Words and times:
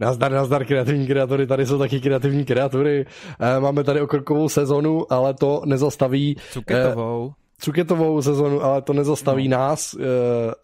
Nazdar, 0.00 0.32
nazdar, 0.32 0.64
kreativní 0.64 1.06
kreatory, 1.06 1.46
tady 1.46 1.66
jsou 1.66 1.78
taky 1.78 2.00
kreativní 2.00 2.44
kreatury. 2.44 3.06
Eh, 3.40 3.60
máme 3.60 3.84
tady 3.84 4.00
okrokovou 4.00 4.48
sezonu, 4.48 5.12
ale 5.12 5.34
to 5.34 5.62
nezastaví... 5.64 6.36
Cuketovou. 6.52 7.30
Eh, 7.30 7.34
cuketovou 7.60 8.22
sezonu, 8.22 8.62
ale 8.62 8.82
to 8.82 8.92
nezastaví 8.92 9.48
no. 9.48 9.58
nás, 9.58 9.94
eh, 9.94 10.04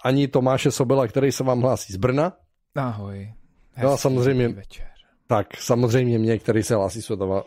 ani 0.04 0.28
Tomáše 0.28 0.70
Sobela, 0.70 1.06
který 1.06 1.32
se 1.32 1.44
vám 1.44 1.60
hlásí 1.60 1.92
z 1.92 1.96
Brna. 1.96 2.32
Ahoj. 2.74 3.32
Hezký 3.72 3.86
no 3.86 3.92
a 3.92 3.96
samozřejmě 3.96 4.48
večer. 4.48 4.95
Tak 5.28 5.56
samozřejmě 5.56 6.18
mě, 6.18 6.38
který 6.38 6.62
se 6.62 6.74
hlásí 6.74 7.02
světová 7.02 7.44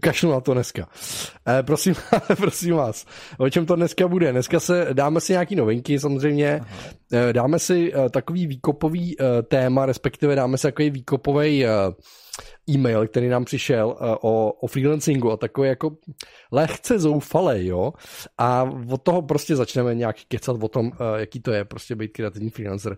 kašlu 0.00 0.30
na 0.30 0.40
to 0.40 0.54
dneska. 0.54 0.88
Eh, 1.48 1.62
prosím, 1.62 1.94
prosím 2.36 2.74
vás, 2.74 3.06
o 3.38 3.50
čem 3.50 3.66
to 3.66 3.76
dneska 3.76 4.08
bude? 4.08 4.32
Dneska 4.32 4.60
se 4.60 4.88
dáme 4.92 5.20
si 5.20 5.32
nějaký 5.32 5.56
novinky 5.56 5.98
samozřejmě, 5.98 6.60
eh, 7.12 7.32
dáme 7.32 7.58
si 7.58 7.92
eh, 7.94 8.10
takový 8.10 8.46
výkopový 8.46 9.16
téma, 9.48 9.86
respektive 9.86 10.34
dáme 10.34 10.58
si 10.58 10.62
takový 10.62 10.90
výkopový 10.90 11.64
e-mail, 12.70 13.08
který 13.08 13.28
nám 13.28 13.44
přišel 13.44 13.96
o, 14.20 14.52
o 14.52 14.66
freelancingu 14.66 15.32
a 15.32 15.36
takový 15.36 15.68
jako 15.68 15.96
lehce 16.52 16.98
zoufalej, 16.98 17.66
jo. 17.66 17.92
A 18.38 18.70
od 18.90 19.02
toho 19.02 19.22
prostě 19.22 19.56
začneme 19.56 19.94
nějak 19.94 20.16
kecat 20.28 20.56
o 20.62 20.68
tom, 20.68 20.92
jaký 21.16 21.40
to 21.40 21.52
je 21.52 21.64
prostě 21.64 21.96
být 21.96 22.08
kreativní 22.08 22.50
freelancer. 22.50 22.96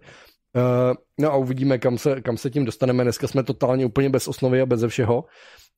Uh, 0.56 0.94
no 1.20 1.32
a 1.32 1.36
uvidíme, 1.36 1.78
kam 1.78 1.98
se, 1.98 2.20
kam 2.20 2.36
se 2.36 2.50
tím 2.50 2.64
dostaneme. 2.64 3.02
Dneska 3.04 3.28
jsme 3.28 3.42
totálně 3.42 3.86
úplně 3.86 4.10
bez 4.10 4.28
osnovy 4.28 4.60
a 4.60 4.66
bez 4.66 4.84
všeho. 4.84 5.24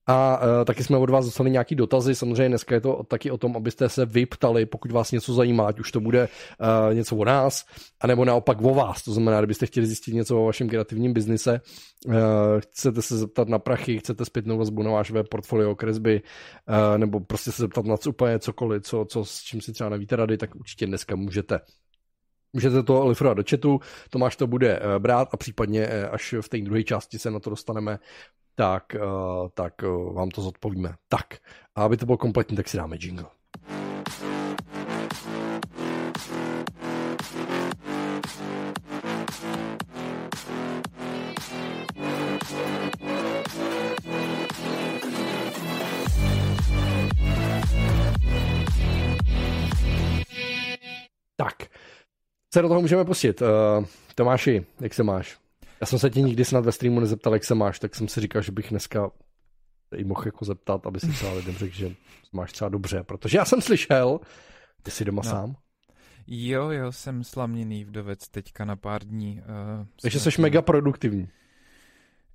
A 0.09 0.39
uh, 0.39 0.65
taky 0.65 0.85
jsme 0.85 0.97
od 0.97 1.11
vás 1.11 1.25
dostali 1.25 1.51
nějaký 1.51 1.75
dotazy. 1.75 2.15
Samozřejmě 2.15 2.49
dneska 2.49 2.75
je 2.75 2.81
to 2.81 3.03
taky 3.09 3.31
o 3.31 3.39
tom, 3.39 3.57
abyste 3.57 3.89
se 3.89 4.07
vyptali, 4.07 4.67
pokud 4.67 4.93
vás 4.93 5.13
něco 5.13 5.35
zajímá, 5.35 5.67
ať 5.67 5.81
už 5.81 5.93
to 5.93 6.01
bude 6.01 6.29
uh, 6.89 6.95
něco 6.95 7.17
o 7.17 7.25
nás, 7.25 7.65
anebo 8.01 8.25
naopak 8.25 8.63
o 8.63 8.75
vás. 8.75 9.03
To 9.03 9.13
znamená, 9.13 9.41
kdybyste 9.41 9.67
chtěli 9.67 9.87
zjistit 9.87 10.15
něco 10.15 10.43
o 10.43 10.45
vašem 10.45 10.69
kreativním 10.69 11.13
biznise, 11.13 11.61
uh, 12.07 12.15
chcete 12.59 13.03
se 13.03 13.17
zeptat 13.17 13.49
na 13.49 13.59
prachy, 13.59 13.99
chcete 13.99 14.25
zpětnou 14.25 14.59
vazbu 14.59 14.83
na 14.83 14.91
váš 14.91 15.11
web, 15.11 15.29
portfolio, 15.29 15.75
kresby, 15.75 16.23
uh, 16.69 16.99
nebo 16.99 17.21
prostě 17.21 17.53
se 17.53 17.63
zeptat 17.63 17.87
na 17.87 17.97
co 17.97 18.11
úplně 18.11 18.39
cokoliv, 18.39 18.83
co, 18.83 19.05
co, 19.05 19.25
s 19.25 19.43
čím 19.43 19.61
si 19.61 19.73
třeba 19.73 19.91
nevíte 19.91 20.17
rady, 20.17 20.39
tak 20.39 20.55
určitě 20.55 20.87
dneska 20.87 21.17
můžete. 21.17 21.61
Můžete 22.57 22.83
to 22.83 23.07
lifrovat 23.07 23.37
do 23.37 23.43
chatu, 23.51 23.81
Tomáš 24.11 24.37
to 24.37 24.47
bude 24.47 24.79
eh, 24.79 24.99
brát 24.99 25.29
a 25.33 25.37
případně 25.37 25.81
eh, 25.81 26.09
až 26.09 26.35
v 26.41 26.49
té 26.49 26.59
druhé 26.59 26.83
části 26.83 27.19
se 27.19 27.31
na 27.31 27.41
to 27.41 27.51
dostaneme, 27.51 27.99
tak, 28.55 28.95
eh, 28.95 29.01
tak 29.55 29.83
vám 30.13 30.31
to 30.31 30.43
zodpovíme. 30.43 30.95
Tak, 31.09 31.27
a 31.75 31.85
aby 31.85 31.97
to 31.97 32.07
bylo 32.07 32.19
kompletní, 32.19 32.57
tak 32.57 32.69
si 32.69 32.77
dáme 32.77 32.97
jingle. 33.01 33.27
Tak, 51.37 51.55
se 52.57 52.63
do 52.63 52.69
toho 52.69 52.81
můžeme 52.81 53.05
pustit. 53.05 53.43
Uh, 53.43 53.85
Tomáši, 54.15 54.67
jak 54.81 54.95
se 54.95 55.03
máš? 55.03 55.39
Já 55.81 55.87
jsem 55.87 55.99
se 55.99 56.11
tě 56.11 56.21
nikdy 56.21 56.45
snad 56.45 56.65
ve 56.65 56.73
streamu 56.73 57.01
nezeptal, 57.01 57.33
jak 57.33 57.45
se 57.45 57.55
máš, 57.55 57.79
tak 57.79 57.95
jsem 57.95 58.09
si 58.09 58.21
říkal, 58.21 58.43
že 58.43 58.53
bych 58.53 58.71
dneska 58.71 59.11
i 59.97 60.05
mohl 60.05 60.23
jako 60.27 60.45
zeptat, 60.45 60.87
aby 60.87 61.01
si 61.01 61.09
třeba 61.09 61.33
lidem 61.33 61.55
řekl, 61.55 61.75
že 61.75 61.95
máš 62.33 62.53
třeba 62.53 62.69
dobře, 62.69 63.03
protože 63.03 63.39
já 63.39 63.45
jsem 63.45 63.63
slyšel, 63.63 64.21
ty 64.83 64.91
jsi 64.91 65.05
doma 65.05 65.23
no. 65.25 65.31
sám. 65.31 65.57
Jo, 66.27 66.71
jo, 66.71 66.93
jsem 66.93 67.25
slaměný 67.25 67.85
vdovec 67.85 68.29
teďka 68.29 68.65
na 68.65 68.77
pár 68.77 69.05
dní. 69.05 69.43
Uh, 69.81 69.87
Takže 70.03 70.21
jsi 70.21 70.43
mega 70.43 70.63
produktivní. 70.63 71.29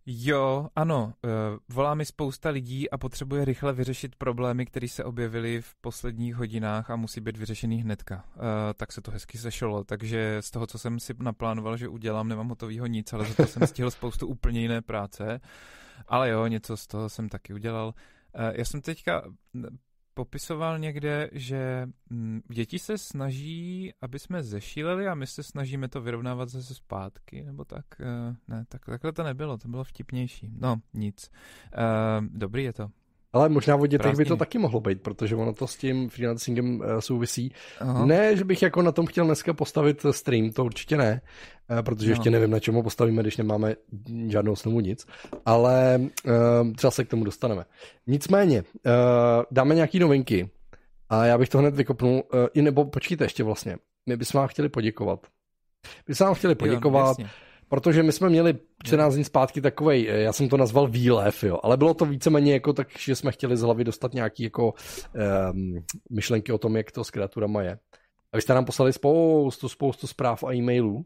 Jo, 0.05 0.69
ano, 0.75 1.13
uh, 1.23 1.29
volá 1.69 1.95
mi 1.95 2.05
spousta 2.05 2.49
lidí 2.49 2.89
a 2.89 2.97
potřebuje 2.97 3.45
rychle 3.45 3.73
vyřešit 3.73 4.15
problémy, 4.15 4.65
které 4.65 4.87
se 4.87 5.03
objevily 5.03 5.61
v 5.61 5.75
posledních 5.75 6.35
hodinách 6.35 6.89
a 6.89 6.95
musí 6.95 7.21
být 7.21 7.37
vyřešený 7.37 7.77
hnedka. 7.77 8.25
Uh, 8.35 8.41
tak 8.75 8.91
se 8.91 9.01
to 9.01 9.11
hezky 9.11 9.37
sešlo, 9.37 9.83
takže 9.83 10.37
z 10.39 10.51
toho, 10.51 10.67
co 10.67 10.79
jsem 10.79 10.99
si 10.99 11.13
naplánoval, 11.19 11.77
že 11.77 11.87
udělám, 11.87 12.27
nemám 12.27 12.49
hotovýho 12.49 12.85
nic, 12.85 13.13
ale 13.13 13.25
za 13.25 13.33
to 13.33 13.45
jsem 13.45 13.67
stihl 13.67 13.91
spoustu 13.91 14.27
úplně 14.27 14.61
jiné 14.61 14.81
práce. 14.81 15.41
Ale 16.07 16.29
jo, 16.29 16.47
něco 16.47 16.77
z 16.77 16.87
toho 16.87 17.09
jsem 17.09 17.29
taky 17.29 17.53
udělal. 17.53 17.87
Uh, 17.87 17.93
já 18.55 18.65
jsem 18.65 18.81
teďka 18.81 19.23
popisoval 20.13 20.79
někde, 20.79 21.29
že 21.31 21.87
mm, 22.09 22.41
děti 22.51 22.79
se 22.79 22.97
snaží, 22.97 23.93
aby 24.01 24.19
jsme 24.19 24.43
zešíleli 24.43 25.07
a 25.07 25.15
my 25.15 25.27
se 25.27 25.43
snažíme 25.43 25.87
to 25.87 26.01
vyrovnávat 26.01 26.49
zase 26.49 26.75
zpátky, 26.75 27.43
nebo 27.43 27.65
tak. 27.65 27.85
Eh, 27.99 28.35
ne, 28.47 28.65
tak, 28.69 28.85
takhle 28.85 29.13
to 29.13 29.23
nebylo, 29.23 29.57
to 29.57 29.67
bylo 29.67 29.83
vtipnější. 29.83 30.53
No, 30.59 30.75
nic. 30.93 31.31
Uh, 31.77 32.25
dobrý 32.29 32.63
je 32.63 32.73
to. 32.73 32.91
Ale 33.33 33.49
možná 33.49 33.75
o 33.75 33.85
dětech 33.85 34.15
by 34.15 34.25
to 34.25 34.37
taky 34.37 34.57
mohlo 34.57 34.79
být, 34.79 35.01
protože 35.01 35.35
ono 35.35 35.53
to 35.53 35.67
s 35.67 35.75
tím 35.75 36.09
freelancingem 36.09 36.79
uh, 36.79 36.99
souvisí. 36.99 37.53
Aha. 37.79 38.05
Ne, 38.05 38.37
že 38.37 38.43
bych 38.43 38.61
jako 38.61 38.81
na 38.81 38.91
tom 38.91 39.05
chtěl 39.05 39.25
dneska 39.25 39.53
postavit 39.53 40.05
stream, 40.11 40.49
to 40.49 40.65
určitě 40.65 40.97
ne, 40.97 41.21
uh, 41.71 41.81
protože 41.81 42.09
no. 42.09 42.11
ještě 42.11 42.29
nevím, 42.29 42.49
na 42.49 42.59
čem 42.59 42.75
ho 42.75 42.83
postavíme, 42.83 43.21
když 43.21 43.37
nemáme 43.37 43.75
žádnou 44.27 44.51
osnovu 44.51 44.79
nic, 44.79 45.07
ale 45.45 46.01
uh, 46.25 46.73
třeba 46.73 46.91
se 46.91 47.05
k 47.05 47.09
tomu 47.09 47.23
dostaneme. 47.23 47.65
Nicméně, 48.07 48.63
uh, 48.63 48.91
dáme 49.51 49.75
nějaký 49.75 49.99
novinky 49.99 50.49
a 51.09 51.25
já 51.25 51.37
bych 51.37 51.49
to 51.49 51.57
hned 51.57 51.75
vykopnul, 51.75 52.13
uh, 52.13 52.47
i 52.53 52.61
nebo 52.61 52.85
počkejte 52.85 53.25
ještě 53.25 53.43
vlastně, 53.43 53.77
my 54.09 54.17
bychom 54.17 54.39
vám 54.39 54.47
chtěli 54.47 54.69
poděkovat. 54.69 55.27
My 56.07 56.11
bychom 56.11 56.25
vám 56.25 56.35
chtěli 56.35 56.55
poděkovat. 56.55 57.19
Jo, 57.19 57.25
Protože 57.71 58.03
my 58.03 58.11
jsme 58.11 58.29
měli 58.29 58.55
14 58.83 59.15
dní 59.15 59.23
zpátky 59.23 59.61
takový, 59.61 60.09
eh, 60.09 60.21
já 60.21 60.33
jsem 60.33 60.49
to 60.49 60.57
nazval 60.57 60.87
výlev, 60.87 61.43
jo, 61.43 61.59
ale 61.63 61.77
bylo 61.77 61.93
to 61.93 62.05
víceméně 62.05 62.53
jako 62.53 62.73
tak, 62.73 62.87
že 62.99 63.15
jsme 63.15 63.31
chtěli 63.31 63.57
z 63.57 63.61
hlavy 63.61 63.83
dostat 63.83 64.13
nějaký 64.13 64.43
jako 64.43 64.73
um, 65.53 65.83
myšlenky 66.09 66.51
o 66.51 66.57
tom, 66.57 66.77
jak 66.77 66.91
to 66.91 67.03
s 67.03 67.11
kreaturama 67.11 67.61
je. 67.61 67.79
A 68.31 68.37
vy 68.37 68.41
jste 68.41 68.53
nám 68.53 68.65
poslali 68.65 68.93
spoustu, 68.93 69.69
spoustu 69.69 70.07
zpráv 70.07 70.43
a 70.43 70.53
e-mailů, 70.53 70.95
uh, 70.95 71.03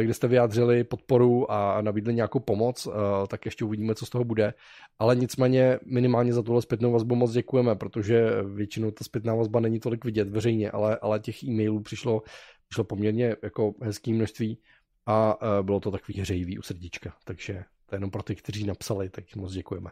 kde 0.00 0.14
jste 0.14 0.28
vyjádřili 0.28 0.84
podporu 0.84 1.50
a 1.52 1.82
nabídli 1.82 2.14
nějakou 2.14 2.40
pomoc, 2.40 2.86
uh, 2.86 2.94
tak 3.28 3.44
ještě 3.44 3.64
uvidíme, 3.64 3.94
co 3.94 4.06
z 4.06 4.10
toho 4.10 4.24
bude. 4.24 4.54
Ale 4.98 5.16
nicméně 5.16 5.78
minimálně 5.86 6.32
za 6.32 6.42
tuhle 6.42 6.62
zpětnou 6.62 6.92
vazbu 6.92 7.14
moc 7.14 7.32
děkujeme, 7.32 7.74
protože 7.74 8.42
většinou 8.54 8.90
ta 8.90 9.04
zpětná 9.04 9.34
vazba 9.34 9.60
není 9.60 9.80
tolik 9.80 10.04
vidět 10.04 10.28
veřejně, 10.28 10.70
ale, 10.70 10.98
ale 11.02 11.20
těch 11.20 11.44
e-mailů 11.44 11.80
přišlo, 11.80 12.22
přišlo 12.68 12.84
poměrně 12.84 13.36
jako 13.42 13.74
hezký 13.82 14.12
množství 14.12 14.58
a 15.06 15.42
uh, 15.42 15.48
bylo 15.62 15.80
to 15.80 15.90
takový 15.90 16.20
hřejivý 16.20 16.58
u 16.58 16.62
srdíčka, 16.62 17.16
takže 17.24 17.64
to 17.86 17.94
je 17.94 17.96
jenom 17.96 18.10
pro 18.10 18.22
ty, 18.22 18.34
kteří 18.34 18.66
napsali, 18.66 19.10
tak 19.10 19.36
moc 19.36 19.52
děkujeme. 19.52 19.90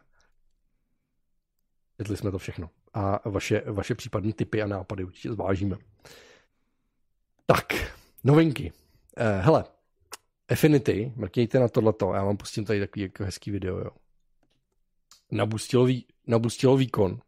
Četli 1.96 2.16
jsme 2.16 2.30
to 2.30 2.38
všechno 2.38 2.70
a 2.94 3.28
vaše, 3.28 3.62
vaše 3.66 3.94
případné 3.94 4.32
typy 4.32 4.62
a 4.62 4.66
nápady 4.66 5.04
určitě 5.04 5.32
zvážíme. 5.32 5.76
Tak, 7.46 7.94
novinky. 8.24 8.72
Uh, 8.72 9.44
hele, 9.44 9.64
Affinity, 10.48 11.12
mrknějte 11.16 11.58
na 11.58 11.68
tohleto, 11.68 12.14
já 12.14 12.24
vám 12.24 12.36
pustím 12.36 12.64
tady 12.64 12.80
takový 12.80 13.02
jako 13.02 13.24
hezký 13.24 13.50
video, 13.50 13.78
jo. 13.78 13.90
Nabustilo, 15.30 15.84
vý, 15.84 16.06
nabustilo 16.26 16.76
výkon 16.76 17.12
uh, 17.12 17.18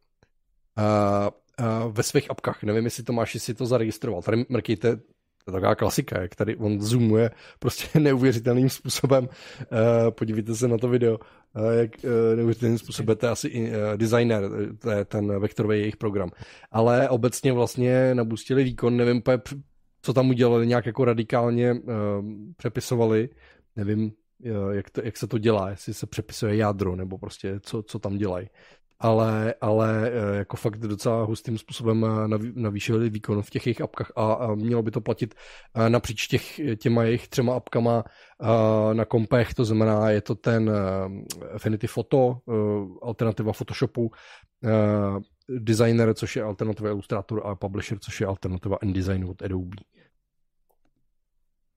uh, 1.60 1.92
ve 1.92 2.02
svých 2.02 2.30
apkách, 2.30 2.62
nevím, 2.62 2.84
jestli 2.84 3.02
to 3.02 3.12
máš, 3.12 3.34
jestli 3.34 3.54
to 3.54 3.66
zaregistroval. 3.66 4.22
Tady 4.22 4.46
mrknějte 4.48 5.00
to 5.44 5.50
je 5.50 5.52
taková 5.52 5.74
klasika, 5.74 6.22
jak 6.22 6.34
tady 6.34 6.56
on 6.56 6.80
zoomuje 6.80 7.30
prostě 7.58 7.98
neuvěřitelným 8.00 8.68
způsobem. 8.68 9.24
Uh, 9.24 10.10
podívejte 10.10 10.54
se 10.54 10.68
na 10.68 10.78
to 10.78 10.88
video, 10.88 11.18
uh, 11.18 11.70
jak 11.78 11.90
uh, 12.04 12.36
neuvěřitelným 12.36 12.78
způsobem, 12.78 13.16
to 13.16 13.26
je 13.26 13.30
asi 13.30 13.72
designer, 13.96 14.42
to 14.78 14.90
je 14.90 15.04
ten 15.04 15.40
vektorový 15.40 15.78
jejich 15.78 15.96
program. 15.96 16.30
Ale 16.70 17.08
obecně 17.08 17.52
vlastně 17.52 18.14
nabustili 18.14 18.64
výkon, 18.64 18.96
nevím, 18.96 19.22
co 20.02 20.12
tam 20.12 20.28
udělali, 20.28 20.66
nějak 20.66 20.86
jako 20.86 21.04
radikálně 21.04 21.74
přepisovali, 22.56 23.28
nevím, 23.76 24.12
jak, 24.70 24.90
to, 24.90 25.00
jak 25.04 25.16
se 25.16 25.26
to 25.26 25.38
dělá, 25.38 25.70
jestli 25.70 25.94
se 25.94 26.06
přepisuje 26.06 26.56
jádro, 26.56 26.96
nebo 26.96 27.18
prostě 27.18 27.60
co, 27.62 27.82
co 27.82 27.98
tam 27.98 28.16
dělají 28.16 28.48
ale, 29.04 29.54
ale 29.60 30.10
eh, 30.10 30.36
jako 30.36 30.56
fakt 30.56 30.78
docela 30.80 31.24
hustým 31.24 31.58
způsobem 31.58 32.04
eh, 32.04 32.38
navýšili 32.54 33.10
výkon 33.10 33.42
v 33.42 33.50
těch 33.50 33.66
jejich 33.66 33.80
apkách 33.80 34.12
a, 34.16 34.54
mělo 34.54 34.82
by 34.82 34.90
to 34.90 35.00
platit 35.00 35.34
eh, 35.74 35.90
napříč 35.90 36.26
těch, 36.26 36.60
těma 36.76 37.02
jejich 37.02 37.28
třema 37.28 37.54
apkama 37.54 38.04
na 38.92 39.04
kompech, 39.04 39.54
to 39.54 39.64
znamená, 39.64 40.10
je 40.10 40.20
to 40.20 40.34
ten 40.34 40.70
Affinity 41.54 41.86
Photo, 41.86 42.38
alternativa 43.02 43.52
Photoshopu, 43.52 44.10
Designer, 45.48 46.14
což 46.14 46.36
je 46.36 46.42
alternativa 46.42 46.90
Illustrator 46.90 47.42
a 47.44 47.54
Publisher, 47.54 47.98
což 47.98 48.20
je 48.20 48.26
alternativa 48.26 48.76
InDesign 48.82 49.24
od 49.24 49.42
Adobe. 49.42 49.76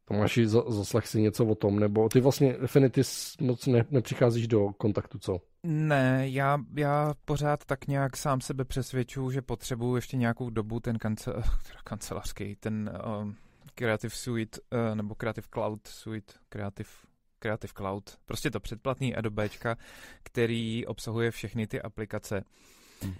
Tomáši, 0.08 0.48
zaslech 0.48 1.08
si 1.08 1.22
něco 1.22 1.46
o 1.46 1.56
tom, 1.56 1.80
nebo 1.80 2.10
ty 2.10 2.22
vlastně 2.22 2.56
Affinity 2.56 3.02
moc 3.42 3.68
ne, 3.68 3.86
nepřicházíš 3.92 4.48
do 4.48 4.70
kontaktu, 4.78 5.20
co? 5.20 5.42
Ne, 5.64 6.30
já, 6.30 6.58
já 6.76 7.14
pořád 7.26 7.66
tak 7.66 7.88
nějak 7.88 8.18
sám 8.18 8.42
sebe 8.42 8.66
přesvědčuju, 8.66 9.32
že 9.32 9.42
potřebuju 9.42 9.96
ještě 9.96 10.18
nějakou 10.18 10.50
dobu 10.50 10.80
ten 10.80 10.98
kance, 10.98 11.34
kancelářský, 11.84 12.56
ten 12.56 12.92
uh, 13.06 13.32
Creative 13.76 14.16
Suite, 14.16 14.60
uh, 14.62 14.96
nebo 14.96 15.16
Creative 15.16 15.48
Cloud 15.54 15.88
Suite, 15.88 16.34
Creative, 16.50 16.90
Creative 17.40 17.74
Cloud. 17.78 18.18
Prostě 18.26 18.52
to 18.52 18.60
předplatný 18.60 19.16
Adobečka, 19.16 19.78
který 20.24 20.86
obsahuje 20.86 21.32
všechny 21.32 21.68
ty 21.68 21.82
aplikace. 21.82 22.44
Hmm. 23.02 23.12
Uh, 23.12 23.18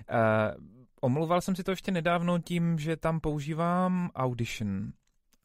omluval 1.02 1.42
jsem 1.42 1.56
si 1.56 1.64
to 1.64 1.72
ještě 1.72 1.92
nedávno 1.92 2.40
tím, 2.40 2.80
že 2.80 2.98
tam 2.98 3.20
používám 3.20 4.12
Audition, 4.16 4.92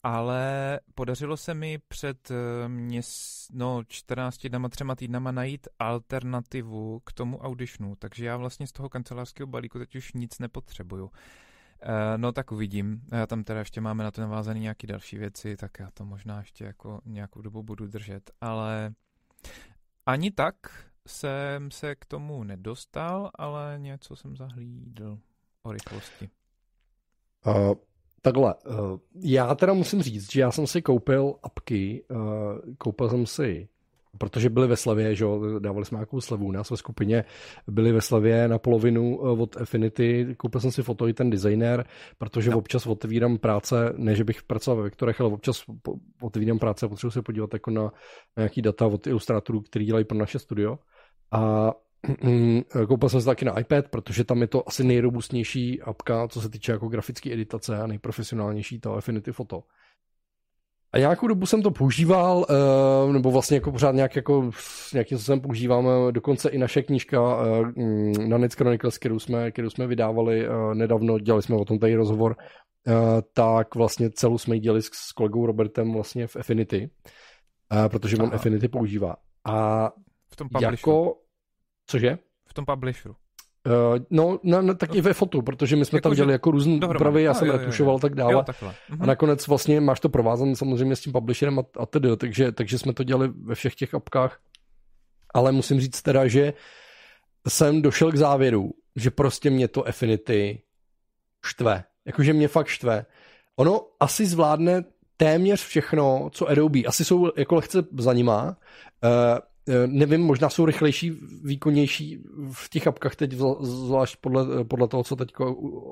ale 0.02 0.81
podařilo 0.94 1.37
se 1.37 1.54
mi 1.54 1.78
před 1.88 2.31
eh, 2.31 2.69
měs, 2.69 3.49
no, 3.52 3.84
14 3.88 4.46
dnama, 4.46 4.69
třema 4.69 4.94
týdnama 4.94 5.32
najít 5.32 5.69
alternativu 5.78 7.00
k 7.04 7.12
tomu 7.12 7.38
Auditionu, 7.38 7.96
takže 7.96 8.26
já 8.26 8.37
vlastně 8.37 8.66
z 8.66 8.72
toho 8.72 8.88
kancelářského 8.88 9.46
balíku 9.46 9.78
teď 9.78 9.96
už 9.96 10.12
nic 10.12 10.38
nepotřebuju. 10.38 11.10
Eh, 11.82 12.19
no 12.19 12.32
tak 12.32 12.52
uvidím. 12.52 13.02
Já 13.12 13.26
tam 13.26 13.44
teda 13.44 13.58
ještě 13.58 13.81
máme 13.81 14.04
na 14.04 14.10
to 14.10 14.20
navázané 14.20 14.60
nějaké 14.60 14.87
další 14.87 15.19
věci, 15.19 15.56
tak 15.56 15.78
já 15.78 15.90
to 15.94 16.05
možná 16.05 16.38
ještě 16.38 16.64
jako 16.64 17.00
nějakou 17.05 17.43
dobu 17.43 17.62
budu 17.62 17.87
držet, 17.87 18.31
ale 18.40 18.94
ani 20.06 20.31
tak 20.31 20.55
jsem 21.06 21.70
se 21.70 21.94
k 21.94 22.06
tomu 22.06 22.44
nedostal, 22.44 23.31
ale 23.34 23.75
něco 23.78 24.16
jsem 24.16 24.37
zahlídl 24.37 25.19
o 25.62 25.72
rychlosti. 25.72 26.31
Uh, 27.46 27.75
takhle, 28.22 28.54
uh, 28.54 28.98
já 29.20 29.54
teda 29.54 29.72
musím 29.72 30.02
říct, 30.02 30.32
že 30.32 30.40
já 30.40 30.50
jsem 30.50 30.66
si 30.66 30.82
koupil 30.82 31.34
apky, 31.42 32.04
uh, 32.10 32.74
koupil 32.78 33.08
jsem 33.08 33.26
si 33.26 33.69
protože 34.19 34.50
byli 34.50 34.66
ve 34.66 34.76
slevě, 34.76 35.14
že 35.14 35.24
dávali 35.58 35.84
jsme 35.84 35.96
nějakou 35.96 36.20
slevu 36.20 36.46
u 36.46 36.52
nás 36.52 36.70
ve 36.70 36.76
skupině, 36.76 37.24
byli 37.66 37.92
ve 37.92 38.00
slevě 38.00 38.48
na 38.48 38.58
polovinu 38.58 39.20
eh, 39.22 39.40
od 39.40 39.56
Affinity, 39.56 40.34
koupil 40.36 40.60
jsem 40.60 40.72
si 40.72 40.82
foto 40.82 41.08
i 41.08 41.14
ten 41.14 41.30
designer, 41.30 41.84
protože 42.19 42.50
no. 42.50 42.58
občas 42.58 42.86
otevírám 42.86 43.38
práce, 43.38 43.92
ne, 43.96 44.14
že 44.14 44.24
bych 44.24 44.42
pracoval 44.42 44.76
ve 44.76 44.82
vektorech, 44.82 45.20
ale 45.20 45.30
občas 45.30 45.64
otevírám 46.22 46.58
práce 46.58 46.86
a 46.86 46.88
potřebuji 46.88 47.10
se 47.10 47.22
podívat 47.22 47.52
jako 47.52 47.70
na, 47.70 47.82
na 47.82 47.90
nějaký 48.36 48.62
data 48.62 48.86
od 48.86 49.06
ilustrátorů, 49.06 49.60
který 49.60 49.84
dělají 49.84 50.04
pro 50.04 50.19
naše 50.19 50.38
studio. 50.38 50.78
A 51.32 51.72
koupil 52.88 53.08
jsem 53.08 53.20
se 53.20 53.26
taky 53.26 53.44
na 53.44 53.58
iPad, 53.58 53.88
protože 53.88 54.25
tam 54.25 54.40
je 54.40 54.46
to 54.46 54.69
asi 54.69 54.84
nejrobustnější 54.84 55.82
apka, 55.82 56.28
co 56.28 56.40
se 56.40 56.49
týče 56.49 56.72
jako 56.72 56.88
grafické 56.88 57.32
editace 57.32 57.78
a 57.78 57.87
nejprofesionálnější 57.87 58.81
to 58.81 58.94
Affinity 58.94 59.32
Photo. 59.32 59.62
A 60.93 60.99
nějakou 60.99 61.26
dobu 61.26 61.46
jsem 61.46 61.62
to 61.62 61.70
používal, 61.70 62.46
uh, 63.06 63.12
nebo 63.12 63.31
vlastně 63.31 63.56
jako 63.56 63.72
pořád 63.72 63.94
nějak 63.94 64.16
jako, 64.16 64.50
nějakým 64.93 65.19
způsobem 65.19 65.40
používám, 65.40 65.88
dokonce 66.10 66.49
i 66.49 66.58
naše 66.58 66.82
knížka 66.82 67.20
uh, 67.20 67.69
na 68.28 68.38
Nets 68.38 68.55
Chronicles, 68.55 68.98
kterou 68.98 69.19
jsme, 69.19 69.50
kterou 69.50 69.70
jsme 69.70 69.87
vydávali 69.87 70.46
nedávno, 70.75 71.19
dělali 71.19 71.43
jsme 71.43 71.56
o 71.56 71.64
tom 71.64 71.78
tady 71.78 71.94
rozhovor, 71.94 72.37
tak 73.34 73.75
vlastně 73.75 74.10
celou 74.10 74.38
jsme 74.38 74.55
ji 74.55 74.60
dělali 74.60 74.82
s, 74.82 75.12
kolegou 75.16 75.46
Robertem 75.46 75.93
vlastně 75.93 76.26
v 76.26 76.37
Affinity, 76.37 76.90
protože 77.88 78.16
Aha. 78.16 78.25
on 78.25 78.34
Affinity 78.34 78.69
používá. 78.69 79.16
A 79.44 79.88
v 80.32 80.37
tom 80.37 80.48
jako, 80.60 81.14
cože? 81.87 82.19
V 82.46 82.55
tom 82.55 82.64
publisheru. 82.64 83.17
Uh, 83.67 83.99
no, 84.11 84.38
no, 84.43 84.62
no, 84.62 84.75
tak 84.75 84.94
i 84.94 85.00
ve 85.00 85.14
fotu, 85.14 85.43
protože 85.43 85.76
my 85.76 85.84
jsme 85.84 85.96
jako 85.96 86.08
tam 86.08 86.17
dělali 86.17 86.32
jako 86.32 86.50
různé 86.50 86.87
úpravy, 86.87 87.23
já 87.23 87.34
jsem 87.34 87.49
jo, 87.49 87.56
retušoval 87.56 87.99
tak 87.99 88.14
dále. 88.14 88.32
Jo, 88.32 88.44
mhm. 88.88 89.02
A 89.02 89.06
nakonec 89.06 89.49
vlastně 89.49 89.81
máš 89.81 90.00
to 90.00 90.08
provázané 90.08 90.56
samozřejmě 90.56 90.96
s 90.96 91.00
tím 91.00 91.12
publisherem 91.12 91.58
a, 91.58 91.62
a 91.79 91.87
tedy, 91.87 92.17
takže, 92.17 92.52
takže 92.52 92.79
jsme 92.79 92.93
to 92.93 93.05
dělali 93.05 93.29
ve 93.29 93.55
všech 93.55 93.75
těch 93.75 93.94
apkách. 93.94 94.40
Ale 95.34 95.52
musím 95.52 95.81
říct 95.81 96.02
teda, 96.02 96.26
že 96.26 96.52
jsem 97.49 97.82
došel 97.82 98.12
k 98.12 98.17
závěru, 98.17 98.70
že 98.96 99.11
prostě 99.11 99.50
mě 99.50 99.69
to 99.69 99.88
Affinity 99.88 100.62
štve. 101.44 101.84
Jakože 102.05 102.32
mě 102.32 102.49
fakt 102.49 102.67
štve. 102.67 103.06
Ono 103.56 103.87
asi 104.00 104.26
zvládne 104.26 104.84
téměř 105.17 105.64
všechno, 105.64 106.31
co 106.32 106.49
Adobe. 106.49 106.82
Asi 106.87 107.05
jsou 107.05 107.31
jako 107.37 107.55
lehce 107.55 107.84
za 107.99 108.12
nima. 108.12 108.56
Uh, 109.05 109.38
nevím, 109.86 110.20
možná 110.20 110.48
jsou 110.48 110.66
rychlejší, 110.66 111.12
výkonnější 111.44 112.24
v 112.52 112.70
těch 112.70 112.86
apkách 112.86 113.16
teď, 113.16 113.32
zvlášť 113.60 114.16
podle, 114.20 114.64
podle 114.64 114.88
toho, 114.88 115.04
co 115.04 115.16
teď 115.16 115.28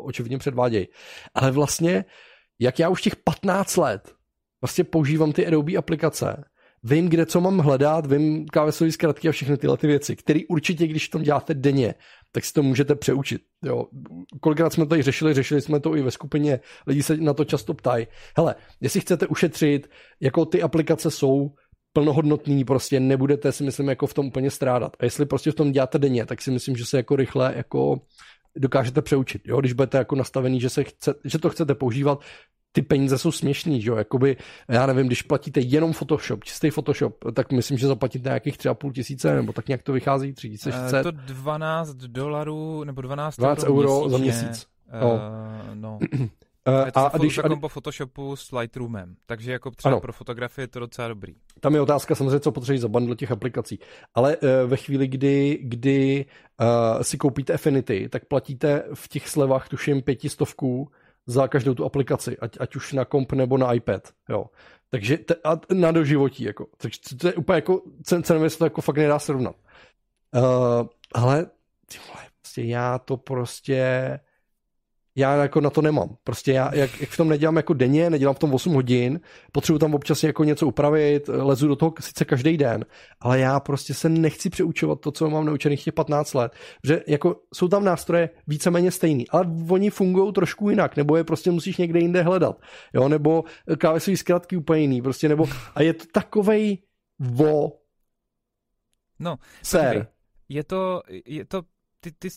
očividně 0.04 0.38
předvádějí. 0.38 0.88
Ale 1.34 1.50
vlastně, 1.50 2.04
jak 2.58 2.78
já 2.78 2.88
už 2.88 3.02
těch 3.02 3.16
15 3.16 3.76
let 3.76 4.14
vlastně 4.62 4.84
používám 4.84 5.32
ty 5.32 5.46
Adobe 5.46 5.76
aplikace, 5.76 6.44
vím, 6.82 7.08
kde 7.08 7.26
co 7.26 7.40
mám 7.40 7.58
hledat, 7.58 8.06
vím 8.06 8.46
klávesové 8.46 8.92
zkratky 8.92 9.28
a 9.28 9.32
všechny 9.32 9.56
tyhle 9.56 9.76
ty 9.76 9.86
věci, 9.86 10.16
které 10.16 10.40
určitě, 10.48 10.86
když 10.86 11.08
to 11.08 11.18
děláte 11.18 11.54
denně, 11.54 11.94
tak 12.32 12.44
si 12.44 12.52
to 12.52 12.62
můžete 12.62 12.94
přeučit. 12.94 13.42
Jo. 13.64 13.86
Kolikrát 14.40 14.72
jsme 14.72 14.84
to 14.84 14.88
tady 14.88 15.02
řešili, 15.02 15.34
řešili 15.34 15.60
jsme 15.60 15.80
to 15.80 15.96
i 15.96 16.02
ve 16.02 16.10
skupině, 16.10 16.60
lidi 16.86 17.02
se 17.02 17.16
na 17.16 17.34
to 17.34 17.44
často 17.44 17.74
ptají. 17.74 18.06
Hele, 18.36 18.54
jestli 18.80 19.00
chcete 19.00 19.26
ušetřit, 19.26 19.90
jako 20.20 20.44
ty 20.44 20.62
aplikace 20.62 21.10
jsou 21.10 21.50
plnohodnotný, 21.92 22.64
prostě 22.64 23.00
nebudete 23.00 23.52
si 23.52 23.64
myslím 23.64 23.88
jako 23.88 24.06
v 24.06 24.14
tom 24.14 24.26
úplně 24.26 24.50
strádat. 24.50 24.96
A 25.00 25.04
jestli 25.04 25.26
prostě 25.26 25.50
v 25.50 25.54
tom 25.54 25.72
děláte 25.72 25.98
denně, 25.98 26.26
tak 26.26 26.42
si 26.42 26.50
myslím, 26.50 26.76
že 26.76 26.84
se 26.86 26.96
jako 26.96 27.16
rychle 27.16 27.52
jako 27.56 28.00
dokážete 28.56 29.02
přeučit. 29.02 29.42
Jo? 29.44 29.60
Když 29.60 29.72
budete 29.72 29.98
jako 29.98 30.16
nastavený, 30.16 30.60
že, 30.60 30.70
se 30.70 30.84
chce, 30.84 31.14
že 31.24 31.38
to 31.38 31.50
chcete 31.50 31.74
používat, 31.74 32.20
ty 32.72 32.82
peníze 32.82 33.18
jsou 33.18 33.32
směšný, 33.32 33.82
že 33.82 33.90
jo, 33.90 33.96
jakoby, 33.96 34.36
já 34.68 34.86
nevím, 34.86 35.06
když 35.06 35.22
platíte 35.22 35.60
jenom 35.60 35.92
Photoshop, 35.92 36.44
čistý 36.44 36.70
Photoshop, 36.70 37.24
tak 37.32 37.52
myslím, 37.52 37.78
že 37.78 37.86
zaplatíte 37.86 38.28
nějakých 38.28 38.58
tři 38.58 38.68
a 38.68 38.74
půl 38.74 38.92
tisíce, 38.92 39.34
nebo 39.34 39.52
tak 39.52 39.68
nějak 39.68 39.82
to 39.82 39.92
vychází, 39.92 40.32
3600. 40.32 40.96
Je 40.96 41.02
to 41.02 41.10
12 41.10 41.94
dolarů, 41.94 42.84
nebo 42.84 43.02
12, 43.02 43.36
12 43.36 43.64
euro, 43.64 43.72
euro 43.72 44.08
za 44.08 44.18
měsíc. 44.18 44.66
No. 45.00 45.12
Uh, 45.12 45.74
no. 45.74 45.98
Uh, 46.68 46.90
to 46.90 47.14
a 47.14 47.18
když, 47.18 47.38
a... 47.38 47.56
po 47.60 47.68
Photoshopu 47.68 48.36
s 48.36 48.52
Lightroomem, 48.52 49.16
takže 49.26 49.52
jako 49.52 49.70
třeba 49.70 49.92
ano. 49.92 50.00
pro 50.00 50.12
fotografie 50.12 50.62
je 50.62 50.68
to 50.68 50.80
docela 50.80 51.08
dobrý. 51.08 51.34
Tam 51.60 51.74
je 51.74 51.80
otázka 51.80 52.14
samozřejmě, 52.14 52.40
co 52.40 52.52
potřebuješ 52.52 52.80
za 52.80 52.88
bundle 52.88 53.16
těch 53.16 53.30
aplikací. 53.32 53.78
Ale 54.14 54.36
uh, 54.36 54.48
ve 54.66 54.76
chvíli, 54.76 55.08
kdy, 55.08 55.58
kdy 55.62 56.26
uh, 56.60 57.02
si 57.02 57.18
koupíte 57.18 57.52
Affinity, 57.52 58.08
tak 58.08 58.24
platíte 58.24 58.84
v 58.94 59.08
těch 59.08 59.28
slevách 59.28 59.68
tuším 59.68 60.02
pětistovků 60.02 60.90
za 61.26 61.48
každou 61.48 61.74
tu 61.74 61.84
aplikaci, 61.84 62.38
ať, 62.38 62.56
ať 62.60 62.76
už 62.76 62.92
na 62.92 63.04
komp 63.04 63.32
nebo 63.32 63.58
na 63.58 63.72
iPad. 63.72 64.08
Jo. 64.28 64.46
Takže 64.90 65.18
te, 65.18 65.34
a 65.44 65.60
na 65.74 65.92
doživotí. 65.92 66.44
Jako. 66.44 66.66
Takže 66.76 66.98
to 67.20 67.26
je 67.26 67.34
úplně 67.34 67.56
jako, 67.56 67.82
cen, 68.02 68.22
cenově 68.22 68.50
se 68.50 68.58
to 68.58 68.64
jako 68.64 68.80
fakt 68.80 68.96
nedá 68.96 69.18
srovnat. 69.18 69.56
Uh, 70.36 70.42
ale 71.14 71.46
ty 71.86 71.98
vole, 72.08 72.26
prostě 72.40 72.62
já 72.62 72.98
to 72.98 73.16
prostě 73.16 74.20
já 75.20 75.34
jako 75.42 75.60
na 75.60 75.70
to 75.70 75.82
nemám. 75.82 76.16
Prostě 76.24 76.52
já, 76.52 76.74
jak, 76.74 77.00
jak 77.00 77.10
v 77.10 77.16
tom 77.16 77.28
nedělám 77.28 77.56
jako 77.56 77.74
denně, 77.74 78.10
nedělám 78.10 78.34
v 78.34 78.38
tom 78.38 78.54
8 78.54 78.74
hodin, 78.74 79.20
potřebuji 79.52 79.78
tam 79.78 79.94
občas 79.94 80.22
jako 80.24 80.44
něco 80.44 80.66
upravit, 80.66 81.28
lezu 81.28 81.68
do 81.68 81.76
toho 81.76 81.94
sice 82.00 82.24
každý 82.24 82.56
den, 82.56 82.84
ale 83.20 83.38
já 83.38 83.60
prostě 83.60 83.94
se 83.94 84.08
nechci 84.08 84.50
přeučovat 84.50 85.00
to, 85.00 85.10
co 85.10 85.30
mám 85.30 85.46
naučených 85.46 85.84
těch 85.84 85.94
15 85.94 86.34
let, 86.34 86.52
že 86.84 87.02
jako 87.08 87.36
jsou 87.54 87.68
tam 87.68 87.84
nástroje 87.84 88.30
víceméně 88.46 88.90
stejný, 88.90 89.28
ale 89.28 89.46
oni 89.70 89.90
fungují 89.90 90.32
trošku 90.32 90.70
jinak, 90.70 90.96
nebo 90.96 91.16
je 91.16 91.24
prostě 91.24 91.50
musíš 91.50 91.76
někde 91.76 92.00
jinde 92.00 92.22
hledat, 92.22 92.60
jo, 92.94 93.08
nebo 93.08 93.44
klávesový 93.78 94.16
zkratky 94.16 94.56
úplně 94.56 94.80
jiný, 94.80 95.02
prostě, 95.02 95.28
nebo 95.28 95.48
a 95.74 95.82
je 95.82 95.94
to 95.94 96.04
takovej 96.12 96.78
vo 97.18 97.80
No, 99.20 99.36
ser. 99.62 100.08
Je 100.48 100.64
to, 100.64 101.02
je 101.26 101.44
to 101.44 101.62
ty, 102.00 102.12
ty, 102.12 102.28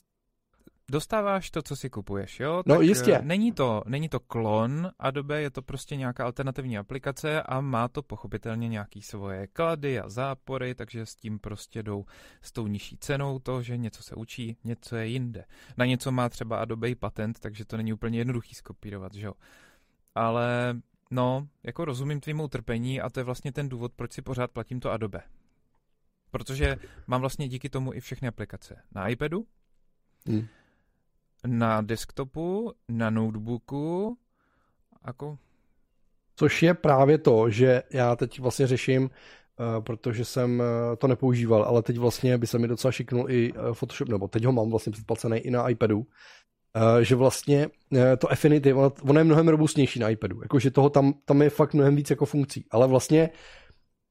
dostáváš 0.94 1.52
to, 1.52 1.62
co 1.62 1.76
si 1.76 1.90
kupuješ, 1.90 2.40
jo? 2.40 2.64
No 2.66 2.76
tak 2.76 2.86
jistě. 2.86 3.16
Eh, 3.16 3.22
není 3.22 3.52
to, 3.52 3.84
není 3.86 4.10
to 4.10 4.20
klon 4.20 4.92
Adobe, 5.00 5.42
je 5.42 5.50
to 5.50 5.62
prostě 5.62 5.96
nějaká 5.96 6.26
alternativní 6.26 6.78
aplikace 6.78 7.42
a 7.42 7.62
má 7.62 7.88
to 7.88 8.04
pochopitelně 8.04 8.68
nějaký 8.70 9.02
svoje 9.02 9.48
klady 9.48 10.00
a 10.00 10.10
zápory, 10.10 10.76
takže 10.76 11.06
s 11.06 11.16
tím 11.16 11.40
prostě 11.40 11.84
jdou 11.84 12.06
s 12.42 12.52
tou 12.52 12.68
nižší 12.68 12.98
cenou 12.98 13.40
to, 13.40 13.62
že 13.62 13.78
něco 13.78 14.04
se 14.04 14.16
učí, 14.16 14.58
něco 14.64 14.96
je 14.96 15.08
jinde. 15.08 15.46
Na 15.78 15.86
něco 15.86 16.12
má 16.12 16.30
třeba 16.30 16.62
Adobe 16.62 16.90
i 16.90 16.96
patent, 16.96 17.40
takže 17.40 17.66
to 17.66 17.78
není 17.78 17.94
úplně 17.94 18.18
jednoduchý 18.18 18.56
skopírovat, 18.56 19.14
že 19.14 19.26
jo? 19.26 19.34
Ale 20.16 20.76
no, 21.12 21.48
jako 21.64 21.86
rozumím 21.86 22.20
tvýmu 22.20 22.44
utrpení 22.44 23.02
a 23.02 23.10
to 23.10 23.20
je 23.20 23.24
vlastně 23.24 23.52
ten 23.52 23.70
důvod, 23.70 23.94
proč 23.96 24.14
si 24.14 24.22
pořád 24.22 24.52
platím 24.52 24.80
to 24.80 24.92
Adobe. 24.92 25.22
Protože 26.32 26.76
mám 27.08 27.22
vlastně 27.22 27.48
díky 27.48 27.70
tomu 27.70 27.94
i 27.94 28.00
všechny 28.00 28.28
aplikace. 28.28 28.82
Na 28.96 29.08
iPadu, 29.08 29.46
hmm 30.28 30.48
na 31.48 31.82
desktopu, 31.82 32.74
na 32.90 33.10
notebooku, 33.10 34.18
jako... 35.08 35.38
Což 36.36 36.64
je 36.64 36.74
právě 36.74 37.18
to, 37.18 37.50
že 37.50 37.84
já 37.94 38.16
teď 38.16 38.40
vlastně 38.40 38.68
řeším, 38.68 39.04
uh, 39.04 39.10
protože 39.84 40.26
jsem 40.26 40.60
uh, 40.60 40.66
to 40.98 41.08
nepoužíval, 41.08 41.64
ale 41.64 41.82
teď 41.82 41.98
vlastně 41.98 42.38
by 42.38 42.48
se 42.48 42.60
mi 42.60 42.68
docela 42.68 42.92
šiknul 42.92 43.32
i 43.32 43.54
uh, 43.54 43.74
Photoshop, 43.74 44.10
nebo 44.10 44.28
teď 44.28 44.46
ho 44.46 44.52
mám 44.52 44.70
vlastně 44.70 44.92
předplacený 44.92 45.38
i 45.38 45.52
na 45.52 45.70
iPadu, 45.70 46.06
že 47.02 47.16
vlastně 47.16 47.70
to 48.18 48.32
Affinity, 48.32 48.74
ono, 48.74 48.92
ono 49.02 49.20
je 49.20 49.24
mnohem 49.24 49.48
robustnější 49.48 50.00
na 50.00 50.10
iPadu, 50.10 50.42
jakože 50.42 50.72
toho 50.72 50.90
tam, 50.90 51.14
tam 51.26 51.42
je 51.42 51.50
fakt 51.50 51.74
mnohem 51.74 51.96
víc 51.96 52.10
jako 52.10 52.26
funkcí, 52.26 52.66
ale 52.72 52.88
vlastně 52.88 53.30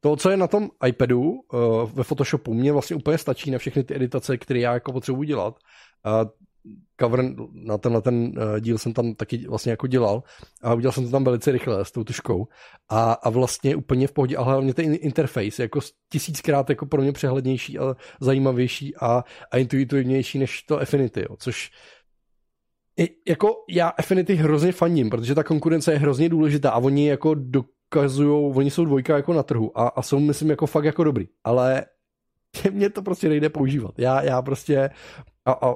to, 0.00 0.16
co 0.16 0.30
je 0.30 0.36
na 0.36 0.46
tom 0.46 0.70
iPadu 0.86 1.40
ve 1.94 2.04
Photoshopu, 2.04 2.54
mě 2.54 2.72
vlastně 2.72 2.96
úplně 2.96 3.18
stačí 3.18 3.50
na 3.50 3.58
všechny 3.58 3.84
ty 3.84 3.94
editace, 3.94 4.38
které 4.38 4.60
já 4.60 4.74
jako 4.74 4.92
potřebuji 4.92 5.22
dělat 5.22 5.58
cover 7.00 7.24
na 7.52 7.78
tenhle 7.78 8.02
ten 8.02 8.34
díl 8.60 8.78
jsem 8.78 8.92
tam 8.92 9.14
taky 9.14 9.46
vlastně 9.48 9.70
jako 9.70 9.86
dělal 9.86 10.22
a 10.62 10.74
udělal 10.74 10.92
jsem 10.92 11.04
to 11.04 11.10
tam 11.10 11.24
velice 11.24 11.52
rychle 11.52 11.84
s 11.84 11.92
tou 11.92 12.04
tuškou 12.04 12.46
a, 12.88 13.12
a 13.12 13.30
vlastně 13.30 13.76
úplně 13.76 14.06
v 14.06 14.12
pohodě, 14.12 14.36
ale 14.36 14.46
hlavně 14.46 14.74
ten 14.74 14.96
interface 15.00 15.62
jako 15.62 15.80
tisíckrát 16.12 16.70
jako 16.70 16.86
pro 16.86 17.02
mě 17.02 17.12
přehlednější 17.12 17.78
a 17.78 17.96
zajímavější 18.20 18.96
a, 18.96 19.24
a 19.50 19.58
intuitivnější 19.58 20.38
než 20.38 20.62
to 20.62 20.80
Affinity, 20.80 21.20
jo, 21.20 21.36
což 21.38 21.70
i, 22.98 23.08
jako 23.28 23.64
já 23.68 23.88
Affinity 23.88 24.34
hrozně 24.34 24.72
fandím, 24.72 25.10
protože 25.10 25.34
ta 25.34 25.44
konkurence 25.44 25.92
je 25.92 25.98
hrozně 25.98 26.28
důležitá 26.28 26.70
a 26.70 26.78
oni 26.78 27.08
jako 27.08 27.34
dokazují, 27.34 28.54
oni 28.54 28.70
jsou 28.70 28.84
dvojka 28.84 29.16
jako 29.16 29.32
na 29.32 29.42
trhu 29.42 29.78
a, 29.78 29.88
a 29.88 30.02
jsou 30.02 30.20
myslím 30.20 30.50
jako 30.50 30.66
fakt 30.66 30.84
jako 30.84 31.04
dobrý, 31.04 31.28
ale 31.44 31.84
mě 32.70 32.90
to 32.90 33.02
prostě 33.02 33.28
nejde 33.28 33.48
používat. 33.48 33.98
Já, 33.98 34.22
já 34.22 34.42
prostě 34.42 34.90
a, 35.44 35.52
a 35.52 35.74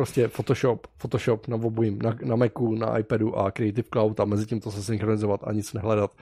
prostě 0.00 0.28
Photoshop, 0.28 0.86
Photoshop 0.96 1.48
na 1.48 1.56
obojím, 1.56 1.98
na, 2.02 2.16
na 2.24 2.36
Macu, 2.36 2.74
na 2.74 2.98
iPadu 2.98 3.36
a 3.38 3.50
Creative 3.50 3.88
Cloud 3.92 4.20
a 4.20 4.24
mezi 4.24 4.46
tím 4.46 4.60
to 4.60 4.70
se 4.70 4.82
synchronizovat 4.82 5.40
a 5.44 5.52
nic 5.52 5.72
nehledat. 5.72 6.16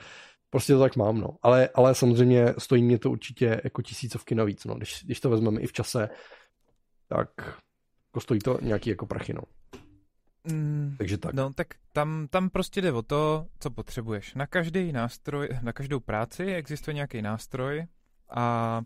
Prostě 0.51 0.73
to 0.73 0.81
tak 0.81 0.97
mám, 0.97 1.21
no. 1.21 1.37
Ale, 1.43 1.69
ale 1.75 1.95
samozřejmě 1.95 2.55
stojí 2.59 2.83
mě 2.83 2.99
to 2.99 3.11
určitě 3.11 3.61
jako 3.65 3.83
tisícovky 3.83 4.35
navíc, 4.35 4.65
no. 4.65 4.75
Když, 4.75 5.05
když 5.05 5.21
to 5.21 5.31
vezmeme 5.31 5.61
i 5.61 5.67
v 5.67 5.73
čase, 5.73 6.09
tak 7.09 7.29
jako 8.09 8.21
stojí 8.21 8.41
to 8.41 8.59
nějaký 8.63 8.91
jako 8.91 9.07
prachy, 9.07 9.35
no. 9.35 9.43
Mm, 10.53 10.95
Takže 10.99 11.19
tak. 11.19 11.35
No, 11.35 11.53
tak 11.53 11.67
tam, 11.93 12.27
tam 12.31 12.51
prostě 12.51 12.81
jde 12.81 12.93
o 12.93 13.03
to, 13.03 13.47
co 13.61 13.71
potřebuješ. 13.71 14.35
Na 14.35 14.47
každý 14.47 14.93
nástroj, 14.93 15.49
na 15.63 15.73
každou 15.73 16.01
práci 16.01 16.55
existuje 16.55 16.95
nějaký 16.95 17.23
nástroj 17.23 17.87
a 18.31 18.83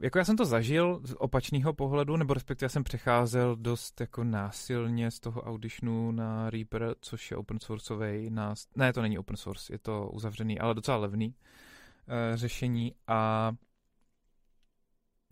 jako 0.00 0.18
já 0.18 0.24
jsem 0.24 0.36
to 0.36 0.44
zažil 0.44 1.00
z 1.04 1.14
opačného 1.18 1.72
pohledu, 1.72 2.16
nebo 2.16 2.34
respektive 2.34 2.68
jsem 2.68 2.84
přecházel 2.84 3.56
dost 3.56 4.00
jako 4.00 4.24
násilně 4.24 5.10
z 5.10 5.20
toho 5.20 5.42
Auditionu 5.42 6.12
na 6.12 6.50
Reaper, 6.50 6.94
což 7.00 7.30
je 7.30 7.36
open 7.36 7.60
sourceový 7.60 8.30
nás... 8.30 8.66
Ne, 8.76 8.92
to 8.92 9.02
není 9.02 9.18
open 9.18 9.36
source, 9.36 9.72
je 9.72 9.78
to 9.78 10.10
uzavřený, 10.12 10.58
ale 10.58 10.74
docela 10.74 10.96
levný 10.96 11.28
uh, 11.28 12.36
řešení 12.36 12.94
a 13.06 13.52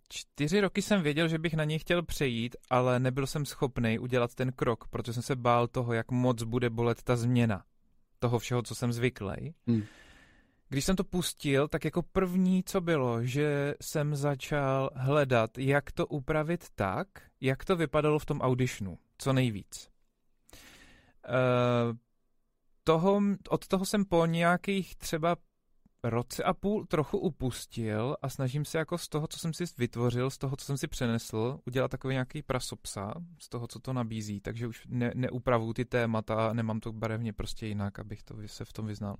čtyři 0.08 0.60
roky 0.60 0.82
jsem 0.82 1.02
věděl, 1.02 1.28
že 1.28 1.38
bych 1.38 1.54
na 1.54 1.64
něj 1.64 1.78
chtěl 1.78 2.02
přejít, 2.02 2.56
ale 2.70 3.00
nebyl 3.00 3.26
jsem 3.26 3.46
schopný 3.46 3.98
udělat 3.98 4.34
ten 4.34 4.52
krok, 4.52 4.88
protože 4.88 5.12
jsem 5.12 5.22
se 5.22 5.36
bál 5.36 5.68
toho, 5.68 5.92
jak 5.92 6.10
moc 6.10 6.42
bude 6.42 6.70
bolet 6.70 7.02
ta 7.02 7.16
změna 7.16 7.64
toho 8.18 8.38
všeho, 8.38 8.62
co 8.62 8.74
jsem 8.74 8.92
zvyklý. 8.92 9.54
Hmm. 9.66 9.82
Když 10.70 10.84
jsem 10.84 10.96
to 10.96 11.04
pustil, 11.04 11.68
tak 11.68 11.84
jako 11.84 12.02
první, 12.02 12.62
co 12.64 12.80
bylo, 12.80 13.24
že 13.24 13.74
jsem 13.80 14.16
začal 14.16 14.90
hledat, 14.94 15.58
jak 15.58 15.92
to 15.92 16.06
upravit 16.06 16.66
tak, 16.74 17.08
jak 17.40 17.64
to 17.64 17.76
vypadalo 17.76 18.18
v 18.18 18.26
tom 18.26 18.40
auditionu, 18.40 18.98
co 19.18 19.32
nejvíc. 19.32 19.88
Uh, 21.28 21.96
toho, 22.84 23.22
od 23.48 23.68
toho 23.68 23.84
jsem 23.84 24.04
po 24.04 24.26
nějakých 24.26 24.96
třeba 24.96 25.36
roce 26.04 26.42
a 26.44 26.54
půl 26.54 26.86
trochu 26.86 27.18
upustil 27.18 28.16
a 28.22 28.28
snažím 28.28 28.64
se 28.64 28.78
jako 28.78 28.98
z 28.98 29.08
toho, 29.08 29.26
co 29.26 29.38
jsem 29.38 29.54
si 29.54 29.64
vytvořil, 29.78 30.30
z 30.30 30.38
toho, 30.38 30.56
co 30.56 30.64
jsem 30.64 30.76
si 30.76 30.88
přenesl, 30.88 31.60
udělat 31.66 31.90
takový 31.90 32.14
nějaký 32.14 32.42
prasopsa 32.42 33.14
z 33.38 33.48
toho, 33.48 33.66
co 33.66 33.78
to 33.78 33.92
nabízí, 33.92 34.40
takže 34.40 34.66
už 34.66 34.86
ne, 34.88 35.12
neupravuju 35.14 35.72
ty 35.72 35.84
témata, 35.84 36.52
nemám 36.52 36.80
to 36.80 36.92
barevně 36.92 37.32
prostě 37.32 37.66
jinak, 37.66 37.98
abych 37.98 38.22
to 38.22 38.36
se 38.46 38.64
v 38.64 38.72
tom 38.72 38.86
vyznal. 38.86 39.16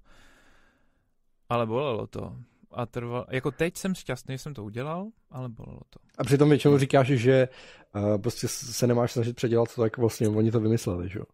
Ale 1.50 1.66
bolelo 1.66 2.07
to. 2.07 2.37
A 2.73 2.87
trval, 2.87 3.26
jako 3.30 3.50
teď 3.50 3.76
jsem 3.76 3.95
šťastný, 3.95 4.35
že 4.35 4.38
jsem 4.38 4.54
to 4.54 4.64
udělal, 4.64 5.07
ale 5.30 5.49
bolelo 5.49 5.80
to. 5.90 6.00
A 6.19 6.25
přitom 6.25 6.49
většinou 6.49 6.78
říkáš, 6.78 7.07
že 7.07 7.49
uh, 7.95 8.19
prostě 8.19 8.49
se 8.49 8.87
nemáš 8.87 9.12
snažit 9.12 9.37
předělat 9.37 9.75
to, 9.75 9.85
jak 9.85 9.99
vlastně 9.99 10.28
oni 10.28 10.50
to 10.50 10.61
vymysleli, 10.61 11.09
že 11.09 11.19
jo? 11.19 11.25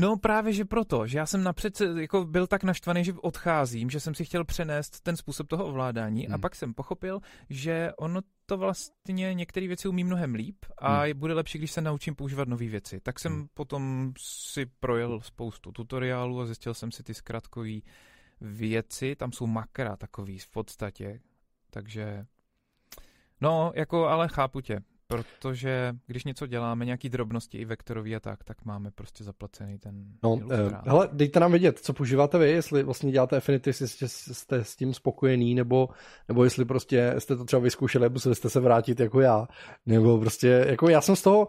No 0.00 0.16
právě, 0.16 0.52
že 0.52 0.64
proto, 0.64 1.06
že 1.06 1.18
já 1.18 1.26
jsem 1.26 1.42
napřed 1.42 1.80
jako 1.96 2.24
byl 2.24 2.46
tak 2.46 2.64
naštvaný, 2.64 3.04
že 3.04 3.12
odcházím, 3.12 3.90
že 3.90 4.00
jsem 4.00 4.14
si 4.14 4.24
chtěl 4.24 4.44
přenést 4.44 5.00
ten 5.00 5.16
způsob 5.16 5.48
toho 5.48 5.66
ovládání 5.66 6.24
hmm. 6.24 6.34
a 6.34 6.38
pak 6.38 6.54
jsem 6.54 6.74
pochopil, 6.74 7.20
že 7.50 7.92
ono 7.98 8.20
to 8.46 8.56
vlastně 8.56 9.34
některé 9.34 9.66
věci 9.66 9.88
umí 9.88 10.04
mnohem 10.04 10.34
líp 10.34 10.56
a 10.78 11.02
hmm. 11.02 11.18
bude 11.18 11.34
lepší, 11.34 11.58
když 11.58 11.72
se 11.72 11.80
naučím 11.80 12.14
používat 12.14 12.48
nové 12.48 12.66
věci. 12.66 13.00
Tak 13.00 13.18
jsem 13.18 13.32
hmm. 13.32 13.46
potom 13.54 14.12
si 14.18 14.66
projel 14.66 15.20
spoustu 15.20 15.72
tutoriálů 15.72 16.40
a 16.40 16.46
zjistil 16.46 16.74
jsem 16.74 16.92
si 16.92 17.02
ty 17.02 17.14
zkratkové 17.14 17.78
věci, 18.40 19.16
tam 19.16 19.32
jsou 19.32 19.46
makra 19.46 19.96
takový 19.96 20.38
v 20.38 20.48
podstatě, 20.48 21.20
takže 21.70 22.26
no, 23.40 23.72
jako 23.74 24.06
ale 24.08 24.28
chápu 24.28 24.60
tě. 24.60 24.80
Protože 25.10 25.96
když 26.06 26.24
něco 26.24 26.46
děláme, 26.46 26.84
nějaký 26.84 27.08
drobnosti 27.08 27.58
i 27.58 27.64
vektorový 27.64 28.16
a 28.16 28.20
tak, 28.20 28.44
tak 28.44 28.64
máme 28.64 28.90
prostě 28.90 29.24
zaplacený 29.24 29.78
ten 29.78 30.04
No, 30.22 30.40
eh, 30.50 30.80
hele, 30.84 31.08
dejte 31.12 31.40
nám 31.40 31.50
vědět, 31.50 31.78
co 31.78 31.92
používáte 31.92 32.38
vy, 32.38 32.50
jestli 32.50 32.82
vlastně 32.82 33.12
děláte 33.12 33.36
Affinity, 33.36 33.70
jestli 33.70 34.08
jste 34.08 34.64
s 34.64 34.76
tím 34.76 34.94
spokojený, 34.94 35.54
nebo, 35.54 35.88
nebo 36.28 36.44
jestli 36.44 36.64
prostě 36.64 37.14
jste 37.18 37.36
to 37.36 37.44
třeba 37.44 37.62
vyzkoušeli 37.62 38.08
museli 38.08 38.34
jste 38.34 38.50
se 38.50 38.60
vrátit 38.60 39.00
jako 39.00 39.20
já, 39.20 39.48
nebo 39.86 40.18
prostě, 40.20 40.64
jako 40.68 40.88
já 40.88 41.00
jsem 41.00 41.16
z 41.16 41.22
toho 41.22 41.48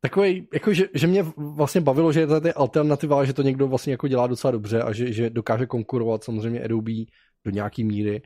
takový, 0.00 0.48
jako 0.54 0.74
že, 0.74 0.88
že, 0.94 1.06
mě 1.06 1.22
vlastně 1.36 1.80
bavilo, 1.80 2.12
že 2.12 2.20
je 2.20 2.26
to 2.26 2.40
alternativa, 2.54 3.24
že 3.24 3.32
to 3.32 3.42
někdo 3.42 3.68
vlastně 3.68 3.92
jako 3.92 4.08
dělá 4.08 4.26
docela 4.26 4.50
dobře 4.50 4.82
a 4.82 4.92
že, 4.92 5.12
že 5.12 5.30
dokáže 5.30 5.66
konkurovat 5.66 6.24
samozřejmě 6.24 6.64
Adobe 6.64 6.92
do 7.44 7.50
nějaký 7.50 7.84
míry. 7.84 8.22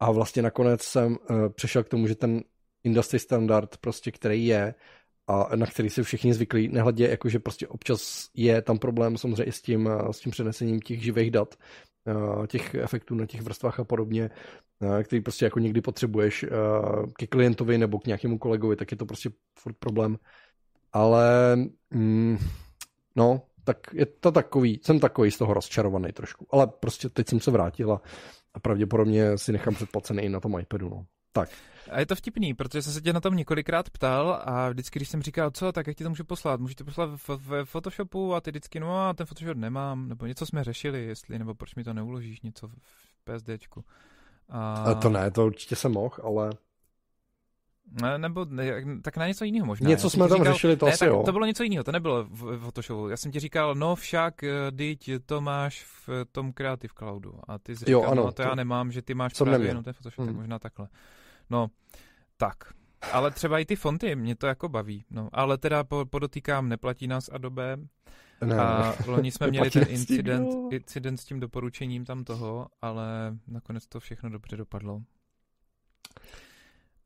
A 0.00 0.10
vlastně 0.10 0.42
nakonec 0.42 0.82
jsem 0.82 1.12
uh, 1.30 1.48
přešel 1.48 1.84
k 1.84 1.88
tomu, 1.88 2.06
že 2.06 2.14
ten 2.14 2.42
industry 2.84 3.18
standard, 3.18 3.76
prostě, 3.76 4.12
který 4.12 4.46
je 4.46 4.74
a 5.26 5.56
na 5.56 5.66
který 5.66 5.90
se 5.90 6.02
všichni 6.02 6.34
zvyklí, 6.34 6.68
nehledě, 6.68 7.08
jakože 7.08 7.38
prostě 7.38 7.68
občas 7.68 8.28
je 8.34 8.62
tam 8.62 8.78
problém 8.78 9.16
samozřejmě 9.16 9.44
i 9.44 9.52
s 9.52 9.62
tím, 9.62 9.90
s 10.10 10.20
tím 10.20 10.32
přenesením 10.32 10.80
těch 10.80 11.02
živých 11.02 11.30
dat, 11.30 11.54
těch 12.46 12.74
efektů 12.74 13.14
na 13.14 13.26
těch 13.26 13.42
vrstvách 13.42 13.80
a 13.80 13.84
podobně, 13.84 14.30
který 15.04 15.22
prostě 15.22 15.44
jako 15.44 15.58
někdy 15.58 15.80
potřebuješ 15.80 16.46
ke 17.16 17.26
klientovi 17.26 17.78
nebo 17.78 17.98
k 17.98 18.06
nějakému 18.06 18.38
kolegovi, 18.38 18.76
tak 18.76 18.90
je 18.90 18.96
to 18.96 19.06
prostě 19.06 19.30
furt 19.58 19.76
problém. 19.78 20.18
Ale 20.92 21.56
mm, 21.90 22.38
no, 23.16 23.42
tak 23.64 23.76
je 23.92 24.06
to 24.06 24.32
takový, 24.32 24.80
jsem 24.84 25.00
takový 25.00 25.30
z 25.30 25.38
toho 25.38 25.54
rozčarovaný 25.54 26.12
trošku. 26.12 26.46
Ale 26.50 26.66
prostě 26.66 27.08
teď 27.08 27.28
jsem 27.28 27.40
se 27.40 27.50
vrátil 27.50 27.92
a, 27.92 28.00
a 28.54 28.60
pravděpodobně 28.60 29.38
si 29.38 29.52
nechám 29.52 29.74
předplacený 29.74 30.22
i 30.22 30.28
na 30.28 30.40
tom 30.40 30.58
iPadu. 30.58 30.88
No. 30.88 31.06
Tak. 31.32 31.50
A 31.90 32.00
je 32.00 32.06
to 32.06 32.14
vtipný, 32.14 32.54
protože 32.54 32.82
jsem 32.82 32.92
se 32.92 33.00
tě 33.00 33.12
na 33.12 33.20
tom 33.20 33.36
několikrát 33.36 33.90
ptal 33.90 34.42
a 34.44 34.68
vždycky, 34.68 34.98
když 34.98 35.08
jsem 35.08 35.22
říkal, 35.22 35.50
co, 35.50 35.72
tak 35.72 35.86
jak 35.86 35.96
ti 35.96 36.04
to 36.04 36.10
můžu 36.10 36.24
poslat? 36.24 36.60
Můžete 36.60 36.84
poslat 36.84 37.10
v, 37.16 37.28
v 37.28 37.64
Photoshopu 37.64 38.34
a 38.34 38.40
ty 38.40 38.50
vždycky, 38.50 38.80
no 38.80 38.98
a 38.98 39.14
ten 39.14 39.26
Photoshop 39.26 39.56
nemám, 39.56 40.08
nebo 40.08 40.26
něco 40.26 40.46
jsme 40.46 40.64
řešili, 40.64 41.04
jestli, 41.04 41.38
nebo 41.38 41.54
proč 41.54 41.74
mi 41.74 41.84
to 41.84 41.94
neuložíš, 41.94 42.40
něco 42.40 42.68
v 42.68 42.74
PSDčku. 43.24 43.84
A... 44.48 44.74
a 44.74 44.94
to 44.94 45.08
ne, 45.08 45.30
to 45.30 45.46
určitě 45.46 45.76
jsem 45.76 45.92
mohl, 45.92 46.16
ale 46.22 46.50
ne, 47.90 48.18
nebo 48.18 48.44
ne, 48.44 48.82
tak 49.02 49.16
na 49.16 49.26
něco 49.26 49.44
jiného 49.44 49.66
možná. 49.66 49.88
Něco 49.88 50.10
jsme 50.10 50.28
tam 50.28 50.38
říkal, 50.38 50.52
řešili, 50.52 50.76
to 50.76 50.86
ne, 50.86 50.92
asi 50.92 51.04
jo. 51.04 51.22
To 51.26 51.32
bylo 51.32 51.46
něco 51.46 51.62
jiného, 51.62 51.84
to 51.84 51.92
nebylo 51.92 52.24
v 52.24 52.60
Photoshopu. 52.60 53.08
Já 53.08 53.16
jsem 53.16 53.32
ti 53.32 53.40
říkal, 53.40 53.74
no 53.74 53.96
však, 53.96 54.34
teď 54.76 55.08
eh, 55.08 55.18
to 55.18 55.40
máš 55.40 55.84
v 55.84 56.08
tom 56.32 56.52
Creative 56.52 56.94
Cloudu. 56.98 57.34
A 57.48 57.58
ty 57.58 57.76
jsi 57.76 57.84
říkal, 57.84 57.92
jo, 57.92 58.02
ano, 58.02 58.22
no 58.22 58.28
to, 58.28 58.32
to 58.32 58.42
já 58.42 58.54
nemám, 58.54 58.92
že 58.92 59.02
ty 59.02 59.14
máš 59.14 59.32
právě 59.32 59.52
neměl. 59.52 59.68
jenom 59.68 59.84
ten 59.84 59.92
Photoshop, 59.92 60.18
hmm. 60.18 60.28
tak 60.28 60.36
možná 60.36 60.58
takhle. 60.58 60.88
No, 61.50 61.68
tak. 62.36 62.56
Ale 63.12 63.30
třeba 63.30 63.58
i 63.58 63.64
ty 63.64 63.76
fonty, 63.76 64.16
mě 64.16 64.36
to 64.36 64.46
jako 64.46 64.68
baví. 64.68 65.04
No, 65.10 65.28
ale 65.32 65.58
teda 65.58 65.84
podotýkám, 66.10 66.68
neplatí 66.68 67.06
nás 67.06 67.28
Adobe. 67.28 67.76
Ne, 68.44 68.56
a 68.56 68.94
loni 69.06 69.30
jsme 69.30 69.46
měli 69.50 69.70
ten 69.70 69.84
incident, 69.88 70.72
incident 70.72 71.20
s 71.20 71.24
tím 71.24 71.40
doporučením 71.40 72.04
tam 72.04 72.24
toho, 72.24 72.66
ale 72.82 73.36
nakonec 73.48 73.86
to 73.86 74.00
všechno 74.00 74.30
dobře 74.30 74.56
dopadlo. 74.56 75.02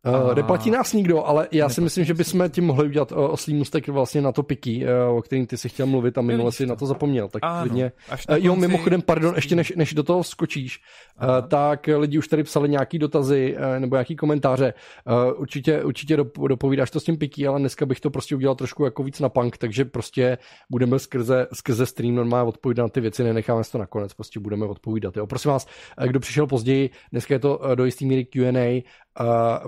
Uh, 0.07 0.35
neplatí 0.35 0.71
nás 0.71 0.93
nikdo, 0.93 1.25
ale 1.25 1.49
já 1.53 1.69
si 1.69 1.81
myslím, 1.81 2.05
že 2.05 2.15
bychom 2.15 2.51
tím 2.51 2.65
mohli 2.65 2.87
udělat 2.87 3.13
uh, 3.13 3.19
oslý 3.19 3.55
mustek 3.55 3.89
vlastně 3.89 4.21
na 4.21 4.33
to 4.33 4.43
piky, 4.43 4.87
uh, 5.09 5.19
o 5.19 5.23
kterým 5.23 5.47
ty 5.47 5.57
si 5.57 5.69
chtěl 5.69 5.87
mluvit 5.87 6.19
a 6.19 6.21
minule 6.21 6.53
si 6.53 6.67
na 6.67 6.77
to 6.77 6.87
zapomněl. 6.87 7.29
Tak 7.29 7.43
ano, 7.45 7.61
klidně. 7.63 7.93
Uh, 8.31 8.37
jo, 8.37 8.57
mimochodem, 8.57 9.03
pardon, 9.03 9.35
ještě 9.37 9.57
než, 9.57 9.73
než 9.77 9.95
do 9.95 10.03
toho 10.03 10.25
skočíš, 10.25 10.81
uh, 11.23 11.49
tak 11.49 11.89
lidi 11.97 12.19
už 12.19 12.29
tady 12.29 12.43
psali 12.43 12.69
nějaký 12.69 12.99
dotazy 12.99 13.57
uh, 13.57 13.81
nebo 13.81 13.97
nějaký 13.97 14.17
komentáře. 14.17 14.75
Uh, 15.07 15.41
určitě, 15.41 15.85
určitě 15.85 16.17
dopovídáš 16.49 16.91
to 16.91 17.01
s 17.01 17.05
tím 17.05 17.19
piky, 17.19 17.47
ale 17.47 17.61
dneska 17.61 17.87
bych 17.87 18.01
to 18.01 18.11
prostě 18.11 18.37
udělal 18.37 18.55
trošku 18.55 18.85
jako 18.85 19.03
víc 19.03 19.21
na 19.21 19.29
punk, 19.29 19.59
takže 19.59 19.85
prostě 19.85 20.39
budeme 20.71 20.99
skrze, 20.99 21.47
skrze 21.53 21.87
stream 21.87 22.15
normálně 22.15 22.49
odpovídat 22.49 22.83
na 22.83 22.89
ty 22.89 23.01
věci, 23.01 23.25
nenecháme 23.25 23.63
to 23.73 23.79
nakonec, 23.79 24.15
prostě 24.15 24.41
budeme 24.41 24.67
odpovídat. 24.67 25.17
Jo. 25.17 25.27
Prosím 25.27 25.51
vás, 25.51 25.67
kdo 26.07 26.21
přišel 26.21 26.47
později, 26.47 26.91
dneska 27.13 27.35
je 27.35 27.39
to 27.39 27.61
do 27.75 27.85
jistý 27.85 28.07
míry 28.07 28.25
Q&A, 28.25 28.85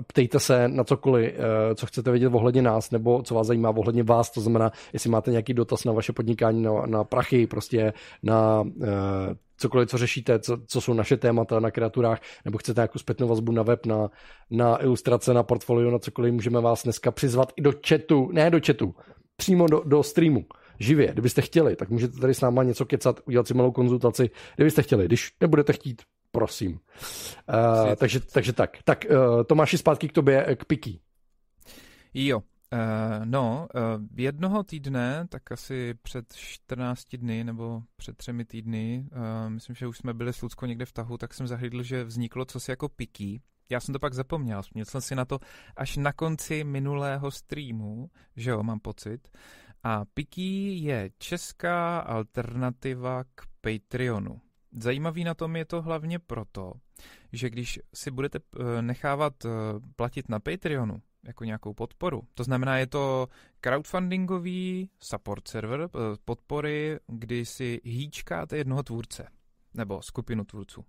ptejte 0.07 0.39
se 0.39 0.67
na 0.67 0.83
cokoliv, 0.83 1.33
co 1.75 1.85
chcete 1.85 2.11
vědět 2.11 2.33
ohledně 2.33 2.61
nás, 2.61 2.91
nebo 2.91 3.23
co 3.23 3.35
vás 3.35 3.47
zajímá 3.47 3.69
ohledně 3.69 4.03
vás, 4.03 4.31
to 4.31 4.41
znamená, 4.41 4.71
jestli 4.93 5.09
máte 5.09 5.31
nějaký 5.31 5.53
dotaz 5.53 5.83
na 5.83 5.93
vaše 5.93 6.13
podnikání, 6.13 6.61
na, 6.61 6.71
na 6.85 7.03
prachy, 7.03 7.47
prostě 7.47 7.93
na 8.23 8.63
cokoliv, 9.57 9.89
co 9.89 9.97
řešíte, 9.97 10.39
co, 10.39 10.57
co 10.67 10.81
jsou 10.81 10.93
naše 10.93 11.17
témata 11.17 11.59
na 11.59 11.71
kreaturách, 11.71 12.19
nebo 12.45 12.57
chcete 12.57 12.81
nějakou 12.81 12.99
zpětnou 12.99 13.27
vazbu 13.27 13.51
na 13.51 13.63
web, 13.63 13.85
na, 13.85 14.09
na 14.49 14.83
ilustrace, 14.83 15.33
na 15.33 15.43
portfolio, 15.43 15.91
na 15.91 15.99
cokoliv, 15.99 16.33
můžeme 16.33 16.61
vás 16.61 16.83
dneska 16.83 17.11
přizvat 17.11 17.53
i 17.55 17.61
do 17.61 17.73
chatu, 17.87 18.29
ne 18.31 18.49
do 18.49 18.59
chatu, 18.65 18.95
přímo 19.35 19.67
do, 19.67 19.81
do 19.85 20.03
streamu 20.03 20.45
živě. 20.79 21.07
Kdybyste 21.07 21.41
chtěli, 21.41 21.75
tak 21.75 21.89
můžete 21.89 22.19
tady 22.19 22.33
s 22.33 22.41
náma 22.41 22.63
něco 22.63 22.85
kecat, 22.85 23.19
udělat 23.25 23.47
si 23.47 23.53
malou 23.53 23.71
konzultaci, 23.71 24.29
kdybyste 24.55 24.81
chtěli. 24.81 25.05
Když 25.05 25.33
nebudete 25.41 25.73
chtít, 25.73 26.01
prosím. 26.31 26.71
Uh, 26.71 27.95
takže, 27.95 28.19
takže 28.19 28.53
tak. 28.53 28.77
Tak 28.83 29.05
uh, 29.09 29.43
Tomáši, 29.43 29.77
zpátky 29.77 30.07
k 30.07 30.11
tobě, 30.11 30.55
k 30.55 30.65
Piki. 30.65 30.99
Jo, 32.13 32.41
Uh, 32.73 33.25
no, 33.25 33.67
uh, 33.75 34.03
jednoho 34.15 34.63
týdne, 34.63 35.27
tak 35.29 35.51
asi 35.51 35.93
před 35.93 36.33
14 36.33 37.15
dny 37.15 37.43
nebo 37.43 37.83
před 37.97 38.17
třemi 38.17 38.45
týdny, 38.45 39.09
uh, 39.11 39.49
myslím, 39.49 39.75
že 39.75 39.87
už 39.87 39.97
jsme 39.97 40.13
byli 40.13 40.33
s 40.33 40.41
Luckou 40.41 40.65
někde 40.65 40.85
v 40.85 40.91
tahu, 40.91 41.17
tak 41.17 41.33
jsem 41.33 41.47
zahlídl, 41.47 41.83
že 41.83 42.03
vzniklo 42.03 42.45
cosi 42.45 42.71
jako 42.71 42.89
Piki. 42.89 43.41
Já 43.69 43.79
jsem 43.79 43.93
to 43.93 43.99
pak 43.99 44.13
zapomněl, 44.13 44.61
vzpomněl 44.61 44.85
jsem 44.85 45.01
si 45.01 45.15
na 45.15 45.25
to 45.25 45.39
až 45.75 45.97
na 45.97 46.13
konci 46.13 46.63
minulého 46.63 47.31
streamu, 47.31 48.09
že 48.35 48.49
jo, 48.49 48.63
mám 48.63 48.79
pocit. 48.79 49.29
A 49.83 50.05
Piki 50.05 50.73
je 50.73 51.09
česká 51.17 51.99
alternativa 51.99 53.23
k 53.23 53.41
Patreonu. 53.61 54.41
Zajímavý 54.71 55.23
na 55.23 55.33
tom 55.33 55.55
je 55.55 55.65
to 55.65 55.81
hlavně 55.81 56.19
proto, 56.19 56.73
že 57.33 57.49
když 57.49 57.79
si 57.93 58.11
budete 58.11 58.39
nechávat 58.81 59.33
platit 59.95 60.29
na 60.29 60.39
Patreonu, 60.39 61.01
jako 61.23 61.43
nějakou 61.43 61.73
podporu. 61.73 62.21
To 62.33 62.43
znamená, 62.43 62.77
je 62.77 62.87
to 62.87 63.27
crowdfundingový 63.61 64.89
support 64.99 65.47
server 65.47 65.81
eh, 65.81 65.87
podpory, 66.25 66.99
kdy 67.07 67.45
si 67.45 67.81
hýčkáte 67.83 68.57
jednoho 68.57 68.83
tvůrce 68.83 69.27
nebo 69.73 70.01
skupinu 70.01 70.43
tvůrců. 70.43 70.85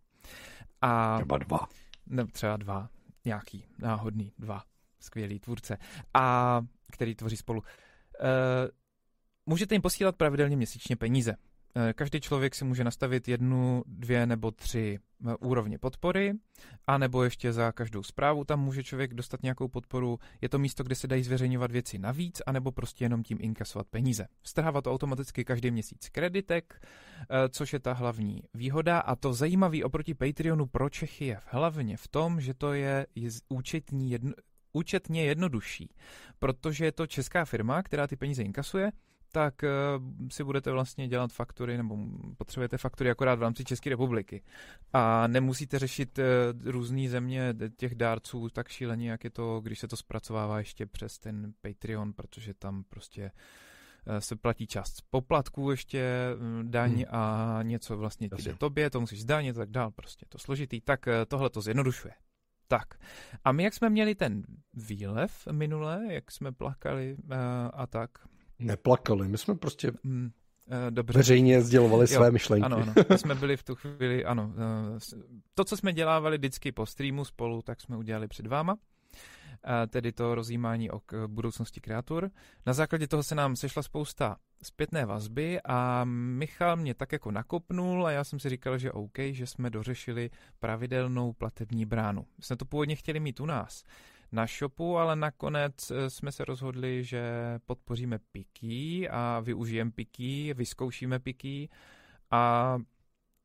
A, 0.81 1.17
třeba 1.17 1.39
dva. 1.39 1.59
Ne, 2.07 2.27
třeba 2.27 2.57
dva. 2.57 2.89
Nějaký 3.25 3.65
náhodný 3.79 4.33
dva 4.39 4.63
skvělý 5.01 5.41
tvůrce. 5.41 5.79
A 6.15 6.61
který 6.93 7.15
tvoří 7.15 7.37
spolu. 7.37 7.63
E, 8.21 8.29
můžete 9.47 9.75
jim 9.75 9.83
posílat 9.83 10.17
pravidelně 10.17 10.57
měsíčně 10.57 10.97
peníze. 10.97 11.35
Eh, 11.79 11.93
každý 11.95 12.21
člověk 12.21 12.55
si 12.55 12.65
může 12.65 12.85
nastavit 12.85 13.29
jednu, 13.29 13.83
dvě 13.87 14.27
nebo 14.27 14.51
tři 14.51 14.99
eh, 15.27 15.37
úrovně 15.37 15.79
podpory, 15.79 16.33
a 16.87 16.99
nebo 16.99 17.25
ještě 17.25 17.53
za 17.53 17.73
každou 17.73 18.03
zprávu 18.03 18.45
tam 18.45 18.61
může 18.61 18.85
člověk 18.85 19.15
dostat 19.15 19.43
nějakou 19.43 19.69
podporu. 19.69 20.19
Je 20.41 20.49
to 20.49 20.59
místo, 20.59 20.85
kde 20.85 20.95
se 20.95 21.07
dají 21.07 21.23
zveřejňovat 21.23 21.73
věci 21.73 21.99
navíc, 21.99 22.43
anebo 22.47 22.73
prostě 22.73 23.05
jenom 23.05 23.23
tím 23.23 23.39
inkasovat 23.41 23.87
peníze. 23.89 24.27
Strhává 24.43 24.83
to 24.83 24.93
automaticky 24.93 25.45
každý 25.45 25.71
měsíc 25.71 26.09
kreditek, 26.09 26.87
eh, 27.21 27.49
což 27.49 27.73
je 27.73 27.81
ta 27.81 27.93
hlavní 27.93 28.43
výhoda. 28.55 28.99
A 28.99 29.17
to 29.17 29.33
zajímavé 29.33 29.85
oproti 29.85 30.15
Patreonu 30.15 30.67
pro 30.67 30.91
Čechy 30.91 31.25
je 31.25 31.41
hlavně 31.47 31.97
v 31.97 32.09
tom, 32.09 32.41
že 32.41 32.55
to 32.55 32.73
je 32.73 33.07
účetní 33.49 34.11
jedno, 34.11 34.33
účetně 34.73 35.25
jednodušší, 35.25 35.95
protože 36.39 36.85
je 36.85 36.93
to 36.93 37.07
česká 37.07 37.45
firma, 37.45 37.83
která 37.83 38.07
ty 38.07 38.17
peníze 38.17 38.43
inkasuje, 38.43 38.91
tak 39.33 39.55
uh, 39.63 40.29
si 40.31 40.45
budete 40.45 40.71
vlastně 40.71 41.09
dělat 41.09 41.33
faktury, 41.33 41.77
nebo 41.77 41.99
potřebujete 42.37 42.79
faktury 42.79 43.11
akorát 43.11 43.35
v 43.35 43.43
rámci 43.43 43.65
České 43.65 43.91
republiky. 43.91 44.43
A 44.93 45.27
nemusíte 45.27 45.79
řešit 45.79 46.19
uh, 46.19 46.25
různé 46.71 47.09
země 47.09 47.55
těch 47.77 47.95
dárců 47.95 48.49
tak 48.49 48.69
šíleně, 48.69 49.11
jak 49.11 49.25
je 49.25 49.31
to, 49.31 49.61
když 49.61 49.79
se 49.79 49.89
to 49.89 49.97
zpracovává 49.97 50.59
ještě 50.59 50.87
přes 50.87 51.19
ten 51.19 51.53
Patreon, 51.61 52.13
protože 52.13 52.55
tam 52.55 52.85
prostě 52.89 53.31
uh, 54.07 54.17
se 54.19 54.37
platí 54.37 54.67
část 54.67 55.03
poplatků 55.11 55.71
ještě, 55.71 56.13
daň 56.63 56.95
hmm. 56.95 57.05
a 57.09 57.59
něco 57.63 57.97
vlastně 57.97 58.29
ti 58.29 58.43
jde 58.43 58.55
tobě, 58.55 58.91
to 58.91 59.01
musíš 59.01 59.23
zdanit 59.23 59.57
tak 59.57 59.71
dál, 59.71 59.91
prostě 59.91 60.27
to 60.29 60.39
složitý, 60.39 60.81
tak 60.81 61.09
tohle 61.29 61.51
to 61.51 61.61
zjednodušuje. 61.61 62.15
Tak. 62.69 62.95
A 63.45 63.53
my, 63.53 63.63
jak 63.63 63.75
jsme 63.75 63.91
měli 63.91 64.15
ten 64.15 64.43
výlev 64.75 65.49
minule, 65.53 66.05
jak 66.09 66.31
jsme 66.31 66.53
plakali 66.53 67.17
uh, 67.25 67.35
a 67.73 67.87
tak, 67.87 68.11
Neplakali, 68.59 69.29
my 69.29 69.39
jsme 69.39 69.55
prostě 69.55 69.93
mm, 70.03 70.31
Dobře. 70.91 71.19
veřejně 71.19 71.63
sdělovali 71.63 72.03
jo, 72.03 72.07
své 72.07 72.31
myšlenky. 72.31 72.65
Ano, 72.65 72.77
ano. 72.77 72.93
My 73.11 73.19
jsme 73.19 73.35
byli 73.35 73.57
v 73.57 73.63
tu 73.63 73.75
chvíli, 73.75 74.25
ano. 74.25 74.53
Eh, 74.57 74.99
to, 75.55 75.65
co 75.65 75.77
jsme 75.77 75.93
dělávali 75.93 76.39
vždycky 76.39 76.73
po 76.73 76.87
streamu 76.87 77.25
spolu, 77.25 77.63
tak 77.63 77.81
jsme 77.81 77.97
udělali 77.97 78.29
před 78.29 78.47
váma. 78.47 78.77
Tedy 79.89 80.13
to 80.13 80.35
rozjímání 80.35 80.91
o 80.91 81.01
budoucnosti 81.27 81.81
kreatur. 81.81 82.31
Na 82.67 82.73
základě 82.73 83.09
toho 83.09 83.23
se 83.23 83.35
nám 83.35 83.57
sešla 83.57 83.83
spousta 83.83 84.37
zpětné 84.63 85.07
vazby 85.07 85.61
a 85.65 86.05
Michal 86.05 86.77
mě 86.77 86.95
tak 86.95 87.13
jako 87.13 87.31
nakopnul 87.31 88.07
a 88.07 88.11
já 88.11 88.25
jsem 88.25 88.41
si 88.41 88.49
říkal, 88.49 88.79
že 88.79 88.93
OK, 88.93 89.19
že 89.31 89.47
jsme 89.47 89.71
dořešili 89.71 90.31
pravidelnou 90.59 91.33
platební 91.33 91.87
bránu. 91.87 92.27
My 92.39 92.45
jsme 92.45 92.57
to 92.57 92.65
původně 92.65 92.97
chtěli 92.97 93.21
mít 93.21 93.41
u 93.41 93.47
nás 93.47 93.85
na 94.33 94.47
shopu, 94.47 94.99
ale 94.99 95.17
nakonec 95.17 95.91
eh, 95.91 96.11
jsme 96.11 96.33
se 96.33 96.45
rozhodli, 96.45 97.05
že 97.05 97.23
podpoříme 97.67 98.19
Piki 98.33 99.09
a 99.09 99.41
využijeme 99.41 99.91
Piki, 99.91 100.55
vyzkoušíme 100.55 101.19
Piki 101.19 101.69
a 102.31 102.77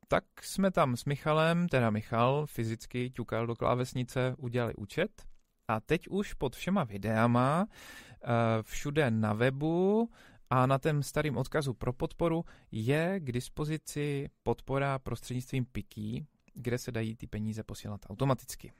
tak 0.08 0.24
jsme 0.42 0.70
tam 0.70 0.96
s 0.96 1.04
Michalem, 1.04 1.68
teda 1.68 1.90
Michal 1.90 2.46
fyzicky 2.46 3.10
ťukal 3.10 3.46
do 3.46 3.56
klávesnice, 3.56 4.34
udělali 4.38 4.74
účet. 4.74 5.22
A 5.68 5.80
teď 5.80 6.08
už 6.08 6.34
pod 6.34 6.56
všema 6.56 6.84
videama, 6.84 7.66
eh, 7.68 8.26
všude 8.62 9.10
na 9.10 9.32
webu 9.32 10.10
a 10.50 10.66
na 10.66 10.78
tom 10.78 11.02
starém 11.02 11.36
odkazu 11.36 11.74
pro 11.74 11.92
podporu 11.92 12.44
je 12.70 13.20
k 13.20 13.32
dispozici 13.32 14.28
podpora 14.42 14.98
prostřednictvím 14.98 15.64
Piki, 15.64 16.26
kde 16.54 16.78
se 16.78 16.92
dají 16.92 17.16
ty 17.16 17.26
peníze 17.26 17.62
posílat 17.62 18.00
automaticky. 18.10 18.72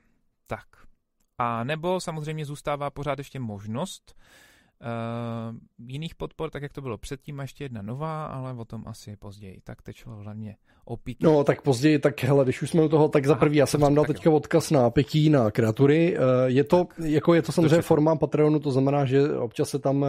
Tak, 0.47 0.67
a 1.37 1.63
nebo 1.63 1.99
samozřejmě 1.99 2.45
zůstává 2.45 2.89
pořád 2.89 3.17
ještě 3.17 3.39
možnost 3.39 4.15
uh, 4.81 5.57
jiných 5.87 6.15
podpor, 6.15 6.49
tak 6.49 6.63
jak 6.63 6.73
to 6.73 6.81
bylo 6.81 6.97
předtím, 6.97 7.39
ještě 7.39 7.63
jedna 7.63 7.81
nová, 7.81 8.25
ale 8.25 8.53
o 8.53 8.65
tom 8.65 8.83
asi 8.87 9.15
později. 9.15 9.61
Tak 9.63 9.81
teď 9.81 9.95
šlo 9.95 10.15
hlavně 10.15 10.55
o 10.85 10.97
Piki. 10.97 11.25
No, 11.25 11.43
tak 11.43 11.61
později, 11.61 11.99
tak 11.99 12.23
hele, 12.23 12.43
když 12.43 12.61
už 12.61 12.69
jsme 12.69 12.81
u 12.83 12.89
toho, 12.89 13.07
tak 13.09 13.25
za 13.25 13.35
prvý, 13.35 13.57
já 13.57 13.65
jsem 13.65 13.81
vám 13.81 13.95
dal 13.95 14.05
teďka 14.05 14.31
odkaz 14.31 14.71
na 14.71 14.89
Piki, 14.89 15.29
na 15.29 15.51
kreatury. 15.51 16.17
Eh, 16.17 16.19
je 16.45 16.63
to, 16.63 16.85
tak. 16.85 16.99
jako 17.05 17.33
je 17.33 17.41
to 17.41 17.51
samozřejmě 17.51 17.75
to 17.75 17.81
forma 17.81 18.15
Patreonu, 18.15 18.59
to 18.59 18.71
znamená, 18.71 19.05
že 19.05 19.37
občas 19.37 19.69
se 19.69 19.79
tam 19.79 20.05
eh, 20.05 20.07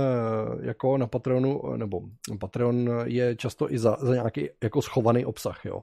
jako 0.66 0.98
na 0.98 1.06
Patreonu, 1.06 1.62
nebo 1.76 2.00
Patreon 2.40 2.90
je 3.04 3.36
často 3.36 3.72
i 3.72 3.78
za, 3.78 3.96
za 4.00 4.14
nějaký 4.14 4.48
jako 4.62 4.82
schovaný 4.82 5.24
obsah, 5.24 5.64
jo. 5.64 5.82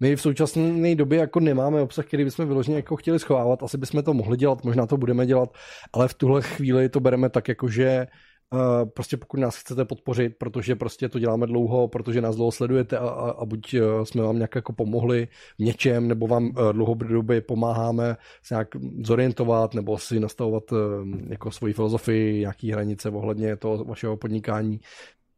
My 0.00 0.16
v 0.16 0.20
současné 0.20 0.94
době 0.94 1.18
jako 1.18 1.40
nemáme 1.40 1.80
obsah, 1.80 2.06
který 2.06 2.24
bychom 2.24 2.46
vyloženě 2.46 2.76
jako 2.76 2.96
chtěli 2.96 3.18
schovávat, 3.18 3.62
asi 3.62 3.78
bychom 3.78 4.02
to 4.02 4.14
mohli 4.14 4.36
dělat, 4.36 4.64
možná 4.64 4.86
to 4.86 4.96
budeme 4.96 5.26
dělat, 5.26 5.54
ale 5.92 6.08
v 6.08 6.14
tuhle 6.14 6.42
chvíli 6.42 6.88
to 6.88 7.00
bereme 7.00 7.28
tak 7.28 7.48
jako, 7.48 7.68
že 7.68 8.06
Uh, 8.52 8.58
prostě 8.94 9.16
pokud 9.16 9.40
nás 9.40 9.56
chcete 9.56 9.84
podpořit, 9.84 10.36
protože 10.38 10.76
prostě 10.76 11.08
to 11.08 11.18
děláme 11.18 11.46
dlouho, 11.46 11.88
protože 11.88 12.20
nás 12.20 12.36
dlouho 12.36 12.52
sledujete 12.52 12.98
a, 12.98 13.08
a, 13.08 13.30
a 13.30 13.44
buď 13.44 13.74
uh, 13.74 14.04
jsme 14.04 14.22
vám 14.22 14.36
nějak 14.36 14.54
jako 14.54 14.72
pomohli 14.72 15.28
v 15.58 15.62
něčem, 15.62 16.08
nebo 16.08 16.26
vám 16.26 16.44
uh, 16.44 16.72
dlouhodobě 16.72 17.40
pomáháme 17.40 18.16
se 18.42 18.54
nějak 18.54 18.68
zorientovat, 19.04 19.74
nebo 19.74 19.98
si 19.98 20.20
nastavovat 20.20 20.62
jako 21.28 21.50
svoji 21.50 21.72
filozofii, 21.72 22.40
nějaký 22.40 22.72
hranice 22.72 23.10
ohledně 23.10 23.56
toho 23.56 23.84
vašeho 23.84 24.16
podnikání, 24.16 24.80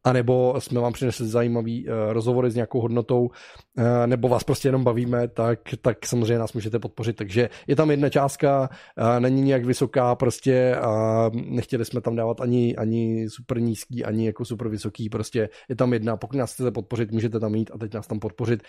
anebo 0.05 0.55
jsme 0.59 0.79
vám 0.79 0.93
přinesli 0.93 1.27
zajímavý 1.27 1.87
uh, 1.87 1.93
rozhovory 2.09 2.51
s 2.51 2.55
nějakou 2.55 2.81
hodnotou, 2.81 3.21
uh, 3.25 3.83
nebo 4.05 4.27
vás 4.27 4.43
prostě 4.43 4.67
jenom 4.67 4.83
bavíme, 4.83 5.27
tak, 5.27 5.59
tak 5.81 6.05
samozřejmě 6.05 6.39
nás 6.39 6.53
můžete 6.53 6.79
podpořit. 6.79 7.15
Takže 7.15 7.49
je 7.67 7.75
tam 7.75 7.91
jedna 7.91 8.09
částka, 8.09 8.69
uh, 8.97 9.19
není 9.19 9.41
nějak 9.41 9.65
vysoká 9.65 10.15
prostě 10.15 10.75
a 10.75 11.29
nechtěli 11.33 11.85
jsme 11.85 12.01
tam 12.01 12.15
dávat 12.15 12.41
ani, 12.41 12.75
ani 12.75 13.29
super 13.29 13.61
nízký, 13.61 14.05
ani 14.05 14.25
jako 14.25 14.45
super 14.45 14.67
vysoký, 14.67 15.09
prostě 15.09 15.49
je 15.69 15.75
tam 15.75 15.93
jedna. 15.93 16.17
Pokud 16.17 16.37
nás 16.37 16.53
chcete 16.53 16.71
podpořit, 16.71 17.11
můžete 17.11 17.39
tam 17.39 17.55
jít 17.55 17.71
a 17.73 17.77
teď 17.77 17.93
nás 17.93 18.07
tam 18.07 18.19
podpořit 18.19 18.63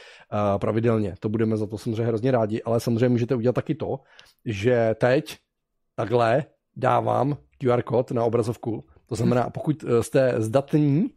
pravidelně. 0.60 1.14
To 1.20 1.28
budeme 1.28 1.56
za 1.56 1.66
to 1.66 1.78
samozřejmě 1.78 2.04
hrozně 2.04 2.30
rádi, 2.30 2.62
ale 2.62 2.80
samozřejmě 2.80 3.08
můžete 3.08 3.34
udělat 3.34 3.54
taky 3.54 3.74
to, 3.74 4.00
že 4.44 4.94
teď 4.98 5.36
takhle 5.96 6.44
dávám 6.76 7.36
QR 7.58 7.82
kód 7.82 8.10
na 8.10 8.24
obrazovku. 8.24 8.84
To 9.06 9.14
znamená, 9.14 9.50
pokud 9.50 9.84
jste 10.00 10.34
zdatní 10.38 11.10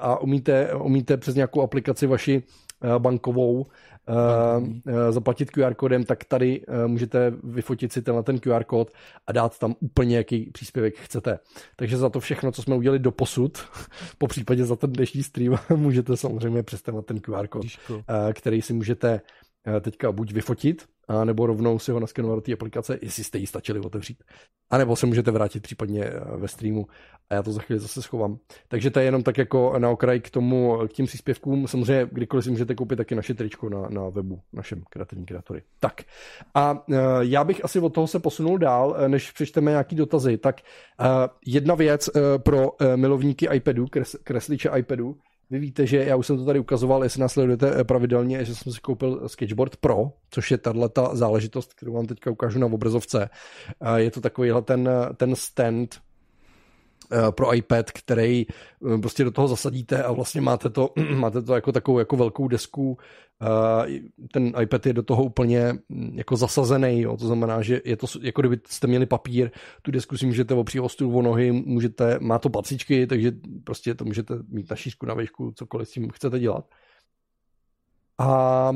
a 0.00 0.20
umíte, 0.20 0.74
umíte 0.74 1.16
přes 1.16 1.34
nějakou 1.34 1.62
aplikaci 1.62 2.06
vaši 2.06 2.42
eh, 2.82 2.98
bankovou 2.98 3.66
Bankovní. 4.06 4.82
Eh, 4.86 5.12
zaplatit 5.12 5.50
QR 5.50 5.74
kódem, 5.74 6.04
tak 6.04 6.24
tady 6.24 6.62
eh, 6.68 6.86
můžete 6.86 7.32
vyfotit 7.42 7.92
si 7.92 8.02
tenhle 8.02 8.22
ten 8.22 8.38
QR 8.38 8.64
kód 8.64 8.90
a 9.26 9.32
dát 9.32 9.58
tam 9.58 9.74
úplně 9.80 10.16
jaký 10.16 10.50
příspěvek 10.50 10.96
chcete. 10.96 11.38
Takže 11.76 11.96
za 11.96 12.08
to 12.08 12.20
všechno, 12.20 12.52
co 12.52 12.62
jsme 12.62 12.76
udělali 12.76 12.98
do 12.98 13.12
posud, 13.12 13.58
po 14.18 14.26
případě 14.26 14.64
za 14.64 14.76
ten 14.76 14.92
dnešní 14.92 15.22
stream, 15.22 15.58
můžete 15.76 16.16
samozřejmě 16.16 16.62
přes 16.62 16.82
tenhle 16.82 17.02
ten 17.02 17.20
QR 17.20 17.46
kód, 17.46 17.66
který 18.32 18.62
si 18.62 18.72
můžete 18.72 19.20
teďka 19.80 20.12
buď 20.12 20.32
vyfotit, 20.32 20.86
a 21.08 21.24
nebo 21.24 21.46
rovnou 21.46 21.78
si 21.78 21.92
ho 21.92 22.00
naskenovat 22.00 22.36
do 22.36 22.40
té 22.40 22.52
aplikace, 22.52 22.98
jestli 23.02 23.24
jste 23.24 23.38
ji 23.38 23.46
stačili 23.46 23.80
otevřít. 23.80 24.24
A 24.70 24.78
nebo 24.78 24.96
se 24.96 25.06
můžete 25.06 25.30
vrátit 25.30 25.62
případně 25.62 26.04
eh, 26.04 26.36
ve 26.36 26.48
streamu 26.48 26.86
a 27.30 27.34
já 27.34 27.42
to 27.42 27.52
za 27.52 27.62
chvíli 27.62 27.80
zase 27.80 28.02
schovám. 28.02 28.38
Takže 28.68 28.90
to 28.90 28.98
je 28.98 29.04
jenom 29.04 29.22
tak 29.22 29.38
jako 29.38 29.78
na 29.78 29.90
okraj 29.90 30.20
k 30.20 30.30
tomu, 30.30 30.78
k 30.88 30.92
tím 30.92 31.06
příspěvkům. 31.06 31.68
Samozřejmě 31.68 32.08
kdykoliv 32.12 32.44
si 32.44 32.50
můžete 32.50 32.74
koupit 32.74 32.96
taky 32.96 33.14
naše 33.14 33.34
tričko 33.34 33.68
na, 33.68 33.88
na 33.88 34.08
webu, 34.08 34.40
našem 34.52 34.82
kreativní 34.90 35.26
kreatory. 35.26 35.62
Tak 35.80 36.02
a 36.54 36.84
já 37.20 37.44
bych 37.44 37.64
asi 37.64 37.80
od 37.80 37.94
toho 37.94 38.06
se 38.06 38.18
posunul 38.18 38.58
dál, 38.58 38.96
eh, 38.98 39.08
než 39.08 39.30
přečteme 39.30 39.70
nějaký 39.70 39.96
dotazy. 39.96 40.38
Tak 40.38 40.60
jedna 41.46 41.74
věc 41.74 42.10
pro 42.38 42.72
milovníky 42.96 43.48
iPadu, 43.52 43.86
kres, 43.86 44.16
kresliče 44.24 44.70
iPadu, 44.76 45.16
vy 45.54 45.60
víte, 45.60 45.86
že 45.86 46.04
já 46.04 46.16
už 46.16 46.26
jsem 46.26 46.36
to 46.36 46.44
tady 46.44 46.58
ukazoval, 46.58 47.04
jestli 47.04 47.20
nás 47.20 47.32
sledujete 47.32 47.80
eh, 47.80 47.84
pravidelně, 47.84 48.44
že 48.44 48.54
jsem 48.54 48.72
si 48.72 48.80
koupil 48.80 49.28
Sketchboard 49.28 49.76
Pro, 49.76 50.12
což 50.30 50.50
je 50.50 50.58
tahle 50.58 50.88
ta 50.88 51.16
záležitost, 51.16 51.74
kterou 51.74 51.92
vám 51.92 52.06
teďka 52.06 52.30
ukážu 52.30 52.58
na 52.58 52.66
obrazovce. 52.66 53.28
Je 53.96 54.10
to 54.10 54.20
takovýhle 54.20 54.62
ten, 54.62 54.88
ten 55.16 55.36
stand, 55.36 55.94
Eh, 55.94 56.03
pro 57.30 57.54
iPad, 57.54 57.90
který 57.90 58.46
eh, 58.46 58.98
prostě 58.98 59.24
do 59.24 59.30
toho 59.30 59.48
zasadíte 59.48 60.02
a 60.02 60.12
vlastně 60.12 60.40
máte 60.40 60.70
to, 60.70 60.90
máte 61.14 61.42
to 61.42 61.54
jako 61.54 61.72
takovou 61.72 61.98
jako 61.98 62.16
velkou 62.16 62.48
desku. 62.48 62.98
Eh, 63.42 64.00
ten 64.32 64.52
iPad 64.62 64.86
je 64.86 64.92
do 64.92 65.02
toho 65.02 65.24
úplně 65.24 65.72
hm, 65.72 66.12
jako 66.14 66.36
zasazený, 66.36 67.00
jo. 67.00 67.16
to 67.16 67.26
znamená, 67.26 67.62
že 67.62 67.80
je 67.84 67.96
to 67.96 68.06
jako 68.20 68.42
kdybyste 68.42 68.86
měli 68.86 69.06
papír, 69.06 69.50
tu 69.82 69.90
desku 69.90 70.16
si 70.16 70.26
můžete 70.26 70.54
opřít 70.54 70.80
o 70.80 70.88
stůl, 70.88 71.18
o 71.18 71.22
nohy, 71.22 71.52
můžete, 71.52 72.18
má 72.20 72.38
to 72.38 72.50
pacičky, 72.50 73.06
takže 73.06 73.32
prostě 73.64 73.94
to 73.94 74.04
můžete 74.04 74.34
mít 74.48 74.70
na 74.70 74.76
šířku, 74.76 75.06
na 75.06 75.14
výšku, 75.14 75.52
cokoliv 75.56 75.88
s 75.88 75.92
tím 75.92 76.10
chcete 76.10 76.38
dělat. 76.38 76.64
A 78.18 78.72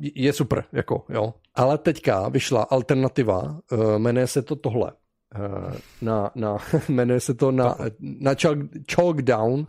je 0.00 0.32
super, 0.32 0.64
jako, 0.72 1.04
jo. 1.08 1.34
Ale 1.54 1.78
teďka 1.78 2.28
vyšla 2.28 2.62
alternativa, 2.62 3.60
jmenuje 3.98 4.26
se 4.26 4.42
to 4.42 4.56
tohle. 4.56 4.92
Eh, 5.34 5.78
na, 6.02 6.30
na 6.34 6.58
jmenuje 6.88 7.20
se 7.20 7.34
to 7.34 7.50
na, 7.52 7.76
na 8.00 8.34
chalk, 8.34 8.58
chalkdown 8.94 9.66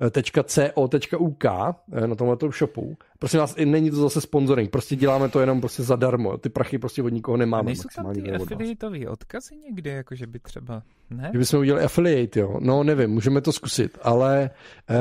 .co.uk 0.00 1.44
eh, 1.44 2.06
na 2.06 2.14
tomhle 2.14 2.52
shopu. 2.52 2.96
Prosím 3.22 3.40
vás, 3.40 3.56
není 3.64 3.90
to 3.90 3.96
zase 3.96 4.20
sponsoring, 4.20 4.70
prostě 4.70 4.96
děláme 4.96 5.28
to 5.28 5.40
jenom 5.40 5.60
prostě 5.60 5.82
zadarmo. 5.82 6.38
Ty 6.38 6.48
prachy 6.48 6.78
prostě 6.78 7.02
od 7.02 7.08
nikoho 7.08 7.36
nemáme. 7.36 7.66
Nejsou 7.66 7.88
tam 7.96 8.14
ty 8.14 8.32
affiliateový 8.32 9.06
odkazy 9.06 9.56
někde, 9.56 9.90
jako 9.90 10.14
že 10.14 10.26
by 10.26 10.38
třeba, 10.38 10.82
ne? 11.10 11.30
Že 11.32 11.38
bychom 11.38 11.60
udělali 11.60 11.84
affiliate, 11.84 12.40
jo. 12.40 12.58
No 12.60 12.84
nevím, 12.84 13.10
můžeme 13.10 13.40
to 13.40 13.52
zkusit, 13.52 13.98
ale 14.02 14.50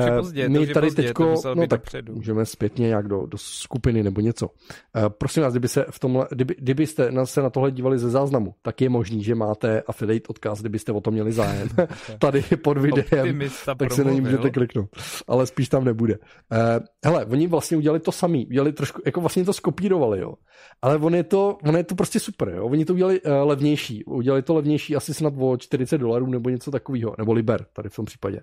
uh, 0.10 0.17
pozdě, 0.17 0.49
my 0.49 0.67
tady 0.67 0.88
pozdě, 0.88 1.03
teďko, 1.03 1.36
no 1.55 1.67
tak 1.67 1.79
dopředu. 1.79 2.15
můžeme 2.15 2.45
zpětně 2.45 2.88
nějak 2.88 3.08
do, 3.08 3.25
do 3.25 3.38
skupiny 3.38 4.03
nebo 4.03 4.21
něco. 4.21 4.47
Uh, 4.47 5.10
prosím 5.10 5.43
vás, 5.43 5.53
kdyby 5.53 5.67
se 5.67 5.86
v 5.89 5.99
tomhle, 5.99 6.27
kdyby, 6.32 6.55
kdybyste 6.60 7.12
se 7.23 7.41
na 7.41 7.49
tohle 7.49 7.71
dívali 7.71 7.99
ze 7.99 8.10
záznamu, 8.10 8.53
tak 8.62 8.82
je 8.82 8.89
možný, 8.89 9.23
že 9.23 9.36
máte 9.36 9.82
affiliate 9.82 10.27
odkaz, 10.27 10.60
kdybyste 10.60 10.91
o 10.91 11.01
to 11.01 11.12
měli 11.12 11.32
zájem. 11.32 11.67
tady 12.19 12.43
pod 12.63 12.77
videem, 12.77 13.39
tak 13.77 13.93
se 13.93 14.03
na 14.03 14.12
ní 14.12 14.21
můžete 14.21 14.49
kliknout. 14.49 14.89
Ale 15.27 15.47
spíš 15.47 15.69
tam 15.69 15.84
nebude. 15.86 16.17
Uh, 16.17 16.86
hele, 17.05 17.25
oni 17.25 17.47
vlastně 17.47 17.77
udělali 17.77 17.99
to 17.99 18.09
samý, 18.12 18.48
udělali 18.48 18.74
trošku, 18.74 19.02
jako 19.06 19.22
vlastně 19.22 19.45
to 19.45 19.54
skopírovali, 19.54 20.19
jo. 20.19 20.34
Ale 20.82 20.98
on 20.98 21.15
je 21.15 21.24
to, 21.24 21.58
on 21.63 21.78
je 21.78 21.84
to 21.84 21.95
prostě 21.95 22.19
super, 22.19 22.50
jo. 22.50 22.65
Oni 22.65 22.86
to 22.86 22.93
udělali 22.93 23.22
uh, 23.22 23.32
levnější, 23.32 24.06
udělali 24.06 24.41
to 24.41 24.54
levnější 24.54 24.95
asi 24.95 25.13
snad 25.13 25.34
o 25.38 25.58
40 25.58 25.98
dolarů 25.98 26.26
nebo 26.26 26.50
něco 26.50 26.72
takového, 26.72 27.15
nebo 27.17 27.34
liber 27.34 27.65
tady 27.74 27.89
v 27.89 27.95
tom 27.95 28.06
případě. 28.06 28.41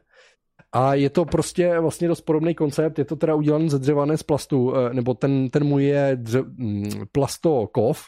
A 0.72 0.94
je 0.94 1.10
to 1.10 1.24
prostě 1.24 1.80
vlastně 1.80 2.08
dost 2.08 2.20
podobný 2.20 2.54
koncept, 2.54 2.98
je 2.98 3.04
to 3.04 3.16
teda 3.16 3.34
udělané 3.34 3.68
ze 3.68 3.78
dřevané 3.78 4.16
z 4.16 4.22
plastu, 4.22 4.70
uh, 4.70 4.92
nebo 4.92 5.14
ten, 5.14 5.50
ten 5.50 5.64
můj 5.64 5.84
je 5.84 6.16
dře, 6.20 6.42
mm, 6.42 6.90
plastokov, 7.12 8.04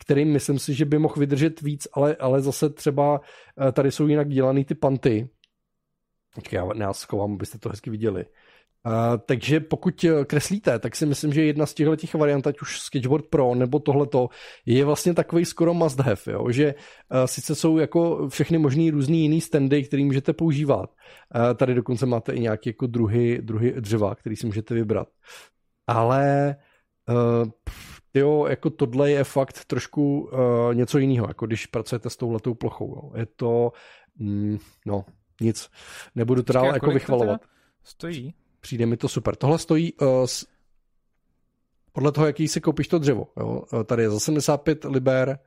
který 0.00 0.24
myslím 0.24 0.58
si, 0.58 0.74
že 0.74 0.84
by 0.84 0.98
mohl 0.98 1.14
vydržet 1.18 1.60
víc, 1.60 1.88
ale, 1.92 2.16
ale 2.16 2.40
zase 2.40 2.70
třeba 2.70 3.20
uh, 3.20 3.70
tady 3.72 3.90
jsou 3.90 4.06
jinak 4.06 4.28
dělaný 4.28 4.64
ty 4.64 4.74
panty. 4.74 5.28
Počkej, 6.34 6.56
já 6.56 6.64
nás 6.74 6.98
schovám, 6.98 7.32
abyste 7.32 7.58
to 7.58 7.68
hezky 7.68 7.90
viděli. 7.90 8.24
Uh, 8.86 9.18
takže 9.26 9.60
pokud 9.60 10.04
eh, 10.04 10.24
kreslíte, 10.24 10.78
tak 10.78 10.96
si 10.96 11.06
myslím, 11.06 11.32
že 11.32 11.44
jedna 11.44 11.66
z 11.66 11.74
těchto 11.74 11.96
těch 11.96 12.14
variant, 12.14 12.46
ať 12.46 12.60
už 12.60 12.80
Sketchboard 12.80 13.26
Pro 13.26 13.54
nebo 13.54 13.78
tohleto, 13.78 14.28
je 14.66 14.84
vlastně 14.84 15.14
takový 15.14 15.44
skoro 15.44 15.74
must 15.74 15.98
have, 16.00 16.22
jo? 16.26 16.50
že 16.50 16.74
uh, 16.74 17.24
sice 17.24 17.54
jsou 17.54 17.78
jako 17.78 18.28
všechny 18.28 18.58
možný 18.58 18.90
různý 18.90 19.22
jiný 19.22 19.40
standy, 19.40 19.84
který 19.84 20.04
můžete 20.04 20.32
používat. 20.32 20.90
Uh, 21.34 21.54
tady 21.54 21.74
dokonce 21.74 22.06
máte 22.06 22.32
i 22.32 22.40
nějaké 22.40 22.70
jako 22.70 22.86
druhy, 22.86 23.38
druhy 23.42 23.74
dřeva, 23.80 24.14
který 24.14 24.36
si 24.36 24.46
můžete 24.46 24.74
vybrat. 24.74 25.08
Ale 25.86 26.56
uh, 27.08 27.50
jo, 28.14 28.46
jako 28.46 28.70
tohle 28.70 29.10
je 29.10 29.24
fakt 29.24 29.64
trošku 29.64 30.20
uh, 30.20 30.74
něco 30.74 30.98
jiného, 30.98 31.26
jako 31.28 31.46
když 31.46 31.66
pracujete 31.66 32.10
s 32.10 32.16
touhletou 32.16 32.54
plochou. 32.54 32.94
Jo. 32.96 33.20
Je 33.20 33.26
to, 33.26 33.72
mm, 34.16 34.58
no, 34.86 35.04
nic. 35.40 35.70
Nebudu 36.14 36.42
teda 36.42 36.60
Počkej, 36.60 36.74
jako 36.76 36.90
vychvalovat. 36.90 37.40
Stojí? 37.84 38.34
Přijde 38.60 38.86
mi 38.86 38.96
to 38.96 39.08
super. 39.08 39.36
Tohle 39.36 39.58
stojí 39.58 39.92
uh, 39.92 40.24
s, 40.24 40.46
podle 41.92 42.12
toho, 42.12 42.26
jaký 42.26 42.48
si 42.48 42.60
koupíš 42.60 42.88
to 42.88 42.98
dřevo. 42.98 43.26
Jo? 43.36 43.62
Uh, 43.72 43.84
tady 43.84 44.02
je 44.02 44.10
za 44.10 44.20
75 44.20 44.84
liber, 44.84 45.38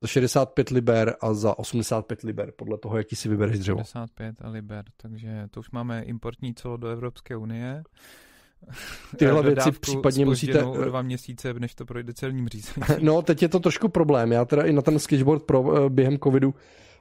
za 0.00 0.08
65 0.08 0.70
liber 0.70 1.16
a 1.20 1.34
za 1.34 1.58
85 1.58 2.22
liber, 2.22 2.52
podle 2.56 2.78
toho, 2.78 2.98
jaký 2.98 3.16
si 3.16 3.28
vybereš 3.28 3.58
dřevo. 3.58 3.78
65 3.78 4.36
a 4.40 4.48
liber, 4.48 4.84
takže 4.96 5.48
to 5.50 5.60
už 5.60 5.70
my 5.70 6.00
importní 6.02 6.54
celo 6.54 6.76
do 6.76 6.88
Evropské 6.88 7.36
unie. 7.36 7.84
Tyhle 9.16 9.42
věci 9.42 9.72
případně 9.72 10.24
musíte... 10.24 10.64
O 10.64 10.84
dva 10.84 11.02
měsíce, 11.02 11.54
než 11.54 11.74
to 11.74 11.86
projde 11.86 12.14
celním 12.14 12.48
řízením. 12.48 13.06
No, 13.06 13.22
teď 13.22 13.42
je 13.42 13.48
to 13.48 13.60
trošku 13.60 13.88
problém. 13.88 14.32
Já 14.32 14.44
teda 14.44 14.62
i 14.62 14.72
na 14.72 14.82
ten 14.82 14.98
sketchboard 14.98 15.42
pro, 15.42 15.90
během 15.90 16.18
covidu 16.18 16.54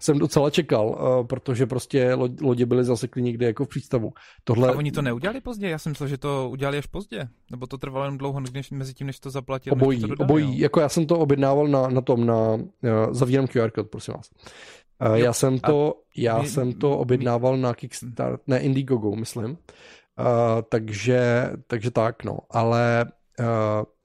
jsem 0.03 0.19
docela 0.19 0.49
čekal, 0.49 0.97
eh, 0.99 1.23
protože 1.27 1.65
prostě 1.65 2.17
lodě 2.41 2.65
byly 2.65 2.83
zasekly 2.83 3.21
někde 3.21 3.45
jako 3.45 3.65
v 3.65 3.67
přístavu. 3.67 4.13
Tohle... 4.43 4.69
A 4.69 4.71
oni 4.71 4.91
to 4.91 5.01
neudělali 5.01 5.41
pozdě? 5.41 5.69
Já 5.69 5.77
jsem 5.77 5.91
myslel, 5.91 6.09
že 6.09 6.17
to 6.17 6.49
udělali 6.51 6.77
až 6.77 6.85
pozdě. 6.85 7.27
Nebo 7.51 7.67
to 7.67 7.77
trvalo 7.77 8.05
jen 8.05 8.17
dlouho 8.17 8.39
než, 8.39 8.71
mezi 8.71 8.93
tím, 8.93 9.07
než 9.07 9.19
to 9.19 9.29
zaplatili. 9.29 9.71
Obojí, 9.71 10.01
to 10.01 10.07
dodali, 10.07 10.25
obojí. 10.25 10.57
Jo? 10.57 10.63
Jako 10.63 10.79
já 10.79 10.89
jsem 10.89 11.05
to 11.05 11.19
objednával 11.19 11.67
na, 11.67 11.87
na 11.87 12.01
tom, 12.01 12.25
na, 12.25 12.53
uh, 12.53 12.61
zavírám 13.11 13.47
QR 13.47 13.71
kód, 13.71 13.89
prosím 13.89 14.13
vás. 14.13 14.29
Uh, 15.09 15.13
já 15.13 15.33
jsem 15.33 15.59
to, 15.59 15.95
já 16.17 16.41
my, 16.41 16.47
jsem 16.47 16.73
to 16.73 16.97
objednával 16.97 17.55
my... 17.55 17.61
na 17.61 17.73
Kickstart, 17.73 18.41
ne 18.47 18.59
Indiegogo, 18.59 19.15
myslím. 19.15 19.49
Uh, 19.51 19.55
takže, 20.69 21.49
takže 21.67 21.91
tak, 21.91 22.23
no. 22.23 22.37
Ale 22.49 23.05
Uh, 23.39 23.45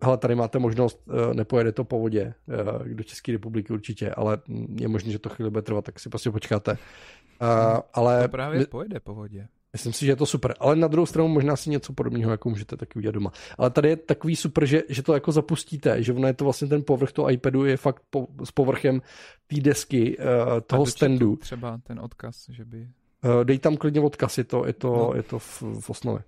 hele, 0.02 0.18
tady 0.18 0.34
máte 0.34 0.58
možnost, 0.58 1.02
uh, 1.06 1.34
nepojede 1.34 1.72
to 1.72 1.84
po 1.84 1.98
vodě 1.98 2.34
uh, 2.46 2.88
do 2.88 3.04
České 3.04 3.32
republiky 3.32 3.72
určitě, 3.72 4.10
ale 4.10 4.38
je 4.80 4.88
možné, 4.88 5.12
že 5.12 5.18
to 5.18 5.28
chvíli 5.28 5.50
bude 5.50 5.62
trvat, 5.62 5.84
tak 5.84 6.00
si 6.00 6.08
prostě 6.08 6.30
počkáte. 6.30 6.72
Uh, 6.72 7.80
ale 7.94 8.22
to 8.22 8.28
právě 8.28 8.58
my, 8.58 8.66
pojede 8.66 9.00
po 9.00 9.14
vodě. 9.14 9.48
Myslím 9.72 9.92
si, 9.92 10.06
že 10.06 10.12
je 10.12 10.16
to 10.16 10.26
super. 10.26 10.54
Ale 10.60 10.76
na 10.76 10.88
druhou 10.88 11.06
stranu 11.06 11.28
možná 11.28 11.56
si 11.56 11.70
něco 11.70 11.92
podobného 11.92 12.30
jako 12.30 12.48
můžete 12.48 12.76
taky 12.76 12.98
udělat 12.98 13.12
doma. 13.12 13.32
Ale 13.58 13.70
tady 13.70 13.88
je 13.88 13.96
takový 13.96 14.36
super, 14.36 14.66
že, 14.66 14.82
že 14.88 15.02
to 15.02 15.14
jako 15.14 15.32
zapustíte, 15.32 16.02
že 16.02 16.12
ono 16.12 16.26
je 16.26 16.34
to 16.34 16.44
vlastně 16.44 16.68
ten 16.68 16.82
povrch 16.82 17.12
toho 17.12 17.30
iPadu 17.30 17.64
je 17.64 17.76
fakt 17.76 18.02
po, 18.10 18.26
s 18.44 18.50
povrchem 18.50 19.02
té 19.46 19.60
desky 19.60 20.18
uh, 20.18 20.24
toho 20.66 20.86
standu. 20.86 21.36
Třeba 21.36 21.80
ten 21.82 22.00
odkaz, 22.00 22.46
že 22.50 22.64
by... 22.64 22.88
Uh, 23.24 23.44
dej 23.44 23.58
tam 23.58 23.76
klidně 23.76 24.00
odkaz, 24.00 24.38
je 24.38 24.44
to, 24.44 24.66
je 24.66 24.72
to, 24.72 24.88
no. 24.88 25.12
je 25.14 25.22
to 25.22 25.38
v, 25.38 25.62
v 25.80 25.90
osnově. 25.90 26.22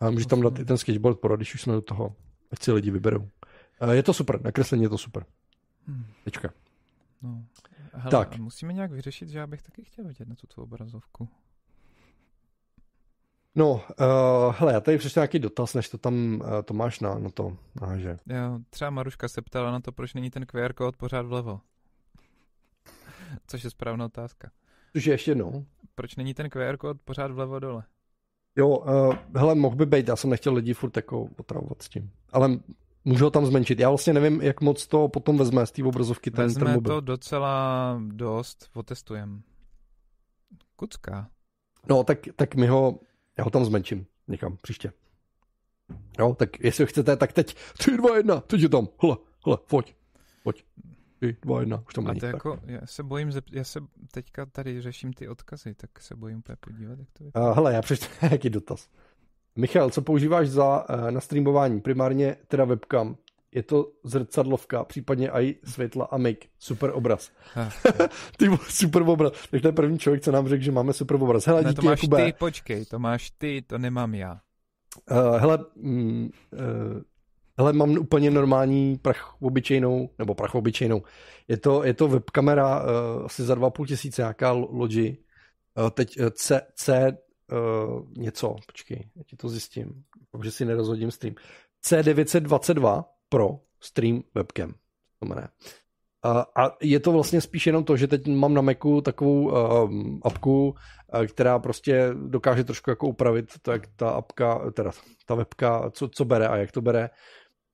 A 0.00 0.10
můžeš 0.10 0.26
tam 0.26 0.40
dát 0.40 0.58
i 0.58 0.64
ten 0.64 0.78
sketchboard 0.78 1.20
pro, 1.20 1.36
když 1.36 1.54
už 1.54 1.62
jsme 1.62 1.72
do 1.72 1.82
toho, 1.82 2.16
ať 2.50 2.62
si 2.62 2.72
lidi 2.72 2.90
vyberou. 2.90 3.28
Je 3.92 4.02
to 4.02 4.14
super, 4.14 4.42
nakreslení 4.42 4.82
je 4.82 4.88
to 4.88 4.98
super. 4.98 5.24
Hmm. 5.86 6.04
Tečka. 6.24 6.52
No. 7.22 7.44
Hele, 7.92 8.10
tak. 8.10 8.38
musíme 8.38 8.72
nějak 8.72 8.90
vyřešit, 8.90 9.28
že 9.28 9.38
já 9.38 9.46
bych 9.46 9.62
taky 9.62 9.84
chtěl 9.84 10.04
vidět 10.04 10.28
na 10.28 10.34
tuto 10.34 10.62
obrazovku. 10.62 11.28
No, 13.54 13.72
uh, 13.72 14.54
hele, 14.58 14.72
já 14.72 14.80
tady 14.80 14.98
přečtu 14.98 15.20
nějaký 15.20 15.38
dotaz, 15.38 15.74
než 15.74 15.88
to 15.88 15.98
tam 15.98 16.40
uh, 16.44 16.62
to 16.64 16.74
máš 16.74 17.00
na, 17.00 17.18
na 17.18 17.30
to 17.30 17.56
náže. 17.80 18.18
Jo, 18.26 18.58
třeba 18.70 18.90
Maruška 18.90 19.28
se 19.28 19.42
ptala 19.42 19.70
na 19.70 19.80
to, 19.80 19.92
proč 19.92 20.14
není 20.14 20.30
ten 20.30 20.46
QR 20.46 20.72
kód 20.72 20.96
pořád 20.96 21.26
vlevo. 21.26 21.60
Což 23.46 23.64
je 23.64 23.70
správná 23.70 24.04
otázka. 24.04 24.50
Což 24.92 25.04
je 25.04 25.14
ještě 25.14 25.30
jednou. 25.30 25.66
Proč 25.94 26.16
není 26.16 26.34
ten 26.34 26.50
QR 26.50 26.76
kód 26.76 27.02
pořád 27.04 27.30
vlevo 27.30 27.58
dole? 27.58 27.84
Jo, 28.56 28.68
uh, 28.68 29.14
hele, 29.36 29.54
mohl 29.54 29.76
by 29.76 29.86
být, 29.86 30.08
já 30.08 30.16
jsem 30.16 30.30
nechtěl 30.30 30.54
lidi 30.54 30.74
furt 30.74 30.96
jako 30.96 31.28
otravovat 31.38 31.82
s 31.82 31.88
tím. 31.88 32.10
Ale 32.32 32.50
můžu 33.04 33.24
ho 33.24 33.30
tam 33.30 33.46
zmenšit. 33.46 33.80
Já 33.80 33.88
vlastně 33.88 34.12
nevím, 34.12 34.40
jak 34.40 34.60
moc 34.60 34.86
to 34.86 35.08
potom 35.08 35.38
vezme 35.38 35.66
z 35.66 35.70
té 35.70 35.84
obrazovky 35.84 36.30
ten, 36.30 36.44
vezme 36.44 36.64
ten 36.64 36.74
mobil. 36.74 36.94
to 36.94 37.00
docela 37.00 38.00
dost, 38.06 38.70
otestujem. 38.74 39.42
Kucka. 40.76 41.28
No, 41.88 42.04
tak, 42.04 42.18
tak 42.36 42.54
mi 42.54 42.66
ho, 42.66 43.00
já 43.38 43.44
ho 43.44 43.50
tam 43.50 43.64
zmenším 43.64 44.06
někam 44.30 44.56
příště. 44.62 44.92
Jo, 46.18 46.34
tak 46.38 46.60
jestli 46.60 46.86
chcete, 46.86 47.16
tak 47.16 47.32
teď 47.32 47.56
3, 47.78 47.96
2, 47.96 48.16
1, 48.16 48.40
teď 48.40 48.60
je 48.60 48.68
tam, 48.68 48.88
hle, 49.02 49.16
hle, 49.46 49.56
pojď, 49.70 49.94
pojď. 50.42 50.64
3, 51.20 51.36
2, 51.42 51.60
1, 51.60 51.82
už 51.88 51.94
tam 51.94 52.04
není. 52.04 52.18
A 52.18 52.20
to 52.20 52.26
jako, 52.26 52.58
já 52.66 52.80
se 52.84 53.02
bojím, 53.02 53.32
já 53.52 53.64
se 53.64 53.80
teďka 54.12 54.46
tady 54.46 54.80
řeším 54.80 55.12
ty 55.12 55.28
odkazy, 55.28 55.74
tak 55.74 56.00
se 56.00 56.16
bojím 56.16 56.38
úplně 56.38 56.56
podívat, 56.60 56.98
jak 56.98 57.08
to 57.12 57.24
vypadá. 57.24 57.48
Uh, 57.48 57.54
hele, 57.54 57.74
já 57.74 57.82
přečtu 57.82 58.06
nějaký 58.22 58.50
dotaz. 58.50 58.88
Michal, 59.56 59.90
co 59.90 60.02
používáš 60.02 60.48
za 60.48 60.88
uh, 60.88 61.10
na 61.10 61.20
streamování? 61.20 61.80
Primárně 61.80 62.36
teda 62.48 62.64
webcam. 62.64 63.16
Je 63.54 63.62
to 63.62 63.92
zrcadlovka, 64.04 64.84
případně 64.84 65.30
i 65.30 65.56
světla 65.64 66.04
a 66.10 66.16
make. 66.16 66.46
Super 66.58 66.90
obraz. 66.94 67.30
ty 68.36 68.46
super 68.68 69.02
obraz. 69.02 69.32
Tak 69.50 69.62
to 69.62 69.68
je 69.68 69.72
první 69.72 69.98
člověk, 69.98 70.22
co 70.22 70.32
nám 70.32 70.48
řekl, 70.48 70.64
že 70.64 70.72
máme 70.72 70.92
super 70.92 71.16
obraz. 71.22 71.46
Hele, 71.46 71.62
ne, 71.62 71.68
díky, 71.68 71.80
to 71.80 71.86
máš 71.86 72.02
Jakube. 72.02 72.24
ty, 72.24 72.32
počkej, 72.38 72.84
to 72.84 72.98
máš 72.98 73.30
ty, 73.30 73.62
to 73.66 73.78
nemám 73.78 74.14
já. 74.14 74.40
Uh, 75.10 75.36
hele, 75.36 75.58
mm, 75.76 76.30
uh, 76.52 77.02
hele, 77.60 77.72
mám 77.72 77.90
úplně 77.90 78.30
normální 78.30 78.98
prach 78.98 79.42
obyčejnou, 79.42 80.10
nebo 80.18 80.34
prach 80.34 80.54
obyčejnou. 80.54 81.02
Je 81.48 81.56
to, 81.56 81.84
je 81.84 81.94
to 81.94 82.08
webkamera 82.08 82.82
uh, 82.82 83.24
asi 83.24 83.42
za 83.42 83.54
2,5 83.54 83.86
tisíce, 83.86 84.22
nějaká 84.22 84.52
Logi. 84.52 85.18
Uh, 85.78 85.90
teď 85.90 86.20
uh, 86.20 86.26
C, 86.30 86.60
C 86.74 87.16
uh, 87.52 88.12
něco, 88.16 88.56
počkej, 88.66 89.10
já 89.16 89.22
ti 89.26 89.36
to 89.36 89.48
zjistím, 89.48 90.04
že 90.42 90.50
si 90.50 90.64
nerozhodím 90.64 91.10
stream. 91.10 91.34
C922 91.84 93.04
Pro 93.28 93.60
Stream 93.80 94.22
Webcam. 94.34 94.74
A, 96.22 96.46
a 96.56 96.76
je 96.82 97.00
to 97.00 97.12
vlastně 97.12 97.40
spíš 97.40 97.66
jenom 97.66 97.84
to, 97.84 97.96
že 97.96 98.06
teď 98.06 98.26
mám 98.26 98.54
na 98.54 98.62
Macu 98.62 99.00
takovou 99.00 99.52
um, 99.84 100.20
apku, 100.24 100.68
uh, 101.14 101.26
která 101.26 101.58
prostě 101.58 102.10
dokáže 102.14 102.64
trošku 102.64 102.90
jako 102.90 103.08
upravit, 103.08 103.52
tak 103.62 103.86
ta 103.96 104.10
apka, 104.10 104.70
teda 104.72 104.90
ta 105.26 105.34
webka, 105.34 105.90
co, 105.90 106.08
co 106.08 106.24
bere 106.24 106.48
a 106.48 106.56
jak 106.56 106.72
to 106.72 106.80
bere 106.80 107.10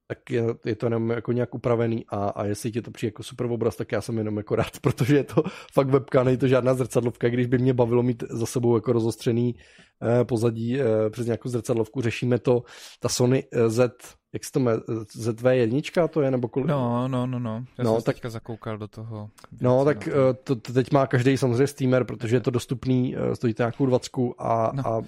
tak 0.06 0.30
je, 0.30 0.44
je 0.64 0.76
to 0.76 0.86
jenom 0.86 1.10
jako 1.10 1.32
nějak 1.32 1.54
upravený 1.54 2.04
a, 2.08 2.16
a 2.28 2.44
jestli 2.44 2.72
ti 2.72 2.82
to 2.82 2.90
přijde 2.90 3.08
jako 3.08 3.22
super 3.22 3.46
obraz, 3.46 3.76
tak 3.76 3.92
já 3.92 4.00
jsem 4.00 4.18
jenom 4.18 4.36
jako 4.36 4.56
rád, 4.56 4.78
protože 4.80 5.16
je 5.16 5.24
to 5.24 5.42
fakt 5.72 5.88
webka, 5.88 6.24
není 6.24 6.36
to 6.36 6.48
žádná 6.48 6.74
zrcadlovka, 6.74 7.28
když 7.28 7.46
by 7.46 7.58
mě 7.58 7.74
bavilo 7.74 8.02
mít 8.02 8.24
za 8.30 8.46
sebou 8.46 8.74
jako 8.74 8.92
rozostřený 8.92 9.54
eh, 10.02 10.24
pozadí 10.24 10.80
eh, 10.80 11.10
přes 11.10 11.26
nějakou 11.26 11.48
zrcadlovku, 11.48 12.00
řešíme 12.00 12.38
to, 12.38 12.62
ta 13.00 13.08
Sony 13.08 13.44
eh, 13.52 13.70
Z, 13.70 13.92
jak 14.32 14.44
se 14.44 14.52
to 14.52 14.60
má, 14.60 14.72
ZV1 15.18 16.08
to 16.08 16.22
je, 16.22 16.30
nebo 16.30 16.48
kolik? 16.48 16.68
No, 16.68 17.08
no, 17.08 17.26
no, 17.26 17.38
no, 17.38 17.64
já 17.78 17.84
no, 17.84 17.94
jsem 17.94 18.02
tak, 18.02 18.14
teďka 18.14 18.30
zakoukal 18.30 18.78
do 18.78 18.88
toho. 18.88 19.30
No, 19.60 19.84
tak 19.84 20.04
to. 20.04 20.10
To, 20.44 20.56
to 20.56 20.72
teď 20.72 20.92
má 20.92 21.06
každý 21.06 21.36
samozřejmě 21.36 21.66
steamer, 21.66 22.04
protože 22.04 22.36
je 22.36 22.40
to 22.40 22.50
dostupný, 22.50 23.16
eh, 23.16 23.36
stojí 23.36 23.54
to 23.54 23.62
nějakou 23.62 23.86
20 23.86 24.10
a, 24.38 24.72
no. 24.74 24.86
a 24.86 25.02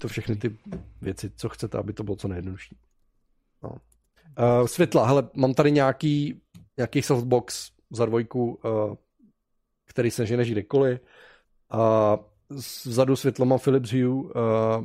to 0.00 0.08
všechny 0.08 0.36
ty 0.36 0.56
věci, 1.02 1.30
co 1.36 1.48
chcete, 1.48 1.78
aby 1.78 1.92
to 1.92 2.02
bylo 2.02 2.16
co 2.16 2.28
nejjednodušší. 2.28 2.76
No. 3.62 3.70
Uh, 4.38 4.66
světla, 4.66 5.06
hele, 5.06 5.28
mám 5.34 5.54
tady 5.54 5.72
nějaký, 5.72 6.40
nějaký 6.76 7.02
softbox 7.02 7.70
za 7.90 8.06
dvojku, 8.06 8.60
uh, 8.64 8.94
který 9.86 10.10
se 10.10 10.26
žene 10.26 10.44
kdekoliv. 10.44 11.00
Uh, 11.74 12.33
vzadu 12.84 13.16
světlo 13.16 13.46
mám 13.46 13.58
Philips 13.58 13.92
Hue, 13.92 14.08
uh, 14.08 14.30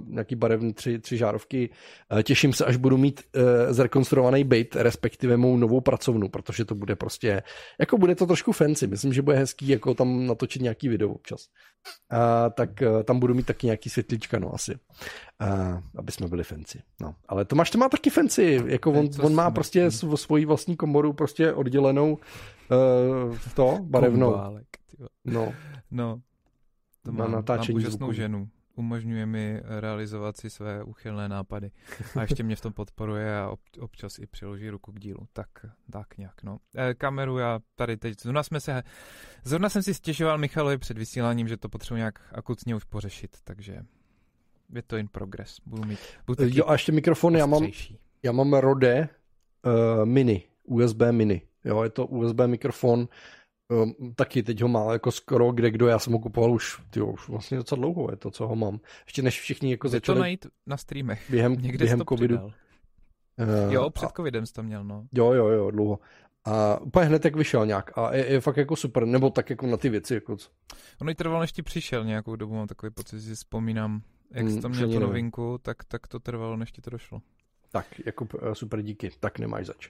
nějaký 0.08 0.36
barevný 0.36 0.74
tři, 0.74 1.00
tři 1.00 1.18
žárovky. 1.18 1.70
Uh, 2.12 2.22
těším 2.22 2.54
se, 2.54 2.66
až 2.66 2.78
budu 2.78 2.98
mít 2.98 3.22
uh, 3.36 3.74
zrekonstruovaný 3.74 4.44
byt, 4.44 4.76
respektive 4.76 5.38
mou 5.38 5.58
novou 5.58 5.82
pracovnu, 5.82 6.30
protože 6.30 6.66
to 6.66 6.76
bude 6.76 6.96
prostě, 6.96 7.44
jako 7.80 7.98
bude 7.98 8.16
to 8.16 8.26
trošku 8.26 8.52
fancy. 8.52 8.88
Myslím, 8.88 9.14
že 9.14 9.22
bude 9.22 9.38
hezký 9.38 9.68
jako 9.68 9.94
tam 9.94 10.28
natočit 10.28 10.62
nějaký 10.62 10.90
video 10.90 11.10
občas. 11.10 11.48
Uh, 12.14 12.20
tak 12.54 12.70
uh, 12.82 13.04
tam 13.04 13.20
budu 13.20 13.34
mít 13.34 13.46
taky 13.46 13.68
nějaký 13.68 13.90
světlička, 13.90 14.40
no 14.40 14.54
asi. 14.54 14.76
Uh, 15.42 15.80
aby 15.96 16.12
jsme 16.12 16.28
byli 16.28 16.44
fancy. 16.44 16.82
No. 17.02 17.16
Ale 17.28 17.46
Tomáš 17.46 17.70
to 17.70 17.78
má 17.78 17.90
taky 17.90 18.10
fancy, 18.10 18.62
jako 18.66 18.92
on, 18.92 19.10
on 19.22 19.36
má 19.36 19.52
prostě 19.52 19.92
svoji 20.16 20.46
vlastní 20.46 20.76
komoru 20.76 21.14
prostě 21.14 21.54
oddělenou 21.54 22.14
uh, 22.14 23.38
to 23.56 23.78
barevnou. 23.82 24.36
No. 25.26 25.54
no, 25.92 26.22
to 27.04 27.12
mám, 27.12 27.32
na 27.32 27.38
natáčení 27.38 27.74
mám 27.74 27.78
úžasnou 27.78 27.98
zvuku. 27.98 28.14
ženu. 28.14 28.50
Umožňuje 28.76 29.26
mi 29.26 29.62
realizovat 29.80 30.38
si 30.38 30.50
své 30.50 30.84
uchylné 30.84 31.30
nápady. 31.30 31.72
A 32.16 32.22
ještě 32.22 32.44
mě 32.44 32.56
v 32.56 32.62
tom 32.62 32.74
podporuje 32.74 33.40
a 33.40 33.56
občas 33.80 34.20
i 34.20 34.28
přiloží 34.28 34.70
ruku 34.70 34.92
k 34.92 35.00
dílu. 35.00 35.28
Tak, 35.34 35.50
tak 35.92 36.18
nějak, 36.18 36.44
no. 36.44 36.58
E, 36.78 36.94
kameru 36.94 37.38
já 37.38 37.60
tady 37.76 37.98
teď, 37.98 38.22
zrovna 38.22 38.44
jsme 38.44 38.60
se, 38.60 38.84
zrovna 39.44 39.70
jsem 39.70 39.84
si 39.84 39.94
stěžoval 39.94 40.38
Michalovi 40.38 40.78
před 40.78 40.98
vysíláním, 40.98 41.48
že 41.48 41.58
to 41.58 41.70
potřebuji 41.70 41.98
nějak 41.98 42.20
akutně 42.32 42.76
už 42.76 42.84
pořešit, 42.84 43.38
takže 43.44 43.86
je 44.76 44.82
to 44.82 44.98
in 44.98 45.08
progress. 45.08 45.58
Budu 45.66 45.84
mít, 45.84 46.00
budu 46.28 46.44
Jo 46.48 46.66
a 46.68 46.74
ještě 46.74 46.92
mikrofon, 46.92 47.36
já 47.36 47.46
mám, 47.46 47.68
já 48.24 48.32
mám 48.32 48.54
Rode 48.54 49.10
uh, 49.66 50.06
Mini, 50.06 50.44
USB 50.64 51.02
Mini. 51.12 51.42
Jo, 51.66 51.84
je 51.84 51.90
to 51.90 52.06
USB 52.06 52.40
mikrofon, 52.46 53.08
Um, 53.72 54.14
taky 54.16 54.44
teď 54.44 54.62
ho 54.62 54.68
má 54.68 54.94
jako 54.94 55.12
skoro 55.12 55.52
kde 55.52 55.72
kdo, 55.72 55.88
já 55.88 56.00
jsem 56.00 56.14
ho 56.14 56.20
kupoval 56.20 56.52
už, 56.52 56.82
tyjo, 56.90 57.06
už 57.06 57.30
vlastně 57.30 57.58
docela 57.58 57.80
dlouho 57.80 58.08
je 58.12 58.18
to, 58.18 58.32
co 58.32 58.48
ho 58.48 58.56
mám. 58.56 58.80
Ještě 59.06 59.22
než 59.22 59.42
všichni 59.42 59.72
jako 59.72 59.88
Jde 59.88 59.92
začali... 59.92 60.16
to 60.16 60.22
najít 60.22 60.48
na 60.66 60.78
streamech. 60.78 61.30
Během, 61.30 61.54
Někde 61.62 61.86
během 61.86 62.02
covidu. 62.10 62.38
Uh, 62.38 62.52
jo, 63.74 63.90
před 63.90 64.06
a... 64.06 64.10
covidem 64.10 64.46
jsi 64.46 64.54
to 64.54 64.64
měl, 64.64 64.84
no. 64.84 65.08
Jo, 65.12 65.34
jo, 65.34 65.48
jo, 65.48 65.72
dlouho. 65.72 66.00
A 66.46 66.80
úplně 66.82 67.06
hned 67.06 67.26
jak 67.26 67.36
vyšel 67.36 67.66
nějak. 67.66 67.98
A 67.98 68.16
je, 68.16 68.26
je 68.26 68.42
fakt 68.42 68.58
jako 68.58 68.76
super, 68.76 69.06
nebo 69.06 69.30
tak 69.30 69.50
jako 69.50 69.68
na 69.68 69.78
ty 69.78 69.90
věci. 69.90 70.14
Jako 70.14 70.38
co. 70.38 70.50
Ono 71.02 71.12
i 71.12 71.16
trvalo, 71.16 71.42
než 71.42 71.52
ti 71.52 71.64
přišel 71.64 72.06
nějakou 72.06 72.36
dobu, 72.36 72.56
mám 72.56 72.68
takový 72.68 72.92
pocit, 72.92 73.20
že 73.20 73.30
si 73.30 73.36
vzpomínám, 73.36 74.02
jak 74.32 74.46
jsi 74.46 74.52
hmm, 74.52 74.62
tam 74.62 74.72
měl 74.72 74.90
tu 74.90 75.00
novinku, 75.00 75.60
tak, 75.62 75.84
tak 75.84 76.08
to 76.08 76.20
trvalo, 76.20 76.58
než 76.58 76.72
ti 76.72 76.82
to 76.82 76.90
došlo. 76.90 77.22
Tak, 77.72 77.86
jako 78.06 78.28
super 78.54 78.82
díky, 78.82 79.12
tak 79.20 79.40
nemáš 79.40 79.66
zač. 79.66 79.90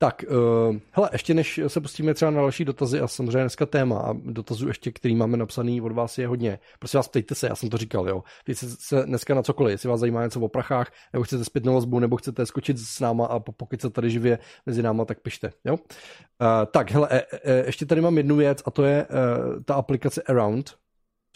Tak, 0.00 0.24
uh, 0.28 0.76
hele, 0.92 1.08
ještě 1.12 1.34
než 1.34 1.60
se 1.66 1.80
pustíme 1.80 2.14
třeba 2.14 2.30
na 2.30 2.40
další 2.40 2.64
dotazy 2.64 3.00
a 3.00 3.08
samozřejmě 3.08 3.40
dneska 3.40 3.66
téma 3.66 3.98
a 4.00 4.12
dotazů 4.12 4.68
ještě, 4.68 4.92
který 4.92 5.16
máme 5.16 5.36
napsaný 5.36 5.80
od 5.80 5.92
vás 5.92 6.18
je 6.18 6.26
hodně. 6.26 6.58
Prosím 6.78 6.98
vás, 6.98 7.08
ptejte 7.08 7.34
se, 7.34 7.46
já 7.46 7.54
jsem 7.54 7.68
to 7.68 7.76
říkal, 7.76 8.08
jo. 8.08 8.24
Ptejte 8.42 8.66
se 8.66 9.02
dneska 9.02 9.34
na 9.34 9.42
cokoliv, 9.42 9.72
jestli 9.72 9.88
vás 9.88 10.00
zajímá 10.00 10.24
něco 10.24 10.40
o 10.40 10.48
prachách, 10.48 10.92
nebo 11.12 11.24
chcete 11.24 11.44
zpětnou 11.44 11.74
vazbu, 11.74 11.98
nebo 11.98 12.16
chcete 12.16 12.46
skočit 12.46 12.78
s 12.78 13.00
náma 13.00 13.26
a 13.26 13.38
pokud 13.38 13.80
se 13.80 13.90
tady 13.90 14.10
živě 14.10 14.38
mezi 14.66 14.82
náma, 14.82 15.04
tak 15.04 15.20
pište, 15.20 15.52
jo. 15.64 15.74
Uh, 15.74 15.78
tak, 16.72 16.90
hele, 16.90 17.08
e, 17.10 17.22
e, 17.44 17.66
ještě 17.66 17.86
tady 17.86 18.00
mám 18.00 18.16
jednu 18.16 18.36
věc 18.36 18.62
a 18.64 18.70
to 18.70 18.84
je 18.84 19.06
uh, 19.06 19.62
ta 19.64 19.74
aplikace 19.74 20.22
Around, 20.22 20.74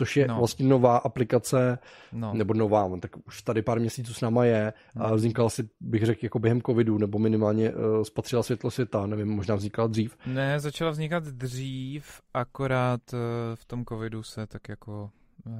což 0.02 0.16
je 0.16 0.28
no. 0.28 0.38
vlastně 0.38 0.66
nová 0.66 0.96
aplikace, 0.96 1.78
no. 2.12 2.34
nebo 2.34 2.54
nová, 2.54 2.90
tak 3.00 3.10
už 3.26 3.42
tady 3.42 3.62
pár 3.62 3.80
měsíců 3.80 4.14
s 4.14 4.20
náma 4.20 4.44
je 4.44 4.72
no. 4.94 5.06
a 5.06 5.14
vznikala 5.14 5.50
si, 5.50 5.68
bych 5.80 6.02
řekl, 6.06 6.20
jako 6.22 6.38
během 6.38 6.62
covidu, 6.62 6.98
nebo 6.98 7.18
minimálně 7.18 7.70
uh, 7.70 8.02
spatřila 8.02 8.42
světlo 8.42 8.70
světa, 8.70 9.06
nevím, 9.06 9.28
možná 9.28 9.54
vznikala 9.54 9.88
dřív. 9.88 10.16
Ne, 10.26 10.60
začala 10.60 10.90
vznikat 10.90 11.24
dřív, 11.24 12.20
akorát 12.34 13.00
uh, 13.12 13.18
v 13.54 13.64
tom 13.64 13.84
covidu 13.84 14.22
se 14.22 14.46
tak 14.46 14.68
jako 14.68 15.10
uh, 15.46 15.52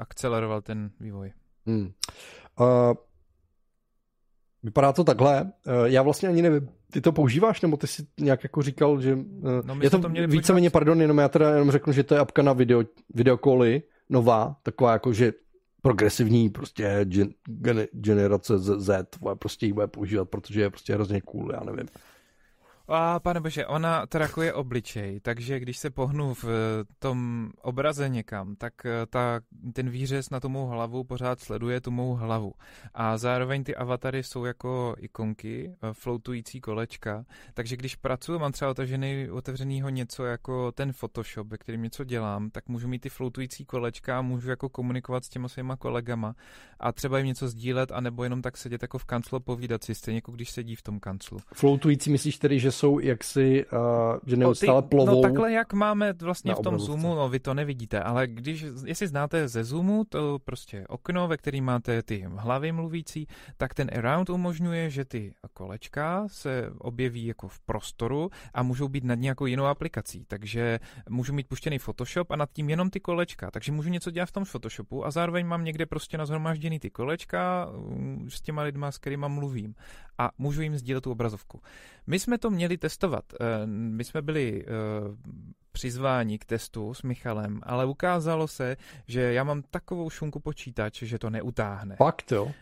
akceleroval 0.00 0.62
ten 0.62 0.90
vývoj. 1.00 1.32
Hmm. 1.66 1.92
Uh, 2.60 2.66
Vypadá 4.62 4.92
to 4.92 5.04
takhle. 5.04 5.52
Já 5.84 6.02
vlastně 6.02 6.28
ani 6.28 6.42
nevím, 6.42 6.68
ty 6.92 7.00
to 7.00 7.12
používáš, 7.12 7.60
nebo 7.60 7.76
ty 7.76 7.86
si 7.86 8.06
nějak 8.20 8.42
jako 8.42 8.62
říkal, 8.62 9.00
že... 9.00 9.18
No, 9.64 9.78
je 9.82 9.90
to, 9.90 9.98
to 9.98 10.08
víceméně, 10.26 10.70
pardon, 10.70 11.00
jenom 11.00 11.18
já 11.18 11.28
teda 11.28 11.50
jenom 11.50 11.70
řeknu, 11.70 11.92
že 11.92 12.02
to 12.02 12.14
je 12.14 12.20
apka 12.20 12.42
na 12.42 12.52
video, 12.52 12.84
videokoly, 13.14 13.82
nová, 14.08 14.56
taková 14.62 14.92
jako, 14.92 15.12
že 15.12 15.32
progresivní 15.82 16.50
prostě 16.50 17.00
gen, 17.04 17.28
gen, 17.44 17.86
generace 17.92 18.58
Z, 18.58 18.80
Z 18.80 19.06
prostě 19.34 19.66
ji 19.66 19.72
bude 19.72 19.86
používat, 19.86 20.24
protože 20.24 20.60
je 20.60 20.70
prostě 20.70 20.94
hrozně 20.94 21.20
cool, 21.20 21.52
já 21.52 21.60
nevím. 21.64 21.86
A 22.92 23.20
pane 23.20 23.40
bože, 23.40 23.66
ona 23.66 24.06
trakuje 24.06 24.52
obličej, 24.52 25.20
takže 25.20 25.60
když 25.60 25.78
se 25.78 25.90
pohnu 25.90 26.34
v 26.34 26.44
tom 26.98 27.50
obraze 27.62 28.08
někam, 28.08 28.56
tak 28.56 28.86
eh, 28.86 29.06
ta, 29.06 29.40
ten 29.72 29.90
výřez 29.90 30.30
na 30.30 30.40
tu 30.40 30.48
mou 30.48 30.66
hlavu 30.66 31.04
pořád 31.04 31.40
sleduje 31.40 31.80
tu 31.80 31.90
mou 31.90 32.14
hlavu. 32.14 32.52
A 32.94 33.18
zároveň 33.18 33.64
ty 33.64 33.76
avatary 33.76 34.22
jsou 34.22 34.44
jako 34.44 34.94
ikonky, 34.98 35.72
eh, 35.82 35.88
floatující 35.92 36.60
kolečka, 36.60 37.24
takže 37.54 37.76
když 37.76 37.96
pracuji, 37.96 38.38
mám 38.38 38.52
třeba 38.52 38.70
otevřený, 38.70 39.30
otevřenýho 39.30 39.88
něco 39.88 40.24
jako 40.24 40.72
ten 40.72 40.92
Photoshop, 40.92 41.46
ve 41.46 41.58
kterým 41.58 41.82
něco 41.82 42.04
dělám, 42.04 42.50
tak 42.50 42.68
můžu 42.68 42.88
mít 42.88 43.02
ty 43.02 43.08
floatující 43.08 43.64
kolečka 43.64 44.18
a 44.18 44.22
můžu 44.22 44.50
jako 44.50 44.68
komunikovat 44.68 45.24
s 45.24 45.28
těma 45.28 45.48
svýma 45.48 45.76
kolegama 45.76 46.34
a 46.80 46.92
třeba 46.92 47.18
jim 47.18 47.26
něco 47.26 47.48
sdílet, 47.48 47.92
anebo 47.92 48.24
jenom 48.24 48.42
tak 48.42 48.56
sedět 48.56 48.82
jako 48.82 48.98
v 48.98 49.04
kanclu 49.04 49.40
povídat 49.40 49.84
si, 49.84 49.94
stejně 49.94 50.16
jako 50.16 50.32
když 50.32 50.50
sedí 50.50 50.76
v 50.76 50.82
tom 50.82 51.00
kanclu. 51.00 51.38
Floatující 51.54 52.10
myslíš 52.10 52.38
tedy, 52.38 52.58
že 52.58 52.72
jsou 52.80 52.98
jaksi, 52.98 53.66
uh, 53.72 53.80
že 54.26 54.36
neustále 54.36 54.82
plovou. 54.82 55.16
No 55.16 55.22
takhle, 55.22 55.52
jak 55.52 55.72
máme 55.72 56.12
vlastně 56.12 56.54
v 56.54 56.60
tom 56.60 56.78
Zoomu, 56.78 57.14
no 57.14 57.28
vy 57.28 57.40
to 57.40 57.54
nevidíte, 57.54 58.02
ale 58.02 58.26
když, 58.26 58.66
jestli 58.84 59.06
znáte 59.06 59.48
ze 59.48 59.64
Zoomu, 59.64 60.04
to 60.08 60.38
prostě 60.44 60.84
okno, 60.88 61.28
ve 61.28 61.36
kterém 61.36 61.64
máte 61.64 62.02
ty 62.02 62.26
hlavy 62.36 62.72
mluvící, 62.72 63.26
tak 63.56 63.74
ten 63.74 63.90
Around 63.98 64.30
umožňuje, 64.30 64.90
že 64.90 65.04
ty 65.04 65.32
kolečka 65.52 66.24
se 66.26 66.72
objeví 66.78 67.26
jako 67.26 67.48
v 67.48 67.60
prostoru 67.60 68.30
a 68.54 68.62
můžou 68.62 68.88
být 68.88 69.04
nad 69.04 69.14
nějakou 69.14 69.46
jinou 69.46 69.64
aplikací. 69.64 70.24
Takže 70.28 70.78
můžu 71.08 71.32
mít 71.32 71.48
puštěný 71.48 71.78
Photoshop 71.78 72.30
a 72.30 72.36
nad 72.36 72.52
tím 72.52 72.70
jenom 72.70 72.90
ty 72.90 73.00
kolečka. 73.00 73.50
Takže 73.50 73.72
můžu 73.72 73.88
něco 73.88 74.10
dělat 74.10 74.26
v 74.26 74.32
tom 74.32 74.44
Photoshopu 74.44 75.06
a 75.06 75.10
zároveň 75.10 75.46
mám 75.46 75.64
někde 75.64 75.86
prostě 75.86 76.18
nazhromažděný 76.18 76.78
ty 76.78 76.90
kolečka 76.90 77.68
mm, 77.72 78.28
s 78.30 78.40
těma 78.40 78.62
lidma, 78.62 78.92
s 78.92 78.98
kterými 78.98 79.26
mluvím. 79.28 79.74
A 80.20 80.30
můžu 80.38 80.62
jim 80.62 80.76
sdílet 80.76 81.04
tu 81.04 81.10
obrazovku. 81.10 81.60
My 82.06 82.18
jsme 82.18 82.38
to 82.38 82.50
měli 82.50 82.78
testovat. 82.78 83.24
Eh, 83.32 83.66
my 83.66 84.04
jsme 84.04 84.22
byli 84.22 84.64
eh, 84.64 84.70
přizvání 85.72 86.38
k 86.38 86.44
testu 86.44 86.94
s 86.94 87.02
Michalem, 87.02 87.60
ale 87.62 87.86
ukázalo 87.86 88.48
se, 88.48 88.76
že 89.06 89.20
já 89.32 89.44
mám 89.44 89.62
takovou 89.62 90.10
šunku 90.10 90.40
počítač, 90.40 91.02
že 91.02 91.18
to 91.18 91.30
neutáhne. 91.30 91.96
Fakt 91.96 92.32
jo? 92.32 92.44
Uh, 92.44 92.52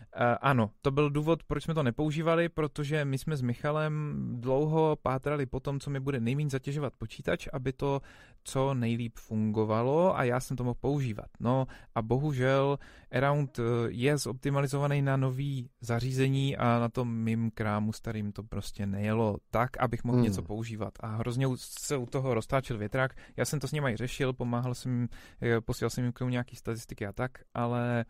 ano, 0.41 0.71
to 0.81 0.91
byl 0.91 1.09
důvod, 1.09 1.43
proč 1.43 1.63
jsme 1.63 1.73
to 1.73 1.83
nepoužívali, 1.83 2.49
protože 2.49 3.05
my 3.05 3.17
jsme 3.17 3.37
s 3.37 3.41
Michalem 3.41 4.25
dlouho 4.41 4.95
pátrali 5.01 5.45
po 5.45 5.59
tom, 5.59 5.79
co 5.79 5.89
mi 5.89 5.99
bude 5.99 6.19
nejméně 6.19 6.49
zatěžovat 6.49 6.93
počítač, 6.97 7.47
aby 7.53 7.73
to 7.73 8.01
co 8.43 8.73
nejlíp 8.73 9.17
fungovalo 9.17 10.17
a 10.17 10.23
já 10.23 10.39
jsem 10.39 10.57
to 10.57 10.63
mohl 10.63 10.77
používat. 10.81 11.25
No 11.39 11.67
a 11.95 12.01
bohužel 12.01 12.79
Around 13.11 13.59
eh, 13.59 13.63
je 13.87 14.17
zoptimalizovaný 14.17 15.01
na 15.01 15.17
nový 15.17 15.69
zařízení 15.81 16.57
a 16.57 16.79
na 16.79 16.89
tom 16.89 17.15
mým 17.15 17.51
krámu 17.51 17.93
starým 17.93 18.31
to 18.31 18.43
prostě 18.43 18.85
nejelo 18.85 19.37
tak, 19.51 19.77
abych 19.77 20.03
mohl 20.03 20.17
hmm. 20.17 20.25
něco 20.25 20.41
používat. 20.41 20.93
A 20.99 21.07
hrozně 21.07 21.47
se 21.55 21.97
u 21.97 22.05
toho 22.05 22.33
roztáčel 22.33 22.77
větrák. 22.99 23.33
Já 23.37 23.45
jsem 23.45 23.59
to 23.59 23.67
s 23.67 23.71
nimi 23.71 23.97
řešil, 23.97 24.33
pomáhal 24.33 24.75
jsem, 24.75 25.07
eh, 25.41 25.61
posílal 25.61 25.89
jsem 25.89 26.03
jim 26.03 26.13
k 26.13 26.19
tomu 26.19 26.31
nějaký 26.31 26.55
statistiky 26.55 27.07
a 27.07 27.11
tak, 27.11 27.31
ale 27.53 28.05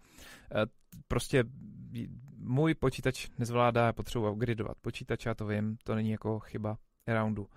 eh, 0.56 0.65
prostě 1.08 1.43
můj 2.38 2.73
počítač 2.73 3.30
nezvládá, 3.38 3.93
potřebuji 3.93 4.32
upgradeovat 4.32 4.78
počítač, 4.82 5.25
já 5.25 5.34
to 5.34 5.45
vím, 5.45 5.78
to 5.84 5.95
není 5.95 6.12
jako 6.12 6.39
chyba 6.39 6.78
Aroundu. 7.08 7.47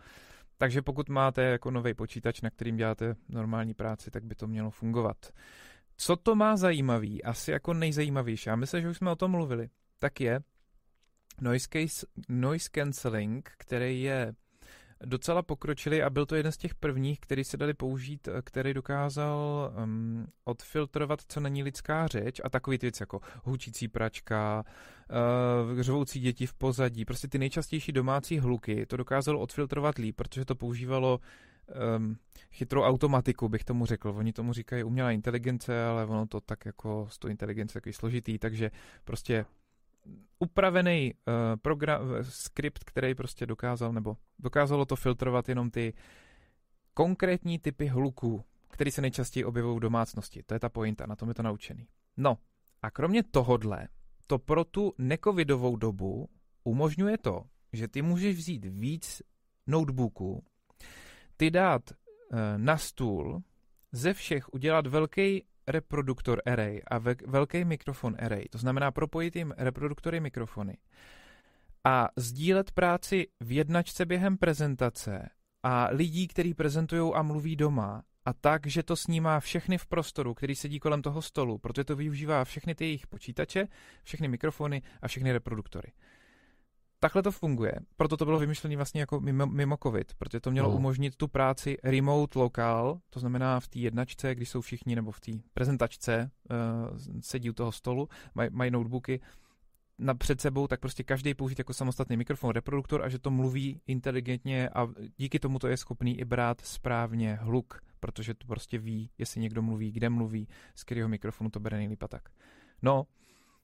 Takže 0.58 0.82
pokud 0.82 1.08
máte 1.08 1.42
jako 1.42 1.70
nový 1.70 1.94
počítač, 1.94 2.40
na 2.40 2.50
kterým 2.50 2.76
děláte 2.76 3.14
normální 3.28 3.74
práci, 3.74 4.10
tak 4.10 4.24
by 4.24 4.34
to 4.34 4.46
mělo 4.46 4.70
fungovat. 4.70 5.16
Co 5.96 6.16
to 6.16 6.34
má 6.34 6.56
zajímavý, 6.56 7.22
asi 7.24 7.50
jako 7.50 7.74
nejzajímavější, 7.74 8.50
a 8.50 8.56
myslím, 8.56 8.82
že 8.82 8.88
už 8.88 8.96
jsme 8.96 9.10
o 9.10 9.16
tom 9.16 9.30
mluvili, 9.30 9.68
tak 9.98 10.20
je 10.20 10.40
noise, 11.40 11.68
case, 11.72 12.06
noise 12.28 12.68
cancelling, 12.72 13.50
který 13.58 14.02
je 14.02 14.34
docela 15.04 15.42
pokročilý 15.42 16.02
a 16.02 16.10
byl 16.10 16.26
to 16.26 16.36
jeden 16.36 16.52
z 16.52 16.56
těch 16.56 16.74
prvních, 16.74 17.20
který 17.20 17.44
se 17.44 17.56
dali 17.56 17.74
použít, 17.74 18.28
eh, 18.28 18.42
který 18.42 18.74
dokázal 18.74 19.72
um, 19.84 20.26
odfiltrovat, 20.44 21.20
co 21.28 21.40
není 21.40 21.62
lidská 21.62 22.06
řeč 22.06 22.40
a 22.44 22.50
takový 22.50 22.78
ty 22.78 22.86
věci 22.86 23.02
jako 23.02 23.20
hučící 23.44 23.88
pračka, 23.88 24.64
uh, 25.74 25.80
řvoucí 25.80 26.20
děti 26.20 26.46
v 26.46 26.54
pozadí, 26.54 27.04
prostě 27.04 27.28
ty 27.28 27.38
nejčastější 27.38 27.92
domácí 27.92 28.38
hluky, 28.38 28.86
to 28.86 28.96
dokázalo 28.96 29.40
odfiltrovat 29.40 29.98
líp, 29.98 30.16
protože 30.16 30.44
to 30.44 30.54
používalo 30.54 31.20
um, 31.98 32.16
chytrou 32.52 32.82
automatiku, 32.82 33.48
bych 33.48 33.64
tomu 33.64 33.86
řekl. 33.86 34.14
Oni 34.16 34.32
tomu 34.32 34.52
říkají 34.52 34.84
umělá 34.84 35.10
inteligence, 35.10 35.84
ale 35.84 36.06
ono 36.06 36.26
to 36.26 36.40
tak 36.40 36.66
jako 36.66 37.06
z 37.10 37.18
toho 37.18 37.30
inteligence 37.30 37.74
takový 37.74 37.92
složitý, 37.92 38.38
takže 38.38 38.70
prostě 39.04 39.44
upravený 40.38 41.14
uh, 41.14 41.32
program, 41.62 42.00
skript, 42.22 42.84
který 42.84 43.14
prostě 43.14 43.46
dokázal, 43.46 43.92
nebo 43.92 44.16
dokázalo 44.38 44.84
to 44.84 44.96
filtrovat 44.96 45.48
jenom 45.48 45.70
ty 45.70 45.94
konkrétní 46.94 47.58
typy 47.58 47.86
hluků, 47.86 48.44
které 48.68 48.90
se 48.90 49.02
nejčastěji 49.02 49.44
objevují 49.44 49.76
v 49.76 49.80
domácnosti. 49.80 50.42
To 50.42 50.54
je 50.54 50.60
ta 50.60 50.68
pointa, 50.68 51.06
na 51.06 51.16
tom 51.16 51.28
je 51.28 51.34
to 51.34 51.42
naučený. 51.42 51.86
No 52.16 52.38
a 52.82 52.90
kromě 52.90 53.22
tohodle, 53.22 53.88
to 54.26 54.38
pro 54.38 54.64
tu 54.64 54.94
necovidovou 54.98 55.76
dobu 55.76 56.28
umožňuje 56.64 57.18
to, 57.18 57.44
že 57.72 57.88
ty 57.88 58.02
můžeš 58.02 58.36
vzít 58.36 58.64
víc 58.64 59.22
notebooků, 59.66 60.44
ty 61.36 61.50
dát 61.50 61.90
uh, 61.90 62.38
na 62.56 62.76
stůl, 62.76 63.42
ze 63.92 64.14
všech 64.14 64.54
udělat 64.54 64.86
velký 64.86 65.44
reproduktor 65.66 66.42
array 66.46 66.82
a 66.86 66.98
ve- 66.98 67.16
velký 67.26 67.64
mikrofon 67.64 68.16
array, 68.18 68.44
to 68.50 68.58
znamená 68.58 68.90
propojit 68.90 69.36
jim 69.36 69.54
reproduktory 69.56 70.20
mikrofony 70.20 70.76
a 71.84 72.08
sdílet 72.16 72.70
práci 72.70 73.26
v 73.40 73.52
jednačce 73.52 74.06
během 74.06 74.38
prezentace 74.38 75.28
a 75.62 75.88
lidí, 75.92 76.28
kteří 76.28 76.54
prezentují 76.54 77.12
a 77.14 77.22
mluví 77.22 77.56
doma 77.56 78.02
a 78.24 78.32
tak, 78.32 78.66
že 78.66 78.82
to 78.82 78.96
snímá 78.96 79.40
všechny 79.40 79.78
v 79.78 79.86
prostoru, 79.86 80.34
který 80.34 80.54
sedí 80.54 80.80
kolem 80.80 81.02
toho 81.02 81.22
stolu, 81.22 81.58
protože 81.58 81.84
to 81.84 81.96
využívá 81.96 82.44
všechny 82.44 82.74
ty 82.74 82.84
jejich 82.84 83.06
počítače, 83.06 83.68
všechny 84.02 84.28
mikrofony 84.28 84.82
a 85.02 85.08
všechny 85.08 85.32
reproduktory 85.32 85.92
takhle 87.02 87.22
to 87.22 87.32
funguje. 87.32 87.72
Proto 87.96 88.16
to 88.16 88.24
bylo 88.24 88.38
vymyšlené 88.38 88.76
vlastně 88.76 89.00
jako 89.00 89.20
mimo, 89.20 89.46
mimo 89.46 89.76
COVID, 89.82 90.14
protože 90.14 90.40
to 90.40 90.50
mělo 90.50 90.70
no. 90.70 90.76
umožnit 90.76 91.16
tu 91.16 91.28
práci 91.28 91.76
remote 91.84 92.38
lokal, 92.38 93.00
to 93.10 93.20
znamená 93.20 93.60
v 93.60 93.68
té 93.68 93.78
jednačce, 93.78 94.34
když 94.34 94.48
jsou 94.48 94.60
všichni, 94.60 94.96
nebo 94.96 95.12
v 95.12 95.20
té 95.20 95.32
prezentačce, 95.54 96.30
uh, 96.50 96.98
sedí 97.20 97.50
u 97.50 97.52
toho 97.52 97.72
stolu, 97.72 98.08
maj, 98.34 98.50
mají 98.50 98.70
notebooky, 98.70 99.20
na 99.98 100.14
před 100.14 100.40
sebou, 100.40 100.66
tak 100.66 100.80
prostě 100.80 101.02
každý 101.02 101.34
použít 101.34 101.58
jako 101.58 101.74
samostatný 101.74 102.16
mikrofon, 102.16 102.50
reproduktor 102.50 103.02
a 103.02 103.08
že 103.08 103.18
to 103.18 103.30
mluví 103.30 103.80
inteligentně 103.86 104.68
a 104.68 104.88
díky 105.16 105.38
tomu 105.38 105.58
to 105.58 105.68
je 105.68 105.76
schopný 105.76 106.20
i 106.20 106.24
brát 106.24 106.60
správně 106.60 107.34
hluk, 107.34 107.80
protože 108.00 108.34
to 108.34 108.46
prostě 108.46 108.78
ví, 108.78 109.10
jestli 109.18 109.40
někdo 109.40 109.62
mluví, 109.62 109.92
kde 109.92 110.08
mluví, 110.08 110.48
z 110.74 110.84
kterého 110.84 111.08
mikrofonu 111.08 111.50
to 111.50 111.60
bere 111.60 111.76
nejlíp 111.76 112.02
a 112.02 112.08
tak. 112.08 112.28
No, 112.82 113.06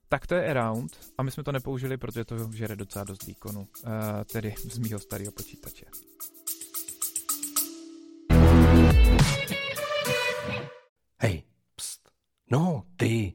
tak 0.09 0.27
to 0.27 0.35
je 0.35 0.49
Around 0.51 0.97
a 1.17 1.23
my 1.23 1.31
jsme 1.31 1.43
to 1.43 1.51
nepoužili, 1.51 1.97
protože 1.97 2.25
to 2.25 2.51
žere 2.51 2.75
docela 2.75 3.05
dost 3.05 3.27
výkonu, 3.27 3.59
uh, 3.59 3.91
tedy 4.31 4.55
z 4.57 4.77
mýho 4.77 4.99
starého 4.99 5.31
počítače. 5.31 5.85
Hej, 11.21 11.43
pst. 11.75 12.09
No, 12.51 12.85
ty. 12.97 13.33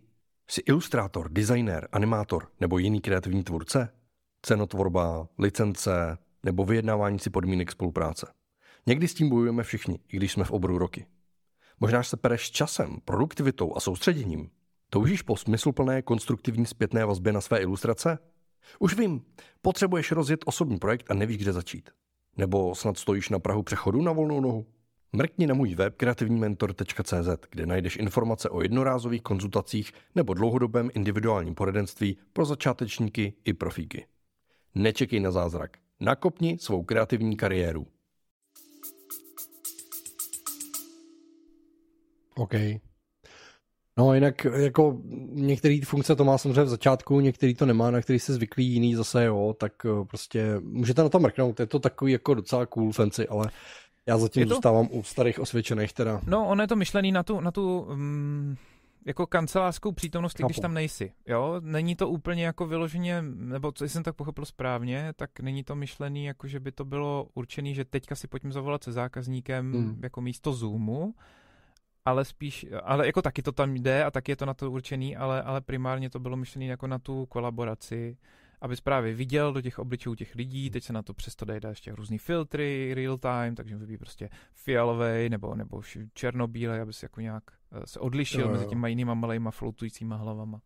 Jsi 0.50 0.60
ilustrátor, 0.60 1.32
designer, 1.32 1.88
animátor 1.92 2.48
nebo 2.60 2.78
jiný 2.78 3.00
kreativní 3.00 3.44
tvůrce? 3.44 3.88
Cenotvorba, 4.42 5.28
licence 5.38 6.18
nebo 6.42 6.64
vyjednávání 6.64 7.18
si 7.18 7.30
podmínek 7.30 7.72
spolupráce. 7.72 8.32
Někdy 8.86 9.08
s 9.08 9.14
tím 9.14 9.28
bojujeme 9.28 9.62
všichni, 9.62 9.98
i 10.08 10.16
když 10.16 10.32
jsme 10.32 10.44
v 10.44 10.50
oboru 10.50 10.78
roky. 10.78 11.06
Možná 11.80 12.02
se 12.02 12.16
pereš 12.16 12.50
časem, 12.50 12.96
produktivitou 13.04 13.76
a 13.76 13.80
soustředěním, 13.80 14.50
Toužíš 14.94 15.22
po 15.22 15.36
smysluplné 15.36 16.02
konstruktivní 16.02 16.66
zpětné 16.66 17.04
vazbě 17.04 17.32
na 17.32 17.40
své 17.40 17.58
ilustrace? 17.58 18.18
Už 18.78 18.94
vím, 18.94 19.24
potřebuješ 19.62 20.12
rozjet 20.12 20.40
osobní 20.46 20.78
projekt 20.78 21.10
a 21.10 21.14
nevíš, 21.14 21.38
kde 21.38 21.52
začít. 21.52 21.90
Nebo 22.36 22.74
snad 22.74 22.98
stojíš 22.98 23.28
na 23.28 23.38
Prahu 23.38 23.62
přechodu 23.62 24.02
na 24.02 24.12
volnou 24.12 24.40
nohu? 24.40 24.66
Mrkni 25.12 25.46
na 25.46 25.54
můj 25.54 25.74
web 25.74 25.96
kreativnímentor.cz, 25.96 27.28
kde 27.50 27.66
najdeš 27.66 27.96
informace 27.96 28.50
o 28.50 28.62
jednorázových 28.62 29.22
konzultacích 29.22 29.92
nebo 30.14 30.34
dlouhodobém 30.34 30.90
individuálním 30.94 31.54
poradenství 31.54 32.18
pro 32.32 32.44
začátečníky 32.44 33.34
i 33.44 33.52
profíky. 33.52 34.06
Nečekej 34.74 35.20
na 35.20 35.30
zázrak. 35.30 35.76
Nakopni 36.00 36.58
svou 36.60 36.82
kreativní 36.82 37.36
kariéru. 37.36 37.86
OK. 42.36 42.54
No 43.98 44.14
jinak 44.14 44.44
jako 44.44 44.98
některé 45.32 45.80
funkce 45.84 46.16
to 46.16 46.24
má 46.24 46.38
samozřejmě 46.38 46.62
v 46.62 46.68
začátku, 46.68 47.20
některý 47.20 47.54
to 47.54 47.66
nemá, 47.66 47.90
na 47.90 48.00
který 48.00 48.18
se 48.18 48.34
zvyklý, 48.34 48.66
jiný 48.66 48.94
zase 48.94 49.24
jo, 49.24 49.54
tak 49.58 49.72
eh, 49.86 50.04
prostě 50.04 50.56
můžete 50.60 51.02
na 51.02 51.08
to 51.08 51.18
mrknout, 51.18 51.60
je 51.60 51.66
to 51.66 51.78
takový 51.78 52.12
jako 52.12 52.34
docela 52.34 52.66
cool 52.66 52.92
fancy, 52.92 53.28
ale 53.28 53.50
já 54.06 54.18
zatím 54.18 54.48
to... 54.48 54.54
zůstávám 54.54 54.88
u 54.90 55.02
starých 55.02 55.40
osvědčených 55.40 55.92
teda. 55.92 56.20
No, 56.26 56.48
ono 56.48 56.62
je 56.62 56.68
to 56.68 56.76
myšlený 56.76 57.12
na 57.12 57.22
tu, 57.22 57.40
na 57.40 57.50
tu 57.50 57.80
um, 57.80 58.56
jako 59.06 59.26
kancelářskou 59.26 59.92
přítomnost, 59.92 60.38
Chápu. 60.38 60.48
když 60.48 60.58
tam 60.58 60.74
nejsi, 60.74 61.12
jo? 61.26 61.60
Není 61.60 61.96
to 61.96 62.08
úplně 62.08 62.46
jako 62.46 62.66
vyloženě, 62.66 63.22
nebo 63.22 63.72
co 63.72 63.84
jsem 63.84 64.02
tak 64.02 64.16
pochopil 64.16 64.44
správně, 64.44 65.12
tak 65.16 65.40
není 65.40 65.64
to 65.64 65.74
myšlený 65.74 66.24
jako, 66.24 66.46
že 66.46 66.60
by 66.60 66.72
to 66.72 66.84
bylo 66.84 67.28
určený, 67.34 67.74
že 67.74 67.84
teďka 67.84 68.14
si 68.14 68.28
pojďme 68.28 68.52
zavolat 68.52 68.84
se 68.84 68.92
zákazníkem 68.92 69.72
hmm. 69.72 70.00
jako 70.02 70.20
místo 70.20 70.52
Zoomu, 70.52 71.14
ale 72.04 72.24
spíš, 72.24 72.66
ale 72.82 73.06
jako 73.06 73.22
taky 73.22 73.42
to 73.42 73.52
tam 73.52 73.74
jde 73.74 74.04
a 74.04 74.10
taky 74.10 74.32
je 74.32 74.36
to 74.36 74.46
na 74.46 74.54
to 74.54 74.70
určený, 74.70 75.16
ale, 75.16 75.42
ale 75.42 75.60
primárně 75.60 76.10
to 76.10 76.18
bylo 76.18 76.36
myšlené 76.36 76.66
jako 76.66 76.86
na 76.86 76.98
tu 76.98 77.26
kolaboraci, 77.26 78.16
aby 78.60 78.76
právě 78.82 79.14
viděl 79.14 79.52
do 79.52 79.60
těch 79.60 79.78
obličejů 79.78 80.14
těch 80.14 80.34
lidí, 80.34 80.70
teď 80.70 80.84
se 80.84 80.92
na 80.92 81.02
to 81.02 81.14
přesto 81.14 81.44
dají 81.44 81.60
ještě 81.68 81.94
různý 81.94 82.18
filtry, 82.18 82.94
real 82.94 83.18
time, 83.18 83.54
takže 83.54 83.76
vybí 83.76 83.98
prostě 83.98 84.30
fialový 84.52 85.28
nebo, 85.28 85.54
nebo 85.54 85.82
černobílej, 86.14 86.80
aby 86.80 86.92
se 86.92 87.04
jako 87.04 87.20
nějak 87.20 87.44
eh, 87.72 87.86
se 87.86 88.00
odlišil 88.00 88.40
jo, 88.40 88.46
jo. 88.46 88.52
mezi 88.52 88.66
těma 88.66 88.88
jinýma 88.88 89.14
malejma 89.14 89.50
flotujícíma 89.50 90.16
hlavama. 90.16 90.60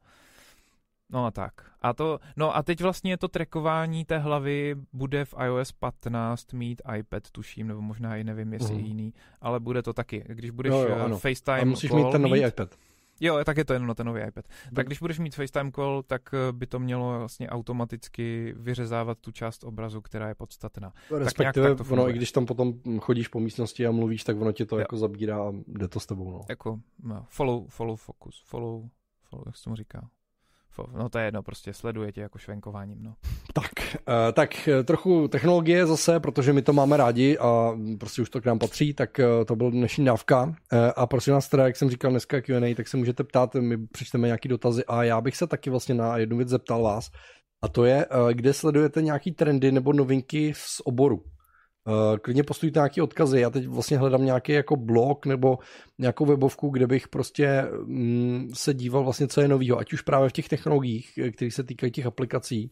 No 1.12 1.26
a 1.26 1.30
tak. 1.30 1.52
A 1.80 1.92
to, 1.92 2.18
no 2.36 2.56
a 2.56 2.62
teď 2.62 2.80
vlastně 2.80 3.16
to 3.16 3.28
trackování 3.28 4.04
té 4.04 4.18
hlavy 4.18 4.76
bude 4.92 5.24
v 5.24 5.34
iOS 5.44 5.72
15 5.72 6.52
mít 6.52 6.82
iPad, 6.98 7.30
tuším, 7.30 7.66
nebo 7.66 7.80
možná 7.80 8.16
i 8.16 8.24
nevím, 8.24 8.52
jestli 8.52 8.74
mm. 8.74 8.84
jiný, 8.84 9.14
ale 9.40 9.60
bude 9.60 9.82
to 9.82 9.92
taky. 9.92 10.24
Když 10.28 10.50
budeš 10.50 10.72
jo, 10.72 10.80
jo, 10.80 10.88
eh, 10.88 11.00
ano. 11.00 11.18
FaceTime 11.18 11.60
a 11.60 11.64
musíš 11.64 11.90
call 11.90 12.04
mít 12.04 12.12
ten 12.12 12.22
nový 12.22 12.40
mít, 12.40 12.46
iPad. 12.46 12.74
Jo, 13.20 13.40
tak 13.44 13.56
je 13.56 13.64
to 13.64 13.72
jenom 13.72 13.88
na 13.88 13.94
ten 13.94 14.06
nový 14.06 14.20
iPad. 14.20 14.46
Tak, 14.46 14.74
tak 14.74 14.86
když 14.86 14.98
budeš 14.98 15.18
mít 15.18 15.34
FaceTime 15.34 15.72
call, 15.72 16.02
tak 16.02 16.34
eh, 16.34 16.52
by 16.52 16.66
to 16.66 16.78
mělo 16.78 17.18
vlastně 17.18 17.50
automaticky 17.50 18.54
vyřezávat 18.56 19.18
tu 19.18 19.32
část 19.32 19.64
obrazu, 19.64 20.00
která 20.00 20.28
je 20.28 20.34
podstatná. 20.34 20.92
Respektive, 21.18 21.74
tak 21.74 21.90
ono, 21.90 22.10
i 22.10 22.12
když 22.12 22.32
tam 22.32 22.46
potom 22.46 22.74
chodíš 23.00 23.28
po 23.28 23.40
místnosti 23.40 23.86
a 23.86 23.90
mluvíš, 23.90 24.24
tak 24.24 24.40
ono 24.40 24.52
ti 24.52 24.66
to 24.66 24.76
jo. 24.76 24.80
jako 24.80 24.96
zabírá 24.96 25.42
a 25.42 25.52
jde 25.66 25.88
to 25.88 26.00
s 26.00 26.06
tebou. 26.06 26.30
No. 26.30 26.40
Jako 26.48 26.80
no, 27.02 27.26
follow, 27.28 27.66
follow 27.68 27.96
focus, 27.96 28.42
follow, 28.46 28.88
follow, 29.22 29.46
jak 29.46 29.56
se 29.56 29.64
tomu 29.64 29.76
říká? 29.76 30.08
No 30.96 31.08
to 31.08 31.18
je 31.18 31.24
jedno, 31.24 31.42
prostě 31.42 31.72
sleduje 31.72 32.12
tě 32.12 32.20
jako 32.20 32.38
švenkováním, 32.38 33.02
no. 33.02 33.14
Tak, 33.54 33.72
uh, 33.94 34.32
tak 34.32 34.68
eh, 34.68 34.84
trochu 34.84 35.28
technologie 35.28 35.86
zase, 35.86 36.20
protože 36.20 36.52
my 36.52 36.62
to 36.62 36.72
máme 36.72 36.96
rádi 36.96 37.38
a 37.38 37.72
prostě 38.00 38.22
už 38.22 38.30
to 38.30 38.40
k 38.40 38.44
nám 38.44 38.58
patří, 38.58 38.94
tak 38.94 39.18
uh, 39.18 39.44
to 39.44 39.56
byl 39.56 39.70
dnešní 39.70 40.04
dávka. 40.04 40.54
A 40.96 41.06
prosím 41.06 41.34
vás 41.34 41.48
teda, 41.48 41.66
jak 41.66 41.76
jsem 41.76 41.90
říkal 41.90 42.10
dneska 42.10 42.40
Q&A, 42.40 42.74
tak 42.74 42.88
se 42.88 42.96
můžete 42.96 43.24
ptát, 43.24 43.54
my 43.54 43.86
přečteme 43.86 44.28
nějaký 44.28 44.48
dotazy 44.48 44.84
a 44.84 45.02
já 45.02 45.20
bych 45.20 45.36
se 45.36 45.46
taky 45.46 45.70
vlastně 45.70 45.94
na 45.94 46.16
jednu 46.16 46.36
věc 46.36 46.48
zeptal 46.48 46.82
vás. 46.82 47.10
A 47.62 47.68
to 47.68 47.84
je, 47.84 48.06
kde 48.32 48.52
sledujete 48.52 49.02
nějaký 49.02 49.32
trendy 49.32 49.72
nebo 49.72 49.92
novinky 49.92 50.52
z 50.56 50.80
oboru. 50.84 51.22
Uh, 51.88 52.16
klidně 52.16 52.42
postujte 52.42 52.78
nějaké 52.78 53.02
odkazy. 53.02 53.40
Já 53.40 53.50
teď 53.50 53.66
vlastně 53.66 53.98
hledám 53.98 54.24
nějaký 54.24 54.52
jako 54.52 54.76
blog 54.76 55.26
nebo 55.26 55.58
nějakou 55.98 56.26
webovku, 56.26 56.68
kde 56.68 56.86
bych 56.86 57.08
prostě 57.08 57.64
mm, 57.84 58.50
se 58.54 58.74
díval 58.74 59.04
vlastně, 59.04 59.28
co 59.28 59.40
je 59.40 59.48
novýho, 59.48 59.78
ať 59.78 59.92
už 59.92 60.02
právě 60.02 60.28
v 60.28 60.32
těch 60.32 60.48
technologiích, 60.48 61.18
které 61.32 61.50
se 61.50 61.64
týkají 61.64 61.92
těch 61.92 62.06
aplikací, 62.06 62.70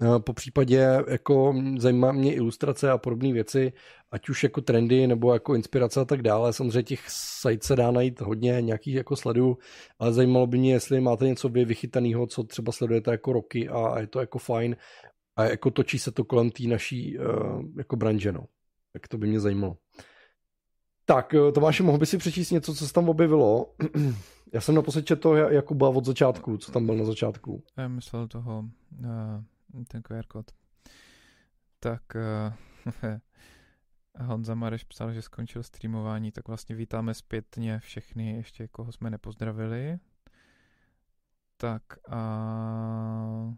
uh, 0.00 0.18
po 0.18 0.32
případě 0.32 0.88
jako 1.08 1.54
zajímá 1.78 2.12
mě 2.12 2.34
ilustrace 2.34 2.90
a 2.90 2.98
podobné 2.98 3.32
věci, 3.32 3.72
ať 4.10 4.28
už 4.28 4.42
jako 4.42 4.60
trendy 4.60 5.06
nebo 5.06 5.32
jako 5.32 5.54
inspirace 5.54 6.00
a 6.00 6.04
tak 6.04 6.22
dále. 6.22 6.52
Samozřejmě 6.52 6.82
těch 6.82 7.00
site 7.08 7.66
se 7.66 7.76
dá 7.76 7.90
najít 7.90 8.20
hodně, 8.20 8.56
nějakých 8.60 8.94
jako 8.94 9.16
sledů, 9.16 9.58
ale 9.98 10.12
zajímalo 10.12 10.46
by 10.46 10.58
mě, 10.58 10.72
jestli 10.72 11.00
máte 11.00 11.24
něco 11.26 11.48
vy 11.48 11.64
vychytaného, 11.64 12.26
co 12.26 12.44
třeba 12.44 12.72
sledujete 12.72 13.10
jako 13.10 13.32
roky 13.32 13.68
a 13.68 14.00
je 14.00 14.06
to 14.06 14.20
jako 14.20 14.38
fajn 14.38 14.76
a 15.36 15.44
jako 15.44 15.70
točí 15.70 15.98
se 15.98 16.12
to 16.12 16.24
kolem 16.24 16.50
té 16.50 16.62
naší 16.62 17.18
uh, 17.18 17.62
jako 17.76 17.96
branže, 17.96 18.32
no. 18.32 18.46
Tak 18.92 19.08
to 19.08 19.18
by 19.18 19.26
mě 19.26 19.40
zajímalo. 19.40 19.76
Tak, 21.04 21.34
eh, 21.34 21.52
Tomáši, 21.52 21.82
mohl 21.82 21.98
by 21.98 22.06
si 22.06 22.18
přečíst 22.18 22.50
něco, 22.50 22.74
co 22.74 22.86
se 22.86 22.92
tam 22.92 23.08
objevilo? 23.08 23.74
Já 24.52 24.60
jsem 24.60 24.74
naposled 24.74 25.06
četl 25.06 25.36
Jakuba 25.36 25.88
od 25.88 26.04
začátku, 26.04 26.56
co 26.58 26.72
tam 26.72 26.86
byl 26.86 26.94
na 26.96 27.04
začátku. 27.04 27.64
Já 27.76 27.88
myslel 27.88 28.28
toho, 28.28 28.64
uh, 28.98 29.84
ten 29.88 30.02
QR 30.02 30.26
kód. 30.26 30.50
Tak 31.80 32.02
uh, 32.14 32.52
Honza 34.26 34.54
Mareš 34.54 34.84
psal, 34.84 35.12
že 35.12 35.22
skončil 35.22 35.62
streamování, 35.62 36.32
tak 36.32 36.48
vlastně 36.48 36.74
vítáme 36.74 37.14
zpětně 37.14 37.78
všechny, 37.78 38.36
ještě 38.36 38.68
koho 38.68 38.92
jsme 38.92 39.10
nepozdravili. 39.10 39.98
Tak 41.56 41.82
a 42.08 43.54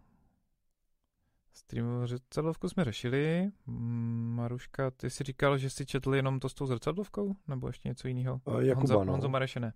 Streamovou 1.58 2.06
zrcadlovku 2.06 2.68
jsme 2.68 2.84
řešili. 2.84 3.50
Maruška, 4.36 4.90
ty 4.90 5.10
jsi 5.10 5.24
říkal, 5.24 5.58
že 5.58 5.70
jsi 5.70 5.86
četl 5.86 6.14
jenom 6.14 6.40
to 6.40 6.48
s 6.48 6.54
tou 6.54 6.66
zrcadlovkou? 6.66 7.36
Nebo 7.48 7.66
ještě 7.66 7.88
něco 7.88 8.08
jiného? 8.08 8.40
Jakuba, 8.60 8.74
Honzo, 8.74 9.04
no. 9.04 9.12
Honzo 9.12 9.28
Mareše 9.28 9.60
ne. 9.60 9.72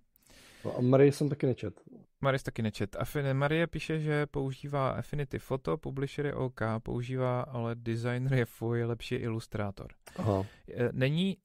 No 0.65 0.77
a 0.77 0.81
Marie 0.81 1.11
jsem 1.11 1.29
taky 1.29 1.45
nečet. 1.45 1.81
Marie 2.21 2.39
taky 2.39 2.61
nečet. 2.61 2.95
Afin- 2.95 3.33
Marie 3.33 3.67
píše, 3.67 3.99
že 3.99 4.25
používá 4.25 4.89
Affinity 4.89 5.39
Photo, 5.39 5.77
Publisher 5.77 6.25
je 6.25 6.33
OK, 6.35 6.61
používá, 6.83 7.41
ale 7.41 7.75
designer 7.75 8.33
je 8.33 8.45
fuj, 8.45 8.79
je 8.79 8.85
lepší 8.85 9.15
ilustrátor. 9.15 9.91
Aha. 10.17 10.45
Není, 10.91 11.37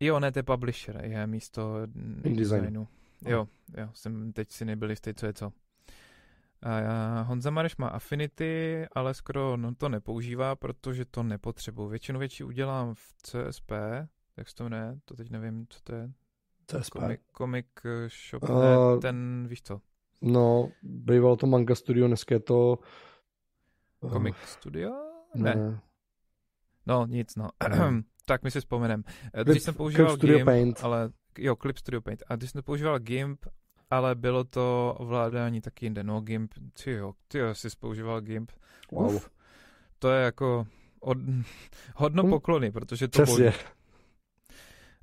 jo, 0.00 0.20
ne, 0.20 0.32
to 0.32 0.38
je 0.38 0.42
Publisher, 0.42 1.00
je 1.04 1.26
místo 1.26 1.80
designu. 2.34 2.88
Jo, 3.26 3.48
jo, 3.78 3.88
jsem 3.92 4.32
teď 4.32 4.50
si 4.50 4.64
nebyl 4.64 4.90
jistý, 4.90 5.14
co 5.14 5.26
je 5.26 5.32
co. 5.32 5.52
A 6.62 7.22
Honza 7.22 7.50
Mareš 7.50 7.76
má 7.76 7.88
Affinity, 7.88 8.86
ale 8.92 9.14
skoro 9.14 9.56
no, 9.56 9.74
to 9.74 9.88
nepoužívá, 9.88 10.56
protože 10.56 11.04
to 11.04 11.22
nepotřebuji. 11.22 11.88
Většinu 11.88 12.18
větší 12.18 12.44
udělám 12.44 12.94
v 12.94 13.14
CSP, 13.22 13.72
jak 14.36 14.52
to 14.54 14.68
ne, 14.68 14.98
to 15.04 15.16
teď 15.16 15.30
nevím, 15.30 15.66
co 15.68 15.80
to 15.82 15.94
je. 15.94 16.12
CSP. 16.66 16.92
Comic, 16.92 17.20
comic 17.36 17.66
Shop, 18.30 18.42
uh, 18.42 18.62
ne, 18.62 19.00
ten, 19.00 19.46
víš 19.48 19.62
co? 19.62 19.80
No, 20.20 20.68
bývalo 20.82 21.36
to 21.36 21.46
Manga 21.46 21.74
Studio, 21.74 22.06
dneska 22.06 22.34
je 22.34 22.40
to... 22.40 22.78
Uh, 24.00 24.12
Comic 24.12 24.36
Studio? 24.44 24.90
Ne. 25.34 25.54
ne. 25.54 25.80
No, 26.86 27.06
nic, 27.06 27.36
no. 27.36 27.48
tak 28.26 28.42
my 28.42 28.50
si 28.50 28.60
vzpomenem. 28.60 29.04
Když 29.44 29.62
jsem 29.62 29.74
používal 29.74 30.06
Clip 30.06 30.18
Studio 30.18 30.38
GIMP, 30.38 30.46
Paint. 30.46 30.80
ale 30.84 31.10
jo, 31.38 31.56
Clip 31.56 31.78
Studio 31.78 32.00
Paint. 32.00 32.22
A 32.26 32.36
když 32.36 32.50
jsem 32.50 32.62
používal 32.62 32.98
GIMP, 32.98 33.46
ale 33.92 34.14
bylo 34.14 34.44
to 34.44 34.94
ovládání 34.98 35.60
taky 35.60 35.86
jinde. 35.86 36.04
No, 36.04 36.20
GIMP, 36.20 36.54
ty 36.84 36.92
jo, 36.92 37.14
ty 37.28 37.38
jo, 37.38 37.54
jsi 37.54 37.68
používal 37.80 38.20
GIMP. 38.20 38.52
Wow. 38.92 39.14
Uf, 39.14 39.30
to 39.98 40.10
je 40.10 40.24
jako 40.24 40.66
od, 41.00 41.18
hodno 41.96 42.22
hm. 42.22 42.30
poklony, 42.30 42.70
protože 42.70 43.08
to 43.08 43.22
Přesně. 43.22 43.52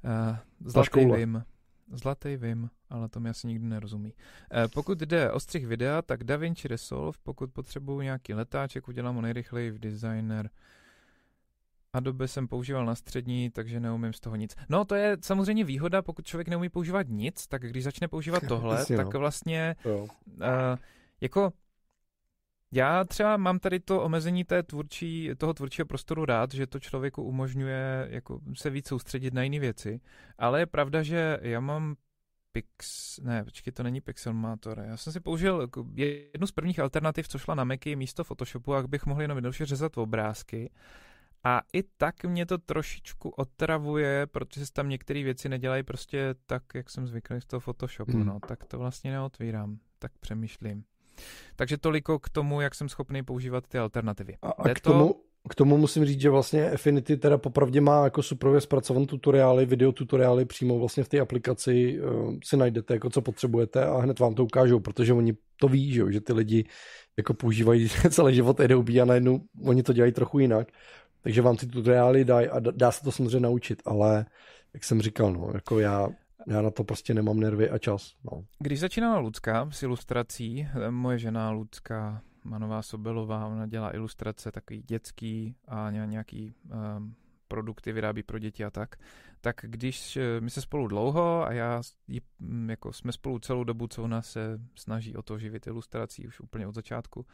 Uh, 0.03 0.35
zlatý 0.65 1.05
vím. 1.05 1.43
Zlatý 1.91 2.37
vím, 2.37 2.69
ale 2.89 3.09
to 3.09 3.19
mi 3.19 3.29
asi 3.29 3.47
nikdy 3.47 3.65
nerozumí. 3.65 4.13
Uh, 4.13 4.67
pokud 4.73 4.97
jde 4.99 5.31
o 5.31 5.39
střih 5.39 5.67
videa, 5.67 6.01
tak 6.01 6.23
DaVinci 6.23 6.67
Resolve, 6.67 7.17
pokud 7.23 7.51
potřebuju 7.53 8.01
nějaký 8.01 8.33
letáček, 8.33 8.87
udělám 8.87 9.15
ho 9.15 9.21
nejrychleji 9.21 9.71
v 9.71 9.79
Designer. 9.79 10.49
Adobe 11.99 12.27
jsem 12.27 12.47
používal 12.47 12.85
na 12.85 12.95
střední, 12.95 13.49
takže 13.49 13.79
neumím 13.79 14.13
z 14.13 14.19
toho 14.19 14.35
nic. 14.35 14.55
No 14.69 14.85
to 14.85 14.95
je 14.95 15.17
samozřejmě 15.21 15.63
výhoda, 15.63 16.01
pokud 16.01 16.25
člověk 16.25 16.47
neumí 16.47 16.69
používat 16.69 17.07
nic, 17.09 17.47
tak 17.47 17.61
když 17.61 17.83
začne 17.83 18.07
používat 18.07 18.43
tohle, 18.47 18.75
Jasně, 18.75 18.97
tak 18.97 19.13
no. 19.13 19.19
vlastně 19.19 19.75
uh, 19.85 20.77
jako 21.21 21.53
já 22.71 23.03
třeba 23.03 23.37
mám 23.37 23.59
tady 23.59 23.79
to 23.79 24.01
omezení 24.01 24.43
té 24.43 24.63
tvůrčí, 24.63 25.31
toho 25.37 25.53
tvůrčího 25.53 25.85
prostoru 25.85 26.25
rád, 26.25 26.53
že 26.53 26.67
to 26.67 26.79
člověku 26.79 27.23
umožňuje 27.23 28.07
jako 28.09 28.39
se 28.53 28.69
víc 28.69 28.87
soustředit 28.87 29.33
na 29.33 29.43
jiné 29.43 29.59
věci, 29.59 29.99
ale 30.37 30.59
je 30.59 30.65
pravda, 30.65 31.03
že 31.03 31.39
já 31.41 31.59
mám 31.59 31.95
Pix, 32.51 33.19
ne, 33.19 33.43
počkej, 33.43 33.73
to 33.73 33.83
není 33.83 34.01
Pixelmator. 34.01 34.79
Já 34.87 34.97
jsem 34.97 35.13
si 35.13 35.19
použil 35.19 35.61
jako 35.61 35.85
jednu 35.95 36.47
z 36.47 36.51
prvních 36.51 36.79
alternativ, 36.79 37.27
co 37.27 37.37
šla 37.37 37.55
na 37.55 37.63
Macy 37.63 37.95
místo 37.95 38.23
Photoshopu, 38.23 38.73
jak 38.73 38.87
bych 38.87 39.05
mohl 39.05 39.21
jenom 39.21 39.37
jednoduše 39.37 39.65
řezat 39.65 39.97
obrázky. 39.97 40.71
A 41.43 41.61
i 41.73 41.83
tak 41.97 42.23
mě 42.23 42.45
to 42.45 42.57
trošičku 42.57 43.29
otravuje, 43.29 44.27
protože 44.31 44.65
se 44.65 44.73
tam 44.73 44.89
některé 44.89 45.23
věci 45.23 45.49
nedělají 45.49 45.83
prostě 45.83 46.35
tak, 46.45 46.63
jak 46.75 46.89
jsem 46.89 47.07
zvyklý 47.07 47.41
z 47.41 47.45
toho 47.45 47.59
Photoshopu, 47.59 48.11
hmm. 48.11 48.25
no, 48.25 48.39
tak 48.47 48.65
to 48.65 48.77
vlastně 48.77 49.11
neotvírám, 49.11 49.77
tak 49.99 50.11
přemýšlím. 50.19 50.83
Takže 51.55 51.77
toliko 51.77 52.19
k 52.19 52.29
tomu, 52.29 52.61
jak 52.61 52.75
jsem 52.75 52.89
schopný 52.89 53.23
používat 53.23 53.67
ty 53.67 53.77
alternativy. 53.77 54.37
A, 54.41 54.49
a 54.49 54.69
k, 54.73 54.79
tomu, 54.79 55.15
k 55.49 55.55
tomu 55.55 55.77
musím 55.77 56.05
říct, 56.05 56.21
že 56.21 56.29
vlastně 56.29 56.71
Affinity 56.71 57.17
teda 57.17 57.37
popravdě 57.37 57.81
má 57.81 58.03
jako 58.03 58.23
super 58.23 58.61
zpracované 58.61 59.05
tutoriály, 59.05 59.65
videotutoriály 59.65 60.45
přímo 60.45 60.79
vlastně 60.79 61.03
v 61.03 61.09
té 61.09 61.19
aplikaci 61.19 62.01
uh, 62.01 62.35
si 62.43 62.57
najdete, 62.57 62.93
jako 62.93 63.09
co 63.09 63.21
potřebujete 63.21 63.85
a 63.85 63.97
hned 63.97 64.19
vám 64.19 64.35
to 64.35 64.43
ukážou, 64.43 64.79
protože 64.79 65.13
oni 65.13 65.33
to 65.57 65.67
ví, 65.67 65.93
že, 65.93 66.03
že 66.09 66.21
ty 66.21 66.33
lidi 66.33 66.65
jako 67.17 67.33
používají 67.33 67.89
celý 68.09 68.35
život 68.35 68.59
Adobe 68.59 69.01
a 69.01 69.05
najednou 69.05 69.39
oni 69.65 69.83
to 69.83 69.93
dělají 69.93 70.11
trochu 70.11 70.39
jinak. 70.39 70.67
Takže 71.21 71.41
vám 71.41 71.57
ty 71.57 71.67
tutoriály 71.67 72.25
dají 72.25 72.47
a 72.47 72.59
dá 72.59 72.91
se 72.91 73.03
to 73.03 73.11
samozřejmě 73.11 73.39
naučit, 73.39 73.81
ale 73.85 74.25
jak 74.73 74.83
jsem 74.83 75.01
říkal, 75.01 75.33
no, 75.33 75.51
jako 75.53 75.79
já, 75.79 76.09
já 76.47 76.61
na 76.61 76.71
to 76.71 76.83
prostě 76.83 77.13
nemám 77.13 77.39
nervy 77.39 77.69
a 77.69 77.77
čas. 77.77 78.15
No. 78.31 78.43
Když 78.59 78.79
začínala 78.79 79.19
Lucka 79.19 79.69
s 79.71 79.83
ilustrací, 79.83 80.67
moje 80.89 81.19
žena 81.19 81.51
Lucka 81.51 82.21
Manová 82.43 82.81
Sobelová, 82.81 83.47
ona 83.47 83.67
dělá 83.67 83.95
ilustrace 83.95 84.51
takový 84.51 84.81
dětský 84.81 85.55
a 85.67 85.91
nějaký 85.91 86.53
um, 86.97 87.15
produkty 87.49 87.91
vyrábí 87.91 88.23
pro 88.23 88.39
děti 88.39 88.65
a 88.65 88.69
tak, 88.69 88.95
tak 89.41 89.55
když 89.61 90.17
eh, 90.17 90.41
my 90.41 90.49
se 90.49 90.61
spolu 90.61 90.87
dlouho 90.87 91.45
a 91.45 91.51
já 91.53 91.81
mm, 92.39 92.69
jako 92.69 92.93
jsme 92.93 93.11
spolu 93.11 93.39
celou 93.39 93.63
dobu, 93.63 93.87
co 93.87 94.03
ona 94.03 94.21
se 94.21 94.59
snaží 94.75 95.15
o 95.15 95.21
to 95.21 95.37
živit 95.37 95.67
ilustrací 95.67 96.27
už 96.27 96.39
úplně 96.39 96.67
od 96.67 96.75
začátku, 96.75 97.25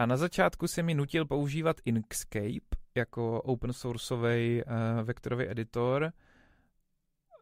a 0.00 0.06
na 0.06 0.16
začátku 0.16 0.68
se 0.68 0.82
mi 0.82 0.94
nutil 0.94 1.24
používat 1.24 1.76
Inkscape 1.84 2.76
jako 2.94 3.42
open 3.42 3.72
sourceový 3.72 4.62
uh, 4.64 4.72
vektorový 5.02 5.50
editor. 5.50 6.12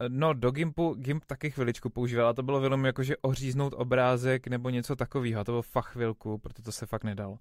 No, 0.08 0.32
do 0.32 0.50
Gimpu, 0.50 0.94
Gimp 0.94 1.24
taky 1.24 1.50
chviličku 1.50 1.90
používal 1.90 2.28
a 2.28 2.32
to 2.32 2.42
bylo 2.42 2.62
jenom 2.62 2.84
jako, 2.84 3.02
že 3.02 3.16
oříznout 3.16 3.74
obrázek 3.76 4.46
nebo 4.46 4.70
něco 4.70 4.96
takového. 4.96 5.44
To 5.44 5.52
bylo 5.52 5.62
fakt 5.62 5.86
chvilku, 5.86 6.38
protože 6.38 6.62
to 6.62 6.72
se 6.72 6.86
fakt 6.86 7.04
nedal. 7.04 7.38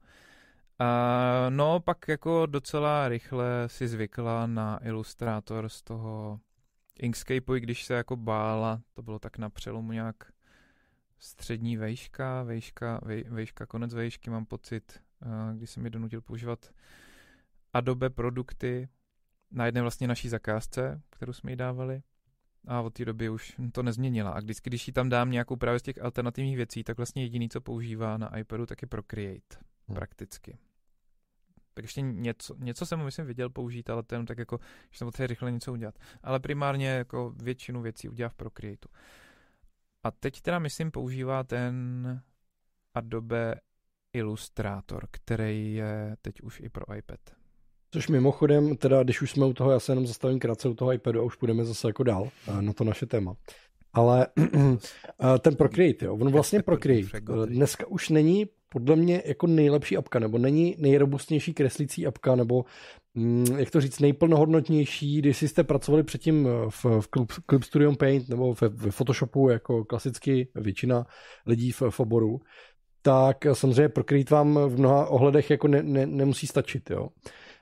A 0.79 1.45
no, 1.49 1.79
pak 1.79 2.07
jako 2.07 2.45
docela 2.45 3.09
rychle 3.09 3.63
si 3.67 3.87
zvykla 3.87 4.47
na 4.47 4.79
ilustrátor 4.83 5.69
z 5.69 5.81
toho 5.81 6.39
Inkscapeu, 6.99 7.55
i 7.55 7.59
když 7.59 7.85
se 7.85 7.93
jako 7.93 8.15
bála, 8.15 8.81
to 8.93 9.01
bylo 9.01 9.19
tak 9.19 9.37
na 9.37 9.49
přelomu 9.49 9.91
nějak 9.91 10.15
střední 11.19 11.77
vejška, 11.77 12.43
vejška, 12.43 12.99
vej, 13.03 13.23
vejška, 13.29 13.65
konec 13.65 13.93
vejšky, 13.93 14.29
mám 14.29 14.45
pocit, 14.45 15.06
když 15.53 15.69
jsem 15.69 15.83
mi 15.83 15.89
donutil 15.89 16.21
používat 16.21 16.73
Adobe 17.73 18.09
produkty 18.09 18.89
na 19.51 19.65
jedné 19.65 19.81
vlastně 19.81 20.07
naší 20.07 20.29
zakázce, 20.29 21.01
kterou 21.09 21.33
jsme 21.33 21.51
jí 21.51 21.55
dávali. 21.55 22.01
A 22.67 22.81
od 22.81 22.93
té 22.93 23.05
doby 23.05 23.29
už 23.29 23.55
to 23.71 23.83
nezměnila. 23.83 24.31
A 24.31 24.39
vždycky, 24.39 24.69
když 24.69 24.87
jí 24.87 24.93
tam 24.93 25.09
dám 25.09 25.31
nějakou 25.31 25.55
právě 25.55 25.79
z 25.79 25.83
těch 25.83 26.01
alternativních 26.01 26.57
věcí, 26.57 26.83
tak 26.83 26.97
vlastně 26.97 27.23
jediný, 27.23 27.49
co 27.49 27.61
používá 27.61 28.17
na 28.17 28.37
iPadu, 28.37 28.65
tak 28.65 28.81
je 28.81 28.87
Procreate. 28.87 29.57
Hmm. 29.87 29.95
Prakticky. 29.95 30.57
Tak 31.73 31.83
ještě 31.83 32.01
něco, 32.01 32.55
něco 32.57 32.85
jsem 32.85 33.03
myslím 33.03 33.25
viděl 33.25 33.49
použít, 33.49 33.89
ale 33.89 34.03
jenom 34.11 34.25
tak 34.25 34.37
jako, 34.37 34.59
že 34.91 34.97
jsem 34.97 35.07
potřeboval 35.07 35.27
rychle 35.27 35.51
něco 35.51 35.73
udělat. 35.73 35.99
Ale 36.23 36.39
primárně 36.39 36.87
jako 36.87 37.33
většinu 37.43 37.81
věcí 37.81 38.09
udělá 38.09 38.29
v 38.29 38.35
Procreateu. 38.35 38.89
A 40.03 40.11
teď 40.11 40.41
teda 40.41 40.59
myslím 40.59 40.91
používá 40.91 41.43
ten 41.43 42.21
Adobe 42.93 43.55
Illustrator, 44.17 45.07
který 45.11 45.73
je 45.73 46.15
teď 46.21 46.41
už 46.41 46.59
i 46.59 46.69
pro 46.69 46.95
iPad. 46.95 47.19
Což 47.91 48.07
mimochodem, 48.07 48.77
teda 48.77 49.03
když 49.03 49.21
už 49.21 49.31
jsme 49.31 49.45
u 49.45 49.53
toho, 49.53 49.71
já 49.71 49.79
se 49.79 49.91
jenom 49.91 50.07
zastavím 50.07 50.39
krátce 50.39 50.69
u 50.69 50.73
toho 50.73 50.93
iPadu 50.93 51.19
a 51.19 51.23
už 51.23 51.35
půjdeme 51.35 51.65
zase 51.65 51.87
jako 51.87 52.03
dál 52.03 52.29
na 52.61 52.73
to 52.73 52.83
naše 52.83 53.05
téma. 53.05 53.35
Ale 53.93 54.27
ten 55.39 55.55
Procreate, 55.55 56.05
jo, 56.05 56.15
on 56.15 56.31
vlastně 56.31 56.61
Procreate 56.61 57.19
dneska 57.45 57.87
už 57.87 58.09
není 58.09 58.45
podle 58.69 58.95
mě 58.95 59.23
jako 59.25 59.47
nejlepší 59.47 59.97
apka, 59.97 60.19
nebo 60.19 60.37
není 60.37 60.75
nejrobustnější 60.79 61.53
kreslící 61.53 62.07
apka, 62.07 62.35
nebo 62.35 62.65
mm, 63.15 63.45
jak 63.57 63.71
to 63.71 63.81
říct, 63.81 63.99
nejplnohodnotnější, 63.99 65.17
když 65.17 65.41
jste 65.41 65.63
pracovali 65.63 66.03
předtím 66.03 66.47
v, 66.69 66.85
v 66.85 67.07
Clip, 67.07 67.31
Clip 67.49 67.63
Studio 67.63 67.95
Paint 67.95 68.29
nebo 68.29 68.53
ve, 68.61 68.69
ve 68.69 68.91
Photoshopu, 68.91 69.49
jako 69.49 69.85
klasicky 69.85 70.47
většina 70.55 71.05
lidí 71.45 71.71
v, 71.71 71.81
v 71.89 71.99
oboru, 71.99 72.41
tak 73.07 73.45
samozřejmě 73.53 73.89
Procreate 73.89 74.35
vám 74.35 74.59
v 74.67 74.79
mnoha 74.79 75.05
ohledech 75.05 75.49
jako 75.49 75.67
ne, 75.67 75.83
ne, 75.83 76.05
nemusí 76.05 76.47
stačit. 76.47 76.89
Jo. 76.89 77.09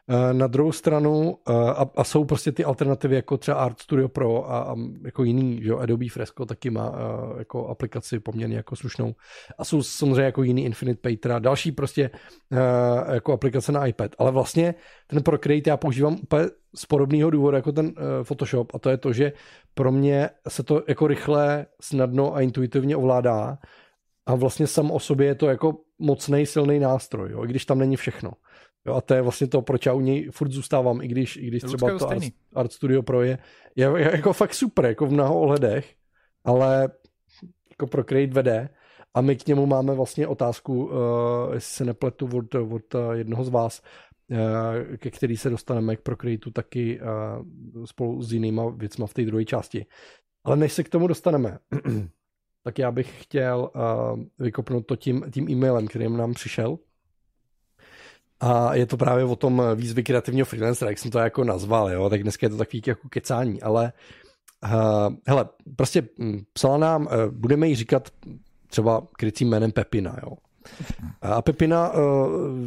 Eh, 0.09 0.33
na 0.33 0.47
druhou 0.47 0.71
stranu, 0.71 1.37
eh, 1.49 1.53
a, 1.53 1.85
a 1.95 2.03
jsou 2.03 2.25
prostě 2.25 2.51
ty 2.51 2.63
alternativy 2.63 3.15
jako 3.15 3.37
třeba 3.37 3.57
Art 3.57 3.79
Studio 3.79 4.07
Pro 4.07 4.51
a, 4.51 4.59
a 4.59 4.75
jako 5.05 5.23
jiný, 5.23 5.63
že 5.63 5.69
jo, 5.69 5.77
Adobe 5.77 6.09
Fresco 6.09 6.45
taky 6.45 6.69
má 6.69 6.89
uh, 6.89 6.97
jako 7.39 7.67
aplikaci 7.67 8.19
poměrně 8.19 8.57
jako 8.57 8.75
slušnou. 8.75 9.15
A 9.57 9.65
jsou 9.65 9.83
samozřejmě 9.83 10.21
jako 10.21 10.43
jiný 10.43 10.65
Infinite 10.65 11.01
Painter 11.01 11.31
a 11.31 11.39
další 11.39 11.71
prostě 11.71 12.09
jako 13.13 13.33
aplikace 13.33 13.71
na 13.71 13.85
iPad. 13.85 14.11
Ale 14.17 14.31
vlastně 14.31 14.75
ten 15.07 15.23
Procreate 15.23 15.69
já 15.69 15.77
používám 15.77 16.17
úplně 16.23 16.45
z 16.75 16.85
podobného 16.85 17.29
důvodu 17.29 17.55
jako 17.55 17.71
ten 17.71 17.93
Photoshop 18.23 18.71
a 18.75 18.79
to 18.79 18.89
je 18.89 18.97
to, 18.97 19.13
že 19.13 19.33
pro 19.73 19.91
mě 19.91 20.29
se 20.47 20.63
to 20.63 20.83
jako 20.87 21.07
rychle, 21.07 21.65
snadno 21.81 22.35
a 22.35 22.41
intuitivně 22.41 22.95
ovládá 22.95 23.57
a 24.25 24.35
vlastně 24.35 24.67
sam 24.67 24.91
o 24.91 24.99
sobě 24.99 25.27
je 25.27 25.35
to 25.35 25.47
jako 25.47 25.77
mocný, 25.99 26.45
silný 26.45 26.79
nástroj, 26.79 27.31
jo, 27.31 27.43
i 27.43 27.47
když 27.47 27.65
tam 27.65 27.79
není 27.79 27.95
všechno. 27.95 28.31
Jo, 28.85 28.93
a 28.93 29.01
to 29.01 29.13
je 29.13 29.21
vlastně 29.21 29.47
to, 29.47 29.61
proč 29.61 29.85
já 29.85 29.93
u 29.93 30.01
něj 30.01 30.29
furt 30.31 30.51
zůstávám, 30.51 31.01
i 31.01 31.07
když, 31.07 31.37
i 31.37 31.47
když 31.47 31.63
třeba 31.63 31.97
to 31.97 32.09
Art, 32.09 32.23
Art 32.53 32.71
Studio 32.71 33.01
Pro 33.01 33.21
je, 33.21 33.37
je, 33.75 33.91
je 33.97 34.11
jako 34.11 34.33
fakt 34.33 34.53
super, 34.53 34.85
jako 34.85 35.05
v 35.05 35.11
mnoha 35.11 35.29
ohledech, 35.29 35.95
ale 36.43 36.89
jako 37.69 37.87
Procreate 37.87 38.33
vede 38.33 38.69
a 39.13 39.21
my 39.21 39.35
k 39.35 39.47
němu 39.47 39.65
máme 39.65 39.93
vlastně 39.93 40.27
otázku, 40.27 40.85
uh, 40.85 40.93
jestli 41.53 41.75
se 41.75 41.85
nepletu 41.85 42.29
od, 42.37 42.55
od 42.55 42.95
uh, 42.95 43.11
jednoho 43.11 43.43
z 43.43 43.49
vás, 43.49 43.81
uh, 44.31 44.97
ke 44.97 45.11
který 45.11 45.37
se 45.37 45.49
dostaneme 45.49 45.95
k 45.95 46.01
Procreateu 46.01 46.51
taky 46.51 46.99
uh, 47.01 47.85
spolu 47.85 48.21
s 48.21 48.33
jinýma 48.33 48.69
věcma 48.69 49.07
v 49.07 49.13
té 49.13 49.25
druhé 49.25 49.45
části. 49.45 49.85
Ale 50.43 50.55
než 50.55 50.73
se 50.73 50.83
k 50.83 50.89
tomu 50.89 51.07
dostaneme, 51.07 51.57
tak 52.65 52.79
já 52.79 52.91
bych 52.91 53.23
chtěl 53.23 53.71
uh, 53.75 54.19
vykopnout 54.39 54.85
to 54.85 54.95
tím, 54.95 55.25
tím 55.31 55.49
e-mailem, 55.49 55.87
kterým 55.87 56.17
nám 56.17 56.33
přišel. 56.33 56.77
A 58.39 58.75
je 58.75 58.85
to 58.85 58.97
právě 58.97 59.23
o 59.23 59.35
tom 59.35 59.63
výzvy 59.75 60.03
kreativního 60.03 60.45
freelancera, 60.45 60.91
jak 60.91 60.97
jsem 60.97 61.11
to 61.11 61.19
jako 61.19 61.43
nazval, 61.43 61.91
jo? 61.91 62.09
tak 62.09 62.23
dneska 62.23 62.45
je 62.45 62.49
to 62.49 62.57
takový 62.57 62.81
jako 62.87 63.09
kecání, 63.09 63.61
ale 63.61 63.93
uh, 64.63 65.13
hele, 65.27 65.45
prostě 65.75 66.07
hm, 66.19 66.43
psala 66.53 66.77
nám, 66.77 67.01
uh, 67.05 67.11
budeme 67.31 67.67
jí 67.67 67.75
říkat 67.75 68.09
třeba 68.67 69.07
krycím 69.17 69.49
jménem 69.49 69.71
Pepina, 69.71 70.15
jo. 70.23 70.37
A 71.21 71.41
Pepina 71.41 71.93
uh, 71.93 71.99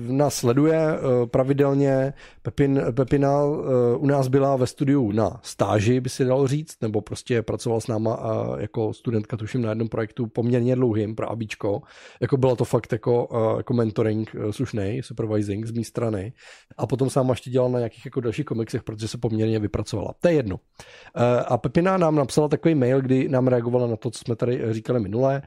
nás 0.09 0.35
sleduje 0.35 0.79
uh, 0.79 1.27
pravidelně. 1.27 2.13
Pepin, 2.43 2.83
Pepina 2.97 3.45
uh, 3.45 3.63
u 3.99 4.07
nás 4.07 4.29
byla 4.29 4.57
ve 4.57 4.67
studiu 4.67 5.13
na 5.13 5.41
stáži, 5.43 6.01
by 6.01 6.09
si 6.09 6.25
dalo 6.25 6.47
říct, 6.47 6.77
nebo 6.83 7.01
prostě 7.01 7.43
pracoval 7.43 7.81
s 7.81 7.87
náma 7.87 8.17
uh, 8.21 8.61
jako 8.61 8.93
studentka, 8.93 9.37
tuším, 9.37 9.63
na 9.63 9.69
jednom 9.69 9.89
projektu 9.89 10.27
poměrně 10.27 10.77
dlouhým 10.77 11.15
pro 11.15 11.31
Abičko. 11.31 11.81
Jako 12.21 12.37
bylo 12.37 12.57
to 12.57 12.65
fakt 12.65 12.93
jako, 12.93 13.27
uh, 13.27 13.57
jako 13.57 13.75
mentoring 13.75 14.35
uh, 14.35 14.51
slušný, 14.51 15.01
supervising 15.03 15.67
z 15.67 15.73
mé 15.73 15.85
strany. 15.85 16.33
A 16.77 16.87
potom 16.87 17.11
sám 17.11 17.29
ještě 17.29 17.51
dělal 17.51 17.71
na 17.71 17.79
nějakých 17.79 18.05
jako 18.05 18.21
dalších 18.21 18.45
komiksech, 18.45 18.83
protože 18.83 19.09
se 19.09 19.19
poměrně 19.19 19.59
vypracovala. 19.59 20.15
To 20.21 20.29
je 20.29 20.35
jedno. 20.35 20.57
Uh, 20.57 21.23
a 21.47 21.59
Pepina 21.59 21.97
nám 21.97 22.15
napsala 22.15 22.49
takový 22.49 22.75
mail, 22.75 23.01
kdy 23.01 23.29
nám 23.29 23.49
reagovala 23.49 23.87
na 23.87 23.97
to, 23.97 24.11
co 24.11 24.19
jsme 24.19 24.37
tady 24.37 24.63
říkali 24.71 25.01
minule 25.01 25.43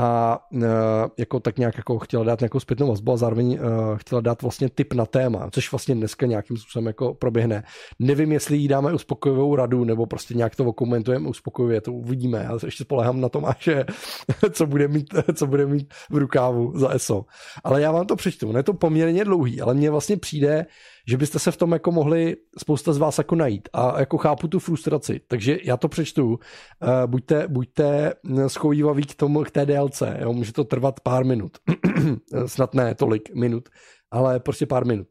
a 0.00 0.38
uh, 0.50 0.62
jako 1.18 1.40
tak 1.40 1.58
nějak 1.58 1.76
jako 1.76 1.98
chtěla 1.98 2.24
dát 2.24 2.40
nějakou 2.40 2.60
zpětnou 2.60 2.88
vazbu 2.88 3.12
a 3.12 3.16
zároveň 3.16 3.52
uh, 3.52 3.96
chtěla 3.96 4.20
dát 4.20 4.42
vlastně 4.42 4.68
tip 4.68 4.94
na 4.94 5.06
téma, 5.06 5.50
což 5.50 5.72
vlastně 5.72 5.94
dneska 5.94 6.26
nějakým 6.26 6.56
způsobem 6.56 6.86
jako 6.86 7.14
proběhne. 7.14 7.62
Nevím, 7.98 8.32
jestli 8.32 8.56
jí 8.56 8.68
dáme 8.68 8.92
uspokojivou 8.92 9.56
radu, 9.56 9.84
nebo 9.84 10.06
prostě 10.06 10.34
nějak 10.34 10.56
to 10.56 10.64
okomentujeme 10.64 11.28
uspokojivě, 11.28 11.80
to 11.80 11.92
uvidíme. 11.92 12.46
Já 12.50 12.58
se 12.58 12.66
ještě 12.66 12.84
spolehám 12.84 13.20
na 13.20 13.28
tom, 13.28 13.46
že 13.58 13.84
co 14.50 14.66
bude 14.66 14.88
mít, 14.88 15.14
co 15.34 15.46
bude 15.46 15.66
mít 15.66 15.94
v 16.10 16.16
rukávu 16.16 16.72
za 16.74 16.88
ESO. 16.88 17.24
Ale 17.64 17.82
já 17.82 17.92
vám 17.92 18.06
to 18.06 18.16
přečtu, 18.16 18.56
je 18.56 18.62
to 18.62 18.74
poměrně 18.74 19.24
dlouhý, 19.24 19.60
ale 19.60 19.74
mně 19.74 19.90
vlastně 19.90 20.16
přijde, 20.16 20.66
že 21.08 21.16
byste 21.16 21.38
se 21.38 21.50
v 21.50 21.56
tom 21.56 21.72
jako 21.72 21.92
mohli 21.92 22.36
spousta 22.58 22.92
z 22.92 22.98
vás 22.98 23.18
jako 23.18 23.34
najít 23.34 23.68
a 23.72 24.00
jako 24.00 24.18
chápu 24.18 24.48
tu 24.48 24.58
frustraci, 24.58 25.20
takže 25.26 25.58
já 25.64 25.76
to 25.76 25.88
přečtu, 25.88 26.26
uh, 26.26 26.38
buďte, 27.06 27.48
buďte 27.48 28.12
schovývaví 28.46 29.02
k 29.02 29.14
tomu, 29.14 29.44
k 29.44 29.50
té 29.50 29.66
DLC, 29.66 30.02
jo? 30.18 30.32
může 30.32 30.52
to 30.52 30.64
trvat 30.64 31.00
pár 31.00 31.24
minut, 31.24 31.58
snad 32.46 32.74
ne 32.74 32.94
tolik 32.94 33.34
minut, 33.34 33.68
ale 34.10 34.40
prostě 34.40 34.66
pár 34.66 34.86
minut, 34.86 35.08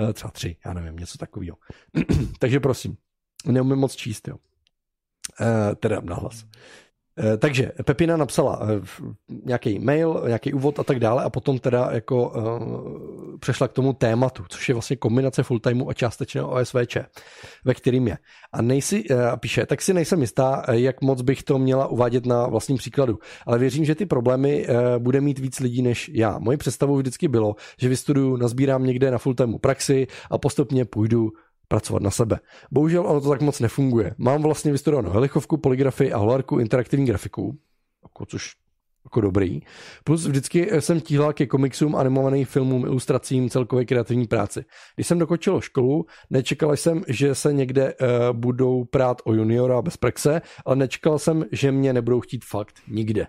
uh, 0.00 0.12
třeba 0.12 0.30
tři, 0.30 0.56
já 0.66 0.72
nevím, 0.72 0.96
něco 0.96 1.18
takového. 1.18 1.56
takže 2.38 2.60
prosím, 2.60 2.96
neumím 3.46 3.78
moc 3.78 3.96
číst, 3.96 4.28
jo. 4.28 4.36
Teda 5.80 6.00
nahlas. 6.00 6.44
Eh, 6.44 6.48
takže 7.38 7.72
Pepina 7.84 8.16
napsala 8.16 8.60
eh, 8.62 9.04
nějaký 9.44 9.78
mail, 9.78 10.22
nějaký 10.26 10.52
úvod 10.52 10.78
a 10.78 10.84
tak 10.84 10.98
dále 10.98 11.24
a 11.24 11.30
potom 11.30 11.58
teda 11.58 11.88
jako 11.92 12.28
uh, 12.28 13.38
přešla 13.38 13.68
k 13.68 13.72
tomu 13.72 13.92
tématu, 13.92 14.44
což 14.48 14.68
je 14.68 14.74
vlastně 14.74 14.96
kombinace 14.96 15.42
fulltimeu 15.42 15.88
a 15.88 15.94
částečného 15.94 16.50
OSVČ, 16.50 16.96
ve 17.64 17.74
kterým 17.74 18.08
je. 18.08 18.18
A 18.52 18.62
nejsi, 18.62 19.04
uh, 19.10 19.16
píše, 19.36 19.66
tak 19.66 19.82
si 19.82 19.94
nejsem 19.94 20.20
jistá, 20.20 20.64
jak 20.70 21.02
moc 21.02 21.22
bych 21.22 21.42
to 21.42 21.58
měla 21.58 21.86
uvádět 21.86 22.26
na 22.26 22.46
vlastním 22.46 22.78
příkladu, 22.78 23.18
ale 23.46 23.58
věřím, 23.58 23.84
že 23.84 23.94
ty 23.94 24.06
problémy 24.06 24.66
bude 24.98 25.20
mít 25.20 25.38
víc 25.38 25.60
lidí 25.60 25.82
než 25.82 26.10
já. 26.14 26.38
Moje 26.38 26.58
představou 26.58 26.96
vždycky 26.96 27.28
bylo, 27.28 27.54
že 27.78 27.88
vystuduju, 27.88 28.36
nazbírám 28.36 28.84
někde 28.84 29.10
na 29.10 29.18
fulltimeu 29.18 29.58
praxi 29.58 30.06
a 30.30 30.38
postupně 30.38 30.84
půjdu 30.84 31.32
pracovat 31.68 32.02
na 32.02 32.10
sebe. 32.10 32.38
Bohužel 32.70 33.06
ono 33.06 33.20
to 33.20 33.28
tak 33.28 33.40
moc 33.40 33.60
nefunguje. 33.60 34.14
Mám 34.18 34.42
vlastně 34.42 34.72
vystudovanou 34.72 35.10
helichovku, 35.10 35.56
poligrafii 35.56 36.12
a 36.12 36.18
holarku 36.18 36.58
interaktivní 36.58 37.06
grafiku, 37.06 37.58
jako, 38.02 38.26
což 38.26 38.52
jako 39.04 39.20
dobrý. 39.20 39.60
Plus 40.04 40.26
vždycky 40.26 40.70
jsem 40.80 41.00
tíhla 41.00 41.32
ke 41.32 41.46
komiksům, 41.46 41.96
animovaným 41.96 42.46
filmům, 42.46 42.84
ilustracím, 42.84 43.50
celkové 43.50 43.84
kreativní 43.84 44.26
práci. 44.26 44.64
Když 44.94 45.06
jsem 45.06 45.18
dokončil 45.18 45.60
školu, 45.60 46.06
nečekal 46.30 46.76
jsem, 46.76 47.02
že 47.08 47.34
se 47.34 47.52
někde 47.52 47.94
uh, 47.94 48.08
budou 48.32 48.84
prát 48.84 49.22
o 49.24 49.34
juniora 49.34 49.82
bez 49.82 49.96
praxe, 49.96 50.42
ale 50.64 50.76
nečekal 50.76 51.18
jsem, 51.18 51.44
že 51.52 51.72
mě 51.72 51.92
nebudou 51.92 52.20
chtít 52.20 52.44
fakt 52.44 52.74
nikde. 52.88 53.26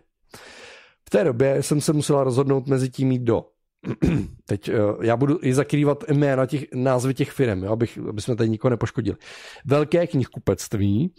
V 1.08 1.10
té 1.10 1.24
době 1.24 1.64
jsem 1.64 1.82
se 1.82 1.94
musela 1.94 2.24
rozhodnout 2.24 2.68
mezi 2.68 2.90
tím 2.90 3.12
jít 3.12 3.22
do 3.22 3.46
teď 4.46 4.70
uh, 4.70 5.04
já 5.06 5.18
budu 5.18 5.40
i 5.42 5.54
zakrývat 5.54 6.04
jména 6.10 6.46
těch, 6.46 6.66
názvy 6.74 7.14
těch 7.14 7.32
firm, 7.32 7.64
jo, 7.64 7.72
abych, 7.72 8.00
aby 8.10 8.22
jsme 8.22 8.36
tady 8.36 8.50
nikoho 8.50 8.70
nepoškodili. 8.70 9.18
Velké 9.66 10.08
knihkupectví, 10.08 11.14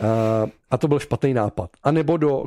uh, 0.00 0.06
a 0.70 0.76
to 0.78 0.88
byl 0.88 0.98
špatný 0.98 1.34
nápad. 1.34 1.70
A 1.82 1.90
nebo 1.90 2.16
do 2.16 2.44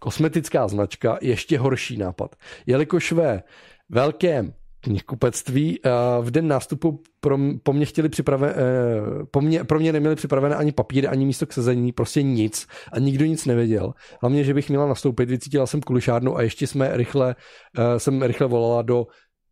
kosmetická 0.00 0.68
značka, 0.68 1.18
ještě 1.22 1.58
horší 1.58 1.96
nápad. 1.96 2.36
Jelikož 2.66 3.12
ve 3.12 3.42
velkém 3.88 4.52
knihkupectví 4.80 5.80
v 6.20 6.30
den 6.30 6.48
nástupu 6.48 7.02
pro, 7.20 7.38
po 7.62 7.72
mě 7.72 7.86
chtěli 7.86 8.08
připraven, 8.08 8.50
eh, 8.50 9.24
po 9.30 9.40
mě, 9.40 9.64
pro 9.64 9.78
mě 9.78 9.92
neměli 9.92 10.16
připravené 10.16 10.56
ani 10.56 10.72
papíry, 10.72 11.06
ani 11.06 11.26
místo 11.26 11.46
k 11.46 11.52
sezení, 11.52 11.92
prostě 11.92 12.22
nic 12.22 12.66
a 12.92 12.98
nikdo 12.98 13.24
nic 13.24 13.46
nevěděl. 13.46 13.94
Hlavně, 14.20 14.44
že 14.44 14.54
bych 14.54 14.68
měla 14.68 14.86
nastoupit, 14.86 15.30
vycítila 15.30 15.66
jsem 15.66 15.80
kulišárnu 15.80 16.36
a 16.36 16.42
ještě 16.42 16.66
jsme 16.66 16.96
rychle, 16.96 17.36
eh, 17.78 18.00
jsem 18.00 18.22
rychle 18.22 18.46
volala 18.46 18.82
do 18.82 19.06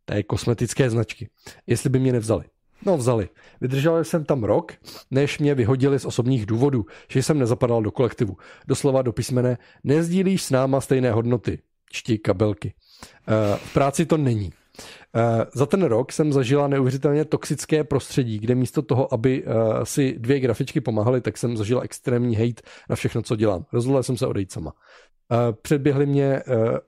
té 0.05 0.23
kosmetické 0.23 0.89
značky, 0.89 1.29
jestli 1.67 1.89
by 1.89 1.99
mě 1.99 2.11
nevzali. 2.11 2.45
No 2.85 2.97
vzali. 2.97 3.29
Vydržel 3.61 4.03
jsem 4.03 4.25
tam 4.25 4.43
rok, 4.43 4.71
než 5.11 5.39
mě 5.39 5.55
vyhodili 5.55 5.99
z 5.99 6.05
osobních 6.05 6.45
důvodů, 6.45 6.85
že 7.09 7.23
jsem 7.23 7.39
nezapadal 7.39 7.81
do 7.81 7.91
kolektivu. 7.91 8.37
Doslova 8.67 9.01
do 9.01 9.13
písmene, 9.13 9.57
nezdílíš 9.83 10.43
s 10.43 10.49
náma 10.49 10.81
stejné 10.81 11.11
hodnoty. 11.11 11.59
Čtí 11.91 12.17
kabelky. 12.17 12.73
Eh, 13.27 13.57
v 13.57 13.73
práci 13.73 14.05
to 14.05 14.17
není. 14.17 14.51
Uh, 15.15 15.43
za 15.53 15.65
ten 15.65 15.83
rok 15.83 16.11
jsem 16.11 16.33
zažila 16.33 16.67
neuvěřitelně 16.67 17.25
toxické 17.25 17.83
prostředí, 17.83 18.39
kde 18.39 18.55
místo 18.55 18.81
toho, 18.81 19.13
aby 19.13 19.43
uh, 19.43 19.53
si 19.83 20.15
dvě 20.19 20.39
grafičky 20.39 20.81
pomáhaly, 20.81 21.21
tak 21.21 21.37
jsem 21.37 21.57
zažila 21.57 21.81
extrémní 21.81 22.35
hate 22.35 22.61
na 22.89 22.95
všechno, 22.95 23.21
co 23.21 23.35
dělám. 23.35 23.65
Rozhodla 23.73 24.03
jsem 24.03 24.17
se 24.17 24.27
odejít 24.27 24.51
sama. 24.51 24.73
Uh, 25.31 25.37
předběhly 25.61 26.05
mě 26.05 26.41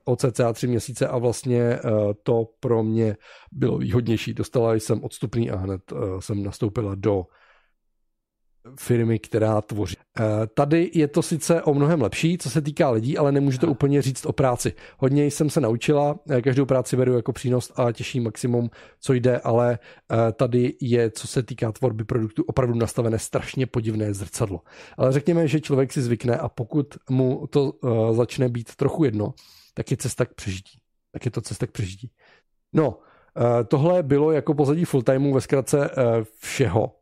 o 0.04 0.16
cca 0.16 0.52
tři 0.52 0.66
měsíce 0.66 1.08
a 1.08 1.18
vlastně 1.18 1.78
to 2.22 2.46
pro 2.60 2.82
mě 2.82 3.16
bylo 3.52 3.78
výhodnější. 3.78 4.34
Dostala 4.34 4.74
jsem 4.74 5.04
odstupný 5.04 5.50
a 5.50 5.56
hned 5.56 5.80
jsem 6.18 6.42
nastoupila 6.42 6.94
do 6.94 7.24
firmy, 8.78 9.18
která 9.18 9.60
tvoří. 9.60 9.96
Eh, 10.20 10.22
tady 10.54 10.90
je 10.94 11.08
to 11.08 11.22
sice 11.22 11.62
o 11.62 11.74
mnohem 11.74 12.02
lepší, 12.02 12.38
co 12.38 12.50
se 12.50 12.60
týká 12.62 12.90
lidí, 12.90 13.18
ale 13.18 13.32
nemůžu 13.32 13.58
to 13.58 13.66
úplně 13.66 14.02
říct 14.02 14.26
o 14.26 14.32
práci. 14.32 14.72
Hodně 14.98 15.26
jsem 15.26 15.50
se 15.50 15.60
naučila, 15.60 16.18
eh, 16.30 16.42
každou 16.42 16.66
práci 16.66 16.96
beru 16.96 17.14
jako 17.14 17.32
přínos 17.32 17.72
a 17.76 17.92
těší 17.92 18.20
maximum, 18.20 18.70
co 19.00 19.12
jde, 19.12 19.38
ale 19.38 19.78
eh, 19.78 20.32
tady 20.32 20.74
je, 20.80 21.10
co 21.10 21.26
se 21.26 21.42
týká 21.42 21.72
tvorby 21.72 22.04
produktu, 22.04 22.44
opravdu 22.46 22.74
nastavené 22.74 23.18
strašně 23.18 23.66
podivné 23.66 24.14
zrcadlo. 24.14 24.60
Ale 24.96 25.12
řekněme, 25.12 25.48
že 25.48 25.60
člověk 25.60 25.92
si 25.92 26.02
zvykne 26.02 26.36
a 26.36 26.48
pokud 26.48 26.96
mu 27.10 27.46
to 27.46 27.72
začne 28.12 28.48
být 28.48 28.74
trochu 28.74 29.04
jedno, 29.04 29.34
tak 29.74 29.90
je 29.90 29.96
cesta 29.96 30.26
k 30.26 30.34
přežití. 30.34 30.78
Tak 31.12 31.24
je 31.24 31.30
to 31.30 31.40
cesta 31.40 31.66
k 31.66 31.70
přežití. 31.70 32.10
No, 32.72 32.98
tohle 33.68 34.02
bylo 34.02 34.32
jako 34.32 34.54
pozadí 34.54 34.84
full-timeu 34.84 35.34
ve 35.34 35.40
zkratce 35.40 35.90
všeho, 36.40 36.92
Eh, 36.92 36.99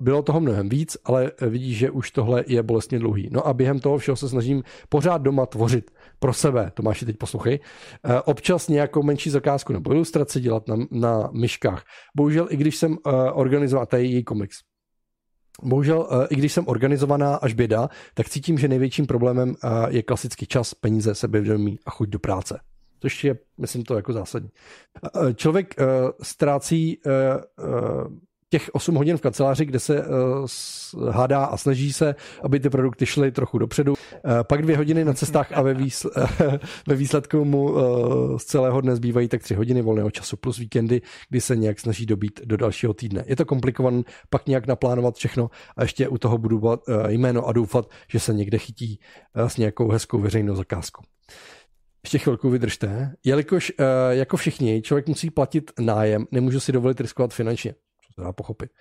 bylo 0.00 0.22
toho 0.22 0.40
mnohem 0.40 0.68
víc, 0.68 0.96
ale 1.04 1.32
vidíš, 1.40 1.78
že 1.78 1.90
už 1.90 2.10
tohle 2.10 2.44
je 2.46 2.62
bolestně 2.62 2.98
dlouhý. 2.98 3.28
No 3.32 3.46
a 3.46 3.54
během 3.54 3.80
toho 3.80 3.98
všeho 3.98 4.16
se 4.16 4.28
snažím 4.28 4.62
pořád 4.88 5.22
doma 5.22 5.46
tvořit 5.46 5.90
pro 6.18 6.32
sebe, 6.32 6.70
Tomáši, 6.74 7.06
teď 7.06 7.16
poslouchej, 7.16 7.60
eh, 8.04 8.20
občas 8.20 8.68
nějakou 8.68 9.02
menší 9.02 9.30
zakázku 9.30 9.72
nebo 9.72 9.92
ilustraci 9.92 10.40
dělat 10.40 10.68
na, 10.68 10.76
na 10.90 11.30
myškách. 11.32 11.84
Bohužel, 12.16 12.46
i 12.50 12.56
když 12.56 12.76
jsem 12.76 12.96
eh, 13.06 13.10
organizoval, 13.32 13.86
tady 13.86 14.06
její 14.06 14.24
komiks, 14.24 14.56
Bohužel, 15.62 16.08
i 16.30 16.36
když 16.36 16.52
jsem 16.52 16.68
organizovaná 16.68 17.36
až 17.36 17.54
běda, 17.54 17.88
tak 18.14 18.28
cítím, 18.28 18.58
že 18.58 18.68
největším 18.68 19.06
problémem 19.06 19.54
je 19.88 20.02
klasický 20.02 20.46
čas, 20.46 20.74
peníze, 20.74 21.14
sebevědomí 21.14 21.78
a 21.86 21.90
chuť 21.90 22.08
do 22.08 22.18
práce. 22.18 22.60
Což 23.00 23.24
je, 23.24 23.38
myslím, 23.58 23.82
to 23.82 23.96
jako 23.96 24.12
zásadní. 24.12 24.48
Člověk 25.34 25.74
ztrácí 26.22 26.98
těch 28.54 28.70
8 28.72 28.94
hodin 28.94 29.16
v 29.16 29.20
kanceláři, 29.20 29.64
kde 29.64 29.78
se 29.78 30.06
uh, 30.06 31.10
hádá 31.10 31.44
a 31.44 31.56
snaží 31.56 31.92
se, 31.92 32.14
aby 32.42 32.60
ty 32.60 32.70
produkty 32.70 33.06
šly 33.06 33.32
trochu 33.32 33.58
dopředu. 33.58 33.92
Uh, 33.92 34.32
pak 34.42 34.62
dvě 34.62 34.76
hodiny 34.76 35.04
na 35.04 35.12
cestách 35.12 35.52
a 35.52 35.62
ve, 35.62 35.74
výsl- 35.74 36.10
ve 36.88 36.94
výsledku 36.94 37.44
mu 37.44 37.62
uh, 37.62 38.38
z 38.38 38.44
celého 38.44 38.80
dne 38.80 38.96
zbývají 38.96 39.28
tak 39.28 39.42
tři 39.42 39.54
hodiny 39.54 39.82
volného 39.82 40.10
času 40.10 40.36
plus 40.36 40.58
víkendy, 40.58 41.02
kdy 41.28 41.40
se 41.40 41.56
nějak 41.56 41.80
snaží 41.80 42.06
dobít 42.06 42.40
do 42.44 42.56
dalšího 42.56 42.94
týdne. 42.94 43.24
Je 43.26 43.36
to 43.36 43.44
komplikované 43.44 44.02
pak 44.30 44.46
nějak 44.46 44.66
naplánovat 44.66 45.16
všechno 45.16 45.50
a 45.76 45.82
ještě 45.82 46.08
u 46.08 46.18
toho 46.18 46.38
budu 46.38 46.58
uh, 46.58 46.76
jméno 47.08 47.46
a 47.46 47.52
doufat, 47.52 47.90
že 48.08 48.20
se 48.20 48.34
někde 48.34 48.58
chytí 48.58 49.00
s 49.34 49.56
nějakou 49.56 49.88
hezkou 49.90 50.18
veřejnou 50.18 50.54
zakázkou. 50.54 51.02
Ještě 52.04 52.18
chvilku 52.18 52.50
vydržte. 52.50 53.12
Jelikož 53.24 53.72
jako 54.10 54.36
všichni 54.36 54.82
člověk 54.82 55.08
musí 55.08 55.30
platit 55.30 55.70
nájem, 55.80 56.26
nemůžu 56.30 56.60
si 56.60 56.72
dovolit 56.72 57.00
riskovat 57.00 57.34
finančně 57.34 57.74
to 58.16 58.22
dá 58.22 58.32
pochopit. 58.32 58.72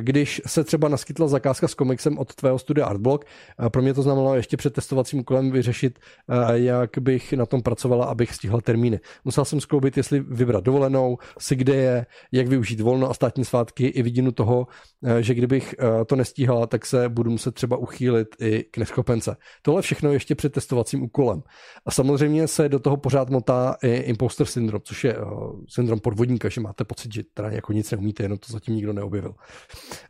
Když 0.00 0.42
se 0.46 0.64
třeba 0.64 0.88
naskytla 0.88 1.28
zakázka 1.28 1.68
s 1.68 1.74
komiksem 1.74 2.18
od 2.18 2.34
tvého 2.34 2.58
studia 2.58 2.86
Artblock, 2.86 3.24
pro 3.72 3.82
mě 3.82 3.94
to 3.94 4.02
znamenalo 4.02 4.34
ještě 4.34 4.56
před 4.56 4.74
testovacím 4.74 5.20
úkolem 5.20 5.50
vyřešit, 5.50 5.98
jak 6.52 6.90
bych 7.00 7.32
na 7.32 7.46
tom 7.46 7.62
pracovala, 7.62 8.04
abych 8.04 8.34
stihla 8.34 8.60
termíny. 8.60 9.00
Musel 9.24 9.44
jsem 9.44 9.60
skloubit, 9.60 9.96
jestli 9.96 10.20
vybrat 10.20 10.64
dovolenou, 10.64 11.18
si 11.38 11.56
kde 11.56 11.74
je, 11.74 12.06
jak 12.32 12.48
využít 12.48 12.80
volno 12.80 13.10
a 13.10 13.14
státní 13.14 13.44
svátky 13.44 13.86
i 13.86 14.02
vidinu 14.02 14.32
toho, 14.32 14.66
že 15.20 15.34
kdybych 15.34 15.74
to 16.06 16.16
nestíhala, 16.16 16.66
tak 16.66 16.86
se 16.86 17.08
budu 17.08 17.30
muset 17.30 17.54
třeba 17.54 17.76
uchýlit 17.76 18.28
i 18.40 18.64
k 18.70 18.78
neschopence. 18.78 19.36
Tohle 19.62 19.82
všechno 19.82 20.12
ještě 20.12 20.34
před 20.34 20.52
testovacím 20.52 21.02
úkolem. 21.02 21.42
A 21.86 21.90
samozřejmě 21.90 22.48
se 22.48 22.68
do 22.68 22.78
toho 22.78 22.96
pořád 22.96 23.30
motá 23.30 23.76
i 23.82 23.90
imposter 23.90 24.46
syndrom, 24.46 24.80
což 24.84 25.04
je 25.04 25.16
syndrom 25.68 26.00
podvodníka, 26.00 26.48
že 26.48 26.60
máte 26.60 26.84
pocit, 26.84 27.14
že 27.14 27.22
teda 27.34 27.50
jako 27.50 27.72
nic 27.72 27.90
neumíte, 27.90 28.22
jenom 28.22 28.38
to 28.38 28.52
zatím 28.52 28.74
nikdo 28.74 28.92
neobjevil 28.92 29.34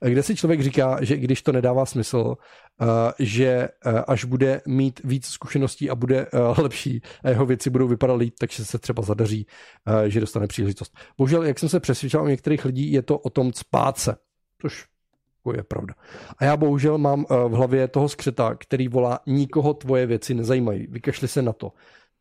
kde 0.00 0.22
si 0.22 0.36
člověk 0.36 0.60
říká, 0.60 0.98
že 1.00 1.16
když 1.16 1.42
to 1.42 1.52
nedává 1.52 1.86
smysl, 1.86 2.34
eh, 2.80 2.86
že 3.18 3.46
eh, 3.46 3.68
až 4.08 4.24
bude 4.24 4.62
mít 4.66 5.00
víc 5.04 5.26
zkušeností 5.26 5.90
a 5.90 5.94
bude 5.94 6.26
eh, 6.26 6.38
lepší 6.62 7.02
a 7.24 7.28
jeho 7.28 7.46
věci 7.46 7.70
budou 7.70 7.88
vypadat 7.88 8.14
líp, 8.14 8.34
takže 8.38 8.64
se 8.64 8.78
třeba 8.78 9.02
zadaří, 9.02 9.46
že 10.06 10.20
dostane 10.20 10.46
příležitost. 10.46 10.98
Bohužel, 11.18 11.42
jak 11.42 11.58
jsem 11.58 11.68
se 11.68 11.80
přesvědčil 11.80 12.22
u 12.22 12.26
některých 12.26 12.64
lidí, 12.64 12.92
je 12.92 13.02
to 13.02 13.18
o 13.18 13.30
tom 13.30 13.52
spát 13.52 13.98
se, 13.98 14.16
což 14.62 14.84
jako 15.38 15.56
je 15.56 15.62
pravda. 15.62 15.94
A 16.38 16.44
já 16.44 16.56
bohužel 16.56 16.98
mám 16.98 17.24
v 17.48 17.52
hlavě 17.52 17.88
toho 17.88 18.08
skřeta, 18.08 18.54
který 18.54 18.88
volá, 18.88 19.20
nikoho 19.26 19.74
tvoje 19.74 20.06
věci 20.06 20.34
nezajímají, 20.34 20.86
vykašli 20.86 21.28
se 21.28 21.42
na 21.42 21.52
to. 21.52 21.72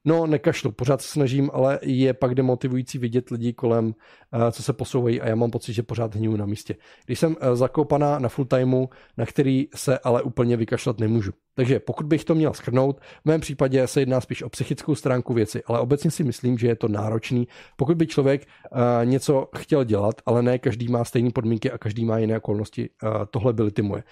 No, 0.10 0.28
nekašlu, 0.28 0.72
pořád 0.72 1.02
se 1.02 1.08
snažím, 1.08 1.50
ale 1.54 1.80
je 1.82 2.14
pak 2.14 2.36
demotivující 2.36 2.98
vidět 2.98 3.30
lidi 3.30 3.54
kolem, 3.54 3.94
eh, 4.34 4.52
co 4.52 4.64
se 4.64 4.74
posouvají 4.74 5.22
a 5.22 5.28
já 5.28 5.36
mám 5.36 5.52
pocit, 5.52 5.74
že 5.74 5.84
pořád 5.84 6.16
hníju 6.16 6.36
na 6.36 6.46
místě. 6.46 6.76
Když 7.06 7.20
jsem 7.20 7.36
eh, 7.40 7.56
zakopaná 7.56 8.20
na 8.20 8.30
full 8.30 8.46
timeu, 8.46 8.88
na 9.18 9.26
který 9.26 9.68
se 9.76 10.00
ale 10.00 10.22
úplně 10.22 10.58
vykašlat 10.58 11.00
nemůžu. 11.00 11.32
Takže 11.56 11.80
pokud 11.80 12.06
bych 12.06 12.26
to 12.26 12.36
měl 12.36 12.54
schrnout, 12.54 13.00
v 13.00 13.26
mém 13.26 13.42
případě 13.42 13.88
se 13.88 14.02
jedná 14.02 14.22
spíš 14.22 14.44
o 14.44 14.50
psychickou 14.50 14.96
stránku 14.96 15.34
věci, 15.34 15.64
ale 15.66 15.80
obecně 15.80 16.12
si 16.12 16.24
myslím, 16.24 16.58
že 16.58 16.68
je 16.68 16.76
to 16.76 16.88
náročný. 16.88 17.48
Pokud 17.76 17.98
by 17.98 18.08
člověk 18.08 18.42
uh, 18.72 18.80
něco 19.04 19.48
chtěl 19.58 19.84
dělat, 19.84 20.16
ale 20.26 20.42
ne 20.42 20.60
každý 20.60 20.88
má 20.88 21.04
stejné 21.04 21.30
podmínky 21.32 21.72
a 21.72 21.78
každý 21.78 22.06
má 22.06 22.18
jiné 22.18 22.38
okolnosti, 22.38 22.90
tohle 23.32 23.54
byly 23.54 23.72
ty 23.72 23.82
moje. 23.82 24.04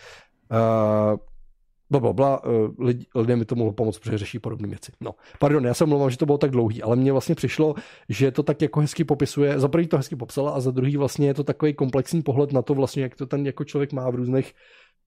Bla, 1.89 1.99
bla, 1.99 2.13
bla, 2.13 2.41
eh, 2.45 2.83
lidi, 2.83 3.05
lidem 3.15 3.39
mi 3.39 3.45
to 3.45 3.55
mohlo 3.55 3.73
pomoct, 3.73 3.99
protože 3.99 4.17
řeší 4.17 4.39
podobné 4.39 4.67
věci. 4.67 4.91
No, 5.01 5.15
pardon, 5.39 5.65
já 5.65 5.73
se 5.73 5.85
mluvám, 5.85 6.09
že 6.09 6.17
to 6.17 6.25
bylo 6.25 6.37
tak 6.37 6.51
dlouhý, 6.51 6.83
ale 6.83 6.95
mně 6.95 7.11
vlastně 7.11 7.35
přišlo, 7.35 7.75
že 8.09 8.31
to 8.31 8.43
tak 8.43 8.61
jako 8.61 8.79
hezky 8.79 9.03
popisuje, 9.03 9.59
za 9.59 9.67
prvý 9.67 9.87
to 9.87 9.97
hezky 9.97 10.15
popsala 10.15 10.51
a 10.51 10.59
za 10.59 10.71
druhý 10.71 10.97
vlastně 10.97 11.27
je 11.27 11.33
to 11.33 11.43
takový 11.43 11.73
komplexní 11.73 12.21
pohled 12.21 12.51
na 12.51 12.61
to 12.61 12.73
vlastně, 12.73 13.03
jak 13.03 13.15
to 13.15 13.25
ten 13.25 13.45
jako 13.45 13.63
člověk 13.63 13.93
má 13.93 14.09
v 14.09 14.15
různých 14.15 14.53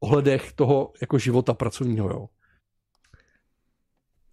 ohledech 0.01 0.53
toho 0.53 0.93
jako 1.01 1.19
života 1.19 1.55
pracovního, 1.55 2.09
jo. 2.09 2.27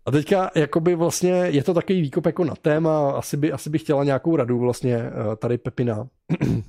A 0.05 0.11
teďka 0.11 0.51
jakoby 0.55 0.95
vlastně 0.95 1.31
je 1.31 1.63
to 1.63 1.73
takový 1.73 2.01
výkop 2.01 2.25
jako 2.25 2.43
na 2.43 2.55
téma, 2.55 3.11
asi 3.11 3.37
by, 3.37 3.51
asi 3.51 3.69
by 3.69 3.77
chtěla 3.77 4.03
nějakou 4.03 4.35
radu 4.35 4.59
vlastně 4.59 4.95
eh, 4.95 5.35
tady 5.35 5.57
Pepina. 5.57 6.07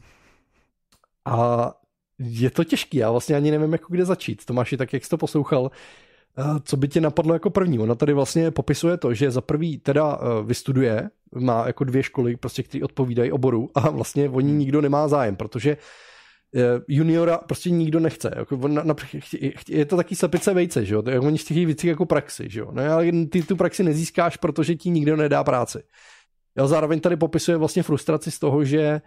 A 1.25 1.75
je 2.19 2.51
to 2.51 2.65
těžký, 2.65 2.97
já 2.97 3.11
vlastně 3.11 3.37
ani 3.37 3.51
nevím, 3.51 3.73
jako 3.73 3.87
kde 3.91 4.05
začít. 4.05 4.45
Tomáši, 4.45 4.77
tak 4.77 4.93
jak 4.93 5.05
jsi 5.05 5.11
to 5.11 5.17
poslouchal, 5.17 5.71
eh, 6.39 6.43
co 6.65 6.77
by 6.77 6.89
tě 6.89 7.01
napadlo 7.01 7.35
jako 7.35 7.51
první? 7.51 7.79
Ona 7.79 7.95
tady 7.95 8.13
vlastně 8.13 8.51
popisuje 8.51 8.97
to, 8.97 9.15
že 9.15 9.31
za 9.31 9.41
prvý 9.41 9.79
teda 9.79 10.19
eh, 10.21 10.45
vystuduje, 10.45 11.11
má 11.35 11.67
jako 11.67 11.85
dvě 11.85 12.03
školy, 12.03 12.37
prostě, 12.37 12.63
které 12.63 12.85
odpovídají 12.85 13.33
oboru 13.33 13.71
a 13.75 13.91
vlastně 13.91 14.29
o 14.29 14.41
ní 14.41 14.53
nikdo 14.53 14.81
nemá 14.81 15.09
zájem, 15.09 15.37
protože 15.37 15.77
eh, 16.55 16.61
juniora 16.89 17.39
prostě 17.39 17.71
nikdo 17.71 18.01
nechce. 18.01 18.31
Jako 18.37 18.69
na, 18.69 18.83
na, 18.83 18.95
je 19.69 19.85
to 19.85 19.97
taky 19.97 20.17
slepice 20.17 20.55
vejce, 20.55 20.85
že 20.85 20.95
jo? 20.95 21.03
To, 21.03 21.11
oni 21.23 21.39
chtějí 21.39 21.67
věci 21.67 21.89
jako 21.89 22.07
praxi, 22.07 22.45
že 22.49 22.61
jo? 22.61 22.69
No 22.73 22.83
ale 22.93 23.13
ty 23.31 23.43
tu 23.43 23.57
praxi 23.57 23.83
nezískáš, 23.83 24.37
protože 24.37 24.75
ti 24.75 24.91
nikdo 24.91 25.17
nedá 25.17 25.45
práci. 25.45 25.79
Já 26.57 26.67
zároveň 26.67 27.01
tady 27.01 27.17
popisuje 27.17 27.57
vlastně 27.57 27.83
frustraci 27.83 28.31
z 28.31 28.39
toho, 28.39 28.65
že 28.65 29.01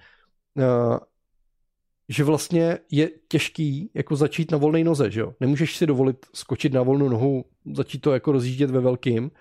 že 2.12 2.24
vlastně 2.24 2.78
je 2.92 3.10
těžký 3.28 3.92
jako 3.94 4.16
začít 4.16 4.52
na 4.52 4.58
volné 4.58 4.84
noze, 4.84 5.12
že 5.12 5.20
jo? 5.20 5.34
Nemůžeš 5.40 5.78
si 5.78 5.86
dovolit 5.88 6.26
skočit 6.34 6.74
na 6.74 6.82
volnou 6.82 7.10
nohu, 7.10 7.46
začít 7.74 8.00
to 8.00 8.14
jako 8.14 8.32
rozjíždět 8.32 8.72
ve 8.72 8.80
velkým 8.80 9.32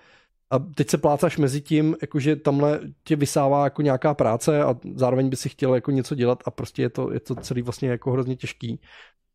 a 0.50 0.58
teď 0.58 0.90
se 0.90 0.98
plácáš 0.98 1.38
mezi 1.38 1.60
tím, 1.60 1.96
jakože 2.02 2.36
tamhle 2.36 2.80
tě 3.04 3.16
vysává 3.16 3.64
jako 3.64 3.82
nějaká 3.82 4.14
práce 4.14 4.62
a 4.62 4.76
zároveň 4.94 5.28
by 5.28 5.36
si 5.36 5.48
chtěl 5.48 5.74
jako 5.74 5.90
něco 5.90 6.14
dělat 6.14 6.42
a 6.46 6.50
prostě 6.50 6.82
je 6.82 6.90
to, 6.90 7.12
je 7.12 7.20
to 7.20 7.34
celý 7.34 7.62
vlastně 7.62 7.88
jako 7.88 8.10
hrozně 8.10 8.36
těžký. 8.36 8.80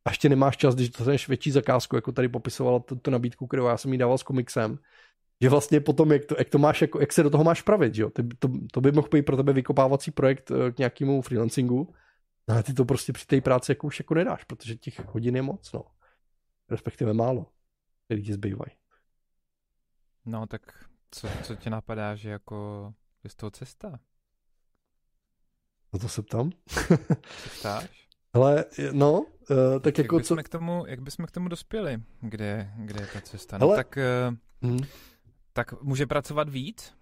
A 0.05 0.09
ještě 0.09 0.29
nemáš 0.29 0.57
čas, 0.57 0.75
když 0.75 0.89
dostaneš 0.89 1.27
větší 1.27 1.51
zakázku, 1.51 1.95
jako 1.95 2.11
tady 2.11 2.27
popisovala 2.27 2.79
tu 2.79 3.11
nabídku, 3.11 3.47
kterou 3.47 3.65
já 3.65 3.77
jsem 3.77 3.93
jí 3.93 3.99
dával 3.99 4.17
s 4.17 4.23
komiksem, 4.23 4.77
že 5.41 5.49
vlastně 5.49 5.79
potom, 5.79 6.11
jak 6.11 6.25
to, 6.25 6.36
jak 6.39 6.49
to 6.49 6.57
máš, 6.57 6.81
jako, 6.81 6.99
jak 6.99 7.13
se 7.13 7.23
do 7.23 7.29
toho 7.29 7.43
máš 7.43 7.61
pravit, 7.61 7.95
že 7.95 8.01
jo? 8.01 8.09
To, 8.39 8.49
to, 8.71 8.81
by 8.81 8.91
mohl 8.91 9.07
být 9.11 9.25
pro 9.25 9.38
tebe 9.38 9.53
vykopávací 9.53 10.11
projekt 10.11 10.51
eh, 10.51 10.71
k 10.71 10.77
nějakému 10.77 11.21
freelancingu, 11.21 11.93
ale 12.47 12.63
ty 12.63 12.73
to 12.73 12.85
prostě 12.85 13.13
při 13.13 13.25
té 13.25 13.41
práci 13.41 13.71
jako 13.71 13.87
už 13.87 13.99
jako 13.99 14.13
nedáš, 14.13 14.43
protože 14.43 14.75
těch 14.75 15.05
hodin 15.05 15.35
je 15.35 15.41
moc, 15.41 15.71
no. 15.71 15.83
Respektive 16.69 17.13
málo, 17.13 17.51
který 18.05 18.23
ti 18.23 18.33
zbývají. 18.33 18.71
No 20.25 20.47
tak 20.47 20.89
co, 21.11 21.27
co 21.43 21.55
tě 21.55 21.69
napadá, 21.69 22.15
že 22.15 22.29
jako 22.29 22.93
je 23.23 23.29
z 23.29 23.35
toho 23.35 23.51
cesta? 23.51 23.99
No 25.93 25.99
to 25.99 26.09
se 26.09 26.21
ptám. 26.21 26.51
ptáš? 27.59 28.09
Ale 28.33 28.65
no, 28.91 29.21
uh, 29.21 29.27
tak 29.81 29.97
jak 29.97 30.05
jako 30.05 30.19
co... 30.19 30.35
K 30.35 30.49
tomu, 30.49 30.85
jak 30.87 30.99
bychom 30.99 31.25
k 31.25 31.31
tomu 31.31 31.47
dospěli? 31.47 32.03
Kde, 32.21 32.73
kde 32.77 33.01
je 33.01 33.07
ta 33.07 33.21
cesta? 33.21 33.57
No 33.57 33.67
Hele. 33.67 33.75
tak, 33.75 33.97
uh, 34.61 34.69
hmm. 34.69 34.79
tak 35.53 35.81
může 35.81 36.05
pracovat 36.07 36.49
víc? 36.49 36.97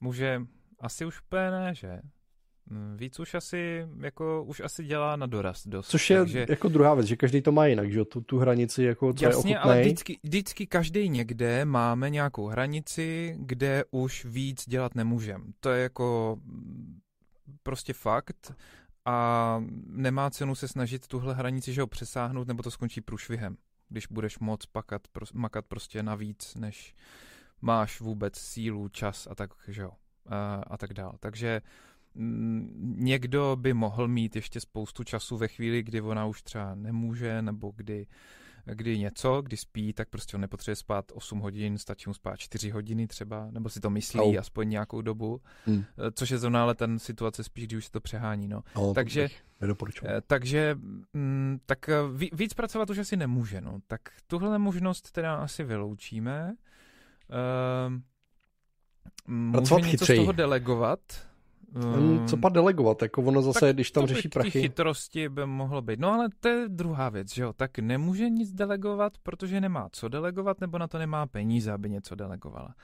Může, 0.00 0.42
asi 0.80 1.04
už 1.04 1.20
úplně 1.20 1.50
ne, 1.50 1.74
že? 1.74 2.00
Víc 2.96 3.20
už 3.20 3.34
asi, 3.34 3.86
jako, 4.00 4.44
už 4.44 4.60
asi 4.60 4.84
dělá 4.84 5.16
na 5.16 5.26
doraz 5.26 5.66
dost. 5.66 5.88
Což 5.88 6.10
je 6.10 6.18
takže... 6.18 6.46
jako 6.48 6.68
druhá 6.68 6.94
věc, 6.94 7.06
že 7.06 7.16
každý 7.16 7.42
to 7.42 7.52
má 7.52 7.66
jinak, 7.66 7.92
že 7.92 8.04
tu, 8.04 8.20
tu 8.20 8.38
hranici, 8.38 8.82
jako 8.82 9.12
co 9.12 9.24
Jasně, 9.24 9.52
je 9.52 9.58
ale 9.58 9.80
vždycky, 9.80 10.18
vždycky 10.22 10.66
každý 10.66 11.08
někde 11.08 11.64
máme 11.64 12.10
nějakou 12.10 12.46
hranici, 12.46 13.36
kde 13.38 13.84
už 13.90 14.24
víc 14.24 14.68
dělat 14.68 14.94
nemůžeme. 14.94 15.44
To 15.60 15.70
je 15.70 15.82
jako 15.82 16.36
mm, 16.44 16.98
prostě 17.62 17.92
fakt 17.92 18.52
a 19.04 19.58
nemá 19.86 20.30
cenu 20.30 20.54
se 20.54 20.68
snažit 20.68 21.06
tuhle 21.06 21.34
hranici, 21.34 21.72
že 21.72 21.80
ho 21.80 21.86
přesáhnout, 21.86 22.48
nebo 22.48 22.62
to 22.62 22.70
skončí 22.70 23.00
průšvihem, 23.00 23.56
když 23.88 24.06
budeš 24.06 24.38
moc 24.38 24.66
pakat, 24.66 25.02
makat 25.32 25.64
prostě 25.66 26.02
navíc, 26.02 26.54
než 26.54 26.94
máš 27.60 28.00
vůbec 28.00 28.38
sílu, 28.38 28.88
čas 28.88 29.28
a 29.30 29.34
tak, 29.34 29.50
že 29.68 29.82
jo, 29.82 29.90
a, 30.26 30.62
a 30.66 30.76
tak 30.76 30.94
dál. 30.94 31.14
Takže 31.20 31.62
mm, 31.64 31.87
někdo 32.96 33.56
by 33.60 33.74
mohl 33.74 34.08
mít 34.08 34.36
ještě 34.36 34.60
spoustu 34.60 35.04
času 35.04 35.36
ve 35.36 35.48
chvíli, 35.48 35.82
kdy 35.82 36.00
ona 36.00 36.26
už 36.26 36.42
třeba 36.42 36.74
nemůže, 36.74 37.42
nebo 37.42 37.72
kdy 37.76 38.06
kdy 38.74 38.98
něco, 38.98 39.42
kdy 39.42 39.56
spí, 39.56 39.92
tak 39.92 40.08
prostě 40.08 40.36
on 40.36 40.40
nepotřebuje 40.40 40.76
spát 40.76 41.12
8 41.14 41.38
hodin, 41.38 41.78
stačí 41.78 42.10
mu 42.10 42.14
spát 42.14 42.36
4 42.36 42.70
hodiny 42.70 43.06
třeba, 43.06 43.48
nebo 43.50 43.68
si 43.68 43.80
to 43.80 43.90
myslí 43.90 44.20
oh. 44.20 44.38
aspoň 44.38 44.68
nějakou 44.68 45.02
dobu, 45.02 45.40
hmm. 45.66 45.84
Eh, 45.98 46.12
což 46.12 46.30
je 46.30 46.38
zrovna 46.38 46.62
ale 46.62 46.74
ten 46.74 46.98
situace 46.98 47.44
spíš, 47.44 47.66
když 47.66 47.78
už 47.78 47.84
se 47.84 47.90
to 47.90 48.00
přehání. 48.00 48.48
No. 48.48 48.62
Oh, 48.74 48.94
takže, 48.94 49.28
eh, 49.62 50.20
takže 50.26 50.78
mm, 51.12 51.58
tak 51.66 51.88
eh, 51.88 51.96
víc 52.32 52.54
pracovat 52.54 52.90
už 52.90 52.98
asi 52.98 53.16
nemůže. 53.16 53.60
No. 53.60 53.78
Tak 53.86 54.00
tuhle 54.26 54.58
možnost 54.58 55.12
teda 55.12 55.34
asi 55.34 55.64
vyloučíme. 55.64 56.54
Uh, 57.30 57.92
může 59.26 59.60
něco 59.60 59.82
chytřej. 59.82 60.16
z 60.16 60.20
toho 60.20 60.32
delegovat, 60.32 61.27
Um, 61.74 62.26
Co 62.28 62.36
pak 62.36 62.52
delegovat? 62.52 63.02
Jako 63.02 63.22
ono 63.22 63.42
zase, 63.42 63.60
tak 63.60 63.74
když 63.74 63.90
tam 63.90 64.02
to 64.02 64.06
řeší 64.06 64.28
prachy. 64.28 64.50
chytrosti 64.50 65.28
by 65.28 65.46
mohlo 65.46 65.82
být. 65.82 66.00
No 66.00 66.12
ale 66.12 66.28
to 66.40 66.48
je 66.48 66.68
druhá 66.68 67.08
věc, 67.08 67.34
že 67.34 67.42
jo? 67.42 67.52
Tak 67.52 67.78
nemůže 67.78 68.28
nic 68.30 68.52
delegovat, 68.52 69.18
protože 69.22 69.60
nemá 69.60 69.88
co 69.92 70.08
delegovat, 70.08 70.60
nebo 70.60 70.78
na 70.78 70.88
to 70.88 70.98
nemá 70.98 71.26
peníze, 71.26 71.72
aby 71.72 71.90
něco 71.90 72.14
delegovala. 72.14 72.74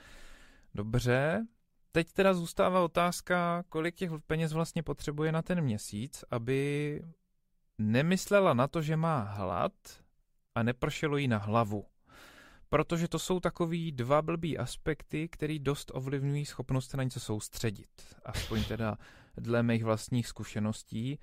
Dobře, 0.74 1.46
teď 1.92 2.12
teda 2.12 2.34
zůstává 2.34 2.80
otázka, 2.80 3.64
kolik 3.68 3.94
těch 3.94 4.10
peněz 4.26 4.52
vlastně 4.52 4.82
potřebuje 4.82 5.32
na 5.32 5.42
ten 5.42 5.60
měsíc, 5.60 6.24
aby 6.30 7.00
nemyslela 7.78 8.54
na 8.54 8.68
to, 8.68 8.82
že 8.82 8.96
má 8.96 9.20
hlad 9.20 9.72
a 10.54 10.62
nepršelo 10.62 11.16
jí 11.16 11.28
na 11.28 11.38
hlavu 11.38 11.84
protože 12.74 13.08
to 13.08 13.18
jsou 13.18 13.40
takový 13.40 13.92
dva 13.92 14.22
blbý 14.22 14.58
aspekty, 14.58 15.28
který 15.28 15.58
dost 15.58 15.90
ovlivňují 15.94 16.44
schopnost 16.44 16.90
se 16.90 16.96
na 16.96 17.02
něco 17.02 17.20
soustředit. 17.20 17.88
Aspoň 18.24 18.64
teda 18.64 18.98
dle 19.36 19.62
mých 19.62 19.84
vlastních 19.84 20.28
zkušeností. 20.28 21.18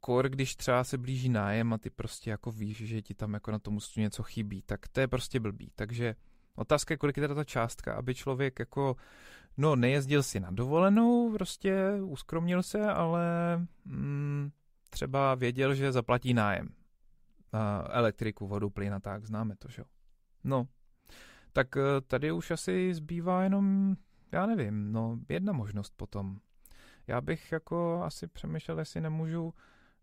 Kor, 0.00 0.28
když 0.28 0.56
třeba 0.56 0.84
se 0.84 0.98
blíží 0.98 1.28
nájem 1.28 1.72
a 1.72 1.78
ty 1.78 1.90
prostě 1.90 2.30
jako 2.30 2.50
víš, 2.50 2.76
že 2.76 3.02
ti 3.02 3.14
tam 3.14 3.34
jako 3.34 3.50
na 3.50 3.58
tom 3.58 3.78
něco 3.96 4.22
chybí, 4.22 4.62
tak 4.62 4.88
to 4.88 5.00
je 5.00 5.08
prostě 5.08 5.40
blbý. 5.40 5.70
Takže 5.74 6.14
otázka 6.54 6.94
je, 6.94 6.98
kolik 6.98 7.16
je 7.16 7.20
teda 7.20 7.34
ta 7.34 7.44
částka, 7.44 7.94
aby 7.94 8.14
člověk 8.14 8.58
jako, 8.58 8.96
no 9.56 9.76
nejezdil 9.76 10.22
si 10.22 10.40
na 10.40 10.50
dovolenou, 10.50 11.32
prostě 11.32 11.92
uskromnil 12.02 12.62
se, 12.62 12.90
ale 12.90 13.22
mm, 13.84 14.50
třeba 14.90 15.34
věděl, 15.34 15.74
že 15.74 15.92
zaplatí 15.92 16.34
nájem. 16.34 16.68
Elektriku, 17.88 18.46
vodu, 18.46 18.70
plyn 18.70 18.94
a 18.94 19.00
tak, 19.00 19.26
známe 19.26 19.56
to, 19.56 19.68
že 19.68 19.80
jo. 19.80 19.86
No, 20.44 20.66
tak 21.52 21.76
eh, 21.76 22.00
tady 22.06 22.32
už 22.32 22.50
asi 22.50 22.94
zbývá 22.94 23.42
jenom, 23.42 23.96
já 24.32 24.46
nevím, 24.46 24.92
no 24.92 25.18
jedna 25.28 25.52
možnost 25.52 25.94
potom. 25.96 26.38
Já 27.06 27.20
bych 27.20 27.52
jako 27.52 28.02
asi 28.04 28.26
přemýšlel, 28.26 28.78
jestli 28.78 29.00
nemůžu 29.00 29.54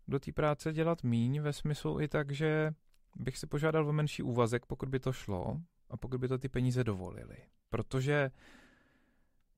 do 0.08 0.18
té 0.18 0.32
práce 0.32 0.72
dělat 0.72 1.02
míň, 1.02 1.40
ve 1.40 1.52
smyslu 1.52 2.00
i 2.00 2.08
tak, 2.08 2.32
že 2.32 2.74
bych 3.16 3.38
si 3.38 3.46
požádal 3.46 3.88
o 3.88 3.92
menší 3.92 4.22
úvazek, 4.22 4.66
pokud 4.66 4.88
by 4.88 5.00
to 5.00 5.12
šlo 5.12 5.60
a 5.90 5.96
pokud 5.96 6.20
by 6.20 6.28
to 6.28 6.38
ty 6.38 6.48
peníze 6.48 6.84
dovolily. 6.84 7.36
Protože 7.70 8.30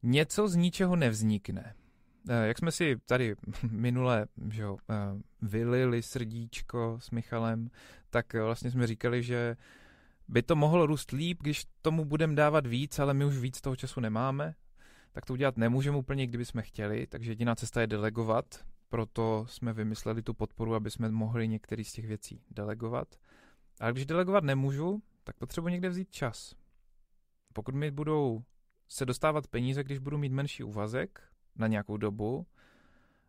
něco 0.03 0.49
z 0.49 0.57
ničeho 0.57 0.97
nevznikne. 0.97 1.75
Eh, 2.29 2.47
jak 2.47 2.59
jsme 2.59 2.73
si 2.73 2.97
tady 3.07 3.37
minule 3.71 4.27
že 4.51 4.63
jo, 4.63 4.79
eh, 4.91 4.95
vylili 5.43 6.03
srdíčko 6.03 6.99
s 7.01 7.11
Michalem, 7.11 7.71
tak 8.11 8.35
vlastně 8.35 8.71
jsme 8.71 8.87
říkali, 8.87 9.23
že 9.23 9.57
by 10.31 10.43
to 10.43 10.57
mohlo 10.57 10.87
růst 10.87 11.11
líp, 11.11 11.39
když 11.43 11.65
tomu 11.83 12.05
budeme 12.05 12.35
dávat 12.35 12.67
víc, 12.67 12.99
ale 12.99 13.15
my 13.15 13.25
už 13.25 13.39
víc 13.39 13.61
toho 13.61 13.77
času 13.77 14.01
nemáme, 14.01 14.55
tak 15.13 15.27
to 15.27 15.33
udělat 15.33 15.57
nemůžeme 15.57 15.97
úplně, 15.97 16.27
kdyby 16.27 16.45
jsme 16.45 16.63
chtěli, 16.63 17.07
takže 17.07 17.31
jediná 17.31 17.55
cesta 17.55 17.81
je 17.81 17.87
delegovat, 17.87 18.65
proto 18.89 19.47
jsme 19.49 19.73
vymysleli 19.73 20.23
tu 20.23 20.35
podporu, 20.35 20.75
aby 20.75 20.91
jsme 20.91 21.11
mohli 21.11 21.49
některý 21.49 21.85
z 21.85 21.93
těch 21.93 22.07
věcí 22.07 22.43
delegovat. 22.51 23.09
Ale 23.81 23.93
když 23.93 24.07
delegovat 24.07 24.45
nemůžu, 24.45 25.03
tak 25.25 25.37
potřebuji 25.37 25.69
někde 25.69 25.89
vzít 25.89 26.11
čas. 26.11 26.55
Pokud 27.53 27.75
mi 27.75 27.91
budou 27.91 28.43
se 28.89 29.07
dostávat 29.07 29.47
peníze, 29.47 29.85
když 29.85 29.99
budu 29.99 30.19
mít 30.19 30.33
menší 30.33 30.63
úvazek 30.65 31.23
na 31.57 31.67
nějakou 31.67 31.97
dobu, 31.97 32.47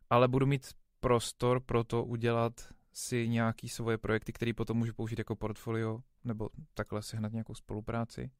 ale 0.09 0.27
budu 0.27 0.45
mít 0.45 0.73
prostor 0.99 1.59
pro 1.59 1.83
to 1.83 2.03
udělat 2.03 2.73
si 2.93 3.29
nějaký 3.29 3.69
svoje 3.69 3.97
projekty, 3.97 4.33
které 4.33 4.53
potom 4.53 4.77
můžu 4.77 4.93
použít 4.93 5.17
jako 5.17 5.35
portfolio, 5.35 5.99
nebo 6.23 6.49
takhle 6.73 7.01
sehnat 7.01 7.31
nějakou 7.31 7.53
spolupráci, 7.53 8.31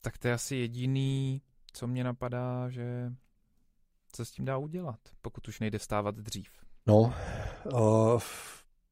tak 0.00 0.18
to 0.18 0.28
je 0.28 0.34
asi 0.34 0.56
jediný, 0.56 1.42
co 1.72 1.86
mě 1.86 2.04
napadá, 2.04 2.68
že 2.68 3.12
co 4.12 4.24
s 4.24 4.30
tím 4.30 4.44
dá 4.44 4.56
udělat, 4.56 4.98
pokud 5.22 5.48
už 5.48 5.60
nejde 5.60 5.78
stávat 5.78 6.14
dřív. 6.14 6.50
No, 6.86 7.14
uh, 7.72 8.22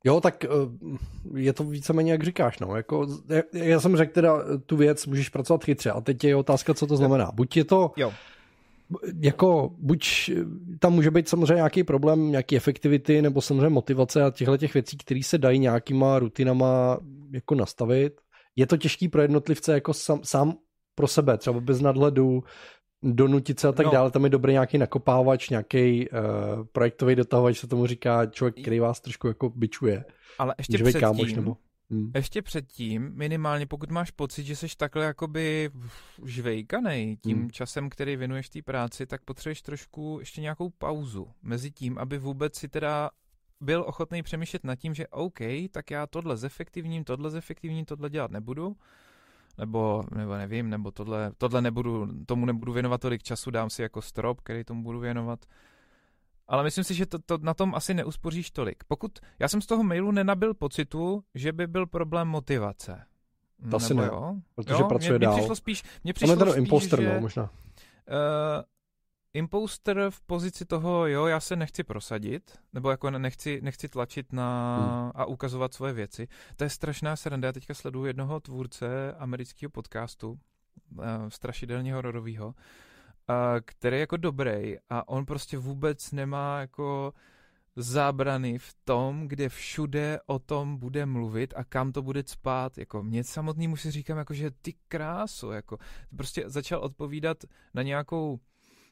jo, 0.05 0.21
tak 0.21 0.45
uh, 0.45 0.97
je 1.39 1.53
to 1.53 1.65
víceméně 1.65 2.13
jak 2.13 2.25
říkáš, 2.25 2.59
no, 2.59 2.77
jako, 2.77 3.07
já, 3.29 3.43
já 3.53 3.81
jsem 3.81 3.97
řekl 3.97 4.13
teda 4.13 4.59
tu 4.67 4.77
věc, 4.77 5.07
můžeš 5.07 5.29
pracovat 5.29 5.65
chytře 5.65 5.91
a 5.91 6.01
teď 6.01 6.25
je 6.25 6.37
otázka, 6.37 6.75
co 6.75 6.87
to 6.87 6.97
znamená. 6.97 7.31
Buď 7.33 7.57
je 7.57 7.65
to 7.65 7.93
jo 7.97 8.13
jako 9.21 9.71
buď 9.79 10.31
tam 10.79 10.93
může 10.93 11.11
být 11.11 11.29
samozřejmě 11.29 11.55
nějaký 11.55 11.85
problém, 11.85 12.31
nějaký 12.31 12.57
efektivity 12.57 13.23
nebo 13.23 13.41
samozřejmě 13.41 13.69
motivace 13.69 14.23
a 14.23 14.31
těchto 14.31 14.57
těch 14.57 14.75
věcí, 14.75 14.97
které 14.97 15.21
se 15.23 15.39
dají 15.39 15.59
nějakýma 15.59 16.19
rutinama 16.19 16.99
jako 17.33 17.55
nastavit. 17.55 18.21
Je 18.57 18.67
to 18.67 18.77
těžký 18.77 19.09
pro 19.09 19.23
jednotlivce 19.23 19.73
jako 19.73 19.95
sam, 19.95 20.21
sám 20.23 20.55
pro 20.95 21.09
sebe, 21.09 21.39
třeba 21.39 21.61
bez 21.61 21.81
nadhledu, 21.81 22.43
donutit 23.03 23.61
se 23.61 23.69
a 23.69 23.73
tak 23.73 23.87
no. 23.87 23.93
dále. 23.93 24.11
Tam 24.11 24.25
je 24.25 24.31
dobrý 24.31 24.53
nějaký 24.53 24.79
nakopávač, 24.79 25.51
nějaký 25.51 26.09
uh, 26.09 26.19
projektový 26.73 27.15
dotahovač, 27.15 27.59
se 27.59 27.67
tomu 27.67 27.87
říká 27.87 28.27
člověk, 28.27 28.61
který 28.61 28.81
vás 28.81 29.01
trošku 29.01 29.29
jako 29.29 29.51
bičuje. 29.51 30.05
Ale 30.39 30.55
ještě 30.59 30.79
předtím, 30.79 31.01
kámoš, 31.01 31.33
nebo... 31.33 31.57
Hmm. 31.91 32.11
Ještě 32.15 32.43
předtím, 32.43 33.13
minimálně 33.15 33.67
pokud 33.67 33.91
máš 33.91 34.11
pocit, 34.11 34.45
že 34.45 34.57
jsi 34.57 34.67
takhle 34.77 35.05
jakoby 35.05 35.71
žvejkanej 36.25 37.17
tím 37.17 37.39
hmm. 37.39 37.51
časem, 37.51 37.91
který 37.91 38.17
věnuješ 38.17 38.49
té 38.49 38.63
práci, 38.63 39.07
tak 39.07 39.25
potřebuješ 39.25 39.63
trošku 39.63 40.17
ještě 40.21 40.41
nějakou 40.41 40.71
pauzu 40.71 41.29
mezi 41.43 41.71
tím, 41.71 41.99
aby 41.99 42.19
vůbec 42.19 42.57
si 42.57 42.69
teda 42.69 43.11
byl 43.61 43.85
ochotný 43.87 44.23
přemýšlet 44.23 44.65
nad 44.65 44.77
tím, 44.77 44.95
že 44.95 45.07
OK, 45.07 45.39
tak 45.71 45.91
já 45.91 46.07
tohle 46.07 46.37
zefektivním, 46.37 47.05
tohle 47.05 47.31
zefektivním, 47.31 47.85
tohle 47.85 48.11
dělat 48.11 48.31
nebudu, 48.31 48.77
nebo, 49.59 50.03
nebo 50.15 50.37
nevím, 50.37 50.71
nebo 50.71 50.91
tohle, 50.91 51.33
tohle 51.39 51.63
nebudu, 51.63 52.09
tomu 52.27 52.47
nebudu 52.47 52.73
věnovat 52.73 53.01
tolik 53.01 53.23
času, 53.23 53.51
dám 53.51 53.71
si 53.71 53.83
jako 53.83 54.03
strop, 54.03 54.41
který 54.41 54.65
tomu 54.65 54.83
budu 54.83 55.01
věnovat 55.01 55.47
ale 56.49 56.63
myslím 56.63 56.85
si, 56.85 56.95
že 56.95 57.07
to, 57.07 57.19
to 57.19 57.39
na 57.39 57.55
tom 57.55 57.75
asi 57.75 57.95
neuspoříš 57.95 58.51
tolik. 58.51 58.85
Pokud, 58.89 59.19
já 59.39 59.49
jsem 59.49 59.61
z 59.61 59.67
toho 59.67 59.83
mailu 59.83 60.11
nenabil 60.11 60.55
pocitu, 60.55 61.25
že 61.35 61.53
by 61.53 61.67
byl 61.67 61.87
problém 61.87 62.29
motivace. 62.29 63.07
To 63.71 63.77
asi 63.77 63.95
ne, 63.95 64.07
jo? 64.07 64.35
protože 64.55 64.83
jo? 64.83 64.89
pracuje 64.89 65.11
mě, 65.11 65.19
dál. 65.19 65.33
Mně 65.33 65.41
přišlo 65.41 65.57
spíš, 65.57 65.83
mně 66.05 66.13
přišlo 66.13 66.37
spíš, 66.37 66.57
imposter, 66.57 67.03
že, 67.03 67.15
no, 67.15 67.21
možná. 67.21 67.43
Uh, 67.43 67.49
imposter 69.35 70.07
v 70.11 70.21
pozici 70.21 70.65
toho, 70.65 71.07
jo, 71.07 71.27
já 71.27 71.41
se 71.41 71.57
nechci 71.57 71.85
prosadit, 71.85 72.59
nebo 72.73 72.91
jako 72.91 73.11
nechci, 73.11 73.61
nechci 73.63 73.89
tlačit 73.89 74.33
na 74.33 74.77
hmm. 74.77 75.11
a 75.15 75.25
ukazovat 75.25 75.75
svoje 75.75 75.93
věci. 75.93 76.29
To 76.57 76.65
je 76.65 76.71
strašná 76.71 77.17
sranda. 77.17 77.47
Já 77.47 77.53
teďka 77.53 77.75
sleduju 77.75 78.05
jednoho 78.05 78.41
tvůrce 78.41 79.15
amerického 79.19 79.71
podcastu, 79.71 80.31
uh, 80.31 81.05
strašidelně 81.29 81.95
hororového, 81.95 82.55
který 83.65 83.97
je 83.97 84.01
jako 84.01 84.17
dobrý 84.17 84.77
a 84.91 85.09
on 85.09 85.27
prostě 85.27 85.59
vůbec 85.59 86.13
nemá 86.13 86.61
jako 86.61 87.13
zábrany 87.77 88.59
v 88.59 88.75
tom, 88.85 89.29
kde 89.29 89.49
všude 89.49 90.19
o 90.27 90.39
tom 90.39 90.77
bude 90.77 91.07
mluvit 91.07 91.55
a 91.57 91.65
kam 91.65 91.93
to 91.93 92.03
bude 92.03 92.23
spát. 92.27 92.79
Jako 92.79 93.03
mě 93.03 93.25
samotný 93.25 93.77
si 93.77 93.91
říkám, 93.91 94.19
jako, 94.19 94.35
že 94.35 94.51
ty 94.51 94.75
krásu, 94.89 95.51
jako 95.51 95.79
prostě 96.17 96.45
začal 96.47 96.81
odpovídat 96.81 97.45
na 97.75 97.83
nějakou 97.83 98.39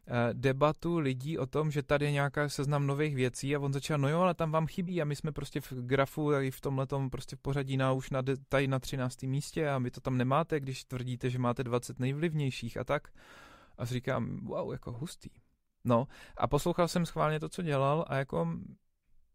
eh, 0.06 0.12
debatu 0.32 0.98
lidí 0.98 1.38
o 1.38 1.46
tom, 1.46 1.70
že 1.70 1.82
tady 1.82 2.04
je 2.04 2.12
nějaká 2.12 2.48
seznam 2.48 2.86
nových 2.86 3.14
věcí 3.14 3.56
a 3.56 3.60
on 3.60 3.72
začal, 3.72 3.98
no 3.98 4.08
jo, 4.08 4.20
ale 4.20 4.34
tam 4.34 4.52
vám 4.52 4.66
chybí 4.66 5.02
a 5.02 5.04
my 5.04 5.16
jsme 5.16 5.32
prostě 5.32 5.60
v 5.60 5.72
grafu 5.72 6.32
i 6.32 6.50
v 6.50 6.60
tomhle 6.60 6.86
prostě 7.10 7.36
v 7.36 7.40
pořadí 7.40 7.76
na 7.76 7.92
už 7.92 8.10
na, 8.10 8.22
tady 8.48 8.68
na 8.68 8.78
13. 8.78 9.22
místě 9.22 9.68
a 9.68 9.78
vy 9.78 9.90
to 9.90 10.00
tam 10.00 10.18
nemáte, 10.18 10.60
když 10.60 10.84
tvrdíte, 10.84 11.30
že 11.30 11.38
máte 11.38 11.64
20 11.64 11.98
nejvlivnějších 11.98 12.76
a 12.76 12.84
tak. 12.84 13.08
A 13.78 13.86
si 13.86 13.94
říkám, 13.94 14.40
wow, 14.44 14.72
jako 14.72 14.92
hustý. 14.92 15.30
No 15.84 16.08
a 16.36 16.46
poslouchal 16.46 16.88
jsem 16.88 17.06
schválně 17.06 17.40
to, 17.40 17.48
co 17.48 17.62
dělal 17.62 18.04
a 18.08 18.16
jako 18.16 18.48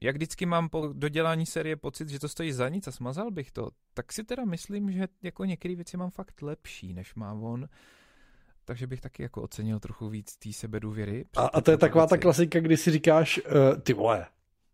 jak 0.01 0.15
vždycky 0.15 0.45
mám 0.45 0.69
po 0.69 0.89
dodělání 0.93 1.45
série 1.45 1.75
pocit, 1.75 2.09
že 2.09 2.19
to 2.19 2.29
stojí 2.29 2.51
za 2.51 2.69
nic 2.69 2.87
a 2.87 2.91
smazal 2.91 3.31
bych 3.31 3.51
to, 3.51 3.69
tak 3.93 4.13
si 4.13 4.23
teda 4.23 4.45
myslím, 4.45 4.91
že 4.91 5.07
jako 5.23 5.45
některé 5.45 5.75
věci 5.75 5.97
mám 5.97 6.09
fakt 6.09 6.41
lepší, 6.41 6.93
než 6.93 7.15
má 7.15 7.33
on. 7.33 7.67
Takže 8.65 8.87
bych 8.87 9.01
taky 9.01 9.23
jako 9.23 9.41
ocenil 9.41 9.79
trochu 9.79 10.09
víc 10.09 10.37
té 10.37 10.53
sebedůvěry. 10.53 11.25
A, 11.37 11.45
a 11.45 11.61
to 11.61 11.71
je 11.71 11.77
taková 11.77 12.07
ta 12.07 12.17
klasika, 12.17 12.59
kdy 12.59 12.77
si 12.77 12.91
říkáš, 12.91 13.37
uh, 13.45 13.81
ty 13.81 13.93
vole, 13.93 14.25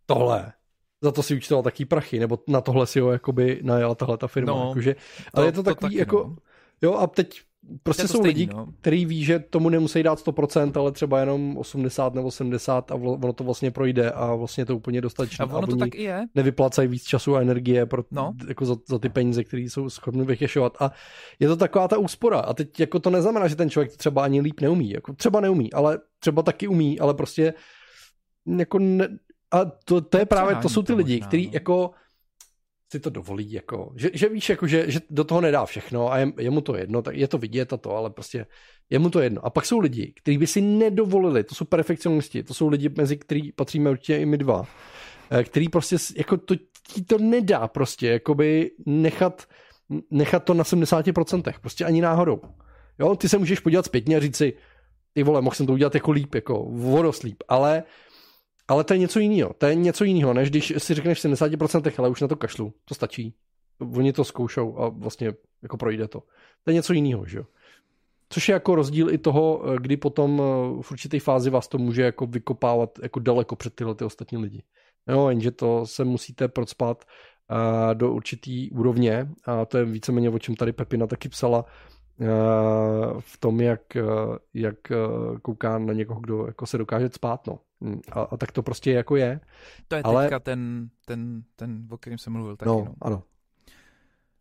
tohle. 0.05 0.53
Za 1.01 1.11
to 1.11 1.23
si 1.23 1.35
účtoval 1.35 1.63
taký 1.63 1.85
prachy, 1.85 2.19
nebo 2.19 2.39
na 2.47 2.61
tohle 2.61 2.87
si 2.87 2.99
ho 2.99 3.11
jakoby 3.11 3.59
najala 3.63 3.95
tahle 3.95 4.17
ta 4.17 4.27
firma. 4.27 4.53
No, 4.53 4.67
jakože, 4.67 4.95
ale 5.33 5.43
to, 5.43 5.47
je 5.47 5.51
to, 5.51 5.63
to 5.63 5.69
takový 5.69 5.89
taky, 5.89 5.97
jako, 5.99 6.23
no. 6.27 6.35
jo 6.81 6.93
a 6.93 7.07
teď 7.07 7.41
prostě 7.83 8.07
jsou 8.07 8.19
stejný, 8.19 8.27
lidi, 8.27 8.53
no. 8.53 8.67
kteří 8.81 9.05
ví, 9.05 9.23
že 9.23 9.39
tomu 9.39 9.69
nemusí 9.69 10.03
dát 10.03 10.19
100%, 10.19 10.79
ale 10.79 10.91
třeba 10.91 11.19
jenom 11.19 11.57
80 11.57 12.13
nebo 12.13 12.31
70 12.31 12.91
a 12.91 12.95
ono 12.95 13.33
to 13.33 13.43
vlastně 13.43 13.71
projde 13.71 14.11
a 14.11 14.35
vlastně 14.35 14.65
to 14.65 14.75
úplně 14.75 15.01
dostatečné. 15.01 15.45
A 15.45 15.57
ono 15.57 15.67
to 15.67 15.75
tak 15.75 15.95
i 15.95 16.03
je. 16.03 16.25
Nevyplácají 16.35 16.87
víc 16.87 17.03
času 17.03 17.35
a 17.35 17.41
energie 17.41 17.85
pro, 17.85 18.03
no. 18.11 18.33
jako 18.47 18.65
za, 18.65 18.75
za, 18.89 18.99
ty 18.99 19.09
peníze, 19.09 19.43
které 19.43 19.63
jsou 19.63 19.89
schopni 19.89 20.25
vychešovat. 20.25 20.77
A 20.79 20.91
je 21.39 21.47
to 21.47 21.55
taková 21.55 21.87
ta 21.87 21.97
úspora. 21.97 22.39
A 22.39 22.53
teď 22.53 22.79
jako 22.79 22.99
to 22.99 23.09
neznamená, 23.09 23.47
že 23.47 23.55
ten 23.55 23.69
člověk 23.69 23.91
to 23.91 23.97
třeba 23.97 24.23
ani 24.23 24.41
líp 24.41 24.61
neumí. 24.61 24.89
Jako 24.89 25.13
třeba 25.13 25.39
neumí, 25.39 25.73
ale 25.73 25.99
třeba 26.19 26.41
taky 26.41 26.67
umí, 26.67 26.99
ale 26.99 27.13
prostě 27.13 27.53
jako 28.57 28.79
ne, 28.79 29.07
a 29.51 29.65
to, 29.85 30.01
to 30.01 30.17
je 30.17 30.25
právě, 30.25 30.55
to 30.55 30.69
jsou 30.69 30.83
ty 30.83 30.93
lidi, 30.93 31.19
kteří 31.19 31.45
no. 31.45 31.51
jako 31.53 31.91
si 32.91 32.99
to 32.99 33.09
dovolí, 33.09 33.51
jako, 33.51 33.93
že, 33.95 34.09
že 34.13 34.29
víš, 34.29 34.49
jako, 34.49 34.67
že, 34.67 34.91
že 34.91 34.99
do 35.09 35.23
toho 35.23 35.41
nedá 35.41 35.65
všechno 35.65 36.11
a 36.11 36.17
je, 36.17 36.33
je 36.37 36.49
mu 36.49 36.61
to 36.61 36.75
jedno, 36.75 37.01
tak 37.01 37.15
je 37.15 37.27
to 37.27 37.37
vidět 37.37 37.73
a 37.73 37.77
to, 37.77 37.95
ale 37.95 38.09
prostě 38.09 38.45
je 38.89 38.99
mu 38.99 39.09
to 39.09 39.19
jedno. 39.19 39.45
A 39.45 39.49
pak 39.49 39.65
jsou 39.65 39.79
lidi, 39.79 40.13
kteří 40.15 40.37
by 40.37 40.47
si 40.47 40.61
nedovolili, 40.61 41.43
to 41.43 41.55
jsou 41.55 41.65
perfekcionisti, 41.65 42.43
to 42.43 42.53
jsou 42.53 42.67
lidi, 42.67 42.89
mezi 42.97 43.17
který 43.17 43.51
patříme 43.51 43.89
určitě 43.89 44.17
i 44.17 44.25
my 44.25 44.37
dva, 44.37 44.65
eh, 45.31 45.43
který 45.43 45.69
prostě, 45.69 45.95
jako 46.17 46.37
to, 46.37 46.55
ti 46.93 47.03
to 47.03 47.17
nedá 47.17 47.67
prostě, 47.67 48.07
jakoby 48.07 48.71
nechat, 48.85 49.47
nechat 50.11 50.43
to 50.43 50.53
na 50.53 50.63
70%, 50.63 51.59
prostě 51.61 51.85
ani 51.85 52.01
náhodou. 52.01 52.41
Jo, 52.99 53.15
ty 53.15 53.29
se 53.29 53.37
můžeš 53.37 53.59
podívat 53.59 53.85
zpětně 53.85 54.17
a 54.17 54.19
říct 54.19 54.37
si, 54.37 54.53
ty 55.13 55.23
vole, 55.23 55.41
mohl 55.41 55.55
jsem 55.55 55.65
to 55.65 55.73
udělat 55.73 55.95
jako 55.95 56.11
líp, 56.11 56.35
jako 56.35 56.65
vodost 56.69 57.23
líp, 57.23 57.43
ale 57.47 57.83
ale 58.67 58.83
to 58.83 58.93
je 58.93 58.97
něco 58.97 59.19
jiného. 59.19 59.53
To 59.57 59.65
je 59.65 59.75
něco 59.75 60.03
jiného, 60.03 60.33
než 60.33 60.49
když 60.49 60.73
si 60.77 60.93
řekneš 60.93 61.19
v 61.19 61.25
70%, 61.25 61.93
ale 61.97 62.09
už 62.09 62.21
na 62.21 62.27
to 62.27 62.35
kašlu. 62.35 62.73
To 62.85 62.95
stačí. 62.95 63.33
Oni 63.95 64.13
to 64.13 64.23
zkoušou 64.23 64.77
a 64.79 64.89
vlastně 64.89 65.33
jako 65.61 65.77
projde 65.77 66.07
to. 66.07 66.19
To 66.63 66.71
je 66.71 66.73
něco 66.73 66.93
jiného, 66.93 67.25
že 67.25 67.37
jo. 67.37 67.45
Což 68.29 68.49
je 68.49 68.53
jako 68.53 68.75
rozdíl 68.75 69.09
i 69.13 69.17
toho, 69.17 69.63
kdy 69.81 69.97
potom 69.97 70.41
eh, 70.41 70.81
v 70.81 70.91
určité 70.91 71.19
fázi 71.19 71.49
vás 71.49 71.67
to 71.67 71.77
může 71.77 72.01
jako 72.01 72.25
vykopávat 72.25 72.99
jako 73.03 73.19
daleko 73.19 73.55
před 73.55 73.75
tyhle 73.75 73.95
ty 73.95 74.05
ostatní 74.05 74.37
lidi. 74.37 74.63
Jo, 75.07 75.29
jenže 75.29 75.51
to 75.51 75.85
se 75.85 76.03
musíte 76.03 76.47
procpat 76.47 77.05
uh, 77.51 77.95
do 77.95 78.13
určitý 78.13 78.71
úrovně 78.71 79.29
a 79.45 79.65
to 79.65 79.77
je 79.77 79.85
víceméně 79.85 80.29
o 80.29 80.39
čem 80.39 80.55
tady 80.55 80.73
Pepina 80.73 81.07
taky 81.07 81.29
psala, 81.29 81.65
v 83.19 83.37
tom, 83.39 83.61
jak, 83.61 83.81
jak 84.53 84.75
kouká 85.41 85.77
na 85.77 85.93
někoho, 85.93 86.19
kdo 86.19 86.47
jako 86.47 86.65
se 86.65 86.77
dokáže 86.77 87.09
spát, 87.09 87.47
no. 87.47 87.59
Mm, 87.79 88.01
a, 88.11 88.21
a 88.21 88.37
tak 88.37 88.51
to 88.51 88.63
prostě 88.63 88.91
jako 88.91 89.15
je. 89.15 89.39
To 89.87 89.95
je 89.95 90.03
Ale... 90.03 90.23
teďka 90.23 90.39
ten, 90.39 90.89
ten, 91.05 91.43
ten, 91.55 91.87
o 91.91 91.97
kterém 91.97 92.19
jsem 92.19 92.33
mluvil 92.33 92.55
taky, 92.55 92.69
no. 92.69 92.75
no. 92.75 92.93
ano. 93.01 93.23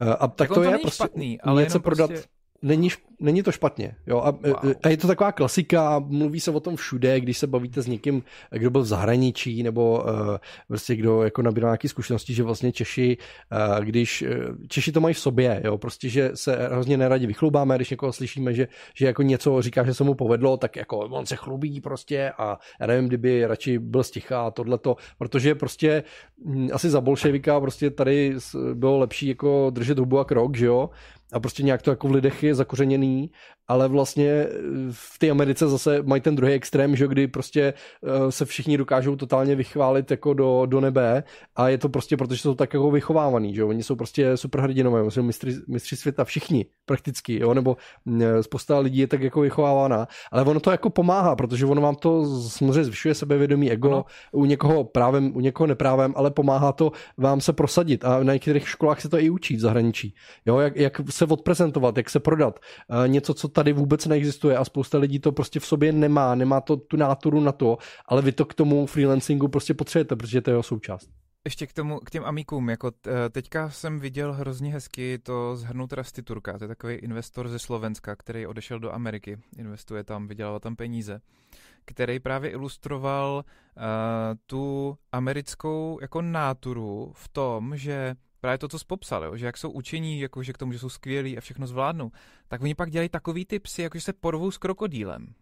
A 0.01 0.29
tak, 0.29 0.35
tak 0.35 0.49
to, 0.49 0.55
to 0.55 0.63
je 0.63 0.79
prostě 0.79 0.91
špatný, 0.91 1.41
ale 1.41 1.63
něco 1.63 1.81
prodat, 1.81 2.11
prostě 2.11 2.29
není, 2.63 2.89
není 3.21 3.43
to 3.43 3.53
špatně. 3.53 3.95
Jo? 4.07 4.21
A, 4.21 4.31
wow. 4.31 4.73
a 4.83 4.89
je 4.89 4.97
to 4.97 5.07
taková 5.07 5.33
klasika, 5.33 5.99
mluví 5.99 6.41
se 6.41 6.51
o 6.51 6.61
tom 6.61 6.77
všude, 6.77 7.21
když 7.21 7.39
se 7.39 7.47
bavíte 7.47 7.83
s 7.83 7.87
někým, 7.87 8.23
kdo 8.51 8.71
byl 8.71 8.83
v 8.83 8.87
zahraničí, 8.87 9.63
nebo 9.63 10.05
uh, 10.05 10.37
prostě 10.69 10.97
kdo 10.97 11.23
jako 11.23 11.43
nabíral 11.43 11.71
nějaké 11.71 11.89
zkušenosti, 11.89 12.35
že 12.35 12.43
vlastně 12.43 12.73
Češi, 12.73 13.17
uh, 13.77 13.85
když 13.85 14.23
uh, 14.23 14.57
Češi 14.69 14.93
to 14.93 15.01
mají 15.01 15.15
v 15.15 15.19
sobě, 15.19 15.63
jo? 15.65 15.79
prostě, 15.79 16.09
že 16.09 16.31
se 16.35 16.69
hrozně 16.71 16.97
neradi 16.97 17.27
vychlubáme, 17.27 17.77
když 17.77 17.91
někoho 17.91 18.13
slyšíme, 18.13 18.55
že, 18.55 18.69
že 18.95 19.07
jako 19.07 19.23
něco 19.23 19.63
říká, 19.63 19.85
že 19.85 19.95
se 19.95 20.05
mu 20.05 20.15
povedlo, 20.15 20.57
tak 20.57 20.77
jako 20.77 20.99
on 20.99 21.27
se 21.27 21.37
chlubí 21.37 21.81
prostě 21.81 22.33
a 22.39 22.59
já 22.81 22.87
nevím, 22.87 23.09
kdyby 23.09 23.47
radši 23.47 23.79
byl 23.79 24.03
sticha 24.03 24.47
a 24.47 24.51
tohleto, 24.51 24.97
protože 25.19 25.55
prostě 25.55 26.05
m, 26.47 26.55
hm, 26.55 26.69
asi 26.73 26.91
za 26.91 27.01
bolševika 27.01 27.61
prostě 27.61 27.91
tady 27.91 28.35
bylo 28.75 28.99
lepší 28.99 29.29
jako 29.29 29.71
držet 29.71 29.99
hubu 29.99 30.19
a 30.19 30.25
krok, 30.25 30.57
že 30.57 30.67
jo, 30.67 30.91
a 31.33 31.41
prostě 31.41 31.63
nějak 31.63 31.83
to 31.83 31.91
jako 31.91 32.09
v 32.09 32.13
lidech 32.13 32.43
je 32.43 32.55
zakořeněný 32.55 33.31
ale 33.69 33.89
vlastně 33.89 34.29
eh, 34.31 34.49
v 34.91 35.19
té 35.19 35.31
Americe 35.31 35.69
zase 35.69 36.03
mají 36.03 36.23
ten 36.23 36.37
druhý 36.37 36.53
extrém, 36.53 36.97
že 36.97 37.09
kdy 37.09 37.27
prostě 37.27 37.75
eh, 38.05 38.33
se 38.33 38.45
všichni 38.45 38.79
dokážou 38.79 39.17
totálně 39.17 39.55
vychválit 39.57 40.11
jako 40.11 40.35
do, 40.35 40.63
do 40.67 40.81
nebe 40.81 41.25
a 41.57 41.69
je 41.69 41.79
to 41.79 41.89
prostě, 41.89 42.17
protože 42.17 42.41
jsou 42.41 42.55
tak 42.55 42.75
jako 42.75 42.91
vychovávaný, 42.91 43.55
že 43.55 43.65
oni 43.65 43.83
jsou 43.83 43.97
prostě 43.97 44.37
superhrdinové, 44.37 45.11
jsou 45.11 45.23
mistři, 45.23 45.55
mistři 45.69 45.97
světa 45.97 46.25
všichni 46.25 46.67
prakticky, 46.87 47.41
jo, 47.41 47.55
nebo 47.55 47.77
mm, 48.05 48.23
eh, 48.23 48.43
spousta 48.43 48.79
lidí 48.79 48.99
je 48.99 49.07
tak 49.07 49.23
jako 49.23 49.41
vychovávaná, 49.41 50.09
ale 50.33 50.43
ono 50.43 50.61
to 50.61 50.71
jako 50.71 50.91
pomáhá, 50.91 51.37
protože 51.37 51.67
ono 51.67 51.81
vám 51.81 51.95
to 51.95 52.41
samozřejmě 52.49 52.85
zvyšuje 52.85 53.15
sebevědomí 53.15 53.71
ego, 53.71 53.89
ano. 53.93 54.05
u 54.33 54.45
někoho 54.45 54.85
právem, 54.85 55.37
u 55.37 55.41
někoho 55.41 55.67
neprávem, 55.67 56.13
ale 56.17 56.31
pomáhá 56.31 56.73
to 56.73 56.93
vám 57.19 57.41
se 57.41 57.53
prosadit 57.53 58.05
a 58.05 58.23
na 58.23 58.33
některých 58.33 58.69
školách 58.69 59.01
se 59.01 59.09
to 59.09 59.19
i 59.19 59.31
učí 59.31 59.57
v 59.57 59.61
zahraničí, 59.61 60.15
jo, 60.47 60.59
jak, 60.59 60.77
jak 60.77 61.01
se 61.11 61.24
odprezentovat, 61.27 61.97
jak 61.97 62.11
se 62.11 62.21
prodat, 62.21 62.61
něco, 63.07 63.35
co 63.35 63.49
tady 63.49 63.73
vůbec 63.73 64.07
neexistuje 64.07 64.57
a 64.57 64.65
spousta 64.65 64.99
lidí 64.99 65.19
to 65.19 65.33
prostě 65.33 65.61
v 65.61 65.67
sobě 65.67 65.93
nemá, 65.93 66.35
nemá 66.35 66.61
to 66.61 66.77
tu 66.77 66.97
náturu 66.97 67.41
na 67.41 67.53
to, 67.53 67.79
ale 68.07 68.23
vy 68.23 68.33
to 68.33 68.45
k 68.45 68.55
tomu 68.55 68.87
freelancingu 68.87 69.49
prostě 69.49 69.75
potřebujete, 69.75 70.17
protože 70.17 70.41
to 70.41 70.51
je 70.51 70.53
jeho 70.53 70.63
součást. 70.63 71.09
Ještě 71.45 71.67
k, 71.67 71.73
tomu, 71.73 71.99
k 71.99 72.11
těm 72.11 72.25
amíkům, 72.25 72.71
jako 72.71 72.91
teďka 73.31 73.71
jsem 73.71 74.01
viděl 74.01 74.33
hrozně 74.33 74.73
hezky 74.73 75.19
to 75.19 75.57
zhrnout 75.57 75.91
Turka, 76.25 76.59
to 76.59 76.65
je 76.65 76.69
takový 76.69 76.95
investor 76.95 77.49
ze 77.49 77.59
Slovenska, 77.59 78.17
který 78.17 78.47
odešel 78.47 78.79
do 78.79 78.93
Ameriky, 78.93 79.39
investuje 79.59 80.05
tam, 80.05 80.29
vydělal 80.29 80.61
tam 80.61 80.77
peníze, 80.77 81.21
který 81.85 82.21
právě 82.21 82.51
ilustroval 82.51 83.45
uh, 83.77 83.83
tu 84.47 84.97
americkou 85.13 85.99
jako 86.01 86.23
náturu 86.23 87.13
v 87.15 87.29
tom, 87.29 87.77
že 87.77 88.15
právě 88.45 88.59
to, 88.59 88.69
co 88.69 88.79
jsi 88.79 88.85
popsal, 88.87 89.25
jo, 89.25 89.37
že 89.37 89.47
jak 89.47 89.57
jsou 89.57 89.71
učení, 89.71 90.21
jako, 90.21 90.43
že 90.43 90.53
k 90.53 90.59
tomu, 90.59 90.73
že 90.73 90.79
jsou 90.79 90.89
skvělí 90.89 91.39
a 91.39 91.41
všechno 91.41 91.67
zvládnou, 91.67 92.11
tak 92.49 92.63
oni 92.63 92.75
pak 92.75 92.91
dělají 92.91 93.09
takový 93.09 93.45
ty 93.45 93.59
psy, 93.59 93.83
jako 93.83 93.99
že 93.99 94.05
se 94.05 94.13
porvou 94.13 94.51
s 94.51 94.59
krokodýlem 94.59 95.35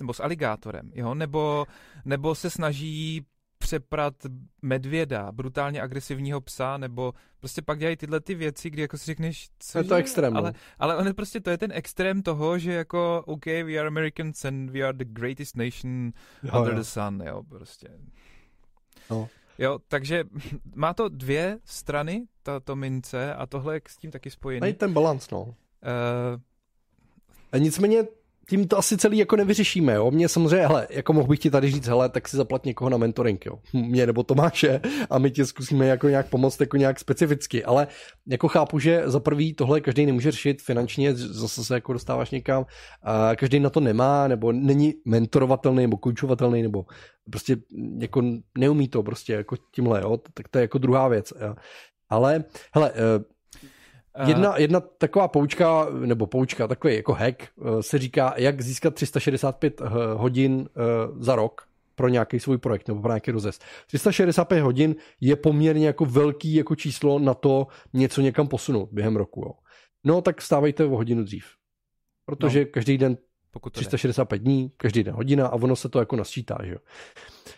nebo 0.00 0.14
s 0.14 0.20
aligátorem, 0.20 0.92
jo? 0.94 1.14
Nebo, 1.14 1.66
nebo 2.04 2.34
se 2.34 2.50
snaží 2.50 3.26
přeprat 3.58 4.14
medvěda, 4.62 5.32
brutálně 5.32 5.82
agresivního 5.82 6.40
psa, 6.40 6.76
nebo 6.76 7.12
prostě 7.40 7.62
pak 7.62 7.78
dělají 7.78 7.96
tyhle 7.96 8.20
ty 8.20 8.34
věci, 8.34 8.70
kdy 8.70 8.82
jako 8.82 8.98
si 8.98 9.04
řekneš, 9.04 9.48
co 9.58 9.78
je 9.78 9.84
to 9.84 9.94
extrém. 9.94 10.36
Ale, 10.36 10.52
ale 10.78 10.96
on 10.96 11.06
je 11.06 11.14
prostě, 11.14 11.40
to 11.40 11.50
je 11.50 11.58
ten 11.58 11.72
extrém 11.74 12.22
toho, 12.22 12.58
že 12.58 12.72
jako, 12.72 13.22
OK, 13.26 13.46
we 13.46 13.78
are 13.78 13.86
Americans 13.86 14.44
and 14.44 14.70
we 14.70 14.80
are 14.80 14.92
the 14.92 15.04
greatest 15.04 15.56
nation 15.56 16.12
jo, 16.42 16.58
under 16.58 16.72
jo. 16.72 16.78
the 16.78 16.84
sun, 16.84 17.22
jo, 17.26 17.42
prostě. 17.42 17.88
No. 19.10 19.28
Jo, 19.60 19.78
takže 19.88 20.24
má 20.74 20.94
to 20.94 21.08
dvě 21.08 21.58
strany, 21.64 22.26
tato 22.42 22.76
mince, 22.76 23.34
a 23.34 23.46
tohle 23.46 23.74
je 23.76 23.80
s 23.88 23.96
tím 23.96 24.10
taky 24.10 24.30
spojený. 24.30 24.60
Mají 24.60 24.72
ten 24.72 24.92
balans, 24.92 25.30
no. 25.30 25.42
Uh, 25.42 25.54
a 27.52 27.58
nicméně 27.58 28.04
tím 28.50 28.68
to 28.68 28.78
asi 28.78 28.96
celý 28.96 29.18
jako 29.18 29.36
nevyřešíme, 29.36 29.94
jo. 29.94 30.10
Mě 30.10 30.28
samozřejmě, 30.28 30.66
hele, 30.66 30.86
jako 30.90 31.12
mohl 31.12 31.26
bych 31.28 31.38
ti 31.38 31.50
tady 31.50 31.70
říct, 31.70 31.86
hele, 31.86 32.08
tak 32.08 32.28
si 32.28 32.36
zaplat 32.36 32.64
někoho 32.64 32.90
na 32.90 32.96
mentoring, 32.96 33.46
jo. 33.46 33.58
Mě 33.72 34.06
nebo 34.06 34.22
Tomáše 34.22 34.80
a 35.10 35.18
my 35.18 35.30
ti 35.30 35.46
zkusíme 35.46 35.86
jako 35.86 36.08
nějak 36.08 36.28
pomoct 36.28 36.60
jako 36.60 36.76
nějak 36.76 37.00
specificky, 37.00 37.64
ale 37.64 37.86
jako 38.26 38.48
chápu, 38.48 38.78
že 38.78 39.02
za 39.04 39.20
prvý 39.20 39.54
tohle 39.54 39.80
každý 39.80 40.06
nemůže 40.06 40.30
řešit 40.30 40.62
finančně, 40.62 41.14
zase 41.14 41.64
se 41.64 41.74
jako 41.74 41.92
dostáváš 41.92 42.30
někam, 42.30 42.66
a 43.02 43.36
každý 43.36 43.60
na 43.60 43.70
to 43.70 43.80
nemá, 43.80 44.28
nebo 44.28 44.52
není 44.52 44.94
mentorovatelný, 45.04 45.82
nebo 45.82 45.96
koučovatelný, 45.96 46.62
nebo 46.62 46.84
prostě 47.30 47.56
jako 47.98 48.22
neumí 48.58 48.88
to 48.88 49.02
prostě 49.02 49.32
jako 49.32 49.56
tímhle, 49.74 50.00
jo. 50.00 50.18
Tak 50.34 50.48
to 50.48 50.58
je 50.58 50.62
jako 50.62 50.78
druhá 50.78 51.08
věc, 51.08 51.32
jo. 51.40 51.54
Ale, 52.08 52.44
hele, 52.74 52.92
eh, 52.94 53.24
Jedna, 54.26 54.58
jedna 54.58 54.80
taková 54.80 55.28
poučka, 55.28 55.86
nebo 56.06 56.26
poučka, 56.26 56.68
takový 56.68 56.94
jako 56.94 57.12
hack, 57.12 57.42
eh, 57.42 57.82
se 57.82 57.98
říká, 57.98 58.34
jak 58.36 58.60
získat 58.60 58.94
365 58.94 59.80
eh, 59.80 59.84
hodin 60.14 60.68
eh, 60.68 60.80
za 61.18 61.36
rok 61.36 61.66
pro 61.94 62.08
nějaký 62.08 62.40
svůj 62.40 62.58
projekt 62.58 62.88
nebo 62.88 63.00
pro 63.00 63.10
nějaký 63.10 63.30
rozjezd. 63.30 63.64
365 63.86 64.60
hodin 64.60 64.94
je 65.20 65.36
poměrně 65.36 65.86
jako 65.86 66.04
velký 66.04 66.54
jako 66.54 66.76
číslo 66.76 67.18
na 67.18 67.34
to 67.34 67.66
něco 67.92 68.20
někam 68.20 68.48
posunout 68.48 68.88
během 68.92 69.16
roku. 69.16 69.40
Jo. 69.40 69.52
No 70.04 70.22
tak 70.22 70.40
vstávejte 70.40 70.84
o 70.84 70.96
hodinu 70.96 71.24
dřív. 71.24 71.44
Protože 72.26 72.60
no. 72.60 72.66
každý 72.70 72.98
den 72.98 73.16
pokud 73.50 73.72
365 73.72 74.42
dní, 74.42 74.72
každý 74.76 75.02
den 75.04 75.14
hodina 75.14 75.46
a 75.46 75.52
ono 75.52 75.76
se 75.76 75.88
to 75.88 75.98
jako 75.98 76.16
nasčítá. 76.16 76.58
Že? 76.64 76.76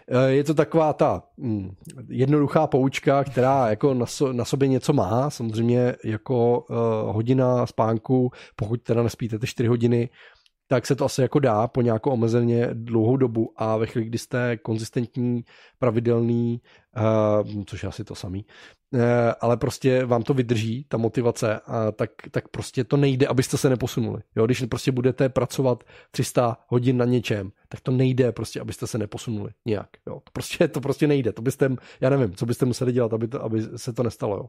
E, 0.09 0.31
je 0.31 0.45
to 0.45 0.55
taková 0.55 0.93
ta 0.93 1.23
hm, 1.39 1.75
jednoduchá 2.09 2.67
poučka, 2.67 3.25
která 3.25 3.71
jako 3.71 3.95
na, 3.95 4.07
so, 4.07 4.33
na 4.33 4.45
sobě 4.45 4.69
něco 4.69 4.93
má, 4.93 5.31
samozřejmě 5.31 5.95
jako 6.05 6.61
uh, 6.61 6.77
hodina 7.15 7.67
spánku, 7.67 8.31
pokud 8.57 8.83
teda 8.83 9.03
nespíte 9.03 9.39
ty 9.39 9.47
4 9.47 9.69
hodiny, 9.69 10.09
tak 10.67 10.87
se 10.87 10.97
to 10.97 11.05
asi 11.05 11.23
jako 11.23 11.39
dá 11.39 11.69
po 11.69 11.83
nějakou 11.83 12.11
omezeně 12.11 12.69
dlouhou 12.73 13.17
dobu 13.17 13.53
a 13.57 13.77
ve 13.77 13.87
chvíli, 13.87 14.07
kdy 14.07 14.19
jste 14.19 14.57
konzistentní, 14.57 15.45
pravidelný, 15.79 16.61
uh, 17.55 17.65
což 17.65 17.83
je 17.83 17.89
asi 17.89 18.05
to 18.05 18.15
samý, 18.15 18.47
uh, 18.93 19.01
ale 19.41 19.57
prostě 19.57 20.05
vám 20.05 20.23
to 20.23 20.35
vydrží, 20.35 20.85
ta 20.89 20.97
motivace, 20.97 21.61
uh, 21.69 21.75
tak, 21.97 22.11
tak 22.31 22.49
prostě 22.49 22.85
to 22.85 22.97
nejde, 22.97 23.27
abyste 23.27 23.57
se 23.57 23.69
neposunuli. 23.69 24.23
Jo? 24.37 24.47
Když 24.47 24.65
prostě 24.65 24.93
budete 24.93 25.29
pracovat 25.29 25.85
300 26.11 26.57
hodin 26.67 26.97
na 26.97 27.05
něčem, 27.05 27.53
tak 27.69 27.81
to 27.81 27.93
nejde 27.93 28.33
prostě, 28.33 28.61
abyste 28.61 28.87
se 28.87 28.99
neposunuli 28.99 29.51
nějak. 29.65 29.89
Jo? 30.07 30.15
To, 30.15 30.31
prostě, 30.33 30.69
to 30.69 30.81
prostě 30.81 31.07
nejde. 31.07 31.33
To 31.33 31.43
byste, 31.43 31.77
já 32.01 32.11
nevím, 32.11 32.35
co 32.35 32.47
byste 32.47 32.67
museli 32.67 32.93
dělat, 32.93 33.13
aby, 33.13 33.29
to, 33.29 33.45
aby 33.45 33.63
se 33.77 33.93
to 33.93 34.03
nestalo. 34.03 34.37
Jo? 34.37 34.49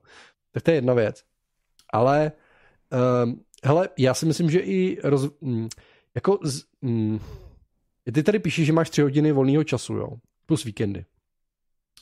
Tak 0.52 0.64
to 0.64 0.72
je 0.72 0.78
jedna 0.78 0.94
věc. 0.94 1.24
Ale 1.94 2.32
um, 3.24 3.42
hele, 3.64 3.90
já 3.98 4.14
si 4.14 4.26
myslím, 4.26 4.50
že 4.50 4.60
i 4.60 4.98
roz, 5.04 5.30
mm, 5.42 5.70
jako 6.16 6.40
z, 6.44 6.64
mm, 6.82 7.20
ty 8.14 8.24
tady 8.24 8.40
píšeš, 8.40 8.66
že 8.66 8.74
máš 8.74 8.90
tři 8.90 9.02
hodiny 9.02 9.32
volného 9.32 9.64
času, 9.64 9.94
jo, 9.94 10.10
plus 10.46 10.64
víkendy 10.64 11.06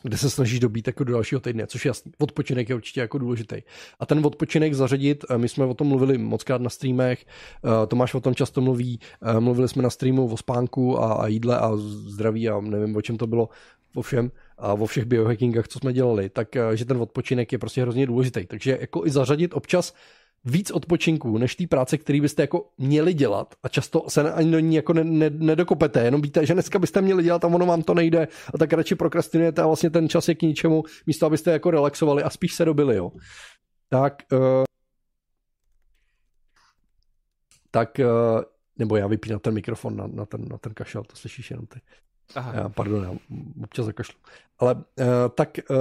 kde 0.04 0.18
se 0.18 0.30
snažíš 0.30 0.60
dobít 0.60 0.88
jako 0.88 1.04
do 1.04 1.14
dalšího 1.14 1.42
týdne, 1.42 1.68
což 1.68 1.86
je 1.86 1.90
jasný. 1.90 2.12
Odpočinek 2.18 2.70
je 2.70 2.76
určitě 2.76 3.00
jako 3.00 3.18
důležitý. 3.18 3.56
A 4.00 4.06
ten 4.06 4.26
odpočinek 4.26 4.74
zařadit, 4.74 5.26
eh, 5.30 5.38
my 5.38 5.50
jsme 5.50 5.66
o 5.66 5.74
tom 5.74 5.88
mluvili 5.88 6.18
mockrát 6.18 6.62
na 6.62 6.70
streamech, 6.70 7.26
eh, 7.26 7.88
Tomáš 7.88 8.14
o 8.14 8.22
tom 8.22 8.36
často 8.36 8.62
mluví, 8.62 9.00
eh, 9.22 9.40
mluvili 9.40 9.70
jsme 9.70 9.84
na 9.84 9.90
streamu 9.90 10.28
o 10.28 10.38
spánku 10.38 11.00
a, 11.00 11.14
a 11.14 11.28
jídle 11.28 11.58
a 11.58 11.72
zdraví 11.76 12.50
a 12.50 12.62
nevím, 12.62 12.96
o 12.96 13.02
čem 13.02 13.18
to 13.18 13.28
bylo, 13.28 13.50
o 13.96 14.02
všem 14.02 14.32
a 14.58 14.74
o 14.74 14.86
všech 14.86 15.06
biohackingách, 15.06 15.68
co 15.68 15.80
jsme 15.80 15.94
dělali, 15.94 16.30
tak 16.30 16.48
že 16.74 16.86
ten 16.86 16.98
odpočinek 16.98 17.52
je 17.52 17.58
prostě 17.58 17.82
hrozně 17.82 18.06
důležitý. 18.06 18.46
Takže 18.46 18.78
jako 18.82 19.06
i 19.06 19.10
zařadit 19.10 19.54
občas 19.54 19.94
víc 20.46 20.72
odpočinku, 20.72 21.38
než 21.38 21.56
té 21.56 21.68
práce, 21.68 21.98
který 21.98 22.22
byste 22.22 22.44
jako 22.44 22.70
měli 22.78 23.14
dělat 23.14 23.56
a 23.64 23.70
často 23.70 24.06
se 24.08 24.34
ani 24.34 24.52
do 24.52 24.60
ní 24.60 24.76
jako 24.76 24.94
ne, 24.94 25.04
ne, 25.04 25.30
nedokopete, 25.30 26.04
jenom 26.04 26.22
víte, 26.22 26.46
že 26.46 26.54
dneska 26.54 26.80
byste 26.80 27.02
měli 27.02 27.24
dělat 27.24 27.46
a 27.46 27.48
ono 27.48 27.66
vám 27.66 27.82
to 27.82 27.94
nejde 27.94 28.28
a 28.54 28.58
tak 28.58 28.74
radši 28.74 28.96
prokrastinujete 28.96 29.62
a 29.62 29.68
vlastně 29.68 29.90
ten 29.90 30.10
čas 30.10 30.28
je 30.28 30.36
k 30.36 30.42
ničemu, 30.42 30.84
místo 31.08 31.26
abyste 31.26 31.52
jako 31.52 31.72
relaxovali 31.72 32.24
a 32.24 32.30
spíš 32.30 32.54
se 32.54 32.66
dobili, 32.66 32.96
jo. 32.96 33.12
Tak, 33.90 34.24
uh, 34.32 34.64
tak, 37.72 38.00
uh, 38.00 38.42
nebo 38.78 38.96
já 38.96 39.08
vypínám 39.08 39.40
ten 39.40 39.54
mikrofon 39.54 39.96
na, 39.96 40.08
na, 40.08 40.26
ten, 40.26 40.46
na 40.50 40.58
ten 40.58 40.74
kašel, 40.74 41.04
to 41.04 41.16
slyšíš 41.16 41.52
jenom 41.52 41.66
ty. 41.66 41.82
Aha. 42.36 42.54
Já, 42.56 42.70
pardon, 42.70 43.04
já 43.04 43.12
občas 43.64 43.86
zakašlu. 43.86 44.20
Ale 44.60 44.76
uh, 44.76 44.84
tak... 45.36 45.50
Uh, 45.70 45.78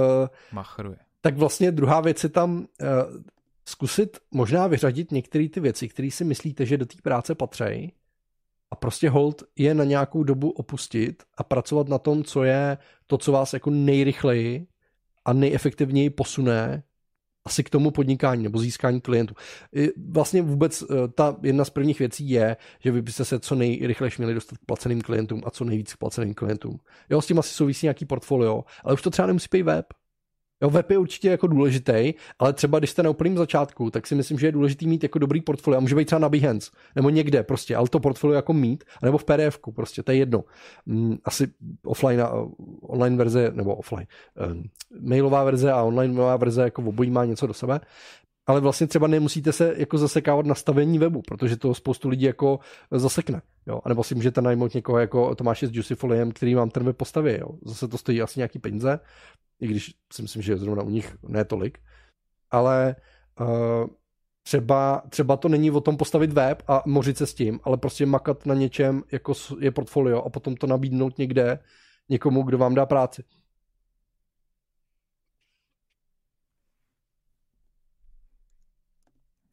Machruje. 0.51 0.97
Tak 1.21 1.37
vlastně 1.37 1.71
druhá 1.71 2.01
věc 2.01 2.23
je 2.23 2.29
tam, 2.29 2.57
uh, 2.57 3.21
zkusit 3.71 4.17
možná 4.31 4.67
vyřadit 4.67 5.11
některé 5.11 5.49
ty 5.49 5.59
věci, 5.59 5.87
které 5.87 6.11
si 6.11 6.23
myslíte, 6.23 6.65
že 6.65 6.77
do 6.77 6.85
té 6.85 6.95
práce 7.03 7.35
patří 7.35 7.93
a 8.71 8.75
prostě 8.75 9.09
hold 9.09 9.43
je 9.55 9.73
na 9.73 9.83
nějakou 9.83 10.23
dobu 10.23 10.49
opustit 10.51 11.23
a 11.37 11.43
pracovat 11.43 11.87
na 11.87 11.97
tom, 11.97 12.23
co 12.23 12.43
je 12.43 12.77
to, 13.07 13.17
co 13.17 13.31
vás 13.31 13.53
jako 13.53 13.69
nejrychleji 13.69 14.67
a 15.25 15.33
nejefektivněji 15.33 16.09
posune 16.09 16.83
asi 17.45 17.63
k 17.63 17.69
tomu 17.69 17.91
podnikání 17.91 18.43
nebo 18.43 18.59
získání 18.59 19.01
klientů. 19.01 19.35
Vlastně 20.11 20.41
vůbec 20.41 20.81
eh, 20.83 21.07
ta 21.07 21.35
jedna 21.41 21.65
z 21.65 21.69
prvních 21.69 21.99
věcí 21.99 22.29
je, 22.29 22.57
že 22.79 22.91
vy 22.91 23.01
byste 23.01 23.25
se 23.25 23.39
co 23.39 23.55
nejrychleji 23.55 24.11
měli 24.17 24.33
dostat 24.33 24.57
k 24.57 24.65
placeným 24.65 25.01
klientům 25.01 25.41
a 25.45 25.51
co 25.51 25.63
nejvíc 25.65 25.93
k 25.93 25.97
placeným 25.97 26.33
klientům. 26.33 26.79
Jo, 27.09 27.21
s 27.21 27.27
tím 27.27 27.39
asi 27.39 27.53
souvisí 27.53 27.85
nějaký 27.85 28.05
portfolio, 28.05 28.63
ale 28.83 28.93
už 28.93 29.01
to 29.01 29.09
třeba 29.09 29.25
nemusí 29.25 29.47
být 29.51 29.63
web. 29.63 29.85
Jo, 30.61 30.69
web 30.69 30.91
je 30.91 30.97
určitě 30.97 31.29
jako 31.29 31.47
důležitý, 31.47 32.13
ale 32.39 32.53
třeba 32.53 32.79
když 32.79 32.89
jste 32.89 33.03
na 33.03 33.09
úplném 33.09 33.37
začátku, 33.37 33.91
tak 33.91 34.07
si 34.07 34.15
myslím, 34.15 34.39
že 34.39 34.47
je 34.47 34.51
důležitý 34.51 34.87
mít 34.87 35.03
jako 35.03 35.19
dobrý 35.19 35.41
portfolio. 35.41 35.77
A 35.77 35.81
může 35.81 35.95
být 35.95 36.05
třeba 36.05 36.19
na 36.19 36.29
Behance, 36.29 36.71
nebo 36.95 37.09
někde 37.09 37.43
prostě, 37.43 37.75
ale 37.75 37.87
to 37.87 37.99
portfolio 37.99 38.35
jako 38.35 38.53
mít, 38.53 38.83
nebo 39.03 39.17
v 39.17 39.23
pdf 39.23 39.59
prostě, 39.75 40.03
to 40.03 40.11
je 40.11 40.17
jedno. 40.17 40.43
Mm, 40.85 41.17
asi 41.25 41.47
offline, 41.85 42.23
online 42.81 43.17
verze, 43.17 43.51
nebo 43.53 43.75
offline, 43.75 44.05
um, 44.51 44.63
mailová 45.01 45.43
verze 45.43 45.71
a 45.71 45.83
online 45.83 46.37
verze 46.37 46.61
jako 46.61 46.81
obojí 46.81 47.11
má 47.11 47.25
něco 47.25 47.47
do 47.47 47.53
sebe 47.53 47.79
ale 48.51 48.61
vlastně 48.61 48.87
třeba 48.87 49.07
nemusíte 49.07 49.51
se 49.51 49.73
jako 49.77 49.97
zasekávat 49.97 50.45
nastavení 50.45 50.99
webu, 50.99 51.21
protože 51.21 51.57
to 51.57 51.73
spoustu 51.73 52.09
lidí 52.09 52.25
jako 52.25 52.59
zasekne. 52.91 53.41
Jo? 53.67 53.81
A 53.83 53.89
nebo 53.89 54.03
si 54.03 54.15
můžete 54.15 54.41
najmout 54.41 54.73
někoho 54.73 54.99
jako 54.99 55.35
Tomáše 55.35 55.67
s 55.67 55.71
Juicyfoliem, 55.73 56.31
který 56.31 56.55
vám 56.55 56.69
ten 56.69 56.83
web 56.83 56.97
postaví. 56.97 57.31
Jo? 57.31 57.47
Zase 57.65 57.87
to 57.87 57.97
stojí 57.97 58.21
asi 58.21 58.39
nějaký 58.39 58.59
peníze, 58.59 58.99
i 59.59 59.67
když 59.67 59.95
si 60.13 60.21
myslím, 60.21 60.41
že 60.41 60.57
zrovna 60.57 60.83
u 60.83 60.89
nich 60.89 61.15
ne 61.27 61.45
tolik. 61.45 61.79
Ale 62.49 62.95
uh, 63.39 63.47
třeba, 64.43 65.03
třeba 65.09 65.37
to 65.37 65.49
není 65.49 65.71
o 65.71 65.81
tom 65.81 65.97
postavit 65.97 66.33
web 66.33 66.63
a 66.67 66.83
mořit 66.85 67.17
se 67.17 67.25
s 67.25 67.33
tím, 67.33 67.59
ale 67.63 67.77
prostě 67.77 68.05
makat 68.05 68.45
na 68.45 68.53
něčem, 68.53 69.03
jako 69.11 69.33
je 69.59 69.71
portfolio 69.71 70.21
a 70.21 70.29
potom 70.29 70.55
to 70.55 70.67
nabídnout 70.67 71.17
někde 71.17 71.59
někomu, 72.09 72.43
kdo 72.43 72.57
vám 72.57 72.75
dá 72.75 72.85
práci. 72.85 73.23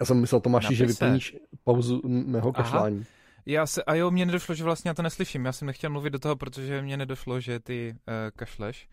Já 0.00 0.06
jsem 0.06 0.20
myslel, 0.20 0.40
Tomáši, 0.40 0.64
Napise. 0.64 0.78
že 0.78 0.86
vyplníš 0.86 1.36
pauzu 1.64 2.00
mého 2.08 2.52
kašlání. 2.52 2.96
Aha. 2.96 3.18
Já 3.46 3.66
se, 3.66 3.82
a 3.82 3.94
jo, 3.94 4.10
mně 4.10 4.26
nedošlo, 4.26 4.54
že 4.54 4.64
vlastně 4.64 4.88
já 4.88 4.94
to 4.94 5.02
neslyším. 5.02 5.44
Já 5.44 5.52
jsem 5.52 5.66
nechtěl 5.66 5.90
mluvit 5.90 6.10
do 6.10 6.18
toho, 6.18 6.36
protože 6.36 6.82
mně 6.82 6.96
nedošlo, 6.96 7.40
že 7.40 7.60
ty 7.60 7.94
uh, 7.94 8.14
kašleš. 8.36 8.88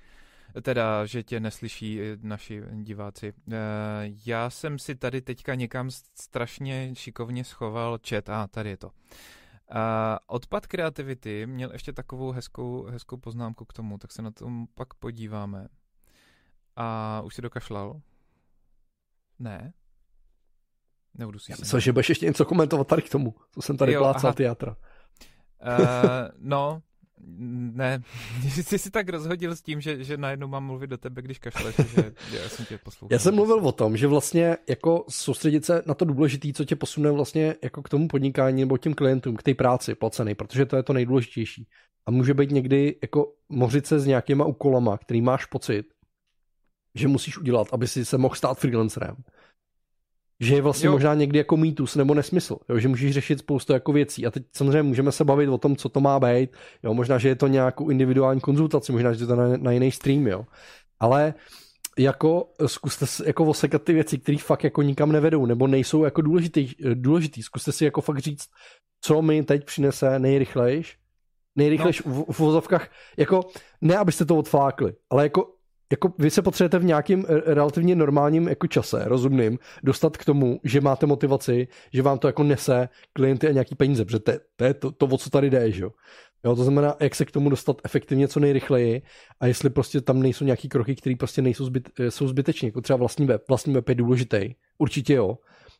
Teda, 0.61 1.05
že 1.05 1.23
tě 1.23 1.39
neslyší 1.39 1.99
naši 2.21 2.63
diváci. 2.71 3.33
Uh, 3.47 3.53
já 4.25 4.49
jsem 4.49 4.79
si 4.79 4.95
tady 4.95 5.21
teďka 5.21 5.55
někam 5.55 5.89
strašně 6.15 6.95
šikovně 6.95 7.43
schoval 7.43 7.99
chat. 8.09 8.29
A 8.29 8.43
ah, 8.43 8.47
tady 8.47 8.69
je 8.69 8.77
to. 8.77 8.87
Uh, 8.87 8.91
odpad 10.27 10.67
kreativity 10.67 11.45
měl 11.45 11.71
ještě 11.71 11.93
takovou 11.93 12.31
hezkou, 12.31 12.83
hezkou 12.83 13.17
poznámku 13.17 13.65
k 13.65 13.73
tomu, 13.73 13.97
tak 13.97 14.11
se 14.11 14.21
na 14.21 14.31
tom 14.31 14.67
pak 14.75 14.93
podíváme. 14.93 15.67
A 16.75 17.21
už 17.25 17.35
si 17.35 17.41
dokašlal? 17.41 18.01
Ne? 19.39 19.73
Nebudu 21.17 21.39
si 21.39 21.53
Myslel, 21.59 21.79
že 21.79 21.91
budeš 21.91 22.09
ještě 22.09 22.25
něco 22.25 22.45
komentovat 22.45 22.87
tady 22.87 23.01
k 23.01 23.09
tomu, 23.09 23.35
co 23.51 23.61
jsem 23.61 23.77
tady 23.77 23.93
jo, 23.93 24.01
plácal 24.01 24.33
teatra. 24.33 24.75
Uh, 25.65 25.77
no, 26.39 26.81
ne, 27.27 28.01
jsi 28.49 28.79
si 28.79 28.91
tak 28.91 29.09
rozhodil 29.09 29.55
s 29.55 29.61
tím, 29.61 29.81
že, 29.81 30.03
že 30.03 30.17
najednou 30.17 30.47
mám 30.47 30.65
mluvit 30.65 30.87
do 30.87 30.97
tebe, 30.97 31.21
když 31.21 31.39
kašleš, 31.39 31.75
že 31.75 32.37
já 32.37 32.49
jsem 32.49 32.65
tě 32.65 32.77
poslouchal. 32.77 33.15
Já 33.15 33.19
jsem 33.19 33.35
mluvil 33.35 33.59
o 33.59 33.71
tom, 33.71 33.97
že 33.97 34.07
vlastně 34.07 34.57
jako 34.69 35.05
soustředit 35.09 35.65
se 35.65 35.83
na 35.85 35.93
to 35.93 36.05
důležité, 36.05 36.53
co 36.53 36.65
tě 36.65 36.75
posune 36.75 37.11
vlastně 37.11 37.55
jako 37.63 37.81
k 37.81 37.89
tomu 37.89 38.07
podnikání 38.07 38.61
nebo 38.61 38.77
těm 38.77 38.93
klientům, 38.93 39.35
k 39.35 39.43
té 39.43 39.53
práci 39.53 39.95
placený, 39.95 40.35
protože 40.35 40.65
to 40.65 40.75
je 40.75 40.83
to 40.83 40.93
nejdůležitější. 40.93 41.67
A 42.05 42.11
může 42.11 42.33
být 42.33 42.51
někdy 42.51 42.95
jako 43.01 43.33
mořit 43.49 43.87
se 43.87 43.99
s 43.99 44.05
nějakýma 44.05 44.45
úkolama, 44.45 44.97
který 44.97 45.21
máš 45.21 45.45
pocit, 45.45 45.85
že 46.95 47.07
musíš 47.07 47.37
udělat, 47.37 47.67
aby 47.71 47.87
si 47.87 48.05
se 48.05 48.17
mohl 48.17 48.35
stát 48.35 48.59
freelancerem 48.59 49.15
že 50.39 50.55
je 50.55 50.61
vlastně 50.61 50.87
jo. 50.87 50.91
možná 50.91 51.13
někdy 51.13 51.37
jako 51.37 51.57
mýtus 51.57 51.95
nebo 51.95 52.13
nesmysl, 52.13 52.57
jo, 52.69 52.79
že 52.79 52.87
můžeš 52.87 53.13
řešit 53.13 53.39
spoustu 53.39 53.73
jako 53.73 53.93
věcí 53.93 54.25
a 54.25 54.31
teď 54.31 54.43
samozřejmě 54.51 54.83
můžeme 54.83 55.11
se 55.11 55.23
bavit 55.23 55.49
o 55.49 55.57
tom, 55.57 55.75
co 55.75 55.89
to 55.89 55.99
má 55.99 56.19
být, 56.19 56.49
jo, 56.83 56.93
možná, 56.93 57.17
že 57.17 57.27
je 57.27 57.35
to 57.35 57.47
nějakou 57.47 57.89
individuální 57.89 58.41
konzultaci, 58.41 58.91
možná, 58.91 59.13
že 59.13 59.23
je 59.23 59.27
to 59.27 59.35
na, 59.35 59.57
na 59.57 59.71
jiný 59.71 59.91
stream, 59.91 60.27
jo, 60.27 60.45
ale 60.99 61.33
jako 61.97 62.49
zkuste 62.65 63.05
si 63.07 63.23
jako 63.25 63.45
osekat 63.45 63.83
ty 63.83 63.93
věci, 63.93 64.17
které 64.17 64.37
fakt 64.37 64.63
jako 64.63 64.81
nikam 64.81 65.11
nevedou, 65.11 65.45
nebo 65.45 65.67
nejsou 65.67 66.03
jako 66.03 66.21
důležitý, 66.21 66.69
důležitý. 66.93 67.43
Zkuste 67.43 67.71
si 67.71 67.85
jako 67.85 68.01
fakt 68.01 68.19
říct, 68.19 68.49
co 69.01 69.21
mi 69.21 69.43
teď 69.43 69.65
přinese 69.65 70.19
nejrychlejš, 70.19 70.97
nejrychlejš 71.55 72.03
no. 72.05 72.13
v, 72.13 72.33
v 72.33 72.39
vozovkách, 72.39 72.89
jako 73.17 73.41
ne, 73.81 73.97
abyste 73.97 74.25
to 74.25 74.37
odflákli, 74.37 74.93
ale 75.09 75.23
jako 75.23 75.54
jako 75.91 76.13
vy 76.17 76.31
se 76.31 76.41
potřebujete 76.41 76.79
v 76.79 76.83
nějakým 76.83 77.25
eh, 77.27 77.53
relativně 77.53 77.95
normálním 77.95 78.47
jako 78.47 78.67
čase, 78.67 79.03
rozumným, 79.05 79.59
dostat 79.83 80.17
k 80.17 80.25
tomu, 80.25 80.59
že 80.63 80.81
máte 80.81 81.05
motivaci, 81.05 81.67
že 81.93 82.01
vám 82.01 82.19
to 82.19 82.27
jako 82.27 82.43
nese 82.43 82.89
klienty 83.13 83.47
a 83.47 83.51
nějaký 83.51 83.75
peníze, 83.75 84.05
protože 84.05 84.19
to, 84.19 84.31
to 84.55 84.63
je 84.63 84.73
to, 84.73 84.91
to, 84.91 85.05
o 85.05 85.17
co 85.17 85.29
tady 85.29 85.49
jde, 85.49 85.71
že 85.71 85.83
jo. 85.83 85.91
Jo, 86.45 86.55
to 86.55 86.63
znamená, 86.63 86.95
jak 86.99 87.15
se 87.15 87.25
k 87.25 87.31
tomu 87.31 87.49
dostat 87.49 87.81
efektivně 87.83 88.27
co 88.27 88.39
nejrychleji 88.39 89.01
a 89.39 89.47
jestli 89.47 89.69
prostě 89.69 90.01
tam 90.01 90.21
nejsou 90.21 90.45
nějaký 90.45 90.69
kroky, 90.69 90.95
které 90.95 91.15
prostě 91.15 91.41
nejsou 91.41 91.65
zbyt, 91.65 91.89
eh, 91.99 92.11
jsou 92.11 92.27
zbytečné, 92.27 92.67
jako 92.67 92.81
třeba 92.81 92.97
vlastní 92.97 93.25
web. 93.25 93.43
Vlastní 93.47 93.73
web 93.73 93.89
je 93.89 93.95
důležitý, 93.95 94.55
určitě 94.77 95.13
jo, 95.13 95.37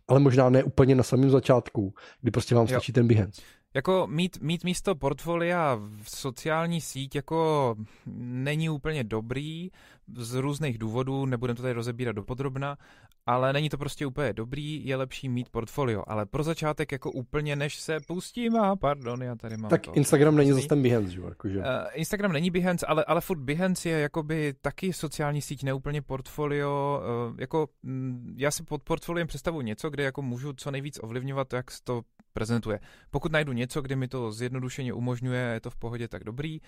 ale 0.08 0.20
možná 0.20 0.50
ne 0.50 0.64
úplně 0.64 0.96
na 0.96 1.04
samém 1.04 1.30
začátku, 1.30 1.94
kdy 2.22 2.32
prostě 2.32 2.56
vám 2.56 2.68
stačí 2.68 2.92
jo. 2.92 2.94
ten 2.94 3.08
Behance. 3.08 3.42
Jako 3.76 4.08
mít, 4.08 4.42
mít 4.42 4.64
místo 4.64 4.96
portfolia 4.96 5.76
v 5.76 6.10
sociální 6.10 6.82
síť 6.82 7.16
jako 7.16 7.76
není 8.06 8.70
úplně 8.70 9.04
dobrý 9.04 9.72
z 10.18 10.34
různých 10.34 10.78
důvodů, 10.78 11.26
nebudeme 11.26 11.56
to 11.56 11.62
tady 11.62 11.74
rozebírat 11.74 12.16
dopodrobna, 12.16 12.78
ale 13.26 13.54
není 13.54 13.70
to 13.70 13.78
prostě 13.78 14.06
úplně 14.06 14.34
dobrý, 14.34 14.88
je 14.88 14.96
lepší 14.96 15.30
mít 15.30 15.50
portfolio. 15.50 16.04
Ale 16.08 16.26
pro 16.26 16.44
začátek 16.44 16.92
jako 16.92 17.12
úplně 17.12 17.56
než 17.56 17.76
se 17.76 17.98
pustím, 18.08 18.56
a 18.56 18.76
pardon, 18.76 19.24
já 19.24 19.36
tady 19.36 19.58
mám 19.58 19.70
Tak 19.70 19.82
to. 19.82 19.94
Instagram 19.94 20.36
není 20.36 20.52
zase 20.52 20.68
ten 20.68 20.84
Behance, 20.84 21.12
že? 21.12 21.22
Jakože. 21.22 21.60
Uh, 21.60 21.66
Instagram 21.94 22.32
není 22.32 22.52
Behance, 22.52 22.86
ale, 22.86 23.04
ale 23.04 23.22
furt 23.22 23.40
Behance 23.40 23.90
je 23.90 24.00
jakoby 24.00 24.54
taky 24.62 24.94
sociální 24.94 25.42
síť, 25.42 25.64
neúplně 25.64 26.02
portfolio. 26.02 27.02
Uh, 27.30 27.40
jako, 27.40 27.68
mm, 27.84 28.36
já 28.38 28.52
si 28.52 28.64
pod 28.64 28.84
portfoliem 28.84 29.28
představuji 29.28 29.62
něco, 29.62 29.90
kde 29.90 30.04
jako 30.04 30.22
můžu 30.22 30.54
co 30.54 30.72
nejvíc 30.72 31.00
ovlivňovat, 31.02 31.54
jak 31.54 31.72
se 31.72 31.80
to 31.84 32.02
prezentuje. 32.34 32.80
Pokud 33.12 33.32
najdu 33.32 33.54
něco, 33.54 33.82
kde 33.82 33.96
mi 33.96 34.08
to 34.08 34.32
zjednodušeně 34.32 34.94
umožňuje, 34.94 35.42
je 35.42 35.60
to 35.60 35.70
v 35.70 35.76
pohodě, 35.76 36.08
tak 36.08 36.24
dobrý. 36.24 36.60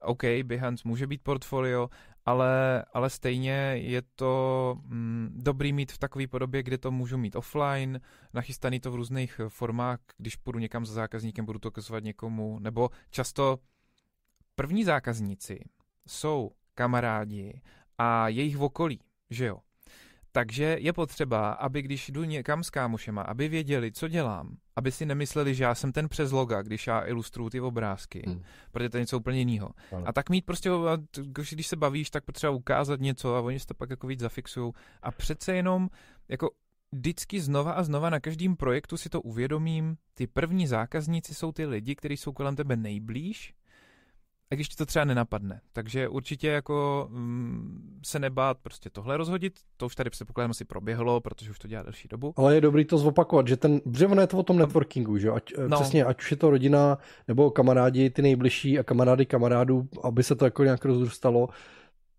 OK, 0.00 0.22
Behance 0.42 0.88
může 0.88 1.06
být 1.06 1.22
portfolio, 1.22 1.88
ale, 2.26 2.84
ale 2.92 3.10
stejně 3.10 3.52
je 3.76 4.02
to 4.14 4.76
mm, 4.82 5.30
dobrý 5.34 5.72
mít 5.72 5.92
v 5.92 5.98
takové 5.98 6.26
podobě, 6.26 6.62
kde 6.62 6.78
to 6.78 6.90
můžu 6.90 7.18
mít 7.18 7.36
offline, 7.36 8.00
nachystaný 8.34 8.80
to 8.80 8.90
v 8.90 8.94
různých 8.94 9.40
formách, 9.48 10.00
když 10.16 10.36
půjdu 10.36 10.58
někam 10.58 10.86
za 10.86 10.94
zákazníkem, 10.94 11.46
budu 11.46 11.58
to 11.58 11.68
ukazovat 11.68 12.04
někomu, 12.04 12.58
nebo 12.58 12.90
často 13.10 13.58
první 14.54 14.84
zákazníci 14.84 15.64
jsou 16.06 16.50
kamarádi 16.74 17.60
a 17.98 18.28
jejich 18.28 18.58
okolí, 18.58 19.00
že 19.30 19.46
jo. 19.46 19.58
Takže 20.32 20.76
je 20.80 20.92
potřeba, 20.92 21.52
aby 21.52 21.82
když 21.82 22.08
jdu 22.08 22.24
někam 22.24 22.64
s 22.64 22.70
kámošema, 22.70 23.22
aby 23.22 23.48
věděli, 23.48 23.92
co 23.92 24.08
dělám, 24.08 24.56
aby 24.76 24.92
si 24.92 25.06
nemysleli, 25.06 25.54
že 25.54 25.64
já 25.64 25.74
jsem 25.74 25.92
ten 25.92 26.08
přes 26.08 26.32
loga, 26.32 26.62
když 26.62 26.86
já 26.86 27.06
ilustruju 27.06 27.50
ty 27.50 27.60
obrázky, 27.60 28.22
hmm. 28.26 28.42
protože 28.72 28.88
to 28.88 28.96
je 28.96 29.02
něco 29.02 29.18
úplně 29.18 29.38
jiného. 29.38 29.70
A 30.04 30.12
tak 30.12 30.30
mít 30.30 30.46
prostě, 30.46 30.70
když 31.50 31.66
se 31.66 31.76
bavíš, 31.76 32.10
tak 32.10 32.24
potřeba 32.24 32.50
ukázat 32.50 33.00
něco 33.00 33.36
a 33.36 33.40
oni 33.40 33.60
se 33.60 33.66
to 33.66 33.74
pak 33.74 33.90
jako 33.90 34.06
víc 34.06 34.20
zafixují. 34.20 34.72
A 35.02 35.10
přece 35.10 35.54
jenom 35.54 35.88
jako 36.28 36.50
vždycky 36.92 37.40
znova 37.40 37.72
a 37.72 37.82
znova 37.82 38.10
na 38.10 38.20
každém 38.20 38.56
projektu 38.56 38.96
si 38.96 39.08
to 39.08 39.20
uvědomím, 39.20 39.96
ty 40.14 40.26
první 40.26 40.66
zákazníci 40.66 41.34
jsou 41.34 41.52
ty 41.52 41.66
lidi, 41.66 41.94
kteří 41.94 42.16
jsou 42.16 42.32
kolem 42.32 42.56
tebe 42.56 42.76
nejblíž 42.76 43.54
když 44.54 44.68
ti 44.68 44.76
to 44.76 44.86
třeba 44.86 45.04
nenapadne. 45.04 45.60
Takže 45.72 46.08
určitě 46.08 46.48
jako 46.48 47.08
mm, 47.10 48.00
se 48.04 48.18
nebát 48.18 48.58
prostě 48.58 48.90
tohle 48.90 49.16
rozhodit, 49.16 49.52
to 49.76 49.86
už 49.86 49.94
tady 49.94 50.10
předpokládám 50.10 50.50
asi 50.50 50.64
proběhlo, 50.64 51.20
protože 51.20 51.50
už 51.50 51.58
to 51.58 51.68
dělá 51.68 51.82
delší 51.82 52.08
dobu. 52.08 52.34
Ale 52.36 52.54
je 52.54 52.60
dobrý 52.60 52.84
to 52.84 52.98
zopakovat, 52.98 53.48
že 53.48 53.56
ten, 53.56 53.80
protože 53.80 54.06
ono 54.06 54.20
je 54.20 54.26
to 54.26 54.38
o 54.38 54.42
tom 54.42 54.58
networkingu, 54.58 55.18
že 55.18 55.30
ať, 55.30 55.52
no. 55.68 55.76
přesně, 55.76 56.04
ať 56.04 56.20
už 56.20 56.30
je 56.30 56.36
to 56.36 56.50
rodina 56.50 56.98
nebo 57.28 57.50
kamarádi, 57.50 58.10
ty 58.10 58.22
nejbližší 58.22 58.78
a 58.78 58.82
kamarády 58.82 59.26
kamarádů, 59.26 59.88
aby 60.02 60.22
se 60.22 60.36
to 60.36 60.44
jako 60.44 60.64
nějak 60.64 60.84
rozrůstalo, 60.84 61.48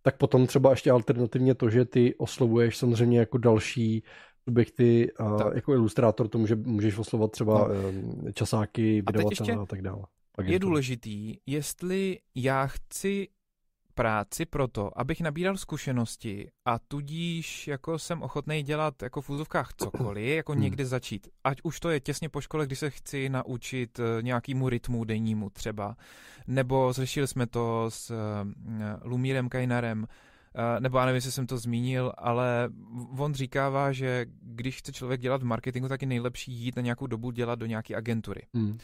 tak 0.02 0.18
potom 0.18 0.48
třeba 0.48 0.70
ještě 0.70 0.92
alternativně 0.92 1.56
to, 1.56 1.70
že 1.70 1.86
ty 1.86 2.16
oslovuješ 2.16 2.78
samozřejmě 2.78 3.20
jako 3.20 3.38
další 3.38 4.04
subjekty, 4.44 5.12
a 5.20 5.54
jako 5.54 5.74
ilustrátor 5.74 6.28
to 6.28 6.38
může, 6.38 6.56
můžeš 6.56 6.98
oslovovat 6.98 7.32
třeba 7.32 7.68
no. 7.68 7.74
Eh, 8.28 8.34
časáky, 8.34 9.02
vydavatele 9.02 9.54
a, 9.54 9.62
a 9.62 9.66
tak 9.66 9.82
dále 9.82 10.04
je 10.44 10.60
důležitý, 10.60 11.38
jestli 11.46 12.20
já 12.36 12.68
chci 12.68 13.28
práci 13.94 14.46
proto, 14.46 15.00
abych 15.00 15.22
nabíral 15.22 15.58
zkušenosti 15.58 16.50
a 16.66 16.80
tudíž 16.80 17.68
jako 17.68 18.00
jsem 18.00 18.22
ochotný 18.22 18.64
dělat 18.64 19.04
jako 19.04 19.22
v 19.22 19.30
úzovkách 19.30 19.74
cokoliv, 19.74 20.36
jako 20.36 20.52
hmm. 20.52 20.62
někde 20.62 20.86
začít. 20.86 21.28
Ať 21.44 21.58
už 21.64 21.80
to 21.80 21.90
je 21.90 22.00
těsně 22.00 22.30
po 22.30 22.42
škole, 22.42 22.66
kdy 22.66 22.76
se 22.76 22.90
chci 22.90 23.30
naučit 23.30 24.00
eh, 24.00 24.22
nějakýmu 24.22 24.70
rytmu 24.70 25.04
dennímu 25.04 25.50
třeba, 25.50 25.96
nebo 26.48 26.94
zřešili 26.94 27.28
jsme 27.28 27.48
to 27.48 27.86
s 27.90 28.12
uh, 28.12 28.18
Lumírem 29.04 29.50
Kajnarem, 29.50 30.06
Eh, 30.06 30.08
nebo 30.80 30.98
já 30.98 31.06
nevím, 31.06 31.16
jestli 31.16 31.32
jsem 31.32 31.48
to 31.48 31.58
zmínil, 31.58 32.14
ale 32.18 32.70
on 33.18 33.34
říkává, 33.34 33.92
že 33.92 34.26
když 34.42 34.78
chce 34.78 34.92
člověk 34.92 35.22
dělat 35.22 35.42
v 35.42 35.46
marketingu, 35.46 35.88
tak 35.88 36.02
je 36.02 36.08
nejlepší 36.08 36.52
jít 36.52 36.76
na 36.76 36.82
nějakou 36.82 37.08
dobu 37.08 37.32
dělat 37.32 37.60
do 37.60 37.66
nějaké 37.66 37.96
agentury. 37.96 38.42
Hmm. 38.54 38.78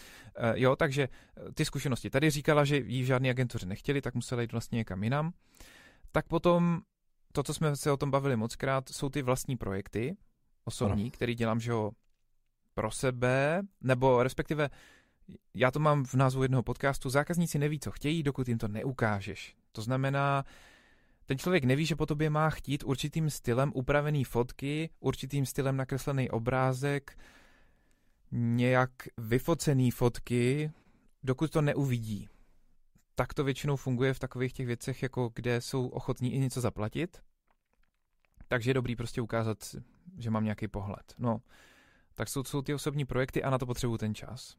Jo, 0.54 0.76
takže 0.76 1.10
eh, 1.38 1.52
ty 1.54 1.66
zkušenosti. 1.66 2.10
Tady 2.10 2.30
říkala, 2.30 2.66
že 2.66 2.78
jí 2.78 3.02
v 3.04 3.06
žádné 3.06 3.30
agentuře 3.30 3.66
nechtěli, 3.66 4.02
tak 4.02 4.16
musela 4.16 4.42
jít 4.42 4.52
vlastně 4.52 4.76
někam 4.76 5.04
jinam. 5.04 5.34
Tak 6.12 6.28
potom 6.28 6.82
to, 7.32 7.44
co 7.44 7.54
jsme 7.54 7.76
se 7.76 7.92
o 7.92 7.98
tom 7.98 8.12
bavili 8.12 8.36
moc 8.36 8.56
krát, 8.56 8.90
jsou 8.90 9.10
ty 9.10 9.22
vlastní 9.22 9.58
projekty 9.58 10.18
osobní, 10.66 11.04
ano. 11.04 11.12
který 11.12 11.36
dělám, 11.36 11.60
že 11.60 11.72
jo, 11.72 11.92
pro 12.74 12.92
sebe, 12.92 13.62
nebo 13.82 14.24
respektive 14.24 14.70
já 15.54 15.72
to 15.72 15.80
mám 15.80 16.06
v 16.06 16.14
názvu 16.14 16.44
jednoho 16.44 16.64
podcastu, 16.64 17.10
zákazníci 17.10 17.60
neví, 17.60 17.80
co 17.80 17.92
chtějí, 17.92 18.24
dokud 18.24 18.48
jim 18.48 18.58
to 18.58 18.68
neukážeš. 18.68 19.56
To 19.72 19.82
znamená, 19.82 20.46
ten 21.28 21.38
člověk 21.38 21.64
neví, 21.64 21.86
že 21.86 21.96
po 21.96 22.06
tobě 22.06 22.30
má 22.30 22.50
chtít 22.50 22.84
určitým 22.84 23.30
stylem 23.30 23.72
upravený 23.76 24.24
fotky, 24.24 24.90
určitým 25.00 25.46
stylem 25.46 25.78
nakreslený 25.78 26.30
obrázek, 26.30 27.18
nějak 28.32 28.92
vyfocený 29.18 29.92
fotky, 29.92 30.72
dokud 31.24 31.52
to 31.52 31.62
neuvidí. 31.62 32.30
Tak 33.16 33.34
to 33.34 33.44
většinou 33.44 33.76
funguje 33.76 34.14
v 34.14 34.20
takových 34.20 34.54
těch 34.54 34.68
věcech, 34.68 35.04
jako 35.04 35.32
kde 35.36 35.62
jsou 35.62 35.88
ochotní 35.88 36.34
i 36.34 36.40
něco 36.40 36.62
zaplatit. 36.62 37.22
Takže 38.48 38.70
je 38.70 38.74
dobrý 38.74 38.96
prostě 38.96 39.22
ukázat, 39.22 39.76
že 40.18 40.30
mám 40.30 40.44
nějaký 40.44 40.68
pohled. 40.68 41.14
No, 41.18 41.42
tak 42.16 42.30
jsou, 42.30 42.44
jsou 42.44 42.62
ty 42.62 42.74
osobní 42.74 43.06
projekty 43.06 43.44
a 43.44 43.50
na 43.50 43.58
to 43.58 43.66
potřebuju 43.66 43.98
ten 43.98 44.16
čas. 44.16 44.58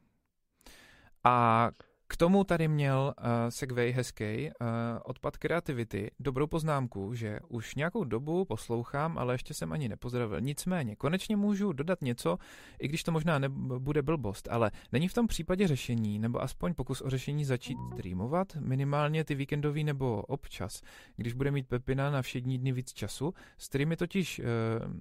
A 1.23 1.67
k 2.11 2.17
tomu 2.17 2.43
tady 2.43 2.67
měl 2.67 3.13
uh, 3.17 3.25
Segway 3.49 3.91
hezký 3.91 4.49
uh, 4.61 4.67
odpad 5.03 5.37
kreativity, 5.37 6.11
dobrou 6.19 6.47
poznámku, 6.47 7.13
že 7.13 7.39
už 7.47 7.75
nějakou 7.75 8.03
dobu 8.03 8.45
poslouchám, 8.45 9.17
ale 9.17 9.33
ještě 9.33 9.53
jsem 9.53 9.73
ani 9.73 9.89
nepozdravil. 9.89 10.41
Nicméně, 10.41 10.95
konečně 10.95 11.35
můžu 11.35 11.73
dodat 11.73 12.01
něco, 12.01 12.37
i 12.79 12.87
když 12.87 13.03
to 13.03 13.11
možná 13.11 13.39
nebude 13.39 14.01
blbost, 14.01 14.47
ale 14.51 14.71
není 14.91 15.07
v 15.07 15.13
tom 15.13 15.27
případě 15.27 15.67
řešení, 15.67 16.19
nebo 16.19 16.41
aspoň 16.41 16.73
pokus 16.73 17.01
o 17.01 17.09
řešení 17.09 17.45
začít 17.45 17.77
streamovat, 17.93 18.55
minimálně 18.55 19.23
ty 19.23 19.35
víkendový 19.35 19.83
nebo 19.83 20.21
občas, 20.21 20.81
když 21.15 21.33
bude 21.33 21.51
mít 21.51 21.67
Pepina 21.67 22.09
na 22.09 22.21
všední 22.21 22.57
dny 22.57 22.71
víc 22.71 22.93
času. 22.93 23.33
Streamy 23.57 23.97
totiž 23.97 24.39
uh, 24.39 24.45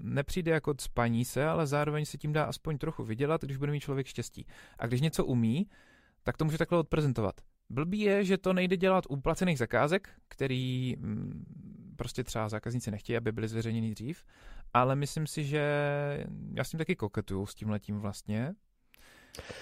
nepřijde 0.00 0.52
jako 0.52 0.74
spaní 0.80 1.24
se, 1.24 1.46
ale 1.46 1.66
zároveň 1.66 2.04
se 2.04 2.18
tím 2.18 2.32
dá 2.32 2.44
aspoň 2.44 2.78
trochu 2.78 3.04
vydělat, 3.04 3.44
když 3.44 3.56
bude 3.56 3.72
mít 3.72 3.80
člověk 3.80 4.06
štěstí. 4.06 4.46
A 4.78 4.86
když 4.86 5.00
něco 5.00 5.24
umí, 5.24 5.66
tak 6.28 6.36
to 6.36 6.44
může 6.44 6.58
takhle 6.58 6.78
odprezentovat. 6.78 7.34
Blbý 7.70 8.00
je, 8.00 8.24
že 8.24 8.38
to 8.38 8.52
nejde 8.52 8.76
dělat 8.76 9.04
u 9.08 9.16
placených 9.16 9.58
zakázek, 9.58 10.08
který 10.28 10.96
mm, 10.98 11.44
prostě 11.96 12.24
třeba 12.24 12.48
zákazníci 12.48 12.90
nechtějí, 12.90 13.16
aby 13.16 13.32
byly 13.32 13.48
zveřejněny 13.48 13.90
dřív, 13.90 14.24
ale 14.74 14.96
myslím 14.96 15.26
si, 15.26 15.44
že 15.44 15.62
já 16.54 16.64
s 16.64 16.70
tím 16.70 16.78
taky 16.78 16.96
koketuju 16.96 17.46
s 17.46 17.54
tím 17.54 17.70
letím 17.70 17.98
vlastně. 17.98 18.54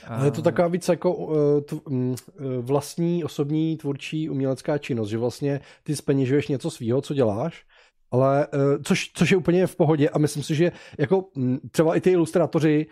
Ale 0.06 0.26
je 0.26 0.30
to 0.30 0.42
taková 0.42 0.68
víc 0.68 0.88
jako 0.88 1.14
uh, 1.14 1.60
t, 1.60 1.76
um, 1.84 2.14
vlastní, 2.60 3.24
osobní, 3.24 3.76
tvůrčí, 3.76 4.30
umělecká 4.30 4.78
činnost, 4.78 5.08
že 5.08 5.18
vlastně 5.18 5.60
ty 5.82 5.96
speněžuješ 5.96 6.48
něco 6.48 6.70
svýho, 6.70 7.00
co 7.00 7.14
děláš, 7.14 7.64
ale 8.10 8.46
uh, 8.46 8.82
což, 8.82 9.10
což 9.14 9.30
je 9.30 9.36
úplně 9.36 9.66
v 9.66 9.76
pohodě 9.76 10.08
a 10.08 10.18
myslím 10.18 10.42
si, 10.42 10.54
že 10.54 10.72
jako 10.98 11.18
um, 11.18 11.60
třeba 11.70 11.96
i 11.96 12.00
ty 12.00 12.10
ilustrátoři 12.10 12.86
Eh, 12.86 12.90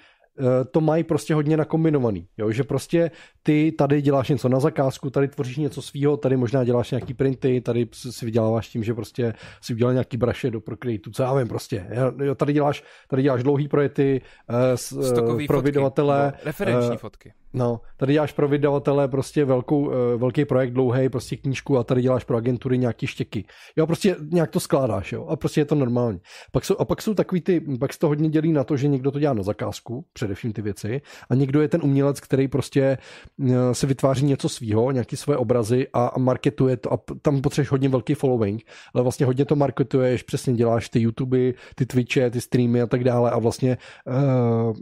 to 0.70 0.80
mají 0.80 1.04
prostě 1.04 1.34
hodně 1.34 1.56
nakombinovaný, 1.56 2.28
jo? 2.38 2.50
že 2.50 2.64
prostě 2.64 3.10
ty 3.42 3.72
tady 3.78 4.02
děláš 4.02 4.28
něco 4.28 4.48
na 4.48 4.60
zakázku, 4.60 5.10
tady 5.10 5.28
tvoříš 5.28 5.56
něco 5.56 5.82
svýho, 5.82 6.16
tady 6.16 6.36
možná 6.36 6.64
děláš 6.64 6.90
nějaký 6.90 7.14
printy, 7.14 7.60
tady 7.60 7.88
si 7.92 8.24
vyděláváš 8.24 8.68
tím, 8.68 8.84
že 8.84 8.94
prostě 8.94 9.34
si 9.60 9.74
udělal 9.74 9.92
nějaký 9.92 10.16
braše 10.16 10.50
do 10.50 10.60
Procreate, 10.60 11.10
co 11.12 11.22
já 11.22 11.34
vím 11.34 11.48
prostě. 11.48 11.86
Jo? 12.24 12.34
Tady 12.34 12.52
děláš, 12.52 12.84
tady 13.08 13.22
děláš 13.22 13.42
dlouhý 13.42 13.68
projekty 13.68 14.20
uh, 14.50 15.46
pro 15.46 15.56
fotky, 15.56 15.64
vydavatele. 15.64 16.32
Referenční 16.44 16.90
uh, 16.90 16.96
fotky. 16.96 17.32
No, 17.56 17.80
tady 17.96 18.12
děláš 18.12 18.32
pro 18.32 18.48
vydavatele 18.48 19.08
prostě 19.08 19.44
velkou, 19.44 19.90
velký 20.16 20.44
projekt 20.44 20.72
dlouhý, 20.72 21.08
prostě 21.08 21.36
knížku 21.36 21.78
a 21.78 21.84
tady 21.84 22.02
děláš 22.02 22.24
pro 22.24 22.36
agentury 22.36 22.78
nějaký 22.78 23.06
štěky. 23.06 23.44
Jo, 23.76 23.86
prostě 23.86 24.16
nějak 24.30 24.50
to 24.50 24.60
skládáš, 24.60 25.12
jo, 25.12 25.26
a 25.26 25.36
prostě 25.36 25.60
je 25.60 25.64
to 25.64 25.74
normální. 25.74 26.20
Pak 26.52 26.64
jsou, 26.64 26.76
a 26.78 26.84
pak 26.84 27.02
jsou 27.02 27.14
takový 27.14 27.40
ty, 27.40 27.60
pak 27.60 27.92
se 27.92 27.98
to 27.98 28.08
hodně 28.08 28.28
dělí 28.28 28.52
na 28.52 28.64
to, 28.64 28.76
že 28.76 28.88
někdo 28.88 29.10
to 29.10 29.18
dělá 29.18 29.34
na 29.34 29.42
zakázku, 29.42 30.04
především 30.24 30.52
ty 30.52 30.62
věci, 30.62 31.00
a 31.30 31.34
někdo 31.34 31.60
je 31.60 31.68
ten 31.68 31.80
umělec, 31.84 32.20
který 32.20 32.48
prostě 32.48 32.98
eh, 33.48 33.74
se 33.74 33.86
vytváří 33.86 34.26
něco 34.26 34.48
svýho, 34.48 34.90
nějaký 34.90 35.16
své 35.16 35.36
obrazy 35.36 35.88
a, 35.92 36.06
a 36.06 36.18
marketuje 36.18 36.76
to 36.76 36.92
a 36.92 36.98
tam 37.22 37.40
potřebuješ 37.40 37.70
hodně 37.70 37.88
velký 37.88 38.14
following, 38.14 38.62
ale 38.94 39.02
vlastně 39.02 39.26
hodně 39.26 39.44
to 39.44 39.56
marketuješ, 39.56 40.22
přesně 40.22 40.54
děláš 40.54 40.88
ty 40.88 41.00
YouTube, 41.00 41.52
ty 41.74 41.86
Twitche, 41.86 42.30
ty 42.30 42.40
streamy 42.40 42.82
a 42.82 42.86
tak 42.86 43.04
dále 43.04 43.30
a 43.30 43.38
vlastně 43.38 43.76
uh, 44.06 44.76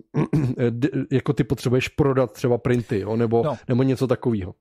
jako 1.12 1.32
ty 1.32 1.45
potřebuješ 1.45 1.88
prodat 1.88 2.32
třeba 2.32 2.59
printy, 2.59 3.01
jo, 3.01 3.16
nebo, 3.16 3.43
no. 3.45 3.57
nebo 3.68 3.82
něco 3.82 4.07
takového. 4.07 4.55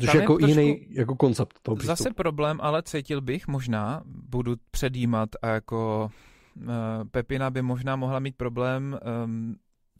Což 0.00 0.14
je 0.14 0.20
jako 0.20 0.38
jiný 0.46 0.86
jako 0.90 1.16
koncept 1.16 1.58
toho 1.62 1.76
přístupu. 1.76 1.96
Zase 1.96 2.14
problém, 2.14 2.58
ale 2.62 2.82
cítil 2.82 3.20
bych 3.20 3.48
možná, 3.48 4.02
budu 4.06 4.54
předjímat 4.70 5.28
a 5.42 5.48
jako 5.48 6.10
uh, 6.56 6.64
Pepina 7.10 7.50
by 7.50 7.62
možná 7.62 7.96
mohla 7.96 8.18
mít 8.18 8.36
problém 8.36 8.98
um, 9.24 9.56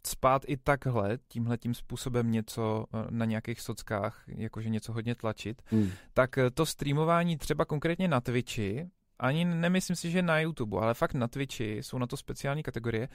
spát 0.06 0.42
i 0.46 0.56
takhle, 0.56 1.18
tímhle 1.28 1.58
tím 1.58 1.74
způsobem 1.74 2.30
něco 2.30 2.86
eh, 2.94 3.06
na 3.10 3.24
nějakých 3.24 3.60
sockách, 3.60 4.24
jakože 4.26 4.68
něco 4.68 4.92
hodně 4.92 5.14
tlačit, 5.14 5.62
hmm. 5.66 5.90
tak 6.12 6.38
eh, 6.38 6.50
to 6.50 6.66
streamování 6.66 7.36
třeba 7.38 7.64
konkrétně 7.64 8.08
na 8.08 8.20
Twitchi 8.20 8.90
ani 9.22 9.44
nemyslím 9.44 9.96
si, 9.96 10.10
že 10.10 10.22
na 10.22 10.40
YouTube, 10.40 10.78
ale 10.78 10.94
fakt 10.94 11.14
na 11.14 11.28
Twitchi 11.28 11.76
jsou 11.82 11.98
na 11.98 12.06
to 12.06 12.16
speciální 12.16 12.62
kategorie. 12.62 13.08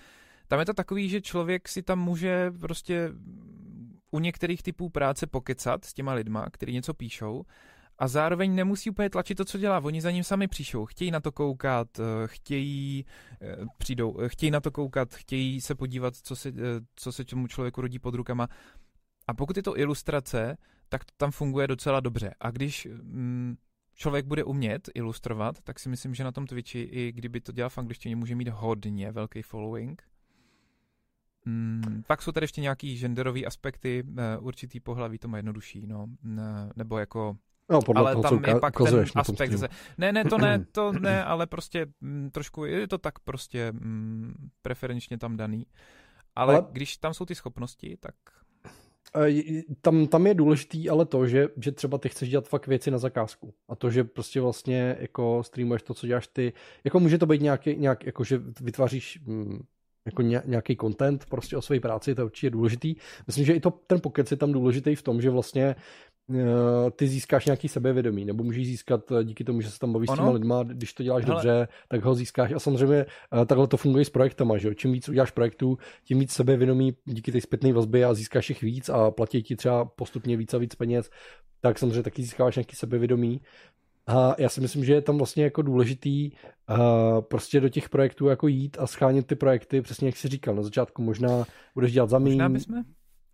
Tam 0.48 0.60
je 0.60 0.66
to 0.66 0.74
takový, 0.74 1.10
že 1.10 1.22
člověk 1.22 1.68
si 1.68 1.84
tam 1.84 2.00
může 2.00 2.52
prostě 2.52 3.12
u 4.12 4.20
některých 4.20 4.64
typů 4.64 4.90
práce 4.90 5.28
pokecat 5.28 5.86
s 5.86 5.94
těma 5.94 6.14
lidma, 6.14 6.50
kteří 6.52 6.74
něco 6.74 6.94
píšou 6.94 7.46
a 8.00 8.08
zároveň 8.08 8.56
nemusí 8.56 8.90
úplně 8.90 9.10
tlačit 9.10 9.36
to, 9.36 9.46
co 9.46 9.58
dělá. 9.58 9.80
Oni 9.80 10.02
za 10.02 10.12
ním 10.12 10.24
sami 10.24 10.48
přišou, 10.48 10.86
chtějí 10.86 11.12
na 11.12 11.20
to 11.20 11.32
koukat, 11.32 12.00
eh, 12.00 12.04
chtějí, 12.26 13.06
eh, 13.42 13.56
přijdou, 13.78 14.20
eh, 14.20 14.30
chtějí 14.30 14.52
na 14.52 14.60
to 14.60 14.72
koukat, 14.72 15.14
chtějí 15.14 15.62
se 15.62 15.76
podívat, 15.76 16.16
co 16.16 16.36
se, 16.36 16.54
co 16.96 17.12
se 17.12 17.26
tomu 17.26 17.48
člověku 17.48 17.82
rodí 17.82 18.00
pod 18.00 18.16
rukama. 18.16 18.48
A 19.28 19.34
pokud 19.34 19.58
je 19.58 19.64
to 19.64 19.80
ilustrace, 19.80 20.58
tak 20.90 21.06
to 21.06 21.12
tam 21.18 21.32
funguje 21.32 21.68
docela 21.68 22.00
dobře. 22.00 22.34
A 22.40 22.52
když 22.52 22.88
mm, 22.92 23.56
člověk 23.96 24.26
bude 24.26 24.44
umět 24.44 24.90
ilustrovat, 24.94 25.62
tak 25.62 25.80
si 25.80 25.90
myslím, 25.90 26.16
že 26.16 26.24
na 26.24 26.32
tom 26.32 26.48
Twitchi, 26.48 26.82
i 26.82 27.12
kdyby 27.12 27.42
to 27.42 27.52
dělal 27.52 27.70
v 27.70 27.78
angličtině, 27.78 28.16
může 28.16 28.36
mít 28.36 28.48
hodně 28.48 29.12
velký 29.12 29.42
following. 29.42 30.04
Mm, 31.46 32.04
pak 32.08 32.22
jsou 32.22 32.32
tady 32.32 32.44
ještě 32.44 32.62
nějaký 32.62 33.00
genderový 33.00 33.46
aspekty, 33.46 34.04
určitý 34.40 34.80
pohlaví 34.80 35.18
to 35.18 35.28
má 35.28 35.38
jednodušší, 35.38 35.88
no, 35.88 36.08
nebo 36.76 36.98
jako 36.98 37.38
No, 37.70 37.82
podle 37.82 38.02
ale 38.02 38.12
toho, 38.12 38.24
tam 38.24 38.44
co 38.44 38.50
je 38.50 38.60
pak 38.60 38.74
ten 38.78 39.06
aspekt. 39.16 39.52
Ze... 39.52 39.68
Ne, 39.98 40.12
ne, 40.12 40.26
to 40.26 40.38
ne, 40.48 40.66
to 40.72 40.92
ne, 40.92 41.24
ale 41.24 41.48
prostě 41.48 41.82
m, 41.82 41.92
mm, 42.02 42.30
trošku 42.32 42.66
je 42.66 42.88
to 42.88 42.98
tak 42.98 43.20
prostě 43.20 43.68
m, 43.68 43.80
mm, 43.82 44.50
preferenčně 44.62 45.18
tam 45.18 45.38
daný. 45.38 45.66
Ale, 46.36 46.56
ale 46.56 46.66
když 46.72 46.98
tam 46.98 47.14
jsou 47.14 47.26
ty 47.26 47.36
schopnosti, 47.36 47.98
tak... 48.00 48.16
Tam, 49.82 50.08
tam 50.08 50.28
je 50.28 50.34
důležitý 50.34 50.90
ale 50.90 51.06
to, 51.06 51.28
že, 51.28 51.48
že 51.58 51.72
třeba 51.72 51.98
ty 51.98 52.10
chceš 52.10 52.30
dělat 52.30 52.48
fakt 52.48 52.68
věci 52.68 52.92
na 52.92 52.98
zakázku. 52.98 53.54
A 53.70 53.76
to, 53.76 53.90
že 53.90 54.04
prostě 54.04 54.42
vlastně 54.42 54.98
jako 55.00 55.44
streamuješ 55.44 55.82
to, 55.82 55.94
co 55.94 56.08
děláš 56.08 56.28
ty, 56.28 56.54
jako 56.84 57.00
může 57.00 57.18
to 57.18 57.26
být 57.26 57.42
nějaký, 57.42 57.76
nějak, 57.76 58.06
jako 58.06 58.24
že 58.24 58.42
vytváříš 58.62 59.20
mm, 59.26 59.60
jako 60.08 60.22
nějaký 60.22 60.78
content 60.78 61.26
prostě 61.26 61.58
o 61.58 61.62
své 61.62 61.80
práci, 61.80 62.16
to 62.16 62.22
je 62.22 62.26
určitě 62.26 62.50
důležitý. 62.50 62.96
Myslím, 63.28 63.46
že 63.46 63.54
i 63.54 63.60
to, 63.60 63.72
ten 63.72 64.02
pokec 64.02 64.32
je 64.32 64.38
tam 64.38 64.52
důležitý 64.52 64.96
v 64.96 65.02
tom, 65.02 65.22
že 65.22 65.30
vlastně 65.30 65.76
ty 66.92 67.08
získáš 67.08 67.46
nějaký 67.46 67.68
sebevědomí, 67.68 68.26
nebo 68.26 68.44
můžeš 68.44 68.68
získat 68.68 69.12
eh, 69.12 69.24
díky 69.24 69.44
tomu, 69.44 69.62
že 69.62 69.72
se 69.72 69.80
tam 69.80 69.94
bavíš 69.94 70.10
s 70.10 70.16
těma 70.16 70.32
lidma, 70.32 70.64
když 70.64 70.94
to 70.94 71.04
děláš 71.04 71.26
Hele. 71.26 71.36
dobře, 71.36 71.68
tak 71.88 72.04
ho 72.04 72.16
získáš. 72.16 72.52
A 72.52 72.60
samozřejmě 72.60 73.06
eh, 73.42 73.46
takhle 73.46 73.68
to 73.68 73.78
funguje 73.78 74.06
s 74.06 74.10
projektama, 74.10 74.58
že 74.58 74.68
jo? 74.68 74.74
Čím 74.74 74.92
víc 74.92 75.10
uděláš 75.10 75.32
projektů, 75.32 75.78
tím 76.04 76.20
víc 76.20 76.32
sebevědomí 76.32 76.96
díky 77.06 77.32
té 77.32 77.42
zpětné 77.42 77.74
vazbě 77.74 78.06
a 78.06 78.14
získáš 78.14 78.50
jich 78.50 78.62
víc 78.62 78.90
a 78.90 79.12
platí 79.12 79.44
ti 79.44 79.56
třeba 79.56 79.86
postupně 79.86 80.38
víc 80.38 80.54
a 80.54 80.58
víc 80.58 80.76
peněz, 80.76 81.10
tak 81.62 81.80
samozřejmě 81.80 82.04
taky 82.04 82.22
získáváš 82.22 82.56
nějaký 82.56 82.76
sebevědomí. 82.76 83.42
A 84.08 84.36
já 84.38 84.50
si 84.50 84.62
myslím, 84.62 84.86
že 84.86 84.94
je 84.94 85.02
tam 85.02 85.18
vlastně 85.18 85.44
jako 85.44 85.62
důležitý 85.62 86.32
uh, 86.32 87.22
prostě 87.22 87.60
do 87.60 87.70
těch 87.70 87.90
projektů 87.90 88.28
jako 88.28 88.48
jít 88.48 88.78
a 88.80 88.88
schánit 88.88 89.28
ty 89.28 89.36
projekty, 89.36 89.82
přesně 89.82 90.08
jak 90.08 90.18
jsi 90.18 90.28
říkal, 90.28 90.56
na 90.56 90.62
začátku 90.62 91.02
možná 91.02 91.46
budeš 91.76 91.92
dělat 91.92 92.10
za 92.10 92.20
míň, 92.20 92.42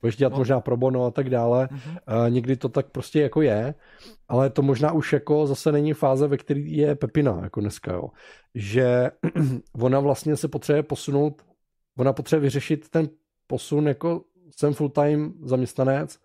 budeš 0.04 0.16
dělat 0.16 0.34
no. 0.34 0.38
možná 0.38 0.60
pro 0.60 0.78
bono 0.78 1.06
a 1.06 1.12
tak 1.12 1.30
dále. 1.30 1.70
Uh-huh. 1.72 2.32
někdy 2.32 2.56
to 2.56 2.70
tak 2.70 2.90
prostě 2.92 3.22
jako 3.22 3.42
je, 3.42 3.76
ale 4.28 4.50
to 4.50 4.62
možná 4.62 4.92
už 4.92 5.14
jako 5.14 5.48
zase 5.48 5.72
není 5.72 5.94
fáze, 5.94 6.28
ve 6.28 6.38
které 6.38 6.60
je 6.60 6.96
Pepina, 6.96 7.40
jako 7.44 7.62
dneska, 7.62 7.94
jo. 7.94 8.10
Že 8.56 9.12
ona 9.80 10.00
vlastně 10.00 10.36
se 10.36 10.48
potřebuje 10.48 10.84
posunout, 10.84 11.46
ona 11.98 12.14
potřebuje 12.14 12.42
vyřešit 12.42 12.90
ten 12.90 13.10
posun, 13.48 13.88
jako 13.88 14.22
jsem 14.58 14.74
full-time 14.74 15.34
zaměstnanec 15.44 16.20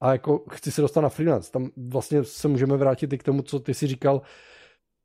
a 0.00 0.12
jako 0.12 0.44
chci 0.50 0.70
se 0.70 0.80
dostat 0.80 1.00
na 1.00 1.08
freelance. 1.08 1.52
Tam 1.52 1.70
vlastně 1.76 2.24
se 2.24 2.48
můžeme 2.48 2.76
vrátit 2.76 3.12
i 3.12 3.18
k 3.18 3.22
tomu, 3.22 3.42
co 3.42 3.60
ty 3.60 3.74
si 3.74 3.86
říkal. 3.86 4.22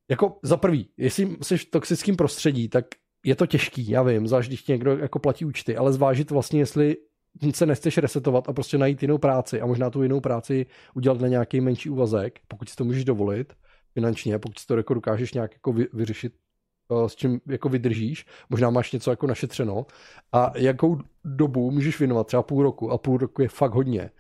Jako 0.10 0.39
za 0.43 0.57
prvý, 0.57 0.89
jestli 0.98 1.38
jsi 1.41 1.57
v 1.57 1.72
toxickém 1.72 2.15
prostředí, 2.15 2.69
tak 2.69 2.85
je 3.26 3.35
to 3.35 3.45
těžký, 3.45 3.89
já 3.89 4.03
vím, 4.03 4.27
zvlášť 4.27 4.49
když 4.49 4.68
někdo 4.68 4.98
jako 4.98 5.19
platí 5.19 5.45
účty, 5.45 5.77
ale 5.77 5.93
zvážit 5.93 6.31
vlastně, 6.31 6.60
jestli 6.60 6.98
se 7.53 7.65
nechceš 7.65 7.97
resetovat 7.97 8.49
a 8.49 8.53
prostě 8.53 8.77
najít 8.77 9.01
jinou 9.01 9.17
práci 9.17 9.61
a 9.61 9.65
možná 9.65 9.89
tu 9.89 10.03
jinou 10.03 10.19
práci 10.19 10.65
udělat 10.93 11.21
na 11.21 11.27
nějaký 11.27 11.61
menší 11.61 11.89
úvazek, 11.89 12.39
pokud 12.47 12.69
si 12.69 12.75
to 12.75 12.83
můžeš 12.83 13.05
dovolit 13.05 13.53
finančně, 13.93 14.39
pokud 14.39 14.59
si 14.59 14.67
to 14.67 14.77
jako 14.77 14.93
dokážeš 14.93 15.33
nějak 15.33 15.53
jako 15.53 15.73
vy, 15.73 15.87
vyřešit 15.93 16.33
eh, 16.91 17.09
s 17.09 17.15
čím 17.15 17.41
jako 17.47 17.69
vydržíš, 17.69 18.25
možná 18.49 18.69
máš 18.69 18.91
něco 18.91 19.09
jako 19.09 19.27
našetřeno. 19.27 19.85
A 20.31 20.51
jakou 20.55 20.99
dobu 21.25 21.71
můžeš 21.71 21.99
věnovat, 21.99 22.27
třeba 22.27 22.43
půl 22.43 22.63
roku. 22.63 22.91
A 22.91 22.97
půl 22.97 23.17
roku 23.17 23.41
je 23.41 23.49
fakt 23.49 23.73
hodně, 23.73 24.11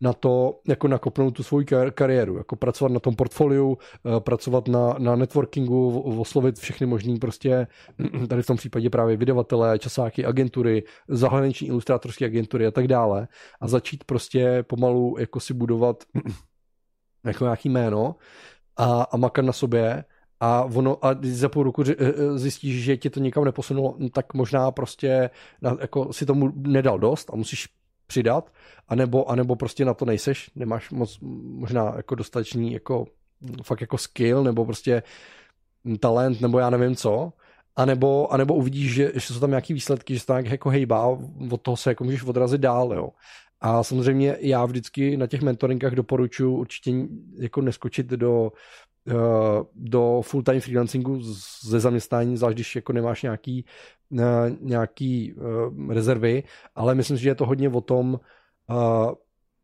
na 0.00 0.12
to, 0.12 0.60
jako 0.68 0.88
nakopnout 0.88 1.34
tu 1.34 1.42
svoji 1.42 1.66
kariéru, 1.94 2.36
jako 2.36 2.56
pracovat 2.56 2.92
na 2.92 3.00
tom 3.00 3.16
portfoliu, 3.16 3.78
eh, 4.06 4.20
pracovat 4.20 4.68
na, 4.68 4.94
na 4.98 5.16
networkingu, 5.16 6.00
oslovit 6.00 6.58
všechny 6.58 6.86
možný 6.86 7.18
prostě, 7.18 7.66
tady 8.28 8.42
v 8.42 8.46
tom 8.46 8.56
případě 8.56 8.90
právě 8.90 9.16
vydavatele, 9.16 9.78
časáky, 9.78 10.24
agentury, 10.24 10.84
zahraniční 11.08 11.68
ilustrátorské 11.68 12.24
agentury 12.24 12.66
a 12.66 12.70
tak 12.70 12.88
dále. 12.88 13.28
A 13.60 13.68
začít 13.68 14.04
prostě 14.04 14.62
pomalu 14.62 15.16
jako 15.18 15.40
si 15.40 15.54
budovat 15.54 16.04
jako 17.24 17.44
nějaký 17.44 17.68
jméno 17.68 18.16
a, 18.76 19.02
a 19.02 19.16
makat 19.16 19.44
na 19.44 19.52
sobě. 19.52 20.04
A 20.40 20.64
ono, 20.64 21.06
a 21.06 21.16
za 21.22 21.48
půl 21.48 21.62
roku 21.62 21.82
eh, 21.82 21.94
eh, 21.98 22.38
zjistíš, 22.38 22.84
že 22.84 22.96
tě 22.96 23.10
to 23.10 23.20
nikam 23.20 23.44
neposunulo, 23.44 23.96
tak 24.12 24.34
možná 24.34 24.70
prostě 24.70 25.30
na, 25.62 25.76
jako 25.80 26.12
si 26.12 26.26
tomu 26.26 26.52
nedal 26.56 26.98
dost 26.98 27.30
a 27.32 27.36
musíš 27.36 27.68
přidat, 28.08 28.52
anebo, 28.88 29.30
anebo 29.30 29.56
prostě 29.56 29.84
na 29.84 29.94
to 29.94 30.04
nejseš, 30.04 30.50
nemáš 30.54 30.90
moc 30.90 31.18
možná 31.42 31.92
jako 31.96 32.14
dostatečný 32.14 32.72
jako 32.72 33.06
fakt 33.62 33.80
jako 33.80 33.98
skill, 33.98 34.44
nebo 34.44 34.64
prostě 34.64 35.02
talent, 36.00 36.40
nebo 36.40 36.58
já 36.58 36.70
nevím 36.70 36.96
co, 36.96 37.32
anebo, 37.76 38.32
anebo 38.32 38.54
uvidíš, 38.54 38.94
že, 38.94 39.12
že 39.14 39.20
jsou 39.20 39.40
tam 39.40 39.50
nějaký 39.50 39.74
výsledky, 39.74 40.14
že 40.14 40.20
se 40.20 40.26
to 40.26 40.32
nějak 40.32 40.46
jako 40.46 40.70
hejbá, 40.70 41.18
od 41.50 41.62
toho 41.62 41.76
se 41.76 41.90
jako 41.90 42.04
můžeš 42.04 42.22
odrazit 42.24 42.60
dál, 42.60 42.92
jo. 42.92 43.10
A 43.60 43.82
samozřejmě 43.82 44.36
já 44.40 44.64
vždycky 44.64 45.16
na 45.16 45.26
těch 45.26 45.42
mentoringách 45.42 45.92
doporučuji 45.92 46.56
určitě 46.56 46.92
jako 47.38 47.60
neskočit 47.60 48.06
do, 48.06 48.52
eh, 49.08 49.14
do 49.74 50.22
full-time 50.22 50.60
freelancingu 50.60 51.20
ze 51.62 51.80
zaměstnání, 51.80 52.36
zvlášť 52.36 52.54
když 52.54 52.76
jako 52.76 52.92
nemáš 52.92 53.22
nějaký 53.22 53.64
nějaký 54.60 55.34
uh, 55.34 55.92
rezervy, 55.92 56.42
ale 56.74 56.94
myslím 56.94 57.16
si, 57.16 57.22
že 57.22 57.28
je 57.28 57.34
to 57.34 57.46
hodně 57.46 57.68
o 57.68 57.80
tom 57.80 58.20
uh, 58.70 59.12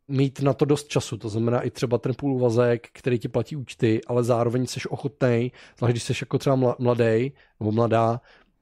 mít 0.09 0.43
na 0.43 0.53
to 0.53 0.65
dost 0.65 0.89
času, 0.89 1.17
to 1.17 1.29
znamená 1.29 1.61
i 1.61 1.71
třeba 1.71 1.99
ten 1.99 2.15
půl 2.15 2.39
vazek, 2.39 2.89
který 2.93 3.19
ti 3.19 3.29
platí 3.29 3.57
účty, 3.57 4.01
ale 4.07 4.25
zároveň 4.25 4.67
jsi 4.67 4.81
ochotný, 4.89 5.53
zvlášť 5.79 5.93
když 5.93 6.03
jsi 6.03 6.13
jako 6.23 6.39
třeba 6.39 6.77
mladý 6.79 7.33
nebo 7.61 7.73
mladá, 7.73 8.21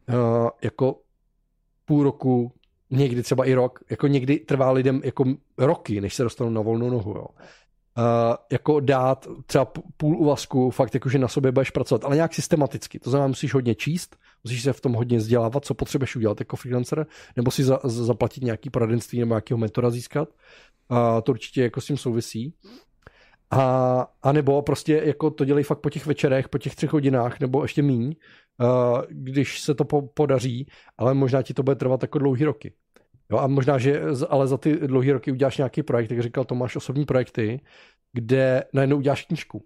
uh, 0.08 0.48
jako 0.62 1.00
půl 1.84 2.02
roku, 2.02 2.52
někdy 2.90 3.22
třeba 3.22 3.44
i 3.44 3.54
rok, 3.54 3.78
jako 3.90 4.06
někdy 4.06 4.38
trvá 4.38 4.70
lidem 4.70 5.00
jako 5.04 5.24
roky, 5.58 6.00
než 6.00 6.14
se 6.14 6.22
dostanou 6.22 6.50
na 6.50 6.60
volnou 6.60 6.90
nohu, 6.90 7.10
jo. 7.10 7.26
Uh, 7.98 8.34
jako 8.52 8.80
dát 8.80 9.26
třeba 9.46 9.72
půl 9.96 10.16
uvazku, 10.16 10.70
fakt 10.70 10.94
jakože 10.94 11.18
na 11.18 11.28
sobě 11.28 11.52
budeš 11.52 11.70
pracovat, 11.70 12.04
ale 12.04 12.16
nějak 12.16 12.34
systematicky. 12.34 12.98
To 12.98 13.10
znamená, 13.10 13.28
musíš 13.28 13.54
hodně 13.54 13.74
číst, 13.74 14.16
musíš 14.44 14.62
se 14.62 14.72
v 14.72 14.80
tom 14.80 14.92
hodně 14.92 15.18
vzdělávat, 15.18 15.64
co 15.64 15.74
potřebuješ 15.74 16.16
udělat 16.16 16.40
jako 16.40 16.56
freelancer, 16.56 17.06
nebo 17.36 17.50
si 17.50 17.64
za, 17.64 17.80
zaplatit 17.84 18.44
nějaký 18.44 18.70
poradenství 18.70 19.18
nebo 19.18 19.34
nějakého 19.34 19.58
mentora 19.58 19.90
získat. 19.90 20.28
Uh, 20.88 20.98
to 21.22 21.32
určitě 21.32 21.62
jako 21.62 21.80
s 21.80 21.86
tím 21.86 21.96
souvisí. 21.96 22.54
A, 23.50 24.06
a 24.22 24.32
nebo 24.32 24.62
prostě 24.62 25.02
jako 25.04 25.30
to 25.30 25.44
dělej 25.44 25.64
fakt 25.64 25.80
po 25.80 25.90
těch 25.90 26.06
večerech, 26.06 26.48
po 26.48 26.58
těch 26.58 26.74
třech 26.74 26.92
hodinách, 26.92 27.40
nebo 27.40 27.62
ještě 27.62 27.82
míň, 27.82 28.14
uh, 28.60 29.00
když 29.08 29.60
se 29.60 29.74
to 29.74 29.84
po, 29.84 30.02
podaří, 30.02 30.66
ale 30.98 31.14
možná 31.14 31.42
ti 31.42 31.54
to 31.54 31.62
bude 31.62 31.76
trvat 31.76 32.02
jako 32.02 32.18
dlouhý 32.18 32.44
roky. 32.44 32.72
Jo, 33.32 33.38
a 33.38 33.46
možná, 33.46 33.78
že 33.78 34.02
ale 34.28 34.46
za 34.46 34.56
ty 34.56 34.76
dlouhé 34.76 35.12
roky 35.12 35.32
uděláš 35.32 35.56
nějaký 35.56 35.82
projekt, 35.82 36.10
jak 36.10 36.22
říkal 36.22 36.44
Tomáš, 36.44 36.76
osobní 36.76 37.04
projekty, 37.04 37.60
kde 38.12 38.64
najednou 38.72 38.96
uděláš 38.96 39.24
knížku. 39.24 39.64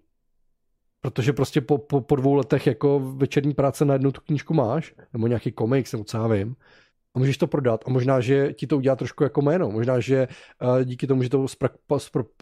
Protože 1.01 1.33
prostě 1.33 1.61
po, 1.61 1.77
po, 1.77 2.01
po 2.01 2.15
dvou 2.15 2.33
letech 2.33 2.67
jako 2.67 2.99
večerní 2.99 3.53
práce 3.53 3.85
najednou 3.85 4.11
tu 4.11 4.21
knížku 4.21 4.53
máš, 4.53 4.95
nebo 5.13 5.27
nějaký 5.27 5.51
komiks, 5.51 5.91
nebo 5.91 6.03
co 6.03 6.17
já 6.17 6.27
vím, 6.27 6.55
a 7.17 7.19
můžeš 7.19 7.37
to 7.37 7.47
prodat 7.47 7.83
a 7.87 7.89
možná, 7.89 8.19
že 8.21 8.53
ti 8.53 8.67
to 8.67 8.77
udělá 8.77 8.95
trošku 8.95 9.23
jako 9.23 9.41
jméno. 9.41 9.71
Možná, 9.71 9.99
že 9.99 10.27
uh, 10.61 10.83
díky 10.83 11.07
tomu, 11.07 11.23
že 11.23 11.29
to 11.29 11.45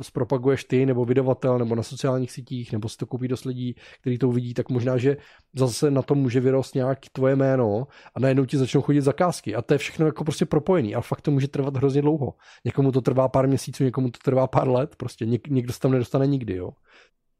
zpropaguješ 0.01 0.63
ty 0.63 0.85
nebo 0.85 1.05
vydavatel 1.05 1.59
nebo 1.59 1.75
na 1.75 1.83
sociálních 1.83 2.31
sítích 2.31 2.71
nebo 2.71 2.89
si 2.89 2.97
to 2.97 3.05
koupí 3.05 3.27
dost 3.27 3.45
lidí, 3.45 3.75
kteří 4.01 4.17
to 4.17 4.29
uvidí, 4.29 4.53
tak 4.53 4.69
možná, 4.69 4.97
že 4.97 5.17
zase 5.55 5.91
na 5.91 6.01
tom 6.01 6.17
může 6.17 6.39
vyrost 6.39 6.75
nějak 6.75 6.99
tvoje 7.11 7.35
jméno 7.35 7.87
a 8.15 8.19
najednou 8.19 8.45
ti 8.45 8.57
začnou 8.57 8.81
chodit 8.81 9.01
zakázky. 9.01 9.55
A 9.55 9.61
to 9.61 9.73
je 9.73 9.77
všechno 9.77 10.05
jako 10.05 10.23
prostě 10.23 10.45
propojený, 10.45 10.95
ale 10.95 11.03
fakt 11.03 11.21
to 11.21 11.31
může 11.31 11.47
trvat 11.47 11.77
hrozně 11.77 12.01
dlouho. 12.01 12.33
Někomu 12.65 12.91
to 12.91 13.01
trvá 13.01 13.27
pár 13.27 13.47
měsíců, 13.47 13.83
někomu 13.83 14.09
to 14.09 14.19
trvá 14.23 14.47
pár 14.47 14.67
let, 14.67 14.95
prostě 14.95 15.25
něk, 15.25 15.47
někdo 15.47 15.73
se 15.73 15.79
tam 15.79 15.91
nedostane 15.91 16.27
nikdy, 16.27 16.55
jo. 16.55 16.71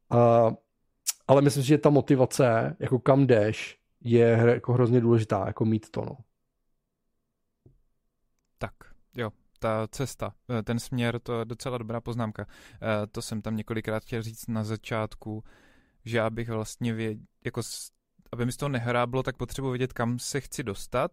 A, 0.10 0.52
ale 1.28 1.42
myslím 1.42 1.64
si, 1.64 1.70
že 1.70 1.78
ta 1.78 1.90
motivace, 1.90 2.76
jako 2.80 3.00
kam 3.00 3.28
jdeš, 3.28 3.78
je 4.04 4.40
jako 4.46 4.74
hrozně 4.74 5.02
důležitá, 5.02 5.44
jako 5.48 5.66
mít 5.66 5.90
to, 5.92 6.02
no. 6.02 6.16
Tak, 8.58 8.74
jo, 9.16 9.32
ta 9.60 9.88
cesta, 9.88 10.34
eh, 10.60 10.64
ten 10.64 10.80
směr, 10.80 11.20
to 11.20 11.40
je 11.40 11.46
docela 11.46 11.78
dobrá 11.78 12.02
poznámka. 12.02 12.46
Eh, 12.74 13.08
to 13.08 13.22
jsem 13.22 13.42
tam 13.42 13.56
několikrát 13.56 14.04
chtěl 14.04 14.22
říct 14.22 14.48
na 14.48 14.64
začátku, 14.64 15.44
že 16.06 16.22
abych 16.22 16.50
vlastně 16.50 16.94
věděl, 16.94 17.26
jako 17.46 17.62
aby 18.32 18.46
mi 18.46 18.52
z 18.52 18.58
toho 18.58 18.70
nehráblo, 18.70 19.24
tak 19.24 19.38
potřebuji 19.38 19.72
vědět, 19.72 19.94
kam 19.94 20.20
se 20.20 20.42
chci 20.42 20.64
dostat 20.64 21.12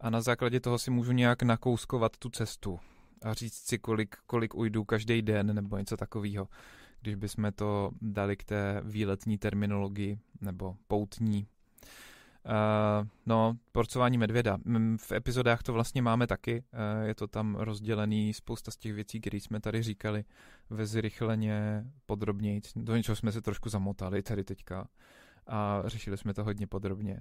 a 0.00 0.10
na 0.10 0.20
základě 0.20 0.60
toho 0.60 0.78
si 0.78 0.90
můžu 0.90 1.12
nějak 1.12 1.42
nakouskovat 1.42 2.16
tu 2.16 2.30
cestu 2.30 2.80
a 3.22 3.34
říct 3.34 3.54
si, 3.54 3.78
kolik, 3.78 4.16
kolik 4.26 4.54
ujdu 4.54 4.84
každý 4.84 5.22
den 5.22 5.54
nebo 5.54 5.76
něco 5.76 5.96
takového. 5.96 6.48
Když 7.00 7.14
bychom 7.14 7.52
to 7.52 7.90
dali 8.00 8.36
k 8.36 8.44
té 8.44 8.80
výletní 8.84 9.38
terminologii 9.38 10.18
nebo 10.40 10.76
poutní. 10.86 11.46
Uh, 12.46 13.06
no, 13.26 13.56
porcování 13.72 14.18
medvěda. 14.18 14.58
V 14.96 15.12
epizodách 15.12 15.62
to 15.62 15.72
vlastně 15.72 16.02
máme 16.02 16.26
taky. 16.26 16.62
Uh, 16.72 17.06
je 17.06 17.14
to 17.14 17.26
tam 17.26 17.54
rozdělený 17.54 18.34
spousta 18.34 18.70
z 18.70 18.76
těch 18.76 18.92
věcí, 18.92 19.20
které 19.20 19.36
jsme 19.36 19.60
tady 19.60 19.82
říkali 19.82 20.24
ve 20.70 20.86
zrychleně 20.86 21.84
podrobněji. 22.06 22.60
Do 22.76 22.96
něčeho 22.96 23.16
jsme 23.16 23.32
se 23.32 23.42
trošku 23.42 23.68
zamotali 23.68 24.22
tady 24.22 24.44
teďka 24.44 24.88
a 25.46 25.82
řešili 25.84 26.16
jsme 26.16 26.34
to 26.34 26.44
hodně 26.44 26.66
podrobně. 26.66 27.20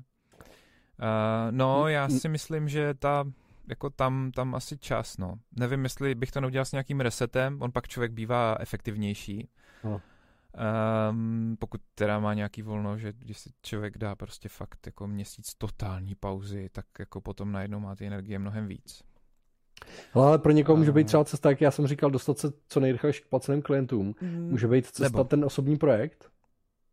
Uh, 1.00 1.52
no, 1.52 1.88
já 1.88 2.10
si 2.10 2.30
myslím, 2.30 2.70
že 2.70 2.94
ta 2.94 3.26
jako 3.68 3.90
tam, 3.90 4.32
tam 4.32 4.56
asi 4.56 4.78
čas, 4.78 5.18
no. 5.18 5.36
Nevím, 5.56 5.84
jestli 5.84 6.16
bych 6.16 6.32
to 6.32 6.42
neudělal 6.42 6.66
s 6.66 6.72
nějakým 6.72 7.00
resetem, 7.00 7.62
on 7.62 7.72
pak 7.72 7.88
člověk 7.88 8.12
bývá 8.12 8.56
efektivnější. 8.60 9.50
No. 9.84 10.02
Um, 11.10 11.56
pokud 11.60 11.82
teda 11.96 12.20
má 12.20 12.34
nějaký 12.34 12.62
volno, 12.62 12.98
že 12.98 13.14
když 13.14 13.38
si 13.38 13.50
člověk 13.62 13.98
dá 13.98 14.16
prostě 14.16 14.50
fakt 14.50 14.86
jako 14.86 15.08
měsíc 15.08 15.56
totální 15.58 16.16
pauzy, 16.16 16.70
tak 16.72 16.86
jako 17.00 17.22
potom 17.22 17.52
najednou 17.52 17.80
má 17.80 17.96
ty 17.96 18.06
energie 18.06 18.40
mnohem 18.40 18.68
víc. 18.68 19.04
ale 20.14 20.40
pro 20.40 20.52
někoho 20.52 20.78
může 20.78 20.92
být 20.92 21.08
třeba 21.08 21.24
cesta, 21.24 21.50
jak 21.50 21.62
já 21.62 21.72
jsem 21.72 21.88
říkal, 21.88 22.12
dostat 22.12 22.38
se 22.38 22.52
co 22.68 22.80
nejrychleji 22.80 23.14
k 23.14 23.30
placeným 23.30 23.62
klientům. 23.62 24.16
Mm, 24.22 24.50
může 24.50 24.68
být 24.68 24.86
cesta 24.86 25.04
Nebo. 25.04 25.24
ten 25.24 25.46
osobní 25.46 25.78
projekt. 25.78 26.30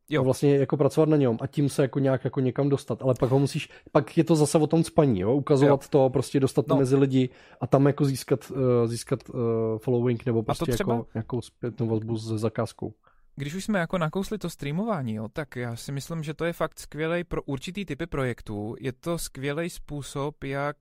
Jo. 0.09 0.21
A 0.21 0.25
vlastně 0.25 0.57
jako 0.57 0.77
pracovat 0.77 1.09
na 1.09 1.17
něm 1.17 1.37
a 1.41 1.47
tím 1.47 1.69
se 1.69 1.83
jako 1.83 1.99
nějak 1.99 2.25
jako 2.25 2.41
někam 2.41 2.69
dostat, 2.69 3.03
ale 3.03 3.15
pak 3.21 3.31
ho 3.31 3.39
musíš, 3.39 3.69
pak 3.93 4.19
je 4.19 4.25
to 4.25 4.37
zase 4.37 4.59
o 4.59 4.67
tom 4.67 4.85
spaní, 4.85 5.21
jo? 5.21 5.35
ukazovat 5.35 5.83
jo. 5.83 5.89
to, 5.91 6.11
prostě 6.11 6.41
dostat 6.41 6.67
to 6.67 6.75
no. 6.75 6.79
mezi 6.79 6.97
lidi 6.97 7.29
a 7.61 7.67
tam 7.67 7.87
jako 7.87 8.05
získat, 8.05 8.51
uh, 8.51 8.57
získat 8.87 9.29
uh, 9.29 9.39
following 9.79 10.27
nebo 10.27 10.43
prostě 10.43 10.73
třeba... 10.73 10.95
jako 10.95 11.07
nějakou 11.15 11.41
zpětnou 11.41 11.89
vazbu 11.89 12.17
s 12.17 12.39
zakázkou. 12.41 12.95
Když 13.41 13.55
už 13.55 13.65
jsme 13.65 13.79
jako 13.79 13.99
nakousli 13.99 14.39
to 14.39 14.51
streamování, 14.51 15.15
jo, 15.15 15.29
tak 15.29 15.57
já 15.57 15.77
si 15.77 15.93
myslím, 15.93 16.23
že 16.23 16.35
to 16.35 16.45
je 16.45 16.53
fakt 16.53 16.81
skvělý 16.81 17.25
pro 17.25 17.43
určitý 17.43 17.85
typy 17.85 18.07
projektů. 18.07 18.77
Je 18.81 18.93
to 18.93 19.19
skvělý 19.19 19.71
způsob, 19.71 20.45
jak 20.45 20.77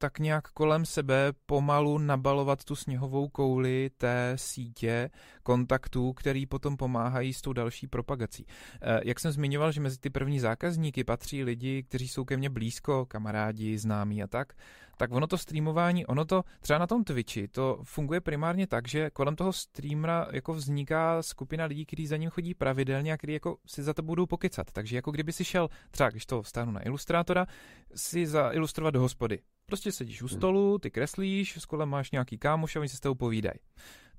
tak 0.00 0.18
nějak 0.18 0.48
kolem 0.48 0.86
sebe 0.86 1.32
pomalu 1.46 1.98
nabalovat 1.98 2.64
tu 2.64 2.76
sněhovou 2.76 3.28
kouli 3.28 3.90
té 3.98 4.32
sítě 4.36 5.10
kontaktů, 5.42 6.12
který 6.12 6.46
potom 6.46 6.76
pomáhají 6.76 7.32
s 7.32 7.40
tou 7.40 7.52
další 7.52 7.86
propagací. 7.86 8.46
Eh, 8.82 9.00
jak 9.04 9.20
jsem 9.20 9.32
zmiňoval, 9.32 9.72
že 9.72 9.80
mezi 9.80 9.98
ty 9.98 10.10
první 10.10 10.40
zákazníky 10.40 11.04
patří 11.04 11.44
lidi, 11.44 11.82
kteří 11.82 12.08
jsou 12.08 12.24
ke 12.24 12.36
mně 12.36 12.50
blízko, 12.50 13.06
kamarádi, 13.06 13.78
známí 13.78 14.22
a 14.22 14.26
tak, 14.26 14.52
tak 14.96 15.12
ono 15.12 15.26
to 15.26 15.38
streamování, 15.38 16.06
ono 16.06 16.24
to 16.24 16.42
třeba 16.60 16.78
na 16.78 16.86
tom 16.86 17.04
Twitchi, 17.04 17.48
to 17.48 17.80
funguje 17.84 18.20
primárně 18.20 18.66
tak, 18.66 18.88
že 18.88 19.10
kolem 19.10 19.36
toho 19.36 19.52
streamera 19.52 20.26
jako 20.32 20.54
vzniká 20.54 21.22
skupina 21.22 21.64
lidí, 21.64 21.86
kteří 21.86 22.06
za 22.06 22.16
ním 22.16 22.30
chodí 22.30 22.54
pravidelně 22.54 23.12
a 23.12 23.16
kteří 23.16 23.32
jako 23.32 23.56
si 23.66 23.82
za 23.82 23.94
to 23.94 24.02
budou 24.02 24.26
pokecat. 24.26 24.72
Takže 24.72 24.96
jako 24.96 25.10
kdyby 25.10 25.32
si 25.32 25.44
šel, 25.44 25.68
třeba 25.90 26.10
když 26.10 26.26
to 26.26 26.42
vstáhnu 26.42 26.72
na 26.72 26.86
ilustrátora, 26.86 27.46
si 27.94 28.26
zailustrovat 28.26 28.94
do 28.94 29.00
hospody. 29.00 29.38
Prostě 29.70 29.92
sedíš 29.92 30.22
u 30.22 30.26
hmm. 30.26 30.38
stolu, 30.38 30.78
ty 30.78 30.90
kreslíš, 30.90 31.56
s 31.56 31.66
kolem 31.66 31.88
máš 31.88 32.10
nějaký 32.10 32.38
kámoš 32.38 32.76
a 32.76 32.80
oni 32.80 32.88
se 32.88 32.96
s 32.96 33.00
tebou 33.00 33.14
povídají. 33.14 33.58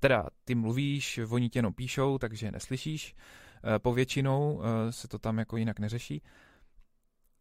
Teda 0.00 0.26
ty 0.44 0.54
mluvíš, 0.54 1.20
oni 1.28 1.48
tě 1.48 1.58
jenom 1.58 1.74
píšou, 1.74 2.18
takže 2.18 2.50
neslyšíš. 2.50 3.14
Eh, 3.64 3.78
povětšinou 3.78 4.62
eh, 4.62 4.92
se 4.92 5.08
to 5.08 5.18
tam 5.18 5.38
jako 5.38 5.56
jinak 5.56 5.78
neřeší. 5.78 6.22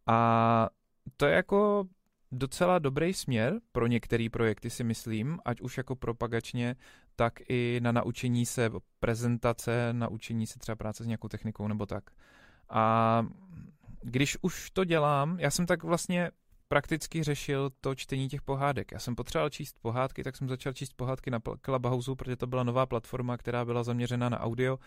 A 0.07 0.69
to 1.17 1.25
je 1.25 1.35
jako 1.35 1.85
docela 2.31 2.79
dobrý 2.79 3.13
směr 3.13 3.59
pro 3.71 3.87
některé 3.87 4.27
projekty 4.31 4.69
si 4.69 4.83
myslím, 4.83 5.39
ať 5.45 5.61
už 5.61 5.77
jako 5.77 5.95
propagačně, 5.95 6.75
tak 7.15 7.33
i 7.49 7.79
na 7.83 7.91
naučení 7.91 8.45
se 8.45 8.69
prezentace, 8.99 9.93
naučení 9.93 10.47
se 10.47 10.59
třeba 10.59 10.75
práce 10.75 11.03
s 11.03 11.07
nějakou 11.07 11.27
technikou 11.27 11.67
nebo 11.67 11.85
tak. 11.85 12.09
A 12.69 13.25
když 14.01 14.37
už 14.41 14.71
to 14.71 14.83
dělám, 14.83 15.39
já 15.39 15.51
jsem 15.51 15.65
tak 15.65 15.83
vlastně 15.83 16.31
prakticky 16.71 17.23
řešil 17.23 17.69
to 17.81 17.95
čtení 17.95 18.29
těch 18.29 18.41
pohádek. 18.41 18.91
Já 18.91 18.99
jsem 18.99 19.15
potřeboval 19.15 19.49
číst 19.49 19.79
pohádky, 19.81 20.23
tak 20.23 20.37
jsem 20.37 20.49
začal 20.49 20.73
číst 20.73 20.93
pohádky 20.93 21.31
na 21.31 21.39
Clubhouse, 21.65 22.15
protože 22.15 22.35
to 22.35 22.47
byla 22.47 22.63
nová 22.63 22.85
platforma, 22.85 23.37
která 23.37 23.65
byla 23.65 23.83
zaměřena 23.83 24.29
na 24.29 24.39
audio. 24.39 24.79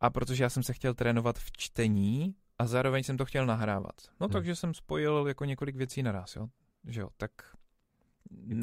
A 0.00 0.10
protože 0.10 0.42
já 0.42 0.50
jsem 0.50 0.62
se 0.62 0.72
chtěl 0.72 0.94
trénovat 0.94 1.38
v 1.38 1.52
čtení, 1.52 2.34
a 2.58 2.66
zároveň 2.66 3.02
jsem 3.02 3.16
to 3.16 3.24
chtěl 3.24 3.46
nahrávat. 3.46 3.94
No 4.20 4.26
hmm. 4.26 4.32
takže 4.32 4.56
jsem 4.56 4.74
spojil 4.74 5.24
jako 5.28 5.44
několik 5.44 5.76
věcí 5.76 6.02
naraz, 6.02 6.36
jo. 6.36 6.48
Že 6.84 7.00
jo, 7.00 7.08
tak 7.16 7.30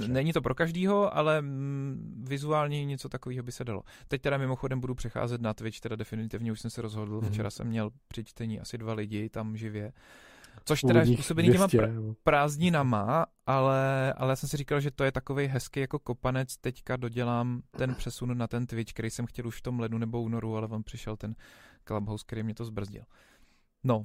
Není 0.07 0.33
to 0.33 0.41
pro 0.41 0.55
každýho, 0.55 1.17
ale 1.17 1.41
mm, 1.41 2.25
vizuálně 2.27 2.85
něco 2.85 3.09
takového 3.09 3.43
by 3.43 3.51
se 3.51 3.63
dalo. 3.63 3.83
Teď 4.07 4.21
teda 4.21 4.37
mimochodem 4.37 4.79
budu 4.79 4.95
přecházet 4.95 5.41
na 5.41 5.53
Twitch, 5.53 5.79
teda 5.79 5.95
definitivně 5.95 6.51
už 6.51 6.59
jsem 6.61 6.71
se 6.71 6.81
rozhodl. 6.81 7.19
Hmm. 7.19 7.29
Včera 7.29 7.49
jsem 7.49 7.67
měl 7.67 7.91
při 8.07 8.23
čtení 8.23 8.59
asi 8.59 8.77
dva 8.77 8.93
lidi 8.93 9.29
tam 9.29 9.57
živě. 9.57 9.93
Což 10.65 10.81
teda 10.81 10.99
je 10.99 11.05
způsobený 11.05 11.51
těma 11.51 11.67
pr- 11.67 12.15
prázdninama, 12.23 13.25
ale, 13.45 14.13
ale 14.13 14.31
já 14.31 14.35
jsem 14.35 14.49
si 14.49 14.57
říkal, 14.57 14.79
že 14.79 14.91
to 14.91 15.03
je 15.03 15.11
takový 15.11 15.45
hezký 15.45 15.79
jako 15.79 15.99
kopanec. 15.99 16.57
Teďka 16.57 16.95
dodělám 16.95 17.61
ten 17.77 17.95
přesun 17.95 18.37
na 18.37 18.47
ten 18.47 18.67
Twitch, 18.67 18.93
který 18.93 19.09
jsem 19.09 19.25
chtěl 19.25 19.47
už 19.47 19.59
v 19.59 19.61
tom 19.61 19.79
lednu 19.79 19.97
nebo 19.97 20.21
únoru, 20.21 20.57
ale 20.57 20.67
vám 20.67 20.83
přišel 20.83 21.17
ten 21.17 21.35
Clubhouse, 21.87 22.23
který 22.27 22.43
mě 22.43 22.53
to 22.53 22.65
zbrzdil. 22.65 23.03
No. 23.83 24.01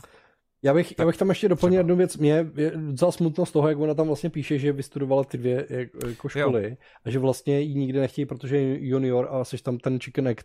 Já 0.63 0.75
bych, 0.75 0.89
tak 0.89 0.99
já 0.99 1.07
bych 1.07 1.17
tam 1.17 1.29
ještě 1.29 1.49
doplnil 1.49 1.81
jednu 1.81 1.97
věc. 1.97 2.17
Mě 2.17 2.47
je 2.57 2.73
docela 2.77 3.13
smutno 3.13 3.47
z 3.47 3.53
toho, 3.53 3.69
jak 3.69 3.79
ona 3.79 3.95
tam 3.95 4.07
vlastně 4.07 4.31
píše, 4.31 4.59
že 4.59 4.73
vystudovala 4.73 5.25
ty 5.25 5.39
dvě 5.39 5.67
jako 6.07 6.29
školy 6.29 6.71
jo. 6.71 6.77
a 7.05 7.11
že 7.11 7.19
vlastně 7.19 7.61
ji 7.61 7.75
nikdy 7.75 8.01
nechtějí, 8.01 8.27
protože 8.27 8.57
je 8.57 8.87
junior 8.87 9.29
a 9.31 9.45
jsi 9.45 9.63
tam 9.63 9.79
ten 9.79 10.01
chicken 10.01 10.29
egg, 10.29 10.43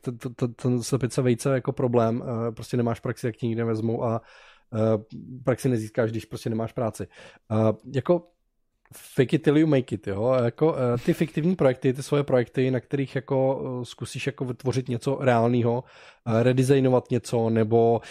ten 0.62 0.84
slepice 0.84 1.22
vejce 1.22 1.54
jako 1.54 1.72
problém, 1.72 2.24
prostě 2.56 2.78
nemáš 2.78 3.00
praxi, 3.00 3.26
jak 3.26 3.36
ti 3.36 3.48
nikde 3.48 3.64
vezmou 3.64 4.04
a 4.04 4.22
praxi 5.44 5.70
nezískáš, 5.70 6.12
když 6.12 6.26
prostě 6.26 6.50
nemáš 6.50 6.72
práci. 6.72 7.08
Jako 7.94 8.34
fake 8.94 9.34
it 9.34 9.44
till 9.44 9.58
you 9.58 9.68
make 9.68 9.96
it, 9.96 10.08
jo, 10.08 10.38
jako 10.44 10.76
eh, 10.76 10.98
ty 10.98 11.14
fiktivní 11.14 11.56
projekty, 11.56 11.94
ty 11.94 12.04
svoje 12.04 12.24
projekty, 12.24 12.72
na 12.72 12.80
kterých 12.80 13.16
jako 13.16 13.62
eh, 13.82 13.86
zkusíš 13.86 14.28
jako 14.28 14.46
vytvořit 14.46 14.90
něco 14.90 15.18
reálného, 15.22 15.84
eh, 16.28 16.44
redesignovat 16.44 17.12
něco, 17.12 17.50
nebo 17.50 18.02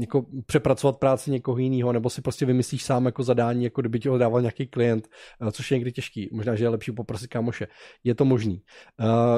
jako 0.00 0.26
přepracovat 0.46 0.98
práci 0.98 1.30
někoho 1.30 1.58
jiného, 1.58 1.92
nebo 1.92 2.10
si 2.10 2.22
prostě 2.22 2.46
vymyslíš 2.46 2.84
sám 2.84 3.06
jako 3.06 3.22
zadání, 3.22 3.64
jako 3.64 3.80
kdyby 3.80 4.00
ti 4.00 4.08
ho 4.08 4.18
dával 4.18 4.40
nějaký 4.40 4.66
klient, 4.66 5.08
což 5.52 5.70
je 5.70 5.78
někdy 5.78 5.92
těžký, 5.92 6.28
možná, 6.32 6.54
že 6.54 6.64
je 6.64 6.68
lepší 6.68 6.92
poprosit 6.92 7.26
kámoše. 7.26 7.68
Je 8.04 8.14
to 8.14 8.24
možný. 8.24 8.62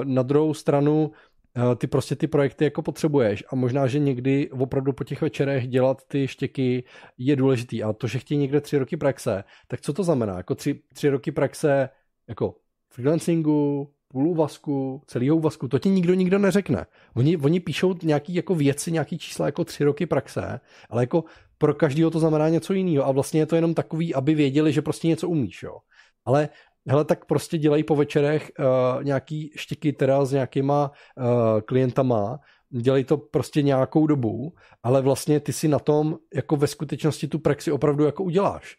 Na 0.05 0.23
druhou 0.23 0.55
stranu, 0.55 1.11
Eh, 1.11 1.34
ty 1.77 1.87
prostě 1.87 2.17
ty 2.17 2.27
projekty 2.27 2.65
jako 2.65 2.83
potřebuješ 2.83 3.45
a 3.49 3.57
možná, 3.57 3.87
že 3.87 3.99
někdy 3.99 4.51
opravdu 4.51 4.93
po 4.93 5.05
těch 5.05 5.23
večerech 5.23 5.69
dělat 5.69 6.03
ty 6.09 6.29
štěky 6.29 6.85
je 7.19 7.37
důležitý 7.37 7.83
a 7.83 7.93
to, 7.93 8.07
že 8.07 8.19
chtějí 8.19 8.39
někde 8.39 8.61
tři 8.61 8.79
roky 8.79 8.97
praxe, 8.97 9.45
tak 9.69 9.81
co 9.81 9.93
to 9.93 10.05
znamená? 10.05 10.37
Jako 10.37 10.55
tři, 10.55 10.81
tři 10.93 11.09
roky 11.09 11.33
praxe 11.33 11.89
jako 12.29 12.55
freelancingu, 12.89 13.91
půl 14.09 14.29
úvazku, 14.29 15.03
celého 15.07 15.37
úvazku, 15.37 15.69
to 15.69 15.79
ti 15.79 15.89
nikdo 15.89 16.15
nikdo 16.15 16.39
neřekne. 16.39 16.87
Oni, 17.15 17.37
oni 17.37 17.61
píšou 17.61 17.95
nějaký 18.03 18.35
jako 18.35 18.55
věci, 18.55 18.93
nějaký 18.93 19.19
čísla 19.19 19.47
jako 19.47 19.65
tři 19.65 19.85
roky 19.85 20.07
praxe, 20.07 20.61
ale 20.91 21.03
jako 21.03 21.25
pro 21.59 21.75
každého 21.75 22.11
to 22.11 22.21
znamená 22.21 22.49
něco 22.49 22.73
jiného 22.73 23.07
a 23.07 23.13
vlastně 23.13 23.41
je 23.41 23.47
to 23.47 23.57
jenom 23.57 23.75
takový, 23.75 24.15
aby 24.15 24.35
věděli, 24.35 24.73
že 24.73 24.83
prostě 24.83 25.09
něco 25.09 25.29
umíš, 25.29 25.63
jo. 25.63 25.79
Ale 26.25 26.49
hele, 26.89 27.05
tak 27.05 27.25
prostě 27.25 27.59
dělají 27.59 27.85
po 27.85 27.97
večerech 27.97 28.53
uh, 28.59 29.05
nějaký 29.05 29.51
štiky 29.57 29.93
teda 29.93 30.25
s 30.25 30.33
nějakýma 30.33 30.91
uh, 31.17 31.61
klientama, 31.61 32.39
dělají 32.71 33.05
to 33.05 33.17
prostě 33.17 33.63
nějakou 33.63 34.07
dobu, 34.07 34.55
ale 34.83 35.03
vlastně 35.03 35.41
ty 35.41 35.53
si 35.53 35.69
na 35.69 35.79
tom 35.79 36.17
jako 36.35 36.57
ve 36.57 36.67
skutečnosti 36.67 37.29
tu 37.29 37.39
praxi 37.39 37.73
opravdu 37.73 38.05
jako 38.05 38.25
uděláš. 38.25 38.77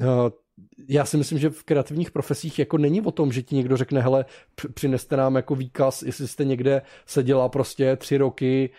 Uh, 0.00 0.30
já 0.88 1.04
si 1.04 1.16
myslím, 1.16 1.38
že 1.38 1.50
v 1.50 1.62
kreativních 1.62 2.10
profesích 2.10 2.58
jako 2.58 2.78
není 2.78 3.02
o 3.02 3.10
tom, 3.10 3.32
že 3.32 3.42
ti 3.42 3.56
někdo 3.56 3.76
řekne, 3.76 4.00
hele, 4.00 4.24
přineste 4.74 5.16
nám 5.16 5.36
jako 5.36 5.54
výkaz, 5.54 6.02
jestli 6.02 6.28
jste 6.28 6.44
někde 6.44 6.82
seděla 7.06 7.48
prostě 7.48 7.96
tři 7.96 8.16
roky 8.16 8.70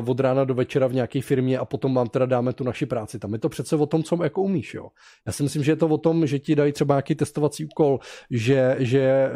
uh, 0.00 0.10
od 0.10 0.20
rána 0.20 0.44
do 0.44 0.54
večera 0.54 0.86
v 0.86 0.94
nějaké 0.94 1.22
firmě 1.22 1.58
a 1.58 1.64
potom 1.64 1.94
vám 1.94 2.08
teda 2.08 2.26
dáme 2.26 2.52
tu 2.52 2.64
naši 2.64 2.86
práci. 2.86 3.18
Tam 3.18 3.32
je 3.32 3.38
to 3.38 3.48
přece 3.48 3.76
o 3.76 3.86
tom, 3.86 4.02
co 4.02 4.22
jako 4.22 4.42
umíš, 4.42 4.74
jo. 4.74 4.88
Já 5.26 5.32
si 5.32 5.42
myslím, 5.42 5.64
že 5.64 5.72
je 5.72 5.76
to 5.76 5.86
o 5.88 5.98
tom, 5.98 6.26
že 6.26 6.38
ti 6.38 6.54
dají 6.54 6.72
třeba 6.72 6.94
nějaký 6.94 7.14
testovací 7.14 7.64
úkol, 7.64 8.00
že, 8.30 8.76
že 8.78 9.30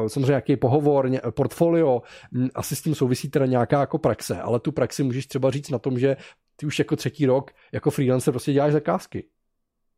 uh, 0.00 0.08
samozřejmě 0.08 0.30
nějaký 0.30 0.56
pohovor, 0.56 1.10
ně, 1.10 1.20
portfolio, 1.30 2.02
m, 2.32 2.48
asi 2.54 2.76
s 2.76 2.82
tím 2.82 2.94
souvisí 2.94 3.30
teda 3.30 3.46
nějaká 3.46 3.80
jako 3.80 3.98
praxe, 3.98 4.40
ale 4.40 4.60
tu 4.60 4.72
praxi 4.72 5.02
můžeš 5.02 5.26
třeba 5.26 5.50
říct 5.50 5.70
na 5.70 5.78
tom, 5.78 5.98
že 5.98 6.16
ty 6.56 6.66
už 6.66 6.78
jako 6.78 6.96
třetí 6.96 7.26
rok 7.26 7.50
jako 7.72 7.90
freelancer 7.90 8.32
prostě 8.32 8.52
děláš 8.52 8.72
zakázky 8.72 9.24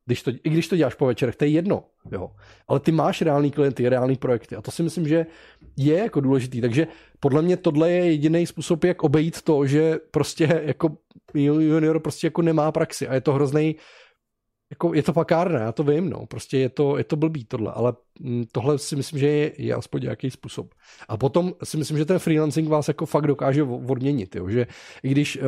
Když 0.07 0.23
to, 0.23 0.31
I 0.31 0.51
když 0.51 0.69
to 0.69 0.77
děláš 0.77 0.95
po 0.95 1.07
večerech, 1.07 1.37
to 1.37 1.45
je 1.45 1.51
jedno. 1.51 1.85
Jo. 2.13 2.31
Ale 2.69 2.81
ty 2.81 2.93
máš 2.93 3.23
reální 3.23 3.51
klienty, 3.51 3.89
reální 3.89 4.17
projekty. 4.17 4.57
A 4.57 4.63
to 4.63 4.71
si 4.71 4.83
myslím, 4.83 5.09
že 5.09 5.27
je 5.77 5.99
jako 5.99 6.21
důležitý. 6.21 6.61
Takže 6.61 6.87
podle 7.21 7.43
mě 7.43 7.57
tohle 7.57 7.91
je 7.91 8.11
jediný 8.11 8.47
způsob, 8.47 8.85
jak 8.85 9.03
obejít 9.03 9.43
to, 9.43 9.67
že 9.67 9.99
prostě 10.11 10.63
jako 10.65 10.97
junior 11.35 12.01
prostě 12.01 12.27
jako 12.27 12.43
nemá 12.43 12.73
praxi 12.73 13.09
a 13.09 13.15
je 13.15 13.21
to 13.21 13.33
hrozný 13.33 13.77
jako 14.71 14.95
je 14.95 15.03
to 15.03 15.13
pakárné, 15.13 15.61
já 15.61 15.73
to 15.73 15.83
vím, 15.83 16.11
no, 16.11 16.27
prostě 16.27 16.59
je 16.59 16.69
to, 16.69 16.99
je 16.99 17.05
to 17.05 17.17
blbý 17.17 17.45
tohle, 17.45 17.73
ale 17.73 17.93
mm, 18.21 18.45
tohle 18.53 18.79
si 18.79 18.97
myslím, 18.97 19.19
že 19.19 19.27
je, 19.27 19.53
je 19.59 19.75
aspoň 19.75 20.03
nějaký 20.03 20.31
způsob. 20.31 20.75
A 21.09 21.17
potom 21.17 21.53
si 21.65 21.77
myslím, 21.77 21.99
že 21.99 22.05
ten 22.05 22.19
freelancing 22.19 22.69
vás 22.69 22.89
jako 22.89 23.07
fakt 23.07 23.27
dokáže 23.27 23.63
odměnit, 23.63 24.37
jo, 24.37 24.49
že 24.49 24.67
i 25.03 25.09
když 25.09 25.39
uh, 25.39 25.45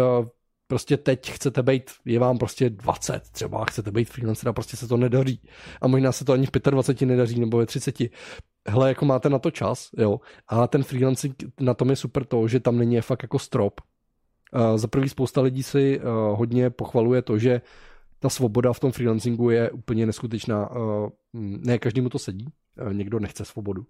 prostě 0.69 0.97
teď 0.97 1.31
chcete 1.31 1.63
být, 1.63 1.91
je 2.05 2.19
vám 2.19 2.39
prostě 2.39 2.71
20 2.71 3.23
třeba, 3.33 3.65
chcete 3.65 3.91
být 3.91 4.11
freelancer 4.11 4.49
a 4.49 4.53
prostě 4.53 4.77
se 4.77 4.89
to 4.89 4.97
nedaří. 4.97 5.41
A 5.81 5.89
možná 5.89 6.13
se 6.13 6.25
to 6.25 6.33
ani 6.33 6.47
v 6.47 6.51
25 6.71 7.07
nedaří 7.07 7.41
nebo 7.41 7.59
ve 7.59 7.67
30. 7.67 7.97
Hele, 8.69 8.89
jako 8.89 9.05
máte 9.05 9.29
na 9.29 9.39
to 9.39 9.51
čas, 9.51 9.91
jo. 9.97 10.21
A 10.49 10.67
ten 10.67 10.83
freelancing 10.83 11.35
na 11.61 11.75
tom 11.75 11.91
je 11.91 11.97
super 11.97 12.25
to, 12.25 12.49
že 12.49 12.61
tam 12.61 12.79
není 12.79 13.01
fakt 13.01 13.23
jako 13.23 13.39
strop. 13.39 13.81
Uh, 14.55 14.77
za 14.77 14.89
prvý 14.89 15.09
spousta 15.09 15.41
lidí 15.41 15.63
si 15.63 16.01
uh, 16.01 16.05
hodně 16.39 16.71
pochvaluje 16.71 17.23
to, 17.23 17.39
že 17.39 17.61
ta 18.19 18.29
svoboda 18.29 18.73
v 18.73 18.81
tom 18.81 18.93
freelancingu 18.93 19.51
je 19.51 19.71
úplně 19.71 20.07
neskutečná. 20.07 20.71
Uh, 20.71 21.09
ne 21.33 21.79
každému 21.79 22.09
to 22.09 22.19
sedí, 22.19 22.49
uh, 22.83 22.95
někdo 22.95 23.21
nechce 23.21 23.45
svobodu. 23.45 23.87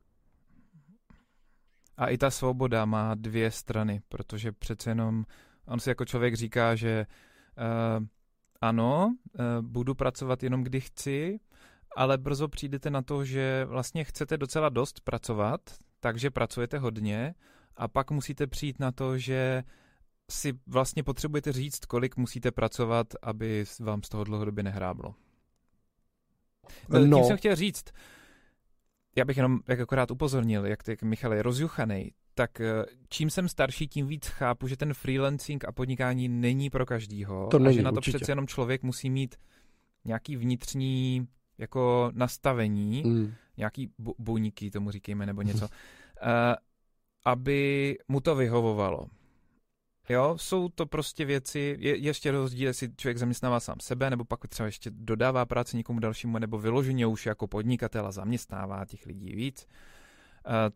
A 1.96 2.06
i 2.06 2.18
ta 2.18 2.30
svoboda 2.30 2.84
má 2.84 3.14
dvě 3.14 3.50
strany, 3.50 4.00
protože 4.09 4.52
přece 4.52 4.90
jenom 4.90 5.24
On 5.69 5.81
si 5.81 5.89
jako 5.89 6.05
člověk 6.05 6.35
říká, 6.35 6.74
že 6.74 7.07
uh, 7.57 8.07
ano, 8.61 9.16
uh, 9.32 9.45
budu 9.61 9.95
pracovat 9.95 10.43
jenom 10.43 10.65
kdy 10.65 10.81
chci, 10.81 11.40
ale 11.97 12.19
brzo 12.19 12.49
přijdete 12.49 12.90
na 12.90 13.03
to, 13.03 13.24
že 13.24 13.65
vlastně 13.65 14.05
chcete 14.05 14.36
docela 14.36 14.69
dost 14.69 15.01
pracovat, 15.01 15.61
takže 16.01 16.31
pracujete 16.31 16.78
hodně 16.78 17.35
a 17.77 17.89
pak 17.89 18.11
musíte 18.11 18.47
přijít 18.47 18.78
na 18.78 18.93
to, 18.93 19.19
že 19.19 19.62
si 20.31 20.53
vlastně 20.66 21.03
potřebujete 21.03 21.53
říct, 21.53 21.85
kolik 21.85 22.16
musíte 22.16 22.51
pracovat, 22.51 23.07
aby 23.23 23.65
vám 23.81 24.03
z 24.03 24.09
toho 24.09 24.24
dlouhodobě 24.24 24.65
nehráblo. 24.65 25.15
No. 26.89 27.19
Tím 27.19 27.24
jsem 27.24 27.36
chtěl 27.36 27.57
říct, 27.57 27.85
já 29.16 29.24
bych 29.24 29.36
jenom 29.36 29.61
jak 29.69 29.81
akorát 29.81 30.11
upozornil, 30.11 30.66
jak 30.66 30.82
ty 30.82 30.97
Michal 31.03 31.35
je 31.35 31.43
rozjuchaný, 31.43 32.12
tak 32.39 32.60
eh, 32.60 32.85
čím 33.09 33.31
jsem 33.31 33.48
starší, 33.48 33.89
tím 33.89 34.06
víc 34.06 34.27
chápu, 34.27 34.69
že 34.69 34.77
ten 34.77 34.94
freelancing 34.94 35.65
a 35.65 35.73
podnikání 35.73 36.28
není 36.28 36.70
pro 36.70 36.86
každýho. 36.86 37.48
To 37.51 37.59
není, 37.59 37.69
a 37.69 37.73
že 37.77 37.82
na 37.82 37.90
to 37.90 37.97
určitě. 37.97 38.19
přece 38.19 38.32
jenom 38.32 38.47
člověk 38.47 38.82
musí 38.82 39.10
mít 39.10 39.36
nějaký 40.05 40.36
vnitřní 40.36 41.28
jako 41.59 42.10
nastavení, 42.15 43.02
mm. 43.06 43.35
nějaký 43.56 43.89
bu- 44.01 44.15
buňky, 44.19 44.70
tomu 44.70 44.90
říkejme, 44.90 45.27
nebo 45.27 45.43
něco, 45.43 45.65
uh, 45.65 45.70
aby 47.24 47.97
mu 48.09 48.20
to 48.20 48.35
vyhovovalo. 48.35 49.06
Jo, 50.09 50.35
jsou 50.39 50.69
to 50.69 50.86
prostě 50.86 51.24
věci, 51.24 51.77
je 51.78 51.97
ještě 51.97 52.31
rozdíl, 52.31 52.66
jestli 52.66 52.94
člověk 52.97 53.19
zaměstnává 53.19 53.60
sám 53.60 53.77
sebe, 53.81 54.10
nebo 54.10 54.24
pak 54.24 54.48
třeba 54.48 54.66
ještě 54.66 54.90
dodává 54.90 55.47
práci 55.47 55.77
někomu 55.77 56.01
dalšímu, 56.01 56.39
nebo 56.39 56.59
vyloženě 56.59 57.06
už 57.06 57.27
jako 57.27 57.47
podnikatel 57.47 58.06
a 58.06 58.12
zaměstnává 58.12 58.85
těch 58.85 59.06
lidí 59.06 59.36
víc. 59.36 59.66
Eh, 59.66 59.97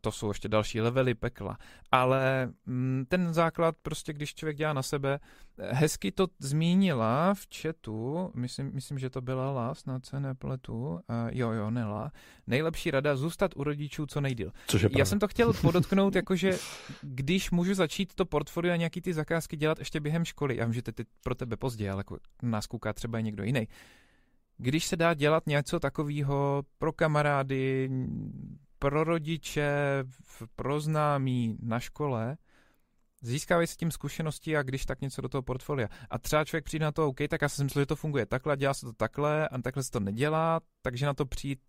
to 0.00 0.12
jsou 0.12 0.28
ještě 0.28 0.48
další 0.48 0.80
levely 0.80 1.14
pekla. 1.14 1.58
Ale 1.92 2.52
mm, 2.66 3.04
ten 3.08 3.34
základ 3.34 3.76
prostě, 3.82 4.12
když 4.12 4.34
člověk 4.34 4.56
dělá 4.56 4.72
na 4.72 4.82
sebe, 4.82 5.20
eh, 5.58 5.74
hezky 5.74 6.12
to 6.12 6.26
zmínila 6.38 7.34
v 7.34 7.46
chatu, 7.56 8.30
myslím, 8.34 8.70
myslím 8.74 8.98
že 8.98 9.10
to 9.10 9.20
byla 9.20 9.50
La, 9.50 9.74
snad 9.74 10.06
se 10.06 10.20
nepletu, 10.20 10.84
uh, 10.84 10.98
jo, 11.30 11.50
jo, 11.50 11.70
Nela, 11.70 12.12
nejlepší 12.46 12.90
rada 12.90 13.16
zůstat 13.16 13.50
u 13.56 13.64
rodičů 13.64 14.06
co 14.06 14.20
nejdíl. 14.20 14.52
Což 14.66 14.82
je 14.82 14.88
Já 14.98 15.04
jsem 15.04 15.18
to 15.18 15.28
chtěl 15.28 15.52
podotknout, 15.62 16.14
jakože 16.14 16.58
když 17.02 17.50
můžu 17.50 17.74
začít 17.74 18.14
to 18.14 18.24
portfolio 18.24 18.72
a 18.72 18.76
nějaký 18.76 19.00
ty 19.00 19.14
zakázky 19.14 19.56
dělat 19.56 19.78
ještě 19.78 20.00
během 20.00 20.24
školy, 20.24 20.56
já 20.56 20.64
vím, 20.64 20.74
že 20.74 20.82
teď 20.82 21.06
pro 21.22 21.34
tebe 21.34 21.56
pozdě, 21.56 21.90
ale 21.90 22.00
jako 22.00 22.18
nás 22.42 22.66
kouká 22.66 22.92
třeba 22.92 23.18
i 23.18 23.22
někdo 23.22 23.44
jiný, 23.44 23.68
když 24.58 24.86
se 24.86 24.96
dá 24.96 25.14
dělat 25.14 25.46
něco 25.46 25.80
takového 25.80 26.62
pro 26.78 26.92
kamarády, 26.92 27.90
pro 28.82 29.04
rodiče, 29.04 29.72
pro 30.56 30.80
známí 30.80 31.56
na 31.62 31.80
škole, 31.80 32.36
získávají 33.20 33.66
se 33.66 33.76
tím 33.76 33.90
zkušenosti 33.90 34.56
a 34.56 34.62
když 34.62 34.86
tak 34.86 35.00
něco 35.00 35.22
do 35.22 35.28
toho 35.28 35.42
portfolia. 35.42 35.88
A 36.10 36.18
třeba 36.18 36.44
člověk 36.44 36.64
přijde 36.64 36.84
na 36.84 36.92
to, 36.92 37.08
OK, 37.08 37.16
tak 37.28 37.42
já 37.42 37.48
jsem 37.48 37.66
myslel, 37.66 37.82
že 37.82 37.86
to 37.86 37.96
funguje 37.96 38.26
takhle, 38.26 38.56
dělá 38.56 38.74
se 38.74 38.86
to 38.86 38.92
takhle 38.92 39.48
a 39.48 39.62
takhle 39.62 39.82
se 39.82 39.90
to 39.90 40.00
nedělá, 40.00 40.60
takže 40.82 41.06
na 41.06 41.14
to 41.14 41.26
přijít 41.26 41.60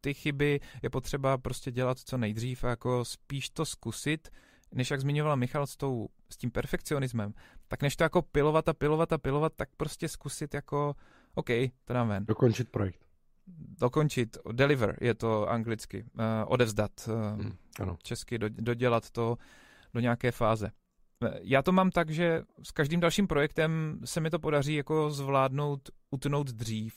ty 0.00 0.14
chyby 0.14 0.60
je 0.82 0.90
potřeba 0.90 1.38
prostě 1.38 1.70
dělat 1.70 1.98
co 1.98 2.18
nejdřív 2.18 2.64
a 2.64 2.68
jako 2.68 3.04
spíš 3.04 3.50
to 3.50 3.64
zkusit, 3.64 4.28
než 4.74 4.90
jak 4.90 5.00
zmiňovala 5.00 5.36
Michal 5.36 5.66
s, 5.66 5.76
tou, 5.76 6.08
s 6.30 6.36
tím 6.36 6.50
perfekcionismem, 6.50 7.34
tak 7.68 7.82
než 7.82 7.96
to 7.96 8.04
jako 8.04 8.22
pilovat 8.22 8.68
a 8.68 8.74
pilovat 8.74 9.12
a 9.12 9.18
pilovat, 9.18 9.52
tak 9.56 9.68
prostě 9.76 10.08
zkusit 10.08 10.54
jako, 10.54 10.94
OK, 11.34 11.48
to 11.84 11.92
dám 11.92 12.08
ven. 12.08 12.24
Dokončit 12.26 12.68
projekt 12.68 13.05
dokončit, 13.80 14.36
deliver 14.52 14.96
je 15.00 15.14
to 15.14 15.48
anglicky, 15.50 16.02
uh, 16.02 16.22
odevzdat, 16.46 17.08
uh, 17.08 17.40
hmm, 17.40 17.56
ano. 17.80 17.96
česky 18.02 18.38
do, 18.38 18.48
dodělat 18.48 19.10
to 19.10 19.38
do 19.94 20.00
nějaké 20.00 20.32
fáze. 20.32 20.70
Eh, 21.24 21.38
já 21.42 21.62
to 21.62 21.72
mám 21.72 21.90
tak, 21.90 22.10
že 22.10 22.42
s 22.62 22.70
každým 22.70 23.00
dalším 23.00 23.26
projektem 23.26 24.00
se 24.04 24.20
mi 24.20 24.30
to 24.30 24.38
podaří 24.38 24.74
jako 24.74 25.10
zvládnout, 25.10 25.90
utnout 26.10 26.46
dřív 26.46 26.94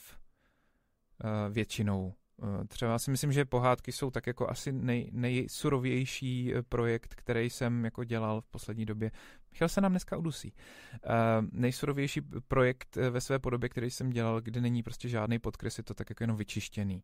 uh, 1.23 1.53
většinou. 1.53 2.13
Eh, 2.43 2.67
třeba 2.67 2.99
si 2.99 3.11
myslím, 3.11 3.31
že 3.31 3.45
pohádky 3.45 3.91
jsou 3.91 4.11
tak 4.11 4.27
jako 4.27 4.49
asi 4.49 4.71
nej, 4.71 5.09
nejsurovější 5.13 6.53
eh, 6.55 6.61
projekt, 6.61 7.15
který 7.15 7.49
jsem 7.49 7.85
jako 7.85 8.03
dělal 8.03 8.41
v 8.41 8.47
poslední 8.47 8.85
době. 8.85 9.11
Michal 9.51 9.69
se 9.69 9.81
nám 9.81 9.91
dneska 9.91 10.17
udusí. 10.17 10.53
Uh, 10.93 11.47
nejsurovější 11.51 12.21
projekt 12.47 12.95
ve 12.95 13.21
své 13.21 13.39
podobě, 13.39 13.69
který 13.69 13.91
jsem 13.91 14.09
dělal, 14.09 14.41
kde 14.41 14.61
není 14.61 14.83
prostě 14.83 15.09
žádný 15.09 15.39
podkres, 15.39 15.77
je 15.77 15.83
to 15.83 15.93
tak 15.93 16.09
jako 16.09 16.23
jenom 16.23 16.37
vyčištěný. 16.37 17.03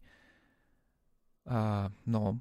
No, 2.05 2.39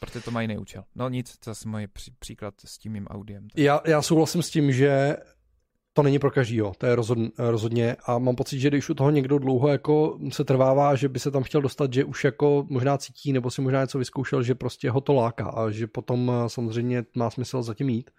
protože 0.00 0.20
to 0.20 0.30
má 0.30 0.42
jiný 0.42 0.58
účel. 0.58 0.84
No 0.94 1.08
nic, 1.08 1.38
to 1.38 1.50
je 1.50 1.54
můj 1.66 1.88
příklad 2.18 2.54
s 2.64 2.78
tím 2.78 2.92
mým 2.92 3.06
audiem. 3.06 3.48
Já, 3.56 3.80
já 3.86 4.02
souhlasím 4.02 4.42
s 4.42 4.50
tím, 4.50 4.72
že 4.72 5.16
to 5.92 6.02
není 6.02 6.18
pro 6.18 6.30
každýho, 6.30 6.72
to 6.78 6.86
je 6.86 6.94
rozhodně, 6.94 7.30
rozhodně 7.38 7.96
a 8.06 8.18
mám 8.18 8.36
pocit, 8.36 8.60
že 8.60 8.68
když 8.68 8.90
u 8.90 8.94
toho 8.94 9.10
někdo 9.10 9.38
dlouho 9.38 9.68
jako 9.68 10.18
se 10.28 10.44
trvává, 10.44 10.94
že 10.94 11.08
by 11.08 11.18
se 11.18 11.30
tam 11.30 11.42
chtěl 11.42 11.62
dostat, 11.62 11.92
že 11.92 12.04
už 12.04 12.24
jako 12.24 12.66
možná 12.68 12.98
cítí 12.98 13.32
nebo 13.32 13.50
si 13.50 13.62
možná 13.62 13.80
něco 13.80 13.98
vyzkoušel, 13.98 14.42
že 14.42 14.54
prostě 14.54 14.90
ho 14.90 15.00
to 15.00 15.12
láká 15.12 15.48
a 15.48 15.70
že 15.70 15.86
potom 15.86 16.32
eh, 16.34 16.48
samozřejmě 16.48 17.04
má 17.16 17.30
smysl 17.30 17.62
zatím 17.62 17.88
jít. 17.88 18.10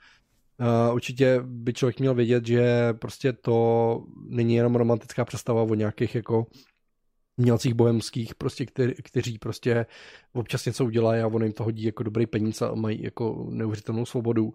Uh, 0.60 0.96
určitě 0.96 1.40
by 1.44 1.74
člověk 1.74 2.00
měl 2.00 2.16
vědět, 2.16 2.48
že 2.48 2.94
prostě 2.94 3.34
to 3.34 4.04
není 4.30 4.56
jenom 4.56 4.76
romantická 4.76 5.26
představa 5.26 5.62
o 5.62 5.76
nějakých 5.76 6.16
jako 6.16 6.46
mělcích 7.38 7.74
bohemských, 7.74 8.36
prostě, 8.36 8.66
který, 8.66 8.94
kteří 9.04 9.38
prostě 9.38 9.86
občas 10.34 10.66
něco 10.66 10.86
udělají 10.86 11.22
a 11.22 11.28
on 11.28 11.44
jim 11.44 11.54
to 11.54 11.64
hodí 11.64 11.84
jako 11.84 12.04
dobrý 12.04 12.26
peníze 12.26 12.68
a 12.68 12.76
mají 12.76 13.04
jako 13.04 13.48
neuvěřitelnou 13.50 14.06
svobodu. 14.06 14.54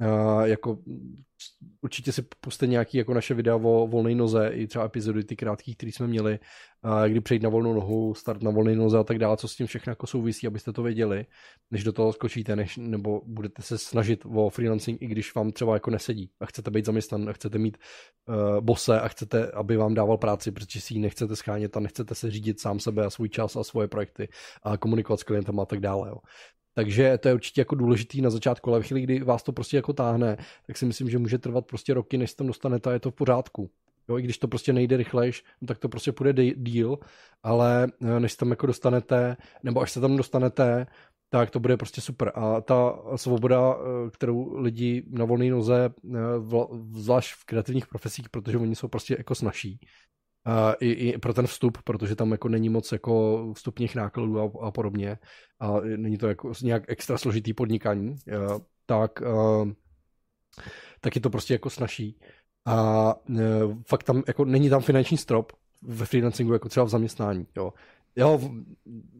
Uh, 0.00 0.42
jako 0.42 0.78
určitě 1.80 2.12
si 2.12 2.22
puste 2.40 2.66
nějaký 2.66 2.98
jako 2.98 3.14
naše 3.14 3.34
videa 3.34 3.56
o 3.56 3.86
volné 3.86 4.14
noze, 4.14 4.50
i 4.52 4.66
třeba 4.66 4.84
epizody 4.84 5.24
ty 5.24 5.36
krátkých, 5.36 5.76
které 5.76 5.92
jsme 5.92 6.06
měli, 6.06 6.38
kdy 7.08 7.20
přejít 7.20 7.42
na 7.42 7.48
volnou 7.48 7.72
nohu, 7.72 8.14
start 8.14 8.42
na 8.42 8.50
volné 8.50 8.74
noze 8.74 8.98
a 8.98 9.04
tak 9.04 9.18
dále, 9.18 9.36
co 9.36 9.48
s 9.48 9.56
tím 9.56 9.66
všechno 9.66 9.90
jako 9.90 10.06
souvisí, 10.06 10.46
abyste 10.46 10.72
to 10.72 10.82
věděli, 10.82 11.26
než 11.70 11.84
do 11.84 11.92
toho 11.92 12.12
skočíte, 12.12 12.56
než, 12.56 12.76
nebo 12.76 13.22
budete 13.26 13.62
se 13.62 13.78
snažit 13.78 14.24
o 14.34 14.50
freelancing, 14.50 15.02
i 15.02 15.06
když 15.06 15.34
vám 15.34 15.52
třeba 15.52 15.74
jako 15.74 15.90
nesedí 15.90 16.30
a 16.40 16.46
chcete 16.46 16.70
být 16.70 16.84
zaměstnan, 16.84 17.28
a 17.28 17.32
chcete 17.32 17.58
mít 17.58 17.78
uh, 18.28 18.60
bose 18.60 19.00
a 19.00 19.08
chcete, 19.08 19.50
aby 19.50 19.76
vám 19.76 19.94
dával 19.94 20.18
práci, 20.18 20.52
protože 20.52 20.80
si 20.80 20.94
ji 20.94 21.00
nechcete 21.00 21.36
schánět 21.36 21.76
a 21.76 21.80
nechcete 21.80 22.14
se 22.14 22.30
řídit 22.30 22.60
sám 22.60 22.80
sebe 22.80 23.04
a 23.04 23.10
svůj 23.10 23.28
čas 23.28 23.56
a 23.56 23.64
svoje 23.64 23.88
projekty 23.88 24.28
a 24.62 24.76
komunikovat 24.76 25.20
s 25.20 25.22
klientem 25.22 25.60
a 25.60 25.64
tak 25.64 25.80
dále. 25.80 26.08
Jo. 26.08 26.16
Takže 26.78 27.18
to 27.18 27.28
je 27.28 27.34
určitě 27.34 27.60
jako 27.60 27.74
důležitý 27.74 28.22
na 28.22 28.30
začátku, 28.30 28.70
ale 28.70 28.82
v 28.82 28.86
chvíli, 28.86 29.02
kdy 29.02 29.20
vás 29.20 29.42
to 29.42 29.52
prostě 29.52 29.76
jako 29.76 29.92
táhne, 29.92 30.36
tak 30.66 30.76
si 30.76 30.86
myslím, 30.86 31.10
že 31.10 31.18
může 31.18 31.38
trvat 31.38 31.66
prostě 31.66 31.94
roky, 31.94 32.18
než 32.18 32.30
se 32.30 32.36
tam 32.36 32.46
dostanete 32.46 32.90
a 32.90 32.92
je 32.92 33.00
to 33.00 33.10
v 33.10 33.14
pořádku. 33.14 33.70
Jo, 34.08 34.18
i 34.18 34.22
když 34.22 34.38
to 34.38 34.48
prostě 34.48 34.72
nejde 34.72 34.96
rychlejš, 34.96 35.44
no 35.60 35.66
tak 35.66 35.78
to 35.78 35.88
prostě 35.88 36.12
půjde 36.12 36.44
díl, 36.54 36.98
ale 37.42 37.86
eh, 38.02 38.20
než 38.20 38.32
se 38.32 38.38
tam 38.38 38.50
jako 38.50 38.66
dostanete, 38.66 39.36
nebo 39.62 39.80
až 39.80 39.92
se 39.92 40.00
tam 40.00 40.16
dostanete, 40.16 40.86
tak 41.30 41.50
to 41.50 41.60
bude 41.60 41.76
prostě 41.76 42.00
super. 42.00 42.32
A 42.34 42.60
ta 42.60 42.98
svoboda, 43.16 43.74
eh, 43.74 44.10
kterou 44.10 44.58
lidi 44.58 45.04
na 45.10 45.24
volné 45.24 45.50
noze, 45.50 45.90
eh, 45.90 46.18
zvlášť 46.90 47.34
v 47.34 47.44
kreativních 47.44 47.86
profesích, 47.86 48.28
protože 48.28 48.58
oni 48.58 48.76
jsou 48.76 48.88
prostě 48.88 49.14
jako 49.18 49.34
snaží, 50.46 50.74
i, 50.80 50.90
i 50.90 51.18
pro 51.18 51.34
ten 51.34 51.46
vstup, 51.46 51.78
protože 51.84 52.16
tam 52.16 52.32
jako 52.32 52.48
není 52.48 52.68
moc 52.68 52.92
jako 52.92 53.46
vstupních 53.54 53.94
nákladů 53.94 54.40
a, 54.40 54.66
a 54.66 54.70
podobně 54.70 55.18
a 55.60 55.80
není 55.80 56.18
to 56.18 56.28
jako 56.28 56.52
nějak 56.62 56.82
extra 56.88 57.18
složitý 57.18 57.54
podnikání, 57.54 58.16
tak, 58.86 59.22
tak 61.00 61.14
je 61.14 61.20
to 61.20 61.30
prostě 61.30 61.54
jako 61.54 61.70
snaží. 61.70 62.20
A 62.66 63.14
e, 63.38 63.42
fakt 63.86 64.02
tam 64.02 64.22
jako 64.26 64.44
není 64.44 64.70
tam 64.70 64.82
finanční 64.82 65.16
strop, 65.16 65.52
ve 65.82 66.06
freelancingu 66.06 66.52
jako 66.52 66.68
třeba 66.68 66.86
v 66.86 66.88
zaměstnání. 66.88 67.46
Jo 67.56 67.72
jo, 68.16 68.40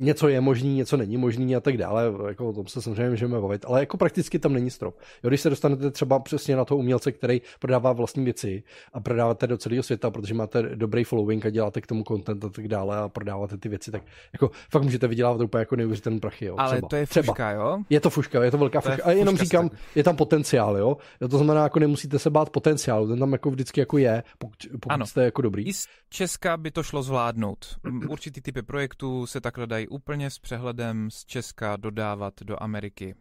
něco 0.00 0.28
je 0.28 0.40
možný, 0.40 0.74
něco 0.74 0.96
není 0.96 1.16
možný 1.16 1.56
a 1.56 1.60
tak 1.60 1.76
dále, 1.76 2.02
jako 2.28 2.48
o 2.48 2.52
tom 2.52 2.66
se 2.66 2.82
samozřejmě 2.82 3.10
můžeme 3.10 3.40
bavit, 3.40 3.64
ale 3.68 3.80
jako 3.80 3.96
prakticky 3.96 4.38
tam 4.38 4.52
není 4.52 4.70
strop. 4.70 4.98
Jo, 5.24 5.30
když 5.30 5.40
se 5.40 5.50
dostanete 5.50 5.90
třeba 5.90 6.18
přesně 6.18 6.56
na 6.56 6.64
toho 6.64 6.78
umělce, 6.78 7.12
který 7.12 7.40
prodává 7.58 7.92
vlastní 7.92 8.24
věci 8.24 8.62
a 8.92 9.00
prodáváte 9.00 9.46
do 9.46 9.58
celého 9.58 9.82
světa, 9.82 10.10
protože 10.10 10.34
máte 10.34 10.62
dobrý 10.62 11.04
following 11.04 11.46
a 11.46 11.50
děláte 11.50 11.80
k 11.80 11.86
tomu 11.86 12.04
content 12.04 12.44
a 12.44 12.48
tak 12.48 12.68
dále 12.68 12.96
a 12.96 13.08
prodáváte 13.08 13.56
ty 13.56 13.68
věci, 13.68 13.90
tak 13.90 14.02
jako 14.32 14.50
fakt 14.70 14.82
můžete 14.82 15.08
vydělávat 15.08 15.40
úplně 15.40 15.58
jako 15.58 15.76
neuvěřitelný 15.76 16.20
prachy. 16.20 16.44
Jo, 16.44 16.54
ale 16.58 16.72
třeba. 16.72 16.88
to 16.88 16.96
je 16.96 17.06
fuška, 17.06 17.32
třeba. 17.32 17.50
jo? 17.50 17.78
Je 17.90 18.00
to 18.00 18.10
fuška, 18.10 18.44
je 18.44 18.50
to 18.50 18.58
velká 18.58 18.80
to 18.80 18.90
fuška. 18.90 19.04
A 19.04 19.10
jenom 19.10 19.36
říkám, 19.36 19.70
je 19.94 20.04
tam 20.04 20.16
potenciál, 20.16 20.76
jo? 20.76 20.96
jo? 21.20 21.28
To 21.28 21.38
znamená, 21.38 21.62
jako 21.62 21.78
nemusíte 21.78 22.18
se 22.18 22.30
bát 22.30 22.50
potenciálu, 22.50 23.08
ten 23.08 23.18
tam 23.18 23.32
jako 23.32 23.50
vždycky 23.50 23.80
jako 23.80 23.98
je, 23.98 24.22
pokud, 24.38 24.56
pokud 24.72 24.92
ano. 24.92 25.06
jste 25.06 25.24
jako 25.24 25.42
dobrý. 25.42 25.66
I 25.66 25.72
z 25.72 25.86
Česka 26.08 26.56
by 26.56 26.70
to 26.70 26.82
šlo 26.82 27.02
zvládnout. 27.02 27.66
Určitý 28.08 28.40
typy 28.40 28.62
projektů 28.78 29.26
se 29.26 29.40
takhle 29.40 29.66
dají 29.66 29.88
úplně 29.88 30.30
s 30.30 30.38
přehledem 30.38 31.10
z 31.10 31.24
Česka 31.24 31.76
dodávat 31.76 32.34
do 32.42 32.62
Ameriky. 32.62 33.14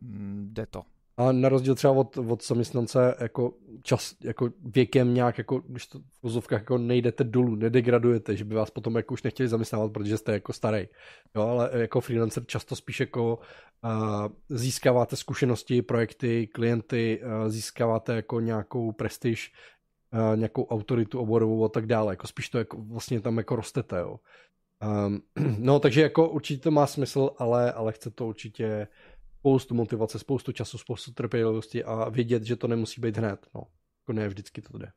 Mm, 0.00 0.48
jde 0.52 0.66
to. 0.66 0.82
A 1.16 1.32
na 1.32 1.48
rozdíl 1.48 1.74
třeba 1.74 1.92
od, 1.92 2.16
od 2.16 2.46
zaměstnance 2.46 3.14
jako 3.20 3.54
čas, 3.82 4.14
jako 4.24 4.50
věkem 4.64 5.14
nějak, 5.14 5.38
jako 5.38 5.58
když 5.58 5.86
to 5.86 5.98
v 5.98 6.22
vozovkách 6.22 6.60
jako 6.60 6.78
nejdete 6.78 7.24
dolů, 7.24 7.54
nedegradujete, 7.54 8.36
že 8.36 8.44
by 8.44 8.54
vás 8.54 8.70
potom 8.70 8.96
jako 8.96 9.14
už 9.14 9.22
nechtěli 9.22 9.48
zaměstnávat, 9.48 9.92
protože 9.92 10.18
jste 10.18 10.32
jako 10.32 10.52
starý. 10.52 10.88
Jo, 11.36 11.42
ale 11.42 11.70
jako 11.72 12.00
freelancer 12.00 12.44
často 12.46 12.76
spíš 12.76 13.00
jako 13.00 13.38
uh, 13.84 14.26
získáváte 14.48 15.16
zkušenosti, 15.16 15.82
projekty, 15.82 16.46
klienty, 16.46 17.22
uh, 17.24 17.48
získáváte 17.48 18.14
jako 18.14 18.40
nějakou 18.40 18.92
prestiž, 18.92 19.52
uh, 20.12 20.36
nějakou 20.36 20.66
autoritu 20.66 21.18
oborovou 21.20 21.64
a 21.64 21.68
tak 21.68 21.86
dále. 21.86 22.12
Jako 22.12 22.26
spíš 22.26 22.48
to 22.48 22.58
jako 22.58 22.76
vlastně 22.80 23.20
tam 23.20 23.38
jako 23.38 23.56
rostete, 23.56 23.98
jo. 23.98 24.16
Um, 25.06 25.22
no, 25.58 25.80
takže 25.80 26.02
jako 26.02 26.28
určitě 26.28 26.62
to 26.62 26.70
má 26.70 26.86
smysl, 26.86 27.30
ale, 27.38 27.72
ale 27.72 27.92
chce 27.92 28.10
to 28.10 28.26
určitě 28.26 28.88
spoustu 29.38 29.74
motivace, 29.74 30.18
spoustu 30.18 30.52
času, 30.52 30.78
spoustu 30.78 31.12
trpělivosti 31.12 31.84
a 31.84 32.08
vědět, 32.08 32.42
že 32.42 32.56
to 32.56 32.68
nemusí 32.68 33.00
být 33.00 33.16
hned. 33.16 33.46
No, 33.54 33.62
jako 34.02 34.12
ne 34.12 34.28
vždycky 34.28 34.62
to 34.62 34.78
jde. 34.78 34.92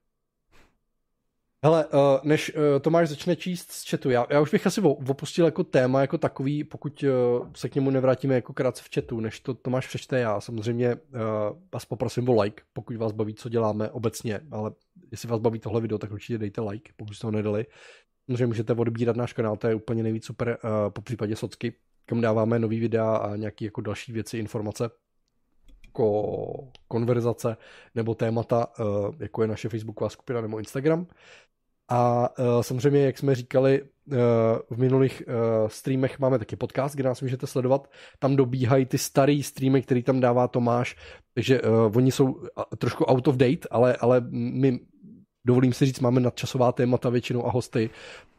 Hele, 1.65 1.85
uh, 1.85 1.99
než 2.23 2.55
uh, 2.55 2.61
Tomáš 2.81 3.10
začne 3.10 3.35
číst 3.35 3.72
z 3.72 3.89
chatu, 3.89 4.10
já, 4.10 4.27
já 4.30 4.41
už 4.41 4.51
bych 4.51 4.68
asi 4.68 4.81
opustil 4.81 5.45
jako 5.45 5.64
téma 5.64 6.01
jako 6.01 6.18
takový, 6.18 6.64
pokud 6.64 7.03
uh, 7.03 7.47
se 7.55 7.69
k 7.69 7.76
němu 7.76 7.89
nevrátíme 7.89 8.35
jako 8.35 8.53
krátce 8.53 8.84
v 8.84 8.89
chatu, 8.95 9.19
než 9.19 9.39
to 9.39 9.53
Tomáš 9.53 9.88
přečte 9.88 10.19
já. 10.19 10.41
Samozřejmě 10.41 10.95
vás 11.73 11.85
poprosím 11.85 12.30
o 12.30 12.41
like, 12.41 12.64
pokud 12.73 12.95
vás 12.95 13.11
baví, 13.11 13.34
co 13.34 13.49
děláme 13.49 13.89
obecně, 13.89 14.39
ale 14.51 14.72
jestli 15.11 15.30
vás 15.30 15.39
baví 15.39 15.60
tohle 15.60 15.81
video, 15.81 15.97
tak 15.97 16.11
určitě 16.11 16.38
dejte 16.38 16.61
like, 16.61 16.91
pokud 16.95 17.14
jste 17.14 17.27
ho 17.27 17.31
nedali. 17.31 17.65
Samozřejmě 18.25 18.47
můžete 18.47 18.73
odbírat 18.73 19.15
náš 19.15 19.33
kanál, 19.33 19.55
to 19.57 19.67
je 19.67 19.75
úplně 19.75 20.03
nejvíc 20.03 20.25
super, 20.25 20.57
uh, 20.63 20.89
po 20.89 21.01
případě 21.01 21.35
socky, 21.35 21.73
kam 22.05 22.21
dáváme 22.21 22.59
nový 22.59 22.79
videa 22.79 23.15
a 23.15 23.35
nějaké 23.35 23.65
jako 23.65 23.81
další 23.81 24.11
věci, 24.11 24.37
informace, 24.37 24.89
jako 25.85 26.67
konverzace 26.87 27.57
nebo 27.95 28.15
témata, 28.15 28.67
uh, 28.79 29.15
jako 29.19 29.41
je 29.41 29.47
naše 29.47 29.69
Facebooková 29.69 30.09
skupina 30.09 30.41
nebo 30.41 30.59
Instagram. 30.59 31.07
A 31.89 32.29
uh, 32.39 32.61
samozřejmě, 32.61 33.05
jak 33.05 33.17
jsme 33.17 33.35
říkali, 33.35 33.81
uh, 33.81 34.17
v 34.69 34.77
minulých 34.77 35.23
uh, 35.27 35.67
streamech 35.67 36.19
máme 36.19 36.39
taky 36.39 36.55
podcast, 36.55 36.95
kde 36.95 37.03
nás 37.03 37.21
můžete 37.21 37.47
sledovat. 37.47 37.91
Tam 38.19 38.35
dobíhají 38.35 38.85
ty 38.85 38.97
starý 38.97 39.43
streamy, 39.43 39.81
který 39.81 40.03
tam 40.03 40.19
dává 40.19 40.47
Tomáš, 40.47 40.95
takže 41.33 41.61
uh, 41.61 41.97
oni 41.97 42.11
jsou 42.11 42.43
trošku 42.77 43.03
out 43.05 43.27
of 43.27 43.35
date, 43.35 43.67
ale, 43.71 43.95
ale 43.95 44.21
my 44.31 44.79
dovolím 45.45 45.73
si 45.73 45.85
říct, 45.85 45.99
máme 45.99 46.19
nadčasová 46.19 46.71
témata 46.71 47.09
většinou 47.09 47.45
a 47.45 47.51
hosty, 47.51 47.89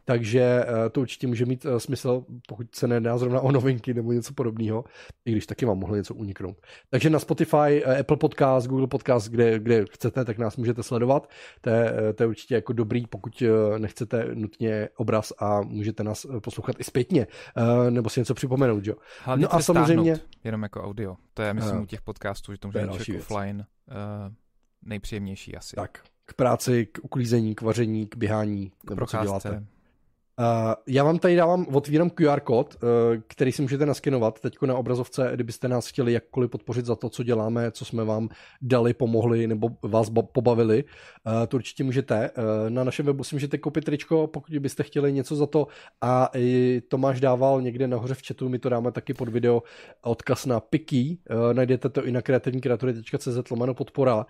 takže 0.05 0.65
eh, 0.67 0.91
to 0.91 1.01
určitě 1.01 1.27
může 1.27 1.47
mít 1.47 1.67
eh, 1.67 1.81
smysl, 1.81 2.25
pokud 2.49 2.75
se 2.75 2.89
nedá 2.89 3.19
zrovna 3.19 3.41
o 3.41 3.53
novinky 3.53 3.95
nebo 3.95 4.13
něco 4.13 4.35
podobného, 4.35 4.85
i 5.25 5.33
když 5.33 5.47
taky 5.47 5.67
vám 5.67 5.79
mohlo 5.79 5.97
něco 5.97 6.15
uniknout. 6.15 6.57
Takže 6.91 7.11
na 7.11 7.19
Spotify, 7.19 7.85
eh, 7.85 8.01
Apple 8.01 8.17
Podcast, 8.17 8.67
Google 8.67 8.87
Podcast, 8.87 9.29
kde, 9.29 9.59
kde 9.59 9.85
chcete, 9.91 10.25
tak 10.25 10.39
nás 10.39 10.57
můžete 10.57 10.83
sledovat. 10.83 11.31
To 11.61 11.71
je, 11.71 11.93
to 12.15 12.23
je 12.23 12.27
určitě 12.27 12.55
jako 12.55 12.73
dobrý, 12.73 13.07
pokud 13.07 13.43
nechcete 13.79 14.29
nutně 14.35 14.89
obraz 14.97 15.33
a 15.39 15.61
můžete 15.61 16.05
nás 16.05 16.27
poslouchat 16.43 16.77
i 16.79 16.85
zpětně, 16.85 17.27
nebo 17.91 18.11
si 18.11 18.21
něco 18.21 18.35
připomenout, 18.35 18.87
jo. 18.87 18.95
Hlavně 19.23 19.43
no 19.43 19.55
a 19.55 19.61
samozřejmě... 19.63 20.17
Jenom 20.45 20.63
jako 20.63 20.83
audio. 20.83 21.17
To 21.35 21.43
je, 21.43 21.55
myslím, 21.55 21.81
u 21.81 21.87
těch 21.87 22.03
podcastů, 22.03 22.53
že 22.53 22.59
to 22.59 22.69
může 22.69 23.13
být 23.13 23.19
offline 23.19 23.67
nejpříjemnější 24.83 25.57
asi. 25.57 25.77
Tak, 25.77 26.03
k 26.27 26.35
práci, 26.35 26.87
k 26.87 26.99
uklízení, 27.03 27.55
k 27.55 27.63
vaření, 27.63 28.07
k 28.07 28.17
běhání, 28.17 28.73
nebo 28.91 29.07
co 29.07 29.17
děláte. 29.23 29.67
Uh, 30.41 30.75
já 30.87 31.05
vám 31.05 31.19
tady 31.19 31.37
dávám, 31.37 31.67
otvírám 31.73 32.11
QR 32.11 32.41
kód, 32.41 32.77
uh, 32.83 32.89
který 33.27 33.53
si 33.53 33.63
můžete 33.63 33.87
naskenovat 33.87 34.41
teď 34.41 34.57
na 34.67 34.77
obrazovce, 34.77 35.31
kdybyste 35.35 35.69
nás 35.69 35.89
chtěli 35.89 36.13
jakkoliv 36.13 36.51
podpořit 36.51 36.87
za 36.87 36.97
to, 36.97 37.09
co 37.09 37.23
děláme, 37.23 37.71
co 37.71 37.85
jsme 37.85 38.05
vám 38.05 38.29
dali, 38.63 38.95
pomohli 38.95 39.47
nebo 39.47 39.69
vás 39.83 40.11
pobavili. 40.33 40.85
Uh, 40.85 41.47
to 41.49 41.57
určitě 41.57 41.85
můžete. 41.85 42.31
Uh, 42.31 42.71
na 42.71 42.85
našem 42.85 43.07
webu 43.07 43.25
si 43.25 43.35
můžete 43.35 43.59
koupit 43.59 43.85
tričko, 43.85 44.27
pokud 44.27 44.59
byste 44.59 44.83
chtěli 44.83 45.13
něco 45.13 45.37
za 45.37 45.47
to. 45.47 45.67
A 46.01 46.31
i 46.35 46.83
Tomáš 46.89 47.21
dával 47.21 47.63
někde 47.63 47.89
nahoře 47.89 48.15
v 48.15 48.23
chatu, 48.27 48.49
my 48.49 48.59
to 48.59 48.69
dáme 48.69 48.93
taky 48.93 49.15
pod 49.15 49.29
video, 49.29 49.63
odkaz 50.03 50.47
na 50.47 50.61
Piky. 50.61 51.19
Uh, 51.31 51.55
najdete 51.55 51.89
to 51.89 52.07
i 52.07 52.13
na 52.13 52.23
kreativníkreatury.cz 52.23 53.51
lomeno 53.51 53.75
podpora, 53.75 54.17
uh, 54.17 54.25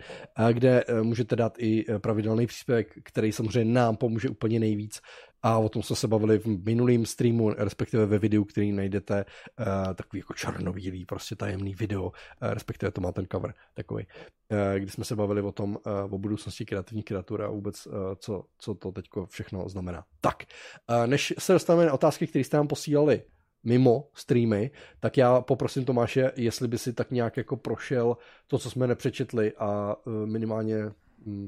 kde 0.49 0.85
uh, 0.85 1.03
můžete 1.03 1.37
dát 1.37 1.55
i 1.59 1.85
pravidelný 1.99 2.47
příspěvek, 2.47 2.95
který 3.03 3.33
samozřejmě 3.33 3.75
nám 3.75 3.97
pomůže 3.97 4.29
úplně 4.29 4.61
nejvíc 4.61 5.01
a 5.45 5.59
o 5.59 5.69
tom 5.69 5.83
jsme 5.83 5.97
se 5.97 6.09
bavili 6.09 6.39
v 6.39 6.47
minulém 6.47 7.07
streamu, 7.07 7.51
respektive 7.51 8.07
ve 8.07 8.19
videu, 8.19 8.45
který 8.45 8.73
najdete, 8.73 9.25
uh, 9.61 9.95
takový 9.95 10.21
jako 10.21 10.35
černobílý, 10.35 11.05
prostě 11.05 11.37
tajemný 11.37 11.75
video, 11.75 12.05
uh, 12.05 12.13
respektive 12.41 12.93
to 12.93 13.01
má 13.01 13.13
ten 13.13 13.27
cover 13.33 13.55
takový, 13.75 14.07
uh, 14.51 14.79
kdy 14.79 14.91
jsme 14.91 15.05
se 15.05 15.17
bavili 15.17 15.43
o 15.43 15.53
tom, 15.53 15.79
o 16.11 16.19
budoucnosti 16.19 16.65
kreativní 16.65 17.03
kreatura 17.03 17.47
a 17.47 17.51
vůbec, 17.51 17.89
co, 18.17 18.45
co 18.59 18.75
to 18.75 18.93
teď 18.93 19.07
všechno 19.29 19.69
znamená. 19.69 20.05
Tak, 20.21 20.43
než 21.07 21.35
se 21.39 21.53
dostaneme 21.53 21.87
na 21.87 21.93
otázky, 21.93 22.27
které 22.27 22.45
jste 22.45 22.57
nám 22.57 22.69
posílali 22.69 23.23
mimo 23.65 24.09
streamy, 24.15 24.71
tak 25.01 25.17
já 25.17 25.41
poprosím 25.41 25.85
Tomáše, 25.85 26.33
jestli 26.37 26.69
by 26.69 26.79
si 26.79 26.93
tak 26.93 27.11
nějak 27.11 27.37
jako 27.37 27.57
prošel 27.57 28.17
to, 28.47 28.59
co 28.59 28.71
jsme 28.71 28.87
nepřečetli 28.87 29.53
a 29.53 29.97
minimálně 30.25 30.77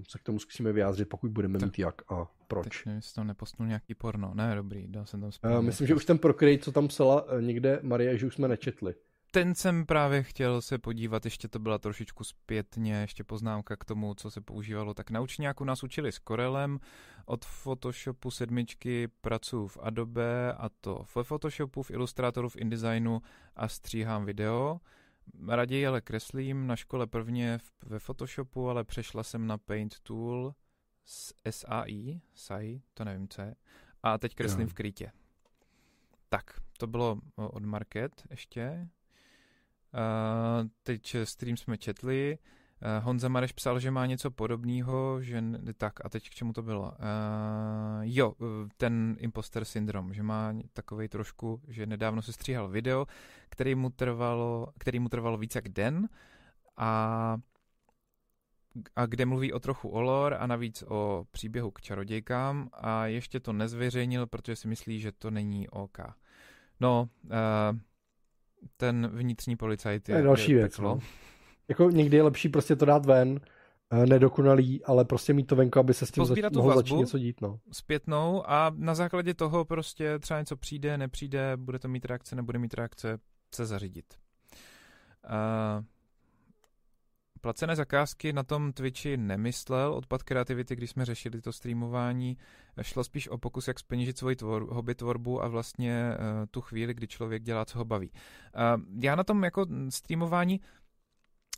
se 0.09 0.19
k 0.19 0.23
tomu 0.23 0.39
zkusíme 0.39 0.73
vyjádřit, 0.73 1.09
pokud 1.09 1.31
budeme 1.31 1.59
tak. 1.59 1.69
mít 1.69 1.79
jak 1.79 2.13
a 2.13 2.27
proč? 2.49 2.65
Teď 2.65 2.87
nevím, 2.87 2.97
jestli 2.97 3.15
tam 3.15 3.27
nepostnul 3.27 3.69
nějaký 3.69 3.95
porno. 3.95 4.33
Ne, 4.35 4.55
dobrý, 4.55 4.87
dal 4.89 5.07
jsem 5.07 5.21
tam 5.21 5.31
Uh, 5.45 5.63
myslím, 5.63 5.87
že 5.87 5.95
už 5.95 6.05
ten 6.05 6.19
Procreate, 6.19 6.63
co 6.63 6.73
tam 6.73 6.89
psala 6.89 7.23
uh, 7.23 7.43
někde 7.43 7.79
Marie, 7.83 8.19
že 8.19 8.27
už 8.27 8.35
jsme 8.35 8.49
nečetli. 8.49 8.95
Ten 9.31 9.55
jsem 9.55 9.87
právě 9.87 10.23
chtěl 10.23 10.63
se 10.63 10.79
podívat, 10.79 11.25
ještě 11.25 11.49
to 11.49 11.59
byla 11.59 11.79
trošičku 11.79 12.25
zpětně, 12.25 12.95
ještě 12.95 13.25
poznámka 13.25 13.77
k 13.77 13.85
tomu, 13.85 14.15
co 14.15 14.31
se 14.31 14.41
používalo. 14.41 14.95
Tak 14.95 15.11
naučňáku 15.11 15.65
nás 15.65 15.83
učili 15.83 16.13
s 16.13 16.21
Corelem, 16.29 16.81
od 17.27 17.45
Photoshopu 17.45 18.31
sedmičky 18.31 19.09
pracuji 19.21 19.69
v 19.69 19.79
Adobe 19.81 20.53
a 20.53 20.69
to 20.81 21.05
ve 21.17 21.25
Photoshopu, 21.25 21.83
v 21.83 21.91
Illustratoru, 21.91 22.49
v 22.49 22.57
InDesignu 22.57 23.23
a 23.57 23.69
stříhám 23.69 24.25
video. 24.25 24.81
Raději 25.49 25.87
ale 25.87 26.01
kreslím, 26.01 26.67
na 26.67 26.77
škole 26.77 27.07
prvně 27.07 27.59
ve 27.83 27.99
Photoshopu, 27.99 28.69
ale 28.69 28.85
přešla 28.85 29.23
jsem 29.23 29.47
na 29.47 29.59
Paint 29.59 30.01
Tool, 30.01 30.55
SAI, 31.51 32.21
SAI, 32.35 32.83
to 32.95 33.05
nevím, 33.05 33.29
co 33.29 33.43
je. 33.43 33.55
A 34.03 34.19
teď 34.19 34.35
kreslím 34.35 34.61
jo. 34.61 34.69
v 34.69 34.75
krytě. 34.75 35.13
Tak, 36.29 36.61
to 36.79 36.87
bylo 36.87 37.21
od 37.37 37.65
Market 37.65 38.23
ještě. 38.31 38.89
Uh, 39.95 40.69
teď 40.83 41.17
stream 41.25 41.57
jsme 41.57 41.79
četli. 41.79 42.39
Uh, 42.83 43.05
Honza 43.05 43.29
Mareš 43.29 43.53
psal, 43.53 43.81
že 43.81 43.91
má 43.91 44.07
něco 44.07 44.31
podobného, 44.31 45.23
že 45.23 45.43
tak 45.77 46.05
a 46.05 46.09
teď 46.09 46.31
k 46.31 46.35
čemu 46.35 46.53
to 46.53 46.63
bylo? 46.63 46.83
Uh, 46.83 46.93
jo, 48.03 48.35
ten 48.77 49.17
imposter 49.19 49.65
syndrom, 49.65 50.15
že 50.15 50.23
má 50.23 50.55
takový 50.73 51.09
trošku, 51.09 51.63
že 51.69 51.87
nedávno 51.87 52.23
se 52.23 52.33
stříhal 52.33 52.69
video, 52.69 53.07
který 53.49 53.75
mu 53.75 53.91
trvalo, 53.91 54.69
který 54.79 54.99
mu 54.99 55.09
trvalo 55.09 55.37
více 55.37 55.59
jak 55.59 55.69
den 55.69 56.09
a 56.77 57.37
a 58.97 59.07
kde 59.07 59.27
mluví 59.27 59.53
o 59.53 59.61
trochu 59.61 59.89
o 59.89 60.01
lore 60.01 60.37
a 60.37 60.47
navíc 60.47 60.85
o 60.89 61.27
příběhu 61.31 61.71
k 61.71 61.81
čarodějkám 61.81 62.69
a 62.73 63.07
ještě 63.07 63.41
to 63.41 63.53
nezveřejnil, 63.53 64.27
protože 64.27 64.57
si 64.57 64.69
myslí, 64.69 65.01
že 65.01 65.13
to 65.13 65.31
není 65.31 65.69
OK. 65.69 65.99
No, 66.81 67.09
uh, 67.25 67.31
ten 68.77 69.11
vnitřní 69.13 69.57
policajt 69.57 70.09
je, 70.09 70.17
je 70.17 70.23
další 70.23 70.53
je 70.53 70.59
věc. 70.59 70.79
No. 70.79 70.99
Jako 71.69 71.91
někdy 71.91 72.17
je 72.17 72.23
lepší 72.23 72.49
prostě 72.49 72.77
to 72.77 72.85
dát 72.85 73.07
ven, 73.07 73.41
eh, 73.91 74.07
nedokonalý, 74.07 74.85
ale 74.85 75.05
prostě 75.05 75.33
mít 75.33 75.47
to 75.47 75.57
venku, 75.57 75.79
aby 75.79 75.95
se 75.95 76.07
s 76.07 76.11
tím 76.11 76.25
zač- 76.25 76.39
mohlo 76.55 76.75
začít 76.75 76.97
něco 76.97 77.19
dít. 77.19 77.41
No. 77.41 77.59
Zpětnou 77.73 78.51
a 78.51 78.73
na 78.77 78.95
základě 78.95 79.35
toho 79.35 79.65
prostě 79.65 80.19
třeba 80.19 80.41
něco 80.41 80.57
přijde, 80.57 80.99
nepřijde, 80.99 81.57
bude 81.57 81.79
to 81.79 81.89
mít 81.89 82.05
reakce, 82.05 82.37
nebude 82.37 82.59
mít 82.59 82.75
reakce, 82.75 83.19
se 83.55 83.67
zařídit. 83.67 84.15
Uh, 85.25 85.85
placené 87.41 87.77
zakázky 87.77 88.33
na 88.33 88.43
tom 88.43 88.73
Twitchi 88.73 89.17
nemyslel, 89.17 89.95
odpad 89.95 90.23
kreativity, 90.23 90.77
když 90.77 90.91
jsme 90.91 91.05
řešili 91.05 91.41
to 91.41 91.53
streamování, 91.53 92.37
šlo 92.83 93.05
spíš 93.05 93.29
o 93.29 93.39
pokus, 93.39 93.69
jak 93.69 93.79
speněžit 93.79 94.19
svoji 94.19 94.37
tvor, 94.37 94.67
hobby 94.71 94.95
tvorbu 94.95 95.43
a 95.43 95.49
vlastně 95.49 96.11
uh, 96.11 96.47
tu 96.51 96.61
chvíli, 96.61 96.95
kdy 96.95 97.07
člověk 97.07 97.43
dělá, 97.43 97.65
co 97.65 97.79
ho 97.79 97.85
baví. 97.85 98.11
Uh, 98.11 98.83
já 99.01 99.17
na 99.17 99.25
tom 99.25 99.45
jako 99.45 99.67
streamování 99.89 100.61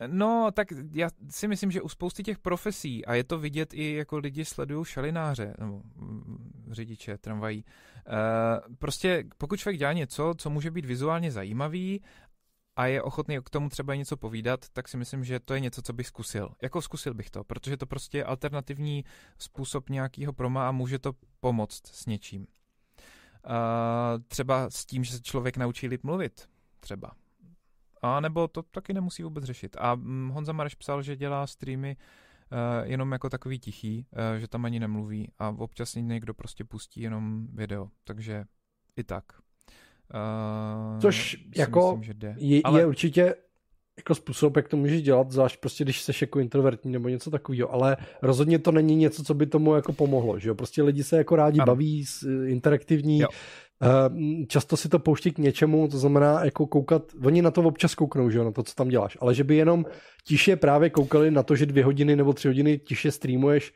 No, 0.07 0.51
tak 0.55 0.69
já 0.93 1.11
si 1.31 1.49
myslím, 1.49 1.71
že 1.71 1.83
u 1.83 1.89
spousty 1.89 2.23
těch 2.23 2.39
profesí, 2.39 3.05
a 3.05 3.15
je 3.15 3.25
to 3.25 3.39
vidět 3.39 3.75
i 3.75 3.95
jako 3.95 4.19
lidi 4.19 4.45
sledují 4.45 4.85
šalináře, 4.85 5.55
nebo 5.59 5.83
mm, 5.97 6.69
řidiče 6.71 7.19
tramvají, 7.19 7.65
uh, 7.65 8.75
prostě 8.79 9.25
pokud 9.39 9.57
člověk 9.57 9.79
dělá 9.79 9.93
něco, 9.93 10.35
co 10.39 10.51
může 10.51 10.71
být 10.71 10.85
vizuálně 10.85 11.31
zajímavý 11.31 12.03
a 12.77 12.87
je 12.87 13.03
ochotný 13.03 13.39
k 13.45 13.51
tomu 13.51 13.69
třeba 13.69 13.95
něco 13.95 14.17
povídat, 14.17 14.69
tak 14.73 14.89
si 14.89 14.97
myslím, 14.97 15.25
že 15.25 15.41
to 15.41 15.55
je 15.55 15.61
něco, 15.61 15.83
co 15.83 15.93
bych 15.93 16.07
zkusil. 16.07 16.49
Jako 16.63 16.83
zkusil 16.83 17.15
bych 17.15 17.31
to, 17.31 17.45
protože 17.45 17.77
to 17.77 17.87
prostě 17.87 18.19
je 18.19 18.25
alternativní 18.25 19.05
způsob 19.39 19.91
nějakého 19.91 20.33
proma 20.33 20.69
a 20.69 20.73
může 20.73 20.99
to 20.99 21.13
pomoct 21.41 21.87
s 21.87 22.07
něčím. 22.07 22.41
Uh, 22.41 24.23
třeba 24.29 24.71
s 24.71 24.87
tím, 24.87 25.05
že 25.05 25.13
se 25.13 25.23
člověk 25.23 25.57
naučí 25.57 25.89
líp 25.89 26.05
mluvit. 26.05 26.49
Třeba. 26.81 27.13
A 28.03 28.21
nebo 28.21 28.49
to 28.49 28.63
taky 28.63 28.93
nemusí 28.93 29.23
vůbec 29.23 29.45
řešit. 29.45 29.77
A 29.81 29.95
mm, 29.95 30.31
Honza 30.35 30.53
Mareš 30.53 30.75
psal, 30.75 31.03
že 31.03 31.17
dělá 31.17 31.47
streamy 31.47 31.97
uh, 32.53 32.91
jenom 32.91 33.13
jako 33.13 33.31
takový 33.31 33.59
tichý, 33.59 34.07
uh, 34.13 34.41
že 34.41 34.49
tam 34.49 34.65
ani 34.65 34.81
nemluví 34.81 35.33
a 35.39 35.49
občas 35.49 35.95
někdo 35.95 36.35
prostě 36.35 36.65
pustí 36.65 37.01
jenom 37.01 37.47
video, 37.53 37.89
takže 38.05 38.45
i 38.97 39.05
tak. 39.05 39.25
Uh, 40.95 41.01
Což 41.01 41.37
jako 41.57 41.81
myslím, 41.81 42.03
že 42.03 42.15
jde. 42.15 42.35
Je, 42.39 42.61
Ale... 42.65 42.81
je 42.81 42.87
určitě 42.87 43.35
jako 43.99 44.15
způsob, 44.15 44.57
jak 44.57 44.69
to 44.69 44.77
můžeš 44.77 45.03
dělat, 45.03 45.31
zvlášť 45.31 45.61
prostě, 45.61 45.85
když 45.85 46.03
jsi 46.03 46.13
jako 46.21 46.41
introvertní 46.41 46.93
nebo 46.93 47.09
něco 47.09 47.31
takového, 47.31 47.73
ale 47.73 47.97
rozhodně 48.23 48.59
to 48.59 48.73
není 48.73 48.97
něco, 48.97 49.25
co 49.25 49.35
by 49.35 49.47
tomu 49.47 49.75
jako 49.75 49.93
pomohlo, 49.93 50.39
že 50.39 50.49
jo, 50.49 50.55
prostě 50.55 50.83
lidi 50.83 51.05
se 51.05 51.17
jako 51.17 51.37
rádi 51.37 51.61
ano. 51.61 51.67
baví, 51.67 52.05
interaktivní, 52.47 53.19
jo. 53.19 53.29
Uh, 53.83 54.17
často 54.47 54.77
si 54.77 54.89
to 54.89 54.99
pouští 54.99 55.31
k 55.31 55.39
něčemu, 55.39 55.89
to 55.89 55.99
znamená 55.99 56.45
jako 56.45 56.67
koukat, 56.67 57.03
oni 57.25 57.43
na 57.43 57.51
to 57.51 57.63
občas 57.63 57.95
kouknou, 57.95 58.31
že 58.31 58.39
jo, 58.39 58.45
na 58.45 58.53
to, 58.53 58.63
co 58.63 58.75
tam 58.75 58.89
děláš, 58.89 59.19
ale 59.21 59.35
že 59.35 59.45
by 59.45 59.57
jenom 59.57 59.85
tiše 60.25 60.57
právě 60.57 60.91
koukali 60.91 61.31
na 61.31 61.43
to, 61.43 61.57
že 61.57 61.67
dvě 61.67 61.85
hodiny 61.85 62.17
nebo 62.17 62.33
tři 62.33 62.49
hodiny 62.49 62.79
tiše 62.79 63.11
streamuješ 63.11 63.73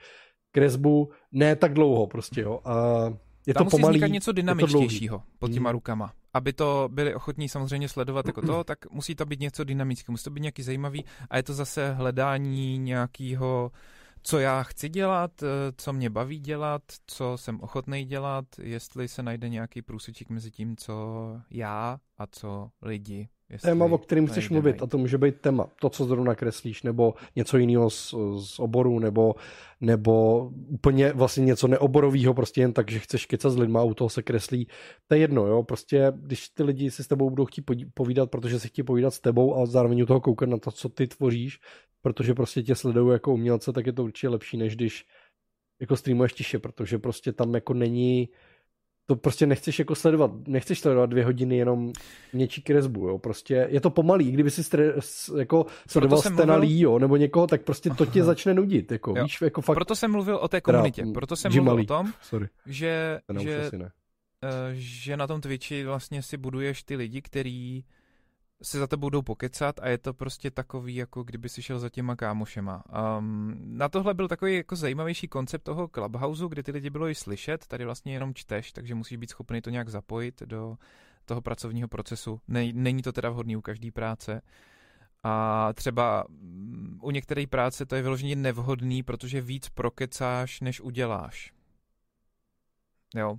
kresbu, 0.52 1.10
ne 1.32 1.56
tak 1.56 1.72
dlouho 1.72 2.06
prostě, 2.06 2.40
jo. 2.40 2.60
Uh, 2.66 3.16
je 3.46 3.54
tam 3.54 3.66
to 3.68 3.78
musí 3.78 3.82
vznikat 3.82 4.06
něco 4.06 4.32
dynamičtějšího 4.32 5.22
pod 5.38 5.52
těma 5.52 5.70
hmm. 5.70 5.74
rukama. 5.74 6.12
Aby 6.34 6.52
to 6.52 6.88
byli 6.92 7.14
ochotní 7.14 7.48
samozřejmě 7.48 7.88
sledovat 7.88 8.26
jako 8.26 8.42
to, 8.42 8.64
tak 8.64 8.90
musí 8.90 9.14
to 9.14 9.26
být 9.26 9.40
něco 9.40 9.64
dynamického, 9.64 10.12
musí 10.12 10.24
to 10.24 10.30
být 10.30 10.40
nějaký 10.40 10.62
zajímavý 10.62 11.04
a 11.30 11.36
je 11.36 11.42
to 11.42 11.54
zase 11.54 11.92
hledání 11.92 12.78
nějakého 12.78 13.72
co 14.22 14.38
já 14.38 14.62
chci 14.62 14.88
dělat, 14.88 15.42
eh, 15.42 15.46
co 15.76 15.92
mě 15.92 16.10
baví 16.10 16.38
dělat, 16.38 16.82
co 17.06 17.38
jsem 17.38 17.60
ochotný 17.60 18.04
dělat, 18.04 18.44
jestli 18.62 19.08
se 19.08 19.22
najde 19.22 19.48
nějaký 19.48 19.82
průsečík 19.82 20.30
mezi 20.30 20.50
tím, 20.50 20.76
co 20.76 20.94
já 21.50 21.98
a 22.18 22.26
co 22.26 22.70
lidi. 22.82 23.28
Téma, 23.60 23.84
o 23.84 23.98
kterém 23.98 24.26
chceš 24.26 24.50
mluvit, 24.50 24.82
a 24.82 24.86
to 24.86 24.98
může 24.98 25.18
být 25.18 25.40
téma, 25.40 25.66
to, 25.80 25.90
co 25.90 26.04
zrovna 26.04 26.34
kreslíš, 26.34 26.82
nebo 26.82 27.14
něco 27.36 27.58
jiného 27.58 27.90
z, 27.90 28.14
z 28.38 28.58
oboru, 28.58 28.98
nebo, 28.98 29.34
nebo 29.80 30.44
úplně 30.68 31.12
vlastně 31.12 31.44
něco 31.44 31.68
neoborového, 31.68 32.34
prostě 32.34 32.60
jen 32.60 32.72
tak, 32.72 32.90
že 32.90 32.98
chceš 32.98 33.26
kecat 33.26 33.52
s 33.52 33.56
lidma 33.56 33.80
a 33.80 33.84
u 33.84 33.94
toho 33.94 34.08
se 34.08 34.22
kreslí. 34.22 34.68
To 35.08 35.14
je 35.14 35.20
jedno, 35.20 35.46
jo, 35.46 35.62
prostě 35.62 36.12
když 36.16 36.48
ty 36.48 36.62
lidi 36.62 36.90
si 36.90 37.04
s 37.04 37.08
tebou 37.08 37.30
budou 37.30 37.44
chtít 37.44 37.64
povídat, 37.94 38.30
protože 38.30 38.60
se 38.60 38.68
chtějí 38.68 38.84
povídat 38.84 39.14
s 39.14 39.20
tebou 39.20 39.56
a 39.56 39.66
zároveň 39.66 40.02
u 40.02 40.06
toho 40.06 40.20
koukat 40.20 40.48
na 40.48 40.58
to, 40.58 40.70
co 40.70 40.88
ty 40.88 41.06
tvoříš, 41.06 41.58
protože 42.02 42.34
prostě 42.34 42.62
tě 42.62 42.74
sledují 42.74 43.12
jako 43.12 43.32
umělce, 43.32 43.72
tak 43.72 43.86
je 43.86 43.92
to 43.92 44.04
určitě 44.04 44.28
lepší, 44.28 44.56
než 44.56 44.76
když 44.76 45.04
jako 45.80 45.96
streamuješ 45.96 46.32
tiše, 46.32 46.58
protože 46.58 46.98
prostě 46.98 47.32
tam 47.32 47.54
jako 47.54 47.74
není 47.74 48.28
to 49.06 49.16
prostě 49.16 49.46
nechceš 49.46 49.78
jako 49.78 49.94
sledovat, 49.94 50.30
nechceš 50.46 50.80
sledovat 50.80 51.10
dvě 51.10 51.24
hodiny 51.24 51.56
jenom 51.56 51.92
něčí 52.32 52.62
kresbu, 52.62 53.08
jo, 53.08 53.18
prostě 53.18 53.66
je 53.70 53.80
to 53.80 53.90
pomalý, 53.90 54.32
kdyby 54.32 54.50
si 54.50 54.64
stre, 54.64 54.92
jako 55.38 55.66
sledoval 55.88 56.18
Stena 56.18 56.56
mluvil... 56.56 56.78
jo, 56.80 56.98
nebo 56.98 57.16
někoho, 57.16 57.46
tak 57.46 57.62
prostě 57.62 57.90
to 57.90 58.06
tě 58.06 58.24
začne 58.24 58.54
nudit, 58.54 58.92
jako, 58.92 59.14
jo. 59.16 59.24
víš, 59.24 59.40
jako 59.42 59.60
fakt. 59.60 59.74
Proto 59.76 59.96
jsem 59.96 60.10
mluvil 60.10 60.36
o 60.36 60.48
té 60.48 60.60
komunitě, 60.60 61.02
teda, 61.02 61.12
proto 61.12 61.36
jsem 61.36 61.52
mluvil 61.52 61.80
o 61.82 61.84
tom, 61.84 62.12
Sorry. 62.22 62.48
že, 62.66 63.20
že, 63.40 63.70
uh, 63.72 63.88
že 64.72 65.16
na 65.16 65.26
tom 65.26 65.40
Twitchi 65.40 65.84
vlastně 65.84 66.22
si 66.22 66.36
buduješ 66.36 66.82
ty 66.82 66.96
lidi, 66.96 67.22
který 67.22 67.84
se 68.62 68.78
za 68.78 68.86
to 68.86 68.96
budou 68.96 69.22
pokecat 69.22 69.80
a 69.80 69.88
je 69.88 69.98
to 69.98 70.14
prostě 70.14 70.50
takový, 70.50 70.94
jako 70.94 71.22
kdyby 71.22 71.48
si 71.48 71.62
šel 71.62 71.78
za 71.78 71.88
těma 71.88 72.16
kámošema. 72.16 72.84
Um, 73.18 73.54
na 73.64 73.88
tohle 73.88 74.14
byl 74.14 74.28
takový 74.28 74.56
jako 74.56 74.76
zajímavější 74.76 75.28
koncept 75.28 75.62
toho 75.62 75.88
Clubhouse, 75.88 76.44
kde 76.48 76.62
ty 76.62 76.72
lidi 76.72 76.90
bylo 76.90 77.08
i 77.08 77.14
slyšet, 77.14 77.66
tady 77.66 77.84
vlastně 77.84 78.12
jenom 78.12 78.34
čteš, 78.34 78.72
takže 78.72 78.94
musíš 78.94 79.18
být 79.18 79.30
schopný 79.30 79.60
to 79.60 79.70
nějak 79.70 79.88
zapojit 79.88 80.42
do 80.42 80.76
toho 81.24 81.42
pracovního 81.42 81.88
procesu. 81.88 82.40
Ne, 82.48 82.72
není 82.72 83.02
to 83.02 83.12
teda 83.12 83.30
vhodný 83.30 83.56
u 83.56 83.60
každé 83.60 83.92
práce. 83.92 84.42
A 85.22 85.68
třeba 85.72 86.24
mm, 86.28 86.98
u 87.02 87.10
některé 87.10 87.46
práce 87.46 87.86
to 87.86 87.94
je 87.94 88.02
vyloženě 88.02 88.36
nevhodný, 88.36 89.02
protože 89.02 89.40
víc 89.40 89.68
prokecáš, 89.68 90.60
než 90.60 90.80
uděláš. 90.80 91.52
Jo, 93.14 93.32
uh, 93.32 93.38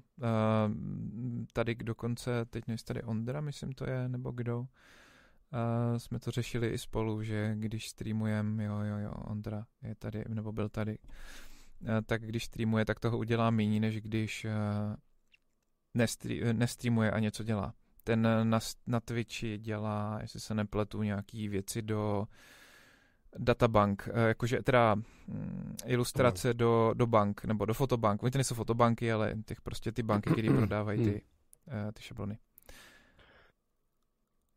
tady 1.53 1.75
dokonce, 1.75 2.45
teď 2.45 2.67
než 2.67 2.83
tady 2.83 3.03
Ondra, 3.03 3.41
myslím 3.41 3.71
to 3.71 3.89
je, 3.89 4.09
nebo 4.09 4.31
kdo, 4.31 4.65
Uh, 5.53 5.97
jsme 5.97 6.19
to 6.19 6.31
řešili 6.31 6.67
i 6.67 6.77
spolu, 6.77 7.23
že 7.23 7.55
když 7.55 7.89
streamujeme, 7.89 8.63
jo, 8.63 8.79
jo, 8.79 8.97
jo, 8.97 9.11
Ondra 9.11 9.65
je 9.83 9.95
tady, 9.95 10.23
nebo 10.27 10.51
byl 10.51 10.69
tady, 10.69 10.97
uh, 11.81 11.87
tak 12.05 12.25
když 12.25 12.45
streamuje, 12.45 12.85
tak 12.85 12.99
toho 12.99 13.17
udělá 13.17 13.49
méně, 13.49 13.79
než 13.79 14.01
když 14.01 14.45
uh, 14.45 14.51
nestrí, 15.93 16.41
nestreamuje 16.53 17.11
a 17.11 17.19
něco 17.19 17.43
dělá. 17.43 17.73
Ten 18.03 18.27
na, 18.43 18.59
na 18.87 18.99
Twitchi 18.99 19.57
dělá, 19.57 20.17
jestli 20.21 20.39
se 20.39 20.53
nepletu, 20.53 21.03
nějaký 21.03 21.47
věci 21.47 21.81
do 21.81 22.27
databank, 23.37 24.09
jakože 24.27 24.63
teda 24.63 24.93
um, 24.93 25.75
ilustrace 25.85 26.53
do, 26.53 26.93
do 26.93 27.07
bank, 27.07 27.45
nebo 27.45 27.65
do 27.65 27.73
fotobank. 27.73 28.23
Oni 28.23 28.31
to 28.31 28.37
nejsou 28.37 28.55
fotobanky, 28.55 29.11
ale 29.11 29.35
těch 29.45 29.61
prostě 29.61 29.91
ty 29.91 30.03
banky, 30.03 30.29
které 30.29 30.49
prodávají 30.57 31.03
ty, 31.03 31.21
uh, 31.67 31.91
ty 31.93 32.01
šablony. 32.01 32.37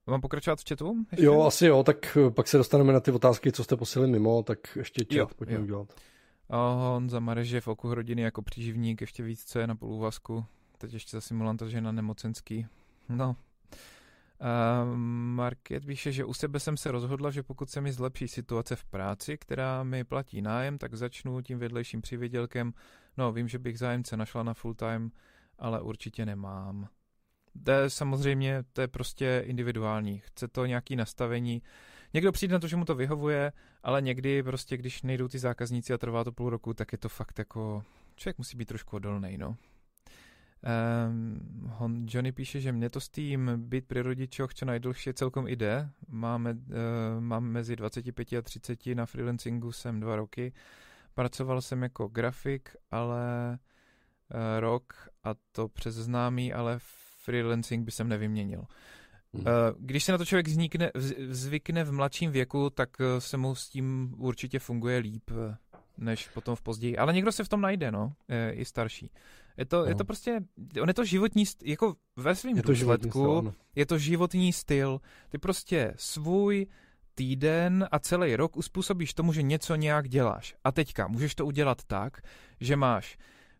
Mám 0.07 0.20
pokračovat 0.20 0.61
v 0.61 0.69
chatu? 0.69 0.97
Ještě? 1.12 1.24
Jo, 1.24 1.43
asi 1.43 1.66
jo, 1.66 1.83
tak 1.83 2.16
eh, 2.16 2.31
pak 2.31 2.49
se 2.49 2.57
dostaneme 2.57 2.93
na 2.93 3.01
ty 3.01 3.11
otázky, 3.11 3.53
co 3.53 3.65
jste 3.65 3.77
posílali 3.77 4.11
mimo, 4.11 4.43
tak 4.43 4.77
ještě 4.77 5.05
chat 5.05 5.12
jo, 5.12 5.28
pojďme 5.37 5.57
jo. 5.57 5.62
udělat. 5.62 5.95
Honza 6.51 7.20
Mareže 7.20 7.61
v 7.61 7.69
oku 7.69 7.95
rodiny 7.95 8.23
jako 8.23 8.43
příživník, 8.43 9.01
ještě 9.01 9.23
víc, 9.23 9.45
co 9.45 9.59
je 9.59 9.66
na 9.66 9.77
polúvazku. 9.77 10.45
Teď 10.78 10.93
ještě 10.93 11.16
za 11.16 11.20
simulanta, 11.20 11.69
že 11.69 11.81
na 11.81 11.93
nemocenský. 11.93 12.66
No. 13.09 13.37
Uh, 14.41 14.97
Market 14.97 15.87
píše, 15.87 16.12
že 16.12 16.24
u 16.24 16.35
sebe 16.35 16.61
jsem 16.61 16.77
se 16.77 16.91
rozhodla, 16.91 17.31
že 17.31 17.43
pokud 17.43 17.70
se 17.70 17.81
mi 17.81 17.93
zlepší 17.93 18.28
situace 18.28 18.77
v 18.77 18.85
práci, 18.85 19.39
která 19.39 19.83
mi 19.83 20.05
platí 20.05 20.43
nájem, 20.43 20.78
tak 20.78 20.95
začnu 20.95 21.43
tím 21.43 21.59
vedlejším 21.59 22.01
přivědělkem. 22.03 22.73
No, 23.16 23.33
vím, 23.33 23.49
že 23.49 23.59
bych 23.59 23.78
zájemce 23.78 24.16
našla 24.16 24.43
na 24.43 24.55
full 24.55 24.74
time, 24.74 25.11
ale 25.59 25.81
určitě 25.81 26.27
nemám. 26.27 26.89
To 27.65 27.70
je 27.70 27.91
samozřejmě, 27.91 28.65
to 28.73 28.81
je 28.81 28.89
prostě 28.89 29.43
individuální. 29.47 30.19
Chce 30.19 30.49
to 30.49 30.66
nějaký 30.66 30.97
nastavení. 30.97 31.62
Někdo 32.15 32.33
přijde 32.33 32.53
na 32.53 32.59
to, 32.59 32.69
že 32.69 32.77
mu 32.77 32.85
to 32.85 32.95
vyhovuje, 32.95 33.53
ale 33.83 34.03
někdy 34.03 34.43
prostě, 34.43 34.77
když 34.77 35.03
nejdou 35.03 35.28
ty 35.28 35.39
zákazníci 35.39 35.93
a 35.93 35.99
trvá 35.99 36.24
to 36.24 36.33
půl 36.33 36.51
roku, 36.51 36.74
tak 36.74 36.93
je 36.93 36.99
to 36.99 37.09
fakt 37.09 37.39
jako, 37.39 37.85
člověk 38.16 38.39
musí 38.39 38.57
být 38.57 38.69
trošku 38.69 38.97
odolný, 38.97 39.39
no. 39.39 39.57
Um, 40.66 42.07
Johnny 42.11 42.33
píše, 42.33 42.61
že 42.61 42.73
mě 42.73 42.91
to 42.91 43.01
s 43.01 43.09
tým 43.09 43.51
být 43.57 43.87
pri 43.87 44.03
rodičoch 44.03 44.55
čo 44.55 44.65
najdlhšie 44.66 45.15
celkom 45.15 45.47
ide. 45.49 45.91
Máme, 46.09 46.53
uh, 46.53 46.59
mám 47.20 47.45
mezi 47.45 47.77
25 47.77 48.33
a 48.33 48.43
30 48.43 48.87
na 48.95 49.07
freelancingu 49.07 49.73
jsem 49.73 50.01
dva 50.01 50.16
roky. 50.16 50.53
Pracoval 51.15 51.62
jsem 51.62 51.83
jako 51.83 52.09
grafik, 52.09 52.77
ale 52.91 53.59
uh, 54.35 54.61
rok 54.61 55.09
a 55.24 55.35
to 55.53 55.69
přes 55.69 55.95
známý, 55.95 56.53
ale 56.53 56.78
freelancing 57.27 57.85
by 57.85 57.90
jsem 57.90 58.09
nevyměnil. 58.09 58.65
Hmm. 59.35 59.44
Eh, 59.47 59.74
když 59.78 60.05
se 60.05 60.12
na 60.12 60.19
to 60.19 60.24
člověk 60.24 60.48
znikne, 60.48 60.90
zvykne 61.28 61.85
v 61.85 61.93
mladším 61.93 62.31
věku, 62.31 62.70
tak 62.70 62.90
eh, 63.01 63.20
se 63.20 63.36
mu 63.36 63.55
s 63.55 63.69
tím 63.69 64.15
určitě 64.19 64.59
funguje 64.59 64.98
líp, 64.98 65.31
eh, 65.31 65.57
než 65.98 66.28
potom 66.28 66.57
v 66.57 66.62
později. 66.62 66.97
Ale 66.97 67.12
někdo 67.12 67.32
se 67.32 67.44
v 67.44 67.48
tom 67.48 67.61
najde, 67.61 67.93
no, 67.93 68.12
i 68.53 68.65
starší. 68.65 69.11
Je 69.57 69.65
to, 69.65 69.77
no. 69.77 69.85
je 69.85 69.94
to 69.94 70.05
prostě, 70.05 70.40
on 70.82 70.89
je 70.89 70.94
to 70.94 71.05
životní, 71.05 71.44
jako 71.65 71.94
ve 72.16 72.35
svém 72.35 72.55
důsledku, 72.55 73.53
je 73.74 73.86
to 73.86 73.98
životní 73.98 74.53
styl. 74.53 75.01
Ty 75.28 75.39
prostě 75.39 75.94
svůj 75.97 76.66
týden 77.15 77.89
a 77.93 77.98
celý 77.98 78.36
rok 78.36 78.57
uspůsobíš 78.57 79.15
tomu, 79.15 79.32
že 79.32 79.43
něco 79.43 79.74
nějak 79.74 80.09
děláš. 80.09 80.55
A 80.65 80.73
teďka 80.73 81.09
můžeš 81.09 81.35
to 81.35 81.47
udělat 81.47 81.85
tak, 81.86 82.20
že 82.61 82.77
máš 82.77 83.19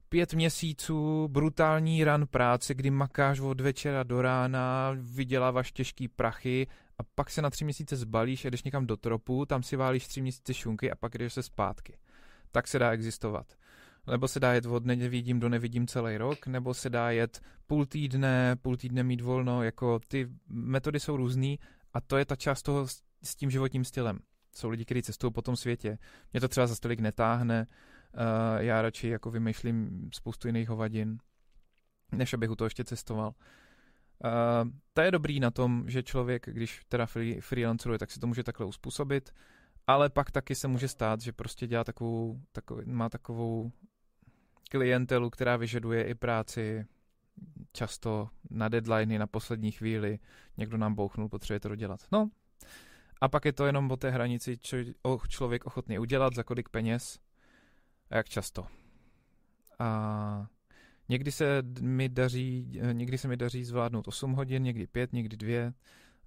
pět 0.09 0.35
měsíců 0.35 1.28
brutální 1.28 2.05
ran 2.05 2.27
práce, 2.27 2.74
kdy 2.74 2.91
makáš 2.91 3.41
od 3.41 3.61
večera 3.61 4.03
do 4.03 4.23
rána, 4.23 4.97
vyděláváš 4.99 5.73
těžký 5.73 6.09
prachy 6.09 6.66
a 6.99 7.03
pak 7.15 7.31
se 7.31 7.43
na 7.43 7.51
tři 7.51 7.65
měsíce 7.65 7.97
zbalíš, 7.97 8.45
jedeš 8.45 8.62
někam 8.62 8.87
do 8.87 8.97
tropu, 8.97 9.47
tam 9.47 9.62
si 9.62 9.77
válíš 9.77 10.07
tři 10.07 10.23
měsíce 10.23 10.55
šunky 10.55 10.91
a 10.91 10.97
pak 10.97 11.19
jdeš 11.19 11.33
se 11.33 11.43
zpátky. 11.43 11.99
Tak 12.53 12.69
se 12.69 12.78
dá 12.78 12.91
existovat. 12.91 13.47
Nebo 14.11 14.28
se 14.28 14.41
dá 14.41 14.53
jet 14.53 14.66
od 14.66 14.87
nevidím 14.87 15.41
do 15.41 15.49
nevidím 15.49 15.87
celý 15.87 16.16
rok, 16.16 16.47
nebo 16.47 16.74
se 16.74 16.91
dá 16.91 17.11
jet 17.11 17.41
půl 17.66 17.87
týdne, 17.87 18.57
půl 18.62 18.77
týdne 18.77 19.03
mít 19.03 19.20
volno, 19.20 19.62
jako 19.62 20.01
ty 20.09 20.28
metody 20.49 21.01
jsou 21.01 21.16
různý 21.16 21.59
a 21.95 22.01
to 22.01 22.16
je 22.16 22.24
ta 22.24 22.37
část 22.37 22.62
toho 22.62 22.87
s 23.23 23.37
tím 23.37 23.51
životním 23.51 23.85
stylem. 23.85 24.19
Jsou 24.57 24.69
lidi, 24.69 24.85
kteří 24.85 25.03
cestují 25.03 25.33
po 25.33 25.43
tom 25.43 25.57
světě. 25.57 25.99
Mě 26.33 26.41
to 26.41 26.49
třeba 26.49 26.66
za 26.66 26.74
stolik 26.74 27.01
netáhne, 27.01 27.66
já 28.59 28.82
radši 28.82 29.09
jako 29.09 29.30
vymýšlím 29.30 30.09
spoustu 30.14 30.48
jiných 30.48 30.68
hovadin, 30.68 31.18
než 32.12 32.34
abych 32.34 32.51
u 32.51 32.56
toho 32.56 32.66
ještě 32.66 32.84
cestoval. 32.84 33.34
Uh, 34.24 34.70
to 34.93 35.01
je 35.01 35.10
dobrý 35.10 35.40
na 35.40 35.51
tom, 35.51 35.84
že 35.90 36.02
člověk, 36.02 36.47
když 36.47 36.80
teda 36.88 37.06
free, 37.06 37.40
freelanceruje, 37.40 37.98
tak 37.98 38.10
si 38.10 38.20
to 38.20 38.26
může 38.26 38.43
takhle 38.43 38.66
uspůsobit, 38.66 39.30
ale 39.86 40.10
pak 40.10 40.30
taky 40.30 40.55
se 40.55 40.68
může 40.68 40.88
stát, 40.88 41.20
že 41.20 41.32
prostě 41.32 41.66
dělá 41.66 41.84
takovou, 41.84 42.40
takovou 42.52 42.82
má 42.86 43.09
takovou 43.09 43.72
klientelu, 44.70 45.30
která 45.30 45.56
vyžaduje 45.56 46.05
i 46.05 46.14
práci 46.14 46.86
často 47.72 48.28
na 48.51 48.68
deadliney, 48.68 49.18
na 49.18 49.26
poslední 49.26 49.70
chvíli. 49.72 50.18
Někdo 50.56 50.76
nám 50.76 50.94
bouchnul, 50.94 51.28
potřebuje 51.28 51.60
to 51.60 51.68
dodělat. 51.68 52.01
No, 52.12 52.30
a 53.20 53.28
pak 53.28 53.44
je 53.44 53.52
to 53.52 53.66
jenom 53.66 53.90
o 53.90 53.97
té 53.97 54.10
hranici, 54.10 54.59
co 54.59 54.76
člověk 55.28 55.66
ochotný 55.66 55.98
udělat, 55.98 56.34
za 56.34 56.43
kolik 56.43 56.68
peněz 56.68 57.18
a 58.11 58.16
jak 58.16 58.28
často. 58.28 58.66
A 59.78 60.47
někdy 61.09 61.33
se 61.33 61.62
mi 61.81 62.09
daří, 62.09 62.81
někdy 62.93 63.19
se 63.19 63.28
mi 63.28 63.37
daří 63.37 63.65
zvládnout 63.65 64.09
8 64.09 64.33
hodin, 64.33 64.62
někdy 64.62 64.87
5, 64.87 65.12
někdy 65.12 65.37
2. 65.37 65.73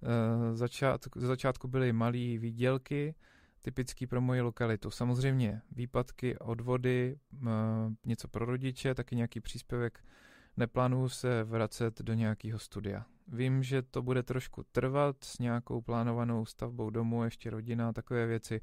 Eh, 0.02 0.56
začát, 0.56 1.04
za 1.16 1.26
začátku 1.26 1.68
byly 1.68 1.92
malé 1.92 2.38
výdělky, 2.38 3.14
typický 3.62 4.06
pro 4.06 4.20
moji 4.20 4.40
lokalitu. 4.40 4.90
Samozřejmě 4.90 5.62
výpadky, 5.72 6.38
odvody, 6.38 7.16
eh, 7.34 7.48
něco 8.04 8.28
pro 8.28 8.44
rodiče, 8.44 8.94
taky 8.94 9.16
nějaký 9.16 9.40
příspěvek. 9.40 10.04
Neplánuju 10.56 11.08
se 11.08 11.44
vracet 11.44 12.02
do 12.02 12.14
nějakého 12.14 12.58
studia. 12.58 13.04
Vím, 13.28 13.62
že 13.62 13.82
to 13.82 14.02
bude 14.02 14.22
trošku 14.22 14.62
trvat 14.72 15.16
s 15.24 15.38
nějakou 15.38 15.80
plánovanou 15.80 16.46
stavbou 16.46 16.90
domu, 16.90 17.24
ještě 17.24 17.50
rodina, 17.50 17.92
takové 17.92 18.26
věci, 18.26 18.60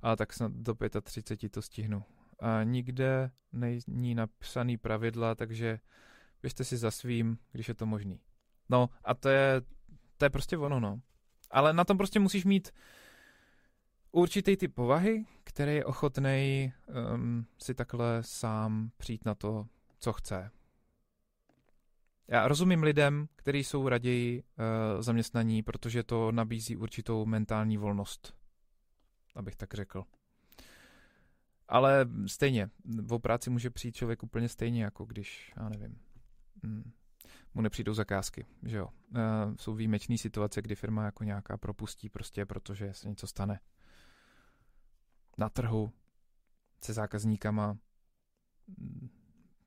ale 0.00 0.16
tak 0.16 0.32
snad 0.32 0.52
do 0.52 0.74
35 1.02 1.48
to 1.48 1.62
stihnu. 1.62 2.04
A 2.38 2.62
nikde 2.62 3.30
není 3.86 4.14
napsaný 4.14 4.76
pravidla, 4.76 5.34
takže 5.34 5.80
běžte 6.42 6.64
si 6.64 6.76
za 6.76 6.90
svým, 6.90 7.38
když 7.52 7.68
je 7.68 7.74
to 7.74 7.86
možný. 7.86 8.20
No 8.68 8.88
a 9.04 9.14
to 9.14 9.28
je, 9.28 9.62
to 10.16 10.24
je 10.24 10.30
prostě 10.30 10.58
ono, 10.58 10.80
no. 10.80 11.00
Ale 11.50 11.72
na 11.72 11.84
tom 11.84 11.96
prostě 11.96 12.20
musíš 12.20 12.44
mít 12.44 12.70
určitý 14.12 14.56
typ 14.56 14.74
povahy, 14.74 15.26
který 15.44 15.74
je 15.74 15.84
ochotný 15.84 16.72
um, 17.14 17.46
si 17.62 17.74
takhle 17.74 18.18
sám 18.20 18.90
přijít 18.96 19.24
na 19.24 19.34
to, 19.34 19.66
co 19.98 20.12
chce. 20.12 20.50
Já 22.28 22.48
rozumím 22.48 22.82
lidem, 22.82 23.28
kteří 23.36 23.64
jsou 23.64 23.88
raději 23.88 24.42
uh, 24.42 25.02
zaměstnaní, 25.02 25.62
protože 25.62 26.02
to 26.02 26.32
nabízí 26.32 26.76
určitou 26.76 27.26
mentální 27.26 27.76
volnost, 27.76 28.34
abych 29.34 29.56
tak 29.56 29.74
řekl. 29.74 30.04
Ale 31.68 32.08
stejně, 32.26 32.70
o 33.10 33.18
práci 33.18 33.50
může 33.50 33.70
přijít 33.70 33.96
člověk 33.96 34.22
úplně 34.22 34.48
stejně, 34.48 34.84
jako 34.84 35.04
když, 35.04 35.52
já 35.56 35.68
nevím, 35.68 35.98
mm, 36.62 36.92
mu 37.54 37.62
nepřijdou 37.62 37.94
zakázky, 37.94 38.46
že 38.62 38.76
jo. 38.76 38.86
Uh, 38.86 39.56
jsou 39.56 39.74
výjimečné 39.74 40.18
situace, 40.18 40.62
kdy 40.62 40.74
firma 40.74 41.04
jako 41.04 41.24
nějaká 41.24 41.56
propustí 41.56 42.08
prostě, 42.08 42.46
protože 42.46 42.94
se 42.94 43.08
něco 43.08 43.26
stane. 43.26 43.60
Na 45.38 45.48
trhu 45.48 45.92
se 46.84 46.92
zákazníkama 46.92 47.78
mm, 48.66 49.08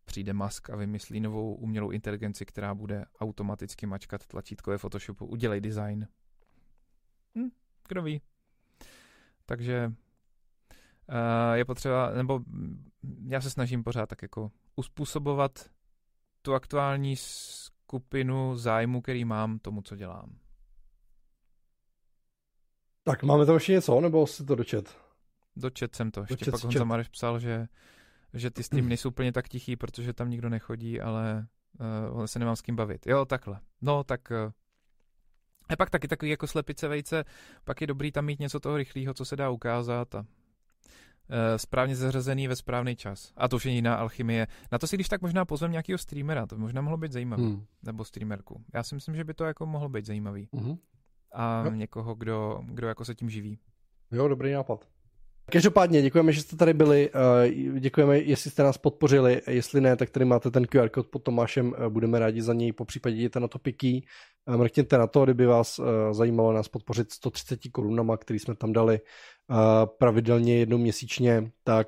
přijde 0.05 0.33
Musk 0.33 0.69
a 0.69 0.75
vymyslí 0.75 1.19
novou 1.19 1.55
umělou 1.55 1.89
inteligenci, 1.89 2.45
která 2.45 2.75
bude 2.75 3.05
automaticky 3.19 3.85
mačkat 3.85 4.27
tlačítko 4.27 4.71
ve 4.71 4.77
Photoshopu. 4.77 5.25
Udělej 5.25 5.61
design. 5.61 6.07
Hm, 7.37 7.49
kdo 7.87 8.03
ví. 8.03 8.21
Takže 9.45 9.93
je 11.53 11.65
potřeba, 11.65 12.09
nebo 12.09 12.39
já 13.27 13.41
se 13.41 13.49
snažím 13.49 13.83
pořád 13.83 14.05
tak 14.05 14.21
jako 14.21 14.51
uspůsobovat 14.75 15.69
tu 16.41 16.53
aktuální 16.53 17.15
skupinu 17.17 18.57
zájmu, 18.57 19.01
který 19.01 19.25
mám, 19.25 19.59
tomu, 19.59 19.81
co 19.81 19.95
dělám. 19.95 20.37
Tak 23.03 23.23
máme 23.23 23.45
tam 23.45 23.55
ještě 23.55 23.71
něco, 23.71 24.01
nebo 24.01 24.27
si 24.27 24.45
to 24.45 24.55
dočet? 24.55 24.97
Dočet 25.55 25.95
jsem 25.95 26.11
to. 26.11 26.21
Ještě 26.21 26.33
dočet 26.33 26.51
pak 26.51 26.63
Honza 26.63 26.83
Mareš 26.83 27.07
psal, 27.07 27.39
že 27.39 27.67
že 28.33 28.51
ty 28.51 28.63
streamy 28.63 28.87
nejsou 28.89 29.09
úplně 29.09 29.31
tak 29.31 29.49
tichý, 29.49 29.75
protože 29.75 30.13
tam 30.13 30.29
nikdo 30.29 30.49
nechodí, 30.49 31.01
ale 31.01 31.47
uh, 32.13 32.25
se 32.25 32.39
nemám 32.39 32.55
s 32.55 32.61
kým 32.61 32.75
bavit. 32.75 33.07
Jo, 33.07 33.25
takhle. 33.25 33.59
No, 33.81 34.03
tak 34.03 34.31
uh, 34.31 34.51
a 35.69 35.75
pak 35.75 35.89
taky 35.89 36.07
takový 36.07 36.31
jako 36.31 36.47
slepice 36.47 36.87
vejce, 36.87 37.23
pak 37.63 37.81
je 37.81 37.87
dobrý 37.87 38.11
tam 38.11 38.25
mít 38.25 38.39
něco 38.39 38.59
toho 38.59 38.77
rychlého, 38.77 39.13
co 39.13 39.25
se 39.25 39.35
dá 39.35 39.49
ukázat 39.49 40.15
a 40.15 40.25
správně 41.57 41.95
zařazený 41.95 42.47
ve 42.47 42.55
správný 42.55 42.95
čas. 42.95 43.31
A 43.37 43.47
to 43.47 43.55
už 43.55 43.65
je 43.65 43.71
jiná 43.71 43.95
alchymie. 43.95 44.47
Na 44.71 44.77
to 44.77 44.87
si 44.87 44.97
když 44.97 45.09
tak 45.09 45.21
možná 45.21 45.45
pozvem 45.45 45.71
nějakého 45.71 45.97
streamera, 45.97 46.45
to 46.45 46.55
by 46.55 46.61
možná 46.61 46.81
mohlo 46.81 46.97
být 46.97 47.11
zajímavý. 47.11 47.43
Hmm. 47.43 47.65
Nebo 47.83 48.05
streamerku. 48.05 48.63
Já 48.73 48.83
si 48.83 48.95
myslím, 48.95 49.15
že 49.15 49.23
by 49.23 49.33
to 49.33 49.43
jako 49.45 49.65
mohlo 49.65 49.89
být 49.89 50.05
zajímavý. 50.05 50.49
Hmm. 50.53 50.77
A 51.33 51.63
no. 51.63 51.71
někoho, 51.71 52.15
kdo, 52.15 52.61
kdo 52.65 52.87
jako 52.87 53.05
se 53.05 53.15
tím 53.15 53.29
živí. 53.29 53.59
Jo, 54.11 54.27
dobrý 54.27 54.51
nápad. 54.51 54.87
Každopádně 55.51 56.01
děkujeme, 56.01 56.33
že 56.33 56.41
jste 56.41 56.55
tady 56.55 56.73
byli, 56.73 57.09
eh, 57.45 57.79
děkujeme, 57.79 58.19
jestli 58.19 58.51
jste 58.51 58.63
nás 58.63 58.77
podpořili, 58.77 59.41
jestli 59.47 59.81
ne, 59.81 59.95
tak 59.95 60.09
tady 60.09 60.25
máte 60.25 60.51
ten 60.51 60.67
QR 60.67 60.89
kód 60.89 61.07
pod 61.07 61.23
Tomášem, 61.23 61.73
eh, 61.77 61.89
budeme 61.89 62.19
rádi 62.19 62.41
za 62.41 62.53
něj, 62.53 62.71
po 62.71 62.85
případě 62.85 63.15
jděte 63.15 63.39
na 63.39 63.47
to 63.47 63.59
piky, 63.59 64.03
eh, 64.47 64.57
mrkněte 64.57 64.97
na 64.97 65.07
to, 65.07 65.23
kdyby 65.23 65.45
vás 65.45 65.79
zajímalo 66.11 66.53
nás 66.53 66.67
podpořit 66.67 67.11
130 67.11 67.69
korunama, 67.69 68.17
který 68.17 68.39
jsme 68.39 68.55
tam 68.55 68.73
dali 68.73 68.99
pravidelně 69.85 70.57
jednou 70.57 70.77
měsíčně, 70.77 71.51
tak 71.63 71.87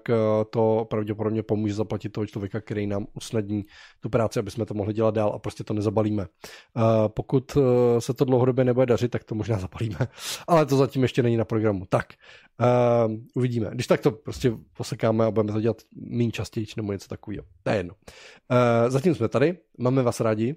to 0.49 0.87
pravděpodobně 0.89 1.43
pomůže 1.43 1.73
zaplatit 1.73 2.09
toho 2.09 2.27
člověka, 2.27 2.61
který 2.61 2.87
nám 2.87 3.07
usnadní 3.13 3.65
tu 3.99 4.09
práci, 4.09 4.39
aby 4.39 4.51
jsme 4.51 4.65
to 4.65 4.73
mohli 4.73 4.93
dělat 4.93 5.15
dál 5.15 5.31
a 5.35 5.39
prostě 5.39 5.63
to 5.63 5.73
nezabalíme. 5.73 6.27
Pokud 7.07 7.57
se 7.99 8.13
to 8.13 8.25
dlouhodobě 8.25 8.65
nebude 8.65 8.85
dařit, 8.85 9.11
tak 9.11 9.23
to 9.23 9.35
možná 9.35 9.59
zabalíme, 9.59 9.97
ale 10.47 10.65
to 10.65 10.77
zatím 10.77 11.01
ještě 11.01 11.23
není 11.23 11.37
na 11.37 11.45
programu. 11.45 11.85
Tak, 11.89 12.13
uvidíme. 13.35 13.69
Když 13.73 13.87
tak 13.87 14.01
to 14.01 14.11
prostě 14.11 14.53
posekáme 14.77 15.25
a 15.25 15.31
budeme 15.31 15.53
to 15.53 15.61
dělat 15.61 15.77
méně 15.95 16.31
častěji, 16.31 16.67
nebo 16.77 16.91
něco 16.91 17.07
takového. 17.07 17.45
To 17.63 17.69
je 17.69 17.77
jedno. 17.77 17.93
Zatím 18.87 19.15
jsme 19.15 19.29
tady, 19.29 19.57
máme 19.77 20.03
vás 20.03 20.19
rádi, 20.19 20.55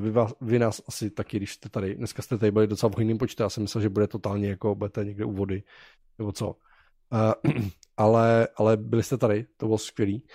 vy, 0.00 0.10
vás, 0.10 0.34
vy 0.40 0.58
nás 0.58 0.82
asi 0.88 1.10
taky, 1.10 1.36
když 1.36 1.52
jste 1.52 1.68
tady, 1.68 1.94
dneska 1.94 2.22
jste 2.22 2.38
tady 2.38 2.52
byli 2.52 2.66
docela 2.66 2.90
v 2.90 2.94
hojným 2.94 3.18
počtu, 3.18 3.42
já 3.42 3.48
jsem 3.48 3.62
myslel, 3.62 3.82
že 3.82 3.88
bude 3.88 4.06
totálně 4.06 4.48
jako, 4.48 4.74
budete 4.74 5.04
někde 5.04 5.24
u 5.24 5.32
vody, 5.32 5.62
nebo 6.18 6.32
co. 6.32 6.48
Uh, 6.48 7.52
ale, 7.96 8.48
ale 8.56 8.76
byli 8.76 9.02
jste 9.02 9.18
tady, 9.18 9.46
to 9.56 9.66
bylo 9.66 9.78
skvělý. 9.78 10.26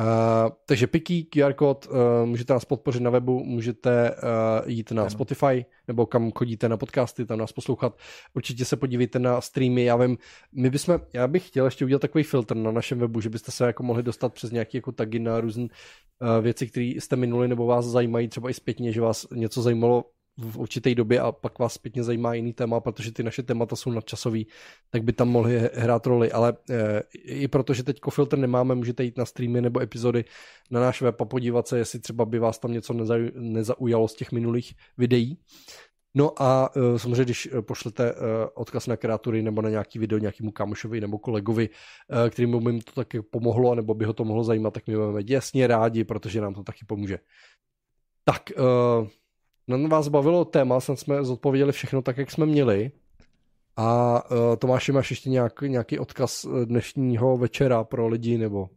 Uh, 0.00 0.50
takže 0.66 0.86
Piky, 0.86 1.24
QR 1.24 1.52
kód, 1.52 1.86
uh, 1.86 2.26
můžete 2.26 2.52
nás 2.52 2.64
podpořit 2.64 3.02
na 3.02 3.10
webu, 3.10 3.44
můžete 3.44 4.10
uh, 4.10 4.70
jít 4.70 4.90
na 4.90 5.02
ano. 5.02 5.10
Spotify, 5.10 5.64
nebo 5.88 6.06
kam 6.06 6.32
chodíte 6.32 6.68
na 6.68 6.76
podcasty, 6.76 7.26
tam 7.26 7.38
nás 7.38 7.52
poslouchat. 7.52 7.98
Určitě 8.34 8.64
se 8.64 8.76
podívejte 8.76 9.18
na 9.18 9.40
streamy, 9.40 9.84
já 9.84 9.96
vím, 9.96 10.18
my 10.52 10.70
bychom, 10.70 11.00
já 11.12 11.28
bych 11.28 11.48
chtěl 11.48 11.64
ještě 11.64 11.84
udělat 11.84 12.02
takový 12.02 12.24
filtr 12.24 12.56
na 12.56 12.72
našem 12.72 12.98
webu, 12.98 13.20
že 13.20 13.30
byste 13.30 13.52
se 13.52 13.66
jako 13.66 13.82
mohli 13.82 14.02
dostat 14.02 14.34
přes 14.34 14.50
nějaké 14.50 14.78
jako 14.78 14.92
tagy 14.92 15.18
na 15.18 15.40
různé 15.40 15.62
uh, 15.64 16.42
věci, 16.42 16.66
které 16.66 16.86
jste 16.86 17.16
minuli 17.16 17.48
nebo 17.48 17.66
vás 17.66 17.84
zajímají, 17.84 18.28
třeba 18.28 18.50
i 18.50 18.54
zpětně, 18.54 18.92
že 18.92 19.00
vás 19.00 19.26
něco 19.32 19.62
zajímalo 19.62 20.04
v 20.38 20.58
určité 20.58 20.94
době 20.94 21.20
a 21.20 21.32
pak 21.32 21.58
vás 21.58 21.74
zpětně 21.74 22.02
zajímá 22.02 22.34
jiný 22.34 22.52
téma, 22.52 22.80
protože 22.80 23.12
ty 23.12 23.22
naše 23.22 23.42
témata 23.42 23.76
jsou 23.76 23.90
nadčasový, 23.90 24.46
tak 24.90 25.04
by 25.04 25.12
tam 25.12 25.28
mohly 25.28 25.70
hrát 25.74 26.06
roli, 26.06 26.32
ale 26.32 26.56
e, 26.70 27.02
i 27.14 27.48
protože 27.48 27.82
teď 27.82 28.00
filtr 28.10 28.38
nemáme, 28.38 28.74
můžete 28.74 29.04
jít 29.04 29.18
na 29.18 29.24
streamy 29.24 29.60
nebo 29.60 29.80
epizody 29.80 30.24
na 30.70 30.80
náš 30.80 31.02
web 31.02 31.20
a 31.20 31.24
podívat 31.24 31.68
se, 31.68 31.78
jestli 31.78 31.98
třeba 31.98 32.24
by 32.24 32.38
vás 32.38 32.58
tam 32.58 32.72
něco 32.72 32.92
neza, 32.92 33.14
nezaujalo 33.34 34.08
z 34.08 34.14
těch 34.14 34.32
minulých 34.32 34.74
videí. 34.98 35.38
No 36.16 36.42
a 36.42 36.70
e, 36.76 36.98
samozřejmě, 36.98 37.24
když 37.24 37.48
eh, 37.52 37.62
pošlete 37.62 38.10
e, 38.10 38.14
odkaz 38.54 38.86
na 38.86 38.96
kreatury 38.96 39.42
nebo 39.42 39.62
na 39.62 39.70
nějaký 39.70 39.98
video 39.98 40.18
nějakému 40.18 40.50
kamošovi 40.50 41.00
nebo 41.00 41.18
kolegovi, 41.18 41.68
e, 42.26 42.30
kterým 42.30 42.64
by 42.64 42.70
jim 42.70 42.80
to 42.80 42.92
taky 42.92 43.22
pomohlo, 43.22 43.74
nebo 43.74 43.94
by 43.94 44.04
ho 44.04 44.12
to 44.12 44.24
mohlo 44.24 44.44
zajímat, 44.44 44.74
tak 44.74 44.86
my 44.86 44.96
budeme 44.96 45.22
děsně 45.22 45.66
rádi, 45.66 46.04
protože 46.04 46.40
nám 46.40 46.54
to 46.54 46.62
taky 46.62 46.84
pomůže. 46.86 47.18
Tak, 48.24 48.50
e, 48.50 48.54
na 49.68 49.88
vás 49.88 50.08
bavilo 50.08 50.44
téma, 50.44 50.80
snad 50.80 50.98
jsme 50.98 51.24
zodpověděli 51.24 51.72
všechno 51.72 52.02
tak, 52.02 52.16
jak 52.16 52.30
jsme 52.30 52.46
měli. 52.46 52.92
A 53.76 54.20
uh, 54.30 54.56
Tomáši, 54.56 54.92
máš 54.92 55.10
ještě 55.10 55.30
nějak, 55.30 55.60
nějaký 55.60 55.98
odkaz 55.98 56.44
eh, 56.44 56.66
dnešního 56.66 57.36
večera 57.36 57.84
pro 57.84 58.08
lidi, 58.08 58.38
nebo? 58.38 58.68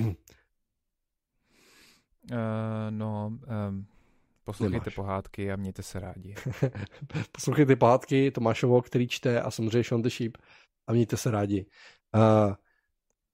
uh, 0.00 0.14
no, 2.90 3.38
um, 3.68 3.86
Poslouchejte 4.44 4.84
Nemáš. 4.84 4.94
pohádky 4.94 5.52
a 5.52 5.56
mějte 5.56 5.82
se 5.82 6.00
rádi. 6.00 6.34
Poslouchejte 7.32 7.76
pohádky 7.76 8.30
Tomášovo, 8.30 8.82
který 8.82 9.08
čte 9.08 9.42
a 9.42 9.50
samozřejmě 9.50 9.84
Sean 9.84 10.02
the 10.02 10.08
Sheep 10.08 10.38
a 10.86 10.92
mějte 10.92 11.16
se 11.16 11.30
rádi. 11.30 11.66
Uh, 12.14 12.54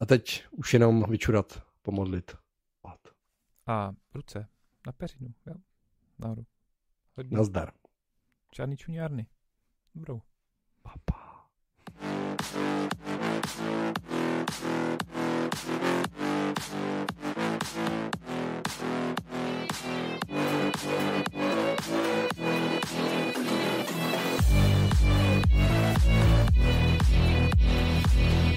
a 0.00 0.06
teď 0.06 0.44
už 0.50 0.72
jenom 0.72 1.04
vyčurat, 1.08 1.62
pomodlit. 1.82 2.36
A 3.66 3.92
ruce 4.14 4.48
na 4.86 4.92
peřinu, 4.92 5.34
jo? 5.46 5.54
Nahoru. 6.18 6.44
Hodně. 7.16 7.36
Nazdar. 7.36 7.72
Žádný 8.56 8.76
čuňárny. 8.76 9.26
Dobrou. 9.94 10.22
Papa. 10.82 11.48
Thank 28.16 28.55